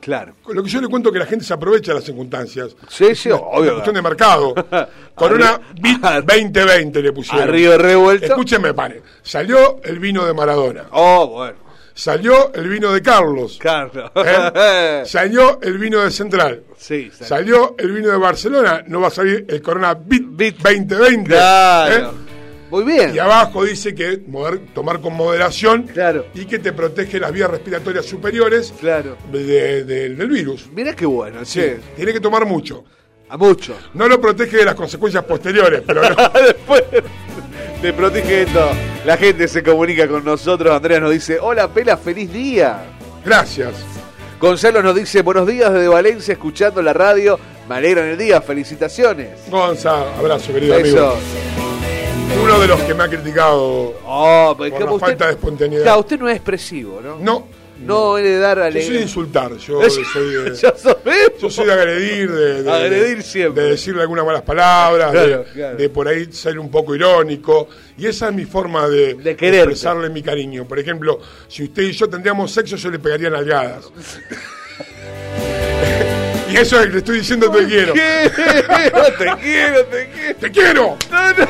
Claro. 0.00 0.34
Lo 0.48 0.62
que 0.62 0.68
yo 0.68 0.82
le 0.82 0.88
cuento 0.88 1.08
es 1.08 1.12
que 1.14 1.18
la 1.20 1.24
gente 1.26 1.44
se 1.46 1.54
aprovecha 1.54 1.92
de 1.92 1.94
las 1.94 2.04
circunstancias. 2.04 2.76
Sí, 2.88 3.14
sí, 3.14 3.30
obvio. 3.30 3.72
cuestión 3.74 3.94
de 3.94 4.02
mercado. 4.02 4.54
Corona 5.14 5.58
Bit 5.80 6.00
2020 6.02 7.00
le 7.00 7.12
pusieron. 7.12 7.48
Arriba 7.48 7.78
revuelto. 7.78 8.26
Escúcheme, 8.26 8.74
pane. 8.74 9.00
Salió 9.22 9.80
el 9.82 9.98
vino 10.00 10.26
de 10.26 10.34
Maradona. 10.34 10.84
Oh, 10.90 11.28
bueno. 11.28 11.63
Salió 11.96 12.52
el 12.54 12.68
vino 12.68 12.92
de 12.92 13.00
Carlos. 13.00 13.56
Carlos. 13.60 14.10
¿eh? 14.16 15.02
Salió 15.06 15.60
el 15.62 15.78
vino 15.78 16.00
de 16.00 16.10
Central. 16.10 16.64
Sí, 16.76 17.10
salió. 17.12 17.26
Salió 17.28 17.74
el 17.78 17.92
vino 17.92 18.10
de 18.10 18.16
Barcelona. 18.18 18.82
No 18.88 19.00
va 19.00 19.08
a 19.08 19.10
salir 19.10 19.46
el 19.48 19.62
Corona 19.62 19.94
Bit, 19.94 20.24
2020. 20.26 21.24
Claro. 21.26 21.94
¿eh? 21.94 22.08
Muy 22.70 22.82
bien. 22.82 23.14
Y 23.14 23.18
abajo 23.20 23.62
dice 23.64 23.94
que 23.94 24.16
tomar 24.74 25.00
con 25.00 25.14
moderación 25.14 25.84
Claro. 25.84 26.26
y 26.34 26.46
que 26.46 26.58
te 26.58 26.72
protege 26.72 27.20
las 27.20 27.30
vías 27.30 27.48
respiratorias 27.48 28.04
superiores 28.04 28.74
Claro. 28.80 29.16
de- 29.30 29.84
de- 29.84 30.08
del 30.08 30.28
virus. 30.28 30.66
Mira 30.72 30.94
qué 30.96 31.06
bueno, 31.06 31.44
Sí, 31.44 31.60
che. 31.60 31.78
tiene 31.94 32.12
que 32.12 32.18
tomar 32.20 32.44
mucho. 32.44 32.84
A 33.28 33.36
mucho. 33.36 33.76
No 33.94 34.08
lo 34.08 34.20
protege 34.20 34.56
de 34.58 34.64
las 34.64 34.74
consecuencias 34.74 35.22
posteriores, 35.24 35.82
pero 35.86 36.02
no. 36.02 36.16
Después 36.46 36.82
te 37.84 37.92
protege 37.92 38.44
esto. 38.44 38.70
La 39.04 39.18
gente 39.18 39.46
se 39.46 39.62
comunica 39.62 40.08
con 40.08 40.24
nosotros. 40.24 40.74
Andrea 40.74 41.00
nos 41.00 41.10
dice, 41.10 41.38
hola 41.38 41.68
Pela, 41.68 41.98
feliz 41.98 42.32
día. 42.32 42.78
Gracias. 43.22 43.74
Gonzalo 44.40 44.82
nos 44.82 44.94
dice, 44.94 45.20
buenos 45.20 45.46
días 45.46 45.70
desde 45.70 45.88
Valencia, 45.88 46.32
escuchando 46.32 46.80
la 46.80 46.94
radio. 46.94 47.38
Me 47.68 47.74
alegran 47.74 48.06
el 48.06 48.16
día, 48.16 48.40
felicitaciones. 48.40 49.50
Gonza, 49.50 50.16
abrazo, 50.18 50.54
querido 50.54 50.76
amigo. 50.76 51.14
Uno 52.42 52.58
de 52.58 52.68
los 52.68 52.80
que 52.80 52.94
me 52.94 53.04
ha 53.04 53.08
criticado 53.08 53.92
Oh, 54.06 54.56
pero 54.58 54.76
por 54.76 54.84
la 54.86 54.92
usted, 54.92 55.06
falta 55.06 55.26
de 55.26 55.32
espontaneidad. 55.32 55.82
Claro, 55.82 56.00
usted 56.00 56.18
no 56.18 56.28
es 56.30 56.36
expresivo, 56.36 57.02
¿no? 57.02 57.18
No, 57.18 57.46
No 57.80 58.16
es 58.18 58.24
de 58.24 58.38
dar 58.38 58.72
yo 58.72 58.80
soy 58.80 58.94
de 58.96 59.02
insultar, 59.02 59.56
yo 59.56 59.80
soy 59.90 60.34
de, 60.44 61.32
yo 61.40 61.50
soy 61.50 61.66
de 61.66 61.72
agredir, 61.72 62.30
de, 62.30 62.62
de- 62.62 62.70
Agredir 62.70 63.22
siempre. 63.22 63.64
de 63.64 63.70
decirle 63.70 64.02
algunas 64.02 64.24
malas 64.24 64.42
palabras, 64.42 65.12
de- 65.12 65.18
Claro, 65.26 65.44
claro. 65.52 65.76
de 65.76 65.88
por 65.90 66.06
ahí 66.08 66.32
ser 66.32 66.58
un 66.58 66.70
poco 66.70 66.94
irónico. 66.94 67.68
Y 67.98 68.06
esa 68.06 68.28
es 68.28 68.34
mi 68.34 68.44
forma 68.44 68.88
de, 68.88 69.14
De 69.14 69.36
quererte. 69.36 69.58
expresarle 69.58 70.08
mi 70.08 70.22
cariño. 70.22 70.66
Por 70.66 70.78
ejemplo, 70.78 71.18
si 71.48 71.64
usted 71.64 71.82
y 71.82 71.92
yo 71.92 72.08
tendríamos 72.08 72.52
sexo, 72.52 72.76
yo 72.76 72.90
le 72.90 72.98
pegaría 72.98 73.28
nalgadas. 73.30 73.90
eso 76.56 76.80
es 76.80 76.86
que 76.86 76.92
le 76.92 76.98
estoy 76.98 77.18
diciendo 77.18 77.50
te 77.50 77.66
quiero. 77.66 77.94
¿Qué? 77.94 78.30
te 79.18 79.36
quiero, 79.40 79.84
te 79.86 80.08
quiero. 80.10 80.38
¡Te 80.38 80.50
quiero! 80.50 80.96
No, 81.10 81.32
no. 81.32 81.46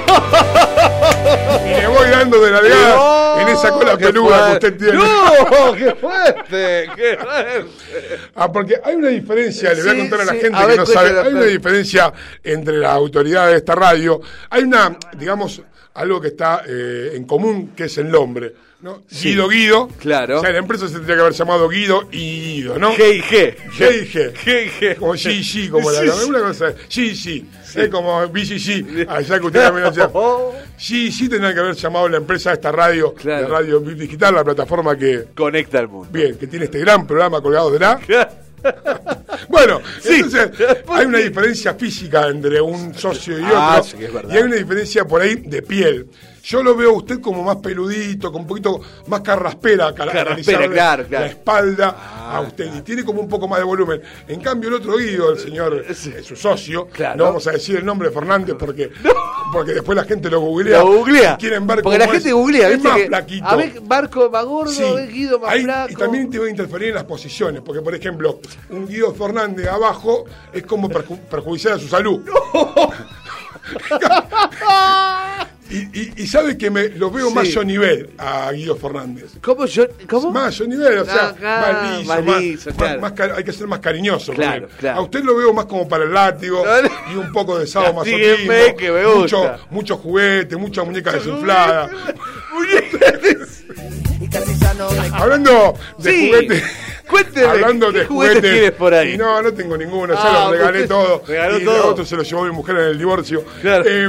Y 1.64 1.81
le 1.81 1.86
voy 1.89 2.09
dando 2.10 2.40
de 2.40 2.51
nalgadas 2.52 2.97
No, 2.97 3.40
en 3.40 3.48
esa 3.48 3.70
cola 3.70 3.97
peluda 3.97 4.47
que 4.47 4.52
usted 4.55 4.76
tiene. 4.78 4.94
No, 4.94 5.72
qué 5.76 5.94
fuerte, 5.94 6.90
qué 6.97 7.18
fuerte. 7.18 8.18
Ah, 8.35 8.52
porque 8.52 8.81
hay 8.82 8.97
una 8.97 9.09
diferencia, 9.09 9.72
le 9.74 9.82
voy 9.82 9.90
a 9.93 9.97
contar 9.98 10.20
a 10.20 10.24
la 10.26 10.32
sí. 10.32 10.40
gente 10.40 10.59
A 10.59 10.66
que 10.66 10.76
no 10.76 10.86
sabe, 10.86 11.09
hay 11.20 11.32
una 11.32 11.40
Fer. 11.43 11.51
diferencia 11.51 12.12
entre 12.43 12.78
la 12.78 12.93
autoridad 12.93 13.48
de 13.48 13.56
esta 13.56 13.74
radio, 13.74 14.20
hay 14.51 14.62
una, 14.64 14.97
digamos, 15.16 15.62
algo 15.94 16.20
que 16.20 16.28
está 16.28 16.62
eh, 16.66 17.12
en 17.14 17.24
común, 17.24 17.72
que 17.76 17.85
es 17.85 17.98
el 17.98 18.10
nombre. 18.10 18.55
¿No? 18.85 19.02
Sí. 19.09 19.31
Guido 19.31 19.48
Guido. 19.48 19.89
Claro. 19.98 20.39
O 20.39 20.40
sea, 20.43 20.52
la 20.52 20.59
empresa 20.59 20.86
se 20.86 20.94
tendría 20.94 21.16
que 21.16 21.23
haber 21.23 21.32
llamado 21.32 21.69
Guido 21.70 22.06
y 22.12 22.19
Guido, 22.40 22.78
¿no? 22.78 22.94
G 22.94 23.16
y 23.16 23.20
G. 23.23 23.56
G 23.70 24.02
y 24.02 24.06
G. 24.12 24.32
G 24.35 24.66
y 24.66 24.69
G. 24.69 24.97
Como 24.97 25.15
G 25.15 25.32
y 25.32 25.40
G, 25.40 25.70
como 25.70 25.90
la 25.90 26.01
Sí, 26.02 26.11
sí. 26.12 26.28
una 26.28 26.40
cosa. 26.40 26.74
G 26.74 27.02
y 27.02 27.15
G. 27.15 27.44
Es 27.82 27.89
como 27.89 28.28
BCG. 28.28 29.09
Allá 29.09 29.40
que 29.40 29.47
usted 29.47 29.62
también 29.62 29.86
hacía. 29.86 30.09
G 30.11 30.52
y 30.90 31.09
G 31.11 31.31
tendrían 31.31 31.55
que 31.55 31.61
haber 31.61 31.74
llamado 31.74 32.09
la 32.11 32.19
empresa 32.19 32.52
esta 32.52 32.70
radio, 32.70 33.15
de 33.24 33.47
radio 33.47 33.81
digital, 33.81 34.35
la 34.35 34.44
plataforma 34.44 34.97
que. 34.97 35.24
Conecta 35.35 35.78
al 35.78 35.89
mundo. 35.89 36.09
Bien, 36.12 36.36
que 36.36 36.47
tiene 36.47 36.66
este 36.66 36.78
gran 36.78 37.06
programa 37.06 37.40
colgado 37.40 37.70
de 37.70 37.78
la. 37.78 37.98
Bueno, 39.48 39.81
entonces 40.05 40.51
hay 40.89 41.05
una 41.06 41.19
diferencia 41.19 41.74
física 41.74 42.28
entre 42.28 42.61
un 42.62 42.94
socio 42.94 43.39
y 43.39 43.43
otro. 43.43 43.56
Ah, 43.59 43.82
sí, 43.85 43.97
es 44.02 44.12
verdad. 44.12 44.32
y 44.32 44.36
hay 44.39 44.43
una 44.43 44.56
diferencia 44.56 45.05
por 45.05 45.20
ahí 45.20 45.35
de 45.35 45.61
piel. 45.61 46.06
Yo 46.45 46.62
lo 46.62 46.77
veo 46.77 46.91
a 46.91 46.95
usted 46.95 47.21
como 47.21 47.43
más 47.43 47.57
peludito, 47.57 48.31
con 48.31 48.43
un 48.43 48.47
poquito 48.47 48.81
más 49.07 49.23
carraspera, 49.23 49.95
Carraspera, 49.95 50.69
claro, 50.69 51.07
claro. 51.07 51.25
la 51.25 51.27
espalda 51.27 51.97
a 52.31 52.41
usted. 52.43 52.71
Y 52.77 52.83
tiene 52.83 53.03
como 53.03 53.21
un 53.23 53.29
poco 53.29 53.49
más 53.49 53.59
de 53.61 53.65
volumen. 53.65 54.03
En 54.29 54.41
cambio, 54.41 54.69
el 54.69 54.75
otro 54.77 54.99
Guido, 54.99 55.33
el 55.33 55.39
señor, 55.39 55.85
eh, 55.89 55.95
su 56.23 56.37
socio, 56.37 56.89
no 57.16 57.25
vamos 57.25 57.47
a 57.47 57.53
decir 57.53 57.77
el 57.77 57.85
nombre 57.87 58.09
de 58.09 58.15
Fernández 58.15 58.57
porque, 58.59 58.91
porque 59.55 59.73
después 59.73 59.97
la 59.97 60.05
gente 60.05 60.29
lo 60.29 60.41
googlea. 60.41 60.81
Lo 60.81 60.87
googlea. 60.99 61.37
Quieren 61.39 61.66
ver 61.66 61.81
Porque 61.83 61.99
la 61.99 62.09
gente 62.09 62.29
es. 62.29 62.35
googlea, 62.35 62.69
Es 62.69 62.83
más 62.83 62.97
que, 62.99 63.07
flaquito. 63.07 63.47
A 63.47 63.57
ver, 63.57 63.81
Marco 63.81 64.29
más 64.31 64.45
gordo, 64.45 64.71
Sí. 64.71 64.85
Guido 65.12 65.39
más 65.39 65.51
Ahí- 65.51 65.62
flaco. 65.65 65.93
Y 65.93 65.97
también 65.97 66.29
te 66.31 66.39
va 66.39 66.45
a 66.47 66.51
interferir 66.51 66.89
en 66.91 66.95
las 66.97 67.05
posiciones, 67.05 67.62
porque 67.65 67.81
por 67.81 67.95
ejemplo, 67.95 68.41
un 68.69 68.87
Guido 68.87 69.15
Fernández 69.15 69.66
abajo 69.69 70.27
es 70.53 70.62
como 70.66 70.91
perju- 70.91 71.21
perjudicial 71.21 71.75
a 71.75 71.79
su 71.79 71.89
salud. 71.89 72.21
y, 75.70 75.77
y, 75.99 76.12
y 76.16 76.27
sabe 76.27 76.57
que 76.59 76.70
me 76.70 76.89
lo 76.91 77.11
veo 77.11 77.31
más 77.31 77.47
Sí. 77.47 77.53
yo 77.55 77.65
nivel 77.65 78.11
a 78.19 78.53
Guido 78.53 78.77
Fernández. 78.77 79.32
¿Cómo 79.41 79.65
yo? 79.66 79.86
¿Cómo? 80.09 80.31
Más 80.31 80.57
yo 80.59 80.66
nivel, 80.66 80.99
o 80.99 81.05
sea, 81.05 81.28
Ajá, 81.31 81.73
más 81.73 81.99
liso, 81.99 82.15
más 82.15 82.32
más, 82.77 83.01
más- 83.01 83.19
más 83.19 83.31
hay 83.36 83.45
que 83.45 83.53
ser 83.53 83.66
más 83.66 83.81
cariñoso. 83.81 84.27
con 84.27 84.36
Claro, 84.36 84.66
él. 84.66 84.73
claro. 84.78 84.99
A 84.99 85.03
usted 85.03 85.24
lo 85.24 85.36
veo 85.36 85.53
más 85.55 85.65
como 85.66 85.89
para 85.89 86.05
el 86.05 86.12
látigo 86.12 86.62
y 87.12 87.16
un 87.16 87.32
poco 87.32 87.59
de 87.59 87.66
sábado 87.66 87.95
Castíguenme, 87.97 88.74
que 88.77 88.91
me 88.93 89.07
mucho, 89.07 89.39
gusta. 89.39 89.59
mucho 89.70 89.97
juguete, 89.97 90.57
mucha 90.57 90.85
muñeca 90.85 91.12
desinflada. 91.12 91.91
Hablando 95.12 95.74
de 95.99 96.11
Sí. 96.12 96.27
juguetes. 96.28 96.62
Cuénteme, 97.09 97.47
Hablando 97.47 97.93
¿qué 97.93 97.98
de 98.01 98.05
juguetes 98.06 98.70
por 98.72 98.94
ahí? 98.94 99.16
No, 99.18 99.43
no 99.43 99.52
tengo 99.52 99.76
ninguno, 99.76 100.14
ya 100.14 100.20
Ah, 100.22 100.44
los 100.48 100.59
regalé 100.59 100.86
todo. 100.89 101.22
regaló 101.26 101.59
y 101.59 101.64
todo. 101.64 101.89
otro 101.90 102.05
se 102.05 102.16
lo 102.16 102.22
llevó 102.22 102.44
mi 102.44 102.51
mujer 102.52 102.76
en 102.76 102.82
el 102.86 102.98
divorcio. 102.98 103.44
Eh, 103.62 104.09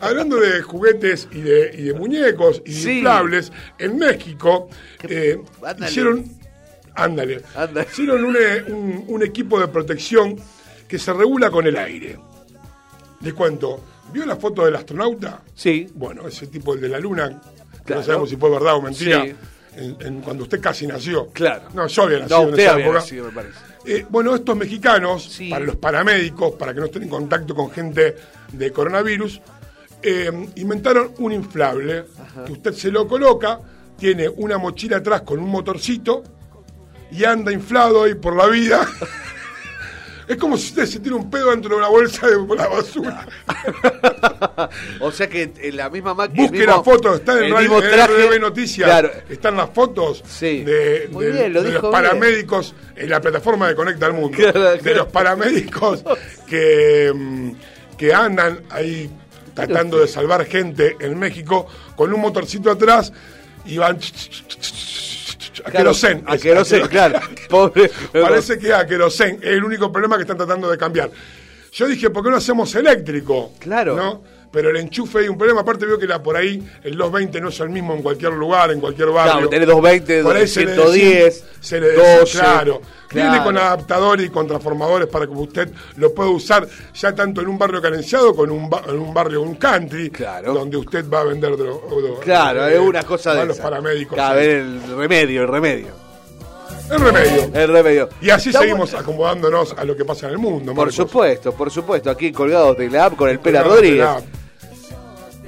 hablando 0.00 0.36
de 0.40 0.60
juguetes 0.62 1.28
y 1.30 1.40
de, 1.40 1.70
y 1.78 1.82
de 1.84 1.94
muñecos 1.94 2.60
y 2.66 2.72
Sí. 2.72 2.96
inflables, 2.98 3.52
en 3.78 3.96
México 3.98 4.68
eh, 5.02 5.38
hicieron. 5.86 6.24
Ándale. 6.94 7.42
Hicieron 7.90 8.24
un, 8.24 8.36
eh, 8.36 8.64
un- 8.68 9.04
un 9.08 9.22
equipo 9.22 9.58
de 9.58 9.68
protección 9.68 10.36
que 10.88 10.98
se 10.98 11.12
regula 11.12 11.50
con 11.50 11.66
el 11.66 11.76
aire. 11.76 12.18
Les 13.20 13.32
cuento. 13.34 13.80
¿Vio 14.12 14.26
la 14.26 14.36
foto 14.36 14.64
del 14.66 14.76
astronauta? 14.76 15.40
Sí. 15.54 15.88
Bueno, 15.94 16.28
ese 16.28 16.48
tipo, 16.48 16.74
el 16.74 16.80
de 16.82 16.88
la 16.88 16.98
luna, 16.98 17.40
Claro. 17.84 18.00
no 18.02 18.06
sabemos 18.06 18.28
si 18.28 18.36
fue 18.36 18.50
verdad 18.50 18.74
o 18.74 18.82
mentira. 18.82 19.24
Sí. 19.24 19.34
En- 19.76 19.96
en- 20.00 20.20
cuando 20.20 20.44
usted 20.44 20.60
casi 20.60 20.86
nació. 20.86 21.28
Claro. 21.28 21.62
No, 21.74 21.86
yo 21.86 22.02
había 22.02 22.18
nacido 22.20 22.36
No, 22.38 22.42
en 22.44 22.50
usted 22.50 22.62
esa 22.62 22.72
había 22.72 22.84
época. 22.84 22.98
nacido, 23.00 23.24
me 23.26 23.32
parece. 23.32 23.58
Eh, 23.84 24.06
bueno, 24.08 24.34
estos 24.34 24.56
mexicanos, 24.56 25.40
para 25.50 25.64
los 25.64 25.76
paramédicos, 25.76 26.52
para 26.54 26.72
que 26.72 26.80
no 26.80 26.86
estén 26.86 27.02
en 27.04 27.08
contacto 27.08 27.54
con 27.54 27.70
gente 27.70 28.14
de 28.52 28.70
coronavirus, 28.72 29.40
eh, 30.02 30.48
inventaron 30.56 31.12
un 31.18 31.32
inflable 31.32 32.04
que 32.46 32.52
usted 32.52 32.72
se 32.74 32.90
lo 32.90 33.06
coloca, 33.08 33.58
tiene 33.98 34.28
una 34.28 34.58
mochila 34.58 34.98
atrás 34.98 35.22
con 35.22 35.38
un 35.38 35.48
motorcito 35.48 36.22
y 37.10 37.24
anda 37.24 37.52
inflado 37.52 38.04
ahí 38.04 38.14
por 38.14 38.36
la 38.36 38.46
vida. 38.48 38.86
es 40.28 40.36
como 40.36 40.56
si 40.56 40.68
usted 40.68 40.86
se 40.86 41.00
tira 41.00 41.16
un 41.16 41.30
pedo 41.30 41.50
dentro 41.50 41.70
de 41.70 41.76
una 41.76 41.88
bolsa 41.88 42.26
de 42.26 42.36
la 42.56 42.68
basura. 42.68 43.26
O 45.00 45.10
sea 45.12 45.28
que 45.28 45.52
en 45.56 45.76
la 45.76 45.88
misma 45.90 46.14
máquina. 46.14 46.42
Busque 46.48 46.66
la 46.66 46.82
foto, 46.82 47.14
está 47.14 47.32
en, 47.38 47.44
el 47.44 47.52
Radio- 47.52 47.68
mismo 47.70 47.82
en 47.82 47.90
traje. 47.90 48.12
RDB 48.12 48.40
Noticias. 48.40 48.88
Claro. 48.88 49.10
Están 49.28 49.56
las 49.56 49.70
fotos 49.70 50.22
de, 50.40 51.08
Muy 51.10 51.26
de- 51.26 51.32
bien, 51.32 51.52
lo 51.52 51.62
de 51.62 51.70
dijo 51.70 51.82
los 51.82 51.90
bien. 51.90 52.02
paramédicos 52.02 52.74
en 52.96 53.10
la 53.10 53.20
plataforma 53.20 53.68
de 53.68 53.74
Conecta 53.74 54.06
al 54.06 54.14
Mundo. 54.14 54.36
Claro, 54.36 54.76
De 54.76 54.94
los 54.94 55.06
paramédicos 55.08 56.04
que, 56.46 57.12
mm, 57.14 57.50
que 57.96 58.14
andan 58.14 58.60
ahí 58.70 59.10
tratando 59.54 59.98
de 59.98 60.08
salvar 60.08 60.44
gente 60.46 60.96
en 61.00 61.18
México 61.18 61.66
con 61.96 62.12
un 62.12 62.20
motorcito 62.20 62.70
atrás 62.70 63.12
y 63.66 63.76
van 63.78 63.98
a 65.64 65.70
querosén. 65.70 66.22
a 66.26 66.34
Es- 66.34 66.42
querosén, 66.42 66.86
claro. 66.88 67.20
Pobre. 67.48 67.90
Parece 68.12 68.58
que 68.58 68.72
a 68.72 68.86
querosén 68.86 69.38
es 69.42 69.48
el 69.50 69.64
único 69.64 69.90
problema 69.92 70.16
que 70.16 70.22
están 70.22 70.36
tratando 70.36 70.70
de 70.70 70.76
cambiar. 70.78 71.10
Yo 71.72 71.86
dije, 71.86 72.10
¿por 72.10 72.22
qué 72.22 72.30
no 72.30 72.36
hacemos 72.36 72.74
eléctrico? 72.74 73.52
Claro. 73.58 73.96
¿No? 73.96 74.22
Pero 74.52 74.68
el 74.68 74.76
enchufe 74.76 75.20
hay 75.20 75.28
un 75.28 75.38
problema. 75.38 75.62
Aparte, 75.62 75.86
veo 75.86 75.98
que 75.98 76.06
la, 76.06 76.22
por 76.22 76.36
ahí 76.36 76.62
el 76.84 76.92
220 76.96 77.40
no 77.40 77.48
es 77.48 77.58
el 77.60 77.70
mismo 77.70 77.94
en 77.94 78.02
cualquier 78.02 78.32
lugar, 78.34 78.70
en 78.70 78.80
cualquier 78.80 79.08
barrio. 79.08 79.32
Claro, 79.32 79.48
tenés 79.48 79.66
220, 79.66 80.22
Por 80.22 80.36
ahí 80.36 80.46
se 80.46 80.60
le 80.66 80.74
110, 80.74 81.24
decía- 81.24 81.46
se 81.60 81.80
le 81.80 81.88
decía, 81.88 82.18
12, 82.20 82.38
claro. 82.38 82.82
Viene 83.12 83.28
claro. 83.28 83.44
con 83.44 83.58
adaptadores 83.58 84.26
y 84.26 84.28
con 84.30 84.46
transformadores 84.46 85.08
para 85.08 85.26
que 85.26 85.32
usted 85.32 85.70
lo 85.96 86.12
pueda 86.14 86.30
usar 86.30 86.66
ya 86.94 87.14
tanto 87.14 87.40
en 87.40 87.48
un 87.48 87.58
barrio 87.58 87.80
carenciado 87.82 88.32
como 88.34 88.44
en 88.44 88.50
un, 88.52 88.70
ba- 88.70 88.82
en 88.88 88.98
un 88.98 89.12
barrio, 89.14 89.40
un 89.42 89.54
country, 89.56 90.10
donde 90.44 90.76
usted 90.76 91.08
va 91.08 91.20
a 91.20 91.24
vender 91.24 91.52
dro- 91.52 91.80
dro- 91.88 92.20
Claro, 92.20 92.66
eh, 92.68 92.74
es 92.74 92.80
una 92.80 93.02
cosa 93.04 93.32
a 93.32 93.34
de 93.36 93.46
los 93.46 93.56
esa. 93.56 93.62
paramédicos. 93.64 94.14
Claro, 94.14 94.38
sí. 94.40 94.46
el 94.46 94.82
remedio, 94.96 95.42
el 95.42 95.48
remedio. 95.48 96.02
El 96.90 97.00
remedio. 97.00 97.50
El 97.54 97.68
remedio. 97.68 98.08
Y 98.20 98.28
así 98.30 98.48
Está 98.50 98.60
seguimos 98.60 98.92
acomodándonos 98.92 99.72
a 99.78 99.84
lo 99.84 99.96
que 99.96 100.04
pasa 100.04 100.26
en 100.26 100.32
el 100.32 100.38
mundo. 100.38 100.74
Por 100.74 100.92
supuesto, 100.92 101.52
por 101.52 101.70
supuesto, 101.70 102.10
aquí 102.10 102.32
colgados 102.32 102.76
de 102.76 102.90
la 102.90 103.06
app 103.06 103.16
con 103.16 103.30
el 103.30 103.38
Pela 103.40 103.62
Rodríguez. 103.62 104.06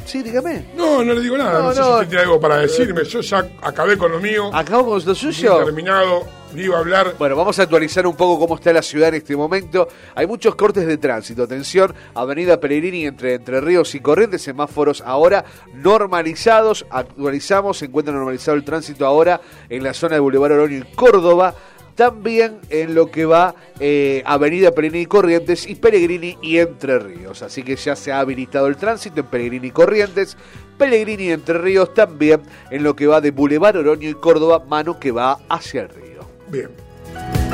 Sí, 0.05 0.23
dígame. 0.23 0.67
No, 0.77 1.03
no 1.03 1.13
le 1.15 1.21
digo 1.21 1.37
nada. 1.39 1.59
No, 1.59 1.65
No, 1.65 1.73
sé 1.75 1.81
no. 1.81 1.87
si 1.87 1.93
usted 1.93 2.09
tiene 2.09 2.23
algo 2.25 2.41
para 2.41 2.57
decirme. 2.59 3.05
Yo 3.05 3.21
ya 3.21 3.49
acabé 3.63 3.97
con 3.99 4.13
lo 4.13 4.21
mío. 4.21 4.51
Acabamos 4.53 5.03
con 5.05 5.09
lo 5.13 5.15
suyo. 5.15 5.65
Terminado. 5.65 6.23
Le 6.55 6.65
iba 6.67 6.77
a 6.77 6.81
hablar. 6.81 7.15
Bueno, 7.19 7.35
vamos 7.35 7.59
a 7.59 7.63
actualizar 7.65 8.07
un 8.07 8.15
poco 8.15 8.39
cómo 8.39 8.55
está 8.55 8.73
la 8.73 8.81
ciudad 8.83 9.09
en 9.09 9.15
este 9.17 9.35
momento. 9.37 9.89
Hay 10.15 10.27
muchos 10.29 10.55
cortes 10.55 10.87
de 10.87 10.99
tránsito. 10.99 11.43
Atención, 11.43 11.93
Avenida 12.15 12.61
Pellegrini 12.61 13.07
entre 13.07 13.35
Entre 13.35 13.61
Ríos 13.61 13.93
y 13.97 14.01
Corrientes, 14.01 14.43
semáforos 14.43 15.03
ahora 15.05 15.45
normalizados. 15.75 16.87
Actualizamos, 16.91 17.79
se 17.79 17.87
encuentra 17.87 18.15
normalizado 18.15 18.57
el 18.57 18.65
tránsito 18.65 19.05
ahora 19.07 19.41
en 19.69 19.83
la 19.83 19.95
zona 19.95 20.15
de 20.15 20.21
Boulevard 20.21 20.53
Oroño 20.53 20.79
y 20.79 20.95
Córdoba. 20.95 21.55
También 21.95 22.59
en 22.71 22.95
lo 22.95 23.11
que 23.11 23.25
va 23.25 23.55
eh, 23.79 24.23
Avenida 24.27 24.73
Pellegrini 24.73 25.05
y 25.05 25.07
Corrientes 25.07 25.67
y 25.69 25.77
Pellegrini 25.77 26.37
y 26.43 26.59
Entre 26.59 26.99
Ríos. 26.99 27.43
Así 27.43 27.63
que 27.63 27.77
ya 27.77 27.95
se 27.95 28.11
ha 28.11 28.19
habilitado 28.21 28.67
el 28.67 28.77
tránsito 28.77 29.21
en 29.21 29.27
Pellegrini 29.27 29.69
y 29.69 29.71
Corrientes. 29.71 30.37
Pellegrini 30.77 31.25
y 31.25 31.31
Entre 31.31 31.57
Ríos 31.59 31.95
también 31.95 32.43
en 32.71 32.83
lo 32.83 32.97
que 32.97 33.07
va 33.07 33.21
de 33.21 33.31
Boulevard 33.31 33.77
Oroño 33.77 34.09
y 34.09 34.15
Córdoba, 34.15 34.65
mano 34.69 34.99
que 34.99 35.13
va 35.13 35.39
hacia 35.49 35.83
el 35.83 35.89
río. 35.91 36.21
Bien. 36.49 36.69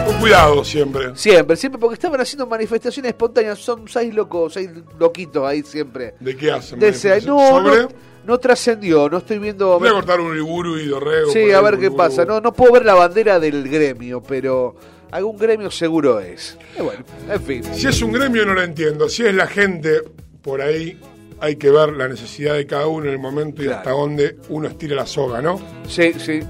Con 0.06 0.18
cuidado 0.18 0.64
siempre. 0.64 1.14
Siempre, 1.14 1.54
siempre, 1.56 1.78
porque 1.78 1.94
estaban 1.94 2.18
haciendo 2.20 2.46
manifestaciones 2.46 3.10
espontáneas. 3.10 3.58
Son 3.58 3.86
seis 3.88 4.14
locos, 4.14 4.54
seis 4.54 4.70
loquitos 4.98 5.44
ahí 5.46 5.62
siempre. 5.62 6.14
¿De 6.18 6.34
qué 6.34 6.50
hacen? 6.50 6.78
De 6.78 6.88
ese- 6.88 7.20
no, 7.22 7.38
¿Sobre? 7.46 7.82
no, 7.82 7.88
no 8.31 8.39
trascendió, 8.39 9.09
no 9.11 9.19
estoy 9.19 9.39
viendo. 9.40 9.78
Voy 9.78 9.89
a 9.89 9.93
cortar 9.93 10.20
un 10.20 10.28
Uriburu 10.28 10.78
y 10.78 10.86
Dorrego. 10.86 11.32
Sí, 11.32 11.51
a 11.51 11.61
ver 11.61 11.78
qué 11.78 11.90
pasa. 11.90 12.24
No, 12.24 12.40
no 12.40 12.52
puedo 12.52 12.73
ver 12.73 12.85
la 12.85 12.94
bandera 12.94 13.40
del 13.40 13.69
gremio, 13.69 14.23
pero 14.23 14.77
algún 15.11 15.36
gremio 15.36 15.69
seguro 15.70 16.20
es. 16.20 16.57
Eh, 16.77 16.82
bueno, 16.82 17.05
en 17.28 17.43
fin. 17.43 17.65
Si 17.74 17.89
es 17.89 18.01
un 18.01 18.12
gremio 18.12 18.47
no 18.47 18.55
lo 18.55 18.62
entiendo. 18.62 19.09
Si 19.09 19.27
es 19.27 19.35
la 19.35 19.48
gente, 19.48 20.02
por 20.43 20.62
ahí 20.62 20.97
hay 21.40 21.56
que 21.56 21.70
ver 21.70 21.90
la 21.90 22.08
necesidad 22.08 22.54
de 22.54 22.66
cada 22.66 22.86
uno 22.86 23.06
en 23.06 23.12
el 23.12 23.18
momento 23.18 23.62
y 23.62 23.68
hasta 23.68 23.90
dónde 23.90 24.36
uno 24.50 24.68
estira 24.68 24.94
la 24.94 25.06
soga, 25.06 25.40
¿no? 25.40 25.60
Sí, 25.88 26.12
sí. 26.18 26.40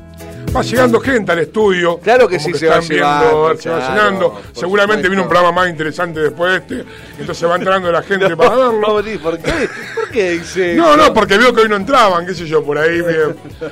Va 0.55 0.63
llegando 0.63 0.99
gente 1.01 1.31
al 1.31 1.39
estudio. 1.39 1.99
Claro 1.99 2.27
que 2.27 2.39
como 2.39 2.49
sí, 2.49 2.59
se 2.59 2.67
va 2.67 2.79
están 2.79 2.89
viendo, 2.89 3.07
llevando, 3.07 3.45
a 3.45 3.49
ver, 3.49 3.59
se 3.59 3.71
va 3.71 3.77
claro, 3.77 3.95
llenando. 3.95 4.43
Seguramente 4.53 5.09
viene 5.09 5.23
un 5.23 5.29
programa 5.29 5.53
más 5.53 5.71
interesante 5.71 6.21
después 6.21 6.53
de 6.53 6.59
este. 6.59 6.91
Entonces 7.21 7.49
va 7.49 7.55
entrando 7.55 7.93
la 7.93 8.03
gente 8.03 8.37
para 8.37 8.57
verlo. 8.57 9.03
¿Por 9.23 9.39
qué? 9.39 9.69
¿Por 9.95 10.11
qué 10.11 10.31
dice 10.31 10.75
No, 10.75 10.97
no, 10.97 11.15
porque 11.15 11.39
veo 11.39 11.55
que 11.55 11.63
hoy 11.63 11.69
no 11.69 11.77
entraban, 11.77 12.27
qué 12.27 12.35
sé 12.35 12.47
yo, 12.47 12.65
por 12.65 12.79
ahí, 12.79 13.01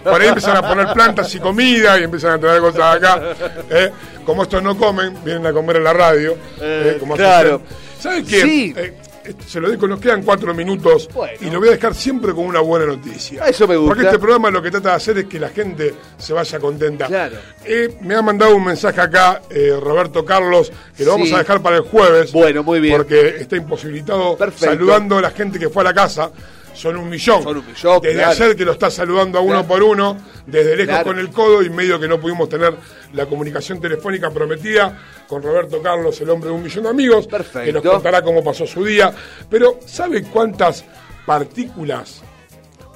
por 0.04 0.20
ahí 0.20 0.28
empiezan 0.28 0.56
a 0.56 0.68
poner 0.68 0.92
plantas 0.92 1.34
y 1.34 1.40
comida 1.40 1.98
y 1.98 2.04
empiezan 2.04 2.32
a 2.32 2.38
traer 2.38 2.60
cosas 2.60 2.96
acá. 2.96 3.22
¿eh? 3.70 3.90
Como 4.24 4.44
estos 4.44 4.62
no 4.62 4.76
comen, 4.76 5.16
vienen 5.24 5.46
a 5.46 5.52
comer 5.52 5.76
en 5.76 5.84
la 5.84 5.92
radio. 5.92 6.36
¿eh? 6.60 6.96
Como 7.00 7.14
hace 7.14 7.22
claro. 7.24 7.56
usted. 7.56 7.76
¿Sabe 7.98 8.24
qué? 8.24 8.42
Sí. 8.42 8.74
Eh, 8.76 8.94
se 9.46 9.60
lo 9.60 9.70
digo, 9.70 9.86
nos 9.86 10.00
quedan 10.00 10.22
cuatro 10.22 10.54
minutos 10.54 11.08
y 11.40 11.50
lo 11.50 11.58
voy 11.58 11.68
a 11.68 11.72
dejar 11.72 11.94
siempre 11.94 12.32
con 12.32 12.46
una 12.46 12.60
buena 12.60 12.86
noticia. 12.86 13.44
Eso 13.46 13.66
me 13.66 13.76
gusta. 13.76 13.94
Porque 13.94 14.06
este 14.06 14.18
programa 14.18 14.50
lo 14.50 14.62
que 14.62 14.70
trata 14.70 14.90
de 14.90 14.94
hacer 14.96 15.18
es 15.18 15.24
que 15.26 15.38
la 15.38 15.48
gente 15.48 15.94
se 16.16 16.32
vaya 16.32 16.58
contenta. 16.58 17.06
Claro. 17.06 17.36
Eh, 17.64 17.96
me 18.00 18.14
ha 18.14 18.22
mandado 18.22 18.56
un 18.56 18.64
mensaje 18.64 19.00
acá 19.00 19.42
eh, 19.50 19.76
Roberto 19.80 20.24
Carlos, 20.24 20.72
que 20.96 21.04
lo 21.04 21.12
vamos 21.12 21.32
a 21.32 21.38
dejar 21.38 21.62
para 21.62 21.76
el 21.76 21.82
jueves. 21.82 22.32
Bueno, 22.32 22.62
muy 22.62 22.80
bien. 22.80 22.96
Porque 22.96 23.36
está 23.40 23.56
imposibilitado 23.56 24.36
Perfecto. 24.36 24.66
saludando 24.66 25.18
a 25.18 25.22
la 25.22 25.30
gente 25.30 25.58
que 25.58 25.68
fue 25.68 25.82
a 25.82 25.84
la 25.84 25.94
casa. 25.94 26.30
Son 26.78 26.96
un 26.96 27.08
millón. 27.08 27.42
Son 27.42 27.56
un 27.58 27.66
millón, 27.66 28.00
Desde 28.00 28.14
claro. 28.18 28.30
ayer 28.30 28.56
que 28.56 28.64
lo 28.64 28.72
está 28.72 28.90
saludando 28.90 29.38
a 29.38 29.42
uno 29.42 29.66
por 29.66 29.82
uno, 29.82 30.16
desde 30.46 30.76
lejos 30.76 30.86
Claro. 30.94 31.04
con 31.06 31.18
el 31.18 31.30
codo 31.30 31.62
y 31.62 31.70
medio 31.70 31.98
que 31.98 32.06
no 32.06 32.20
pudimos 32.20 32.48
tener 32.48 32.74
la 33.12 33.26
comunicación 33.26 33.80
telefónica 33.80 34.30
prometida 34.30 34.96
con 35.26 35.42
Roberto 35.42 35.82
Carlos, 35.82 36.20
el 36.20 36.30
hombre 36.30 36.50
de 36.50 36.54
un 36.56 36.62
millón 36.62 36.84
de 36.84 36.90
amigos, 36.90 37.26
que 37.64 37.72
nos 37.72 37.82
contará 37.82 38.22
cómo 38.22 38.42
pasó 38.44 38.66
su 38.66 38.84
día. 38.84 39.12
Pero, 39.50 39.80
¿sabe 39.86 40.22
cuántas 40.22 40.84
partículas 41.26 42.22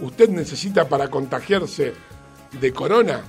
usted 0.00 0.28
necesita 0.28 0.88
para 0.88 1.08
contagiarse 1.08 1.92
de 2.52 2.72
corona? 2.72 3.20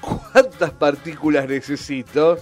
¿Cuántas 0.00 0.70
partículas 0.72 1.48
necesito? 1.48 2.38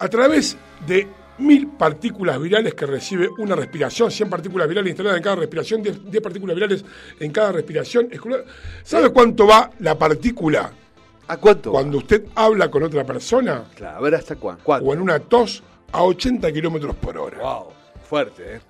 A 0.00 0.08
través 0.08 0.56
de 0.86 1.06
mil 1.38 1.68
partículas 1.68 2.40
virales 2.40 2.74
que 2.74 2.86
recibe 2.86 3.28
una 3.38 3.54
respiración, 3.54 4.10
100 4.10 4.30
partículas 4.30 4.68
virales 4.68 4.90
instaladas 4.90 5.18
en 5.18 5.22
cada 5.22 5.36
respiración, 5.36 5.82
10, 5.82 6.10
10 6.10 6.22
partículas 6.22 6.54
virales 6.54 6.84
en 7.20 7.30
cada 7.32 7.52
respiración. 7.52 8.08
¿Sabe 8.82 9.10
cuánto 9.10 9.46
va 9.46 9.70
la 9.78 9.96
partícula? 9.96 10.72
¿A 11.28 11.36
cuánto? 11.36 11.72
Cuando 11.72 11.98
usted 11.98 12.24
habla 12.34 12.70
con 12.70 12.82
otra 12.82 13.04
persona. 13.04 13.64
Claro, 13.74 13.98
a 13.98 14.00
ver 14.00 14.14
hasta. 14.14 14.36
¿Cuánto? 14.36 14.84
O 14.84 14.94
en 14.94 15.00
una 15.00 15.18
tos 15.18 15.62
a 15.92 16.02
80 16.02 16.50
kilómetros 16.52 16.96
por 16.96 17.18
hora. 17.18 17.38
Wow, 17.38 17.66
fuerte, 18.02 18.56
¿eh? 18.56 18.60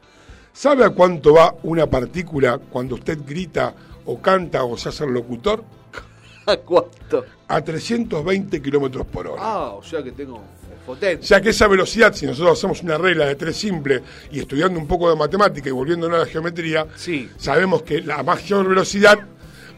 ¿Sabe 0.52 0.84
a 0.84 0.90
cuánto 0.90 1.34
va 1.34 1.54
una 1.62 1.86
partícula 1.86 2.58
cuando 2.58 2.96
usted 2.96 3.18
grita 3.24 3.72
o 4.06 4.20
canta 4.20 4.64
o 4.64 4.76
se 4.76 4.88
hace 4.88 5.04
el 5.04 5.12
locutor? 5.12 5.62
¿A 6.46 6.56
cuánto? 6.56 7.24
A 7.46 7.60
320 7.60 8.60
kilómetros 8.60 9.06
por 9.06 9.28
hora. 9.28 9.40
Ah, 9.40 9.70
o 9.74 9.82
sea 9.82 10.02
que 10.02 10.10
tengo 10.10 10.42
potente. 10.88 11.24
sea 11.26 11.40
que 11.40 11.50
esa 11.50 11.68
velocidad, 11.68 12.12
si 12.14 12.26
nosotros 12.26 12.58
hacemos 12.58 12.82
una 12.82 12.98
regla 12.98 13.26
de 13.26 13.34
tres 13.36 13.56
simple 13.56 14.02
y 14.32 14.40
estudiando 14.40 14.78
un 14.80 14.86
poco 14.88 15.08
de 15.10 15.16
matemática 15.16 15.68
y 15.68 15.72
volviéndonos 15.72 16.16
a 16.16 16.20
la 16.20 16.26
geometría, 16.26 16.86
sabemos 17.36 17.82
que 17.82 18.00
la 18.00 18.22
mayor 18.24 18.66
velocidad, 18.68 19.18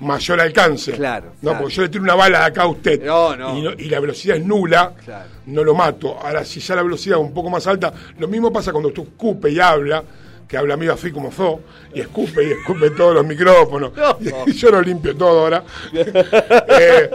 mayor 0.01 0.41
alcance. 0.41 0.93
Claro, 0.93 1.33
No, 1.43 1.51
claro. 1.51 1.59
porque 1.59 1.75
yo 1.75 1.83
le 1.83 1.89
tiro 1.91 2.05
una 2.05 2.15
bala 2.15 2.39
de 2.39 2.45
acá 2.47 2.63
a 2.63 2.67
usted 2.69 3.05
No, 3.05 3.37
no. 3.37 3.59
Y, 3.59 3.63
no- 3.63 3.73
y 3.73 3.85
la 3.91 4.01
velocidad 4.01 4.37
es 4.39 4.45
nula, 4.47 4.95
Claro. 5.05 5.29
no 5.47 5.63
lo 5.63 5.75
mato. 5.75 6.19
Ahora, 6.19 6.43
si 6.45 6.61
ya 6.61 6.75
la 6.77 6.83
velocidad 6.83 7.19
es 7.19 7.25
un 7.25 7.35
poco 7.35 7.51
más 7.51 7.67
alta, 7.67 7.93
lo 8.19 8.27
mismo 8.27 8.51
pasa 8.51 8.73
cuando 8.73 8.89
usted 8.89 9.03
escupe 9.03 9.51
y 9.51 9.61
habla, 9.61 10.03
que 10.49 10.57
habla 10.57 10.77
medio 10.77 10.95
así 10.95 11.13
como 11.13 11.31
fo, 11.31 11.61
y 11.95 12.01
escupe 12.01 12.43
y 12.45 12.51
escupe 12.53 12.91
todos 12.91 13.15
los 13.15 13.27
micrófonos. 13.27 13.93
Y 14.47 14.53
yo 14.55 14.71
lo 14.71 14.81
limpio 14.81 15.15
todo 15.17 15.41
ahora. 15.41 15.63
Eh, 15.93 17.11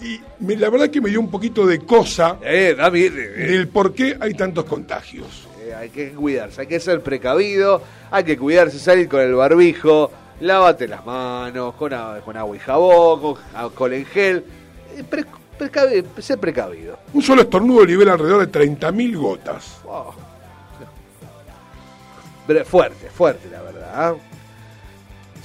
y 0.00 0.20
me- 0.40 0.56
la 0.56 0.68
verdad 0.70 0.88
que 0.90 1.00
me 1.00 1.08
dio 1.10 1.20
un 1.20 1.30
poquito 1.30 1.66
de 1.66 1.78
cosa 1.80 2.38
Eh, 2.42 2.74
David, 2.76 3.12
del 3.12 3.68
por 3.68 3.92
qué 3.94 4.16
hay 4.20 4.34
tantos 4.34 4.64
contagios. 4.64 5.46
Eh, 5.62 5.74
hay 5.74 5.88
que 5.90 6.10
cuidarse, 6.12 6.60
hay 6.60 6.66
que 6.66 6.78
ser 6.80 7.00
precavido, 7.02 7.82
hay 8.10 8.24
que 8.24 8.36
cuidarse, 8.38 8.78
salir 8.78 9.08
con 9.08 9.20
el 9.20 9.34
barbijo, 9.34 10.10
lávate 10.40 10.86
las 10.86 11.04
manos 11.04 11.74
con, 11.74 11.92
agua 11.92 12.56
y 12.56 12.58
jabón, 12.58 13.20
con 13.20 13.36
alcohol 13.54 13.92
en 13.94 14.04
gel. 14.06 14.44
Eh, 14.96 15.02
pre- 15.02 15.24
precavi- 15.58 16.04
ser 16.20 16.38
precavido. 16.38 16.98
Un 17.14 17.22
solo 17.22 17.42
estornudo 17.42 17.84
libera 17.84 18.12
alrededor 18.12 18.40
de 18.40 18.46
30.000 18.52 19.16
gotas. 19.16 19.80
Wow. 19.84 20.12
Fuerte, 22.64 23.10
fuerte, 23.10 23.48
la 23.50 23.60
verdad. 23.62 24.14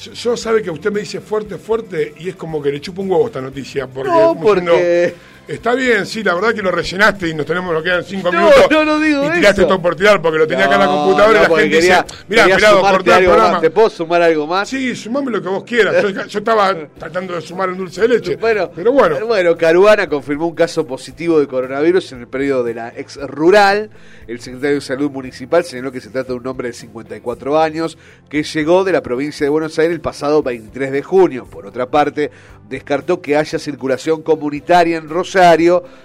Yo, 0.02 0.14
yo 0.14 0.38
sabe 0.38 0.61
que 0.64 0.72
usted 0.72 0.91
me 0.91 1.02
dice 1.02 1.22
fuerte, 1.22 1.57
fuerte, 1.57 2.14
y 2.18 2.30
es 2.30 2.36
como 2.36 2.61
que 2.61 2.72
le 2.72 2.82
chupa 2.82 3.02
un 3.02 3.11
huevo 3.11 3.28
esta 3.28 3.41
noticia. 3.41 3.88
Porque, 3.88 4.10
No, 4.10 4.36
porque- 4.41 4.61
diciendo, 4.61 5.18
Está 5.48 5.74
bien, 5.76 6.06
sí, 6.06 6.24
la 6.24 6.34
verdad 6.36 6.54
que 6.54 6.62
lo 6.62 6.72
rellenaste 6.72 7.28
y 7.28 7.34
nos 7.34 7.46
tenemos, 7.46 7.74
nos 7.74 7.84
quedan 7.84 8.04
cinco 8.06 8.32
No, 8.32 8.40
minutos. 8.40 8.68
no, 8.72 8.86
no 8.86 9.00
digo 9.00 9.26
Y 9.26 9.32
tiraste 9.32 9.62
eso. 9.62 9.68
todo 9.68 9.82
por 9.82 9.96
tirar 9.96 10.22
porque 10.22 10.38
lo 10.38 10.48
tenía 10.48 10.66
acá 10.66 10.76
en 10.76 10.80
la 10.82 10.88
computadora 10.88 11.40
y 11.40 11.42
la 11.42 11.50
gente 11.50 11.70
quería- 11.70 12.06
dice, 12.28 12.66
cortá 12.80 13.18
el 13.18 13.26
programa. 13.26 13.52
más. 13.54 13.62
¿Te 13.62 13.70
puedo 13.72 13.90
sumar 13.90 14.22
algo 14.22 14.48
más? 14.48 14.70
Sí, 14.70 14.96
sumame 14.96 15.30
lo 15.32 15.42
que 15.42 15.50
vos 15.50 15.64
quieras. 15.66 16.02
Yo, 16.04 16.10
yo 16.10 16.40
estaba 16.40 16.74
tratando 16.98 17.34
de 17.36 17.42
sumar 17.42 17.70
un 17.70 17.80
dulce 17.80 18.02
de 18.02 18.08
leche. 18.08 18.36
Bueno, 18.38 18.72
pero 18.74 18.94
bueno. 18.94 19.26
Bueno, 19.26 19.58
Caruana 19.58 20.08
confirmó 20.08 20.48
un 20.48 20.56
caso 20.56 20.88
positivo 20.88 21.40
de 21.40 21.48
coronavirus 21.48 22.14
en 22.14 22.22
el 22.22 22.28
periodo 22.28 22.64
de 22.64 22.74
la 22.76 22.90
ex 22.96 23.18
rural. 23.18 23.90
El 24.28 24.40
secretario 24.40 24.76
de 24.76 24.82
Salud 24.82 25.12
Municipal 25.12 25.66
señaló 25.66 25.92
que 25.92 26.00
se 26.00 26.10
trata 26.12 26.30
de 26.30 26.40
un 26.40 26.48
hombre 26.48 26.70
de 26.70 26.74
54 26.74 27.60
años 27.60 27.98
que 28.30 28.44
llegó 28.44 28.84
de 28.86 28.94
la 28.94 29.02
provincia 29.02 29.46
de 29.46 29.50
Buenos 29.50 29.78
Aires 29.80 29.94
el 29.96 30.02
pasado 30.02 30.44
23 30.44 30.92
de 30.94 31.04
junio. 31.04 31.46
Por 31.46 31.66
otra 31.66 31.88
parte, 31.90 32.32
descartó 32.70 33.22
que 33.22 33.36
haya 33.36 33.60
circulación 33.60 34.22
comunitaria 34.22 34.96
en 34.98 35.10
Rosario 35.10 35.31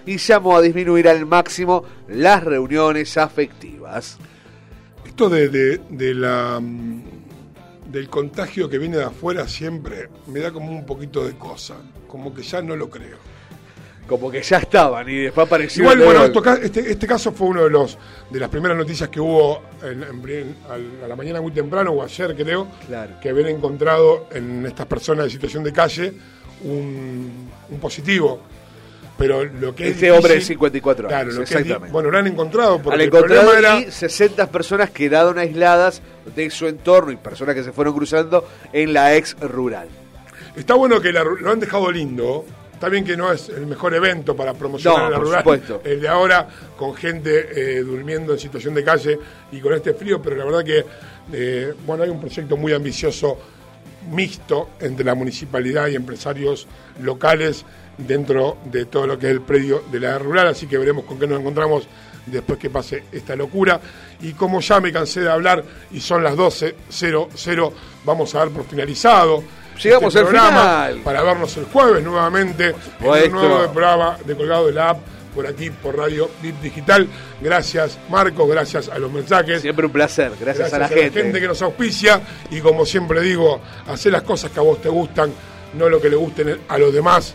y 0.06 0.16
llamó 0.18 0.56
a 0.56 0.62
disminuir 0.62 1.08
al 1.08 1.26
máximo 1.26 1.84
las 2.08 2.42
reuniones 2.44 3.16
afectivas. 3.16 4.18
Esto 5.04 5.28
de, 5.28 5.48
de- 5.48 5.80
de 5.90 6.14
la 6.14 6.58
mm, 6.60 7.02
del 7.90 8.08
contagio 8.08 8.68
que 8.68 8.78
viene 8.78 8.96
de 8.98 9.04
afuera 9.04 9.46
siempre 9.48 10.08
me 10.26 10.40
da 10.40 10.52
como 10.52 10.70
un 10.70 10.84
poquito 10.84 11.24
de 11.24 11.36
cosa, 11.38 11.76
como 12.08 12.34
que 12.34 12.42
ya 12.42 12.60
no 12.60 12.76
lo 12.76 12.90
creo. 12.90 13.16
Como 14.08 14.30
que 14.30 14.40
ya 14.40 14.58
estaban 14.58 15.08
y 15.08 15.16
después 15.16 15.46
apareció. 15.48 15.82
Igual, 15.82 15.98
bueno, 15.98 16.24
esto 16.26 16.54
este, 16.62 16.92
este 16.92 17.06
caso 17.08 17.32
fue 17.32 17.48
uno 17.48 17.64
de 17.64 17.70
los 17.70 17.98
de 18.30 18.38
las 18.38 18.48
primeras 18.48 18.76
noticias 18.76 19.08
que 19.08 19.18
hubo 19.18 19.62
en- 19.82 20.02
en 20.04 20.56
a 21.02 21.08
la 21.08 21.16
mañana 21.16 21.40
muy 21.40 21.50
temprano 21.50 21.90
o 21.90 22.02
ayer 22.04 22.36
creo, 22.36 22.68
Claro. 22.86 23.14
que 23.20 23.30
habían 23.30 23.48
encontrado 23.48 24.28
en 24.32 24.64
estas 24.66 24.86
personas 24.86 25.24
en 25.24 25.30
situación 25.32 25.64
de 25.64 25.72
calle 25.72 26.12
un, 26.62 27.48
un 27.68 27.80
positivo. 27.80 28.40
Pero 29.18 29.44
lo 29.44 29.74
que 29.74 29.88
es 29.88 29.94
Este 29.94 30.10
hombre 30.12 30.34
de 30.34 30.40
difícil- 30.40 30.46
54 30.56 31.08
Claro, 31.08 31.30
años, 31.30 31.32
es 31.42 31.48
di- 31.48 31.54
exactamente. 31.56 31.92
bueno, 31.92 32.10
lo 32.10 32.18
han 32.18 32.26
encontrado 32.26 32.82
porque 32.82 32.94
Al 32.96 33.00
el 33.00 33.06
encontrado 33.08 33.54
era 33.56 33.78
y 33.80 33.90
60 33.90 34.46
personas 34.50 34.90
quedaron 34.90 35.38
aisladas 35.38 36.02
de 36.34 36.50
su 36.50 36.66
entorno 36.66 37.12
y 37.12 37.16
personas 37.16 37.54
que 37.54 37.62
se 37.64 37.72
fueron 37.72 37.94
cruzando 37.94 38.46
en 38.72 38.92
la 38.92 39.14
ex 39.16 39.34
rural. 39.40 39.88
Está 40.54 40.74
bueno 40.74 41.00
que 41.00 41.12
la 41.12 41.24
lo 41.24 41.50
han 41.50 41.60
dejado 41.60 41.90
lindo. 41.90 42.44
Está 42.74 42.90
bien 42.90 43.04
que 43.06 43.16
no 43.16 43.32
es 43.32 43.48
el 43.48 43.66
mejor 43.66 43.94
evento 43.94 44.36
para 44.36 44.52
promocionar 44.52 45.04
No, 45.04 45.10
la 45.10 45.16
por 45.16 45.26
rural. 45.28 45.40
supuesto. 45.42 45.80
El 45.82 45.98
de 45.98 46.08
ahora, 46.08 46.46
con 46.76 46.94
gente 46.94 47.48
eh, 47.78 47.80
durmiendo 47.80 48.34
en 48.34 48.38
situación 48.38 48.74
de 48.74 48.84
calle 48.84 49.18
y 49.50 49.60
con 49.60 49.72
este 49.72 49.94
frío, 49.94 50.20
pero 50.20 50.36
la 50.36 50.44
verdad 50.44 50.62
que, 50.62 50.84
eh, 51.32 51.72
bueno, 51.86 52.02
hay 52.02 52.10
un 52.10 52.20
proyecto 52.20 52.54
muy 52.58 52.74
ambicioso, 52.74 53.38
mixto, 54.10 54.68
entre 54.80 55.06
la 55.06 55.14
municipalidad 55.14 55.88
y 55.88 55.94
empresarios 55.96 56.66
locales 57.02 57.64
dentro 57.98 58.58
de 58.64 58.86
todo 58.86 59.06
lo 59.06 59.18
que 59.18 59.26
es 59.26 59.32
el 59.32 59.40
predio 59.40 59.84
de 59.90 60.00
la 60.00 60.18
rural, 60.18 60.48
así 60.48 60.66
que 60.66 60.78
veremos 60.78 61.04
con 61.04 61.18
qué 61.18 61.26
nos 61.26 61.40
encontramos 61.40 61.88
después 62.26 62.58
que 62.58 62.70
pase 62.70 63.04
esta 63.12 63.36
locura. 63.36 63.80
Y 64.20 64.32
como 64.32 64.60
ya 64.60 64.80
me 64.80 64.92
cansé 64.92 65.20
de 65.20 65.30
hablar 65.30 65.62
y 65.92 66.00
son 66.00 66.22
las 66.22 66.34
12.00, 66.34 67.72
vamos 68.04 68.34
a 68.34 68.38
dar 68.38 68.48
por 68.48 68.64
finalizado. 68.64 69.42
Llegamos 69.82 70.14
este 70.14 70.20
al 70.20 70.24
programa 70.26 70.86
final. 70.86 71.00
para 71.04 71.22
vernos 71.22 71.56
el 71.58 71.64
jueves 71.66 72.02
nuevamente 72.02 72.74
en 73.00 73.34
un 73.34 73.42
nuevo 73.42 73.72
programa 73.72 74.16
de 74.24 74.34
Colgado 74.34 74.66
de 74.66 74.72
la 74.72 74.90
App 74.90 74.98
por 75.34 75.46
aquí 75.46 75.68
por 75.68 75.98
Radio 75.98 76.30
Bit 76.40 76.62
Digital. 76.62 77.06
Gracias 77.42 77.98
Marcos, 78.08 78.48
gracias 78.48 78.88
a 78.88 78.98
los 78.98 79.12
mensajes. 79.12 79.60
Siempre 79.60 79.84
un 79.84 79.92
placer, 79.92 80.32
gracias, 80.40 80.72
a 80.72 80.78
la 80.78 80.88
gente. 80.88 81.38
que 81.38 81.46
nos 81.46 81.60
auspicia 81.60 82.22
y 82.50 82.60
como 82.60 82.86
siempre 82.86 83.20
digo, 83.20 83.60
hacer 83.86 84.12
las 84.12 84.22
cosas 84.22 84.50
que 84.50 84.60
a 84.60 84.62
vos 84.62 84.80
te 84.80 84.88
gustan, 84.88 85.30
no 85.74 85.90
lo 85.90 86.00
que 86.00 86.08
le 86.08 86.16
gusten 86.16 86.58
a 86.66 86.78
los 86.78 86.92
demás. 86.92 87.34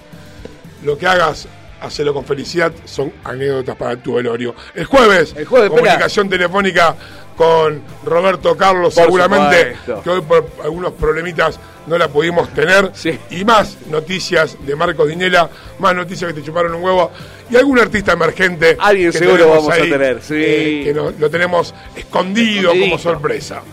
Lo 0.84 0.98
que 0.98 1.08
hagas, 1.08 1.48
hacelo 1.82 2.14
con 2.14 2.26
felicidad, 2.26 2.72
son 2.86 3.12
anécdotas 3.24 3.76
para 3.76 3.96
tu 3.98 4.16
velorio. 4.16 4.56
El 4.76 4.86
jueves, 4.86 5.34
El 5.36 5.46
jueves, 5.46 5.70
espera. 5.72 5.82
comunicación 5.92 6.30
telefónica 6.30 6.96
con 7.36 7.82
Roberto 8.06 8.56
Carlos, 8.56 8.94
Por 8.94 9.06
seguramente 9.06 9.76
supuesto. 9.78 10.02
que 10.04 10.10
hoy 10.10 10.22
por 10.22 10.48
algunos 10.64 10.94
problemitas 10.94 11.60
no 11.88 11.98
la 11.98 12.08
pudimos 12.08 12.50
tener. 12.54 12.92
Y 13.32 13.44
más 13.46 13.78
noticias 13.90 14.58
de 14.66 14.76
Marcos 14.76 15.08
Dinela, 15.08 15.50
más 15.80 15.96
noticias 15.96 16.32
que 16.32 16.40
te 16.40 16.46
chuparon 16.46 16.76
un 16.76 16.84
huevo 16.84 17.10
y 17.50 17.56
algún 17.56 17.80
artista 17.80 18.12
emergente. 18.14 18.78
Alguien 18.80 19.12
que 19.12 19.18
seguro 19.18 19.50
vamos 19.50 19.70
a 19.70 19.74
ahí, 19.74 19.90
tener, 19.90 20.22
sí. 20.22 20.36
eh, 20.38 20.82
que 20.86 20.94
no- 20.94 21.12
lo 21.18 21.30
tenemos 21.32 21.74
escondido 21.96 22.72
como 22.80 23.00
sorpresa. 23.00 23.64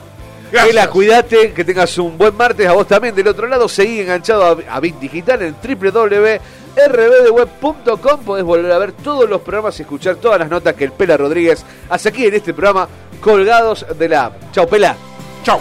Ela, 0.53 0.89
cuídate, 0.89 1.53
que 1.53 1.65
tengas 1.65 1.99
un 1.99 2.17
buen 2.17 2.35
martes. 2.37 2.67
A 2.67 2.73
vos 2.73 2.87
también 2.87 3.15
del 3.15 3.29
otro 3.29 3.47
lado, 3.47 3.69
seguí 3.69 4.01
enganchado 4.01 4.45
a, 4.45 4.57
a 4.75 4.81
Bit 4.81 4.99
Digital 4.99 5.43
en 5.43 5.55
www.rbdweb.com. 5.63 8.21
Podés 8.25 8.45
volver 8.45 8.73
a 8.73 8.79
ver 8.79 8.93
todos 8.93 9.29
los 9.29 9.43
programas 9.43 9.79
y 9.79 9.83
escuchar 9.83 10.17
todas 10.17 10.39
las 10.39 10.49
notas 10.49 10.75
que 10.75 10.85
el 10.85 10.93
Pela 10.93 11.17
Rodríguez 11.17 11.65
hace 11.89 12.09
aquí 12.09 12.27
en 12.27 12.35
este 12.35 12.55
programa, 12.55 12.89
colgados 13.21 13.85
de 13.99 14.09
la 14.09 14.27
app. 14.27 14.53
Chau, 14.53 14.67
Pela. 14.67 14.97
Chau. 15.45 15.61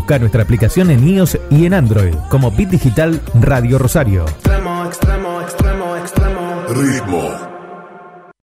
Busca 0.00 0.18
nuestra 0.18 0.44
aplicación 0.44 0.90
en 0.90 1.06
iOS 1.06 1.38
y 1.50 1.66
en 1.66 1.74
Android 1.74 2.14
como 2.30 2.50
Bit 2.50 2.70
Digital 2.70 3.20
Radio 3.34 3.78
Rosario. 3.78 4.24
Ritmo 6.68 7.09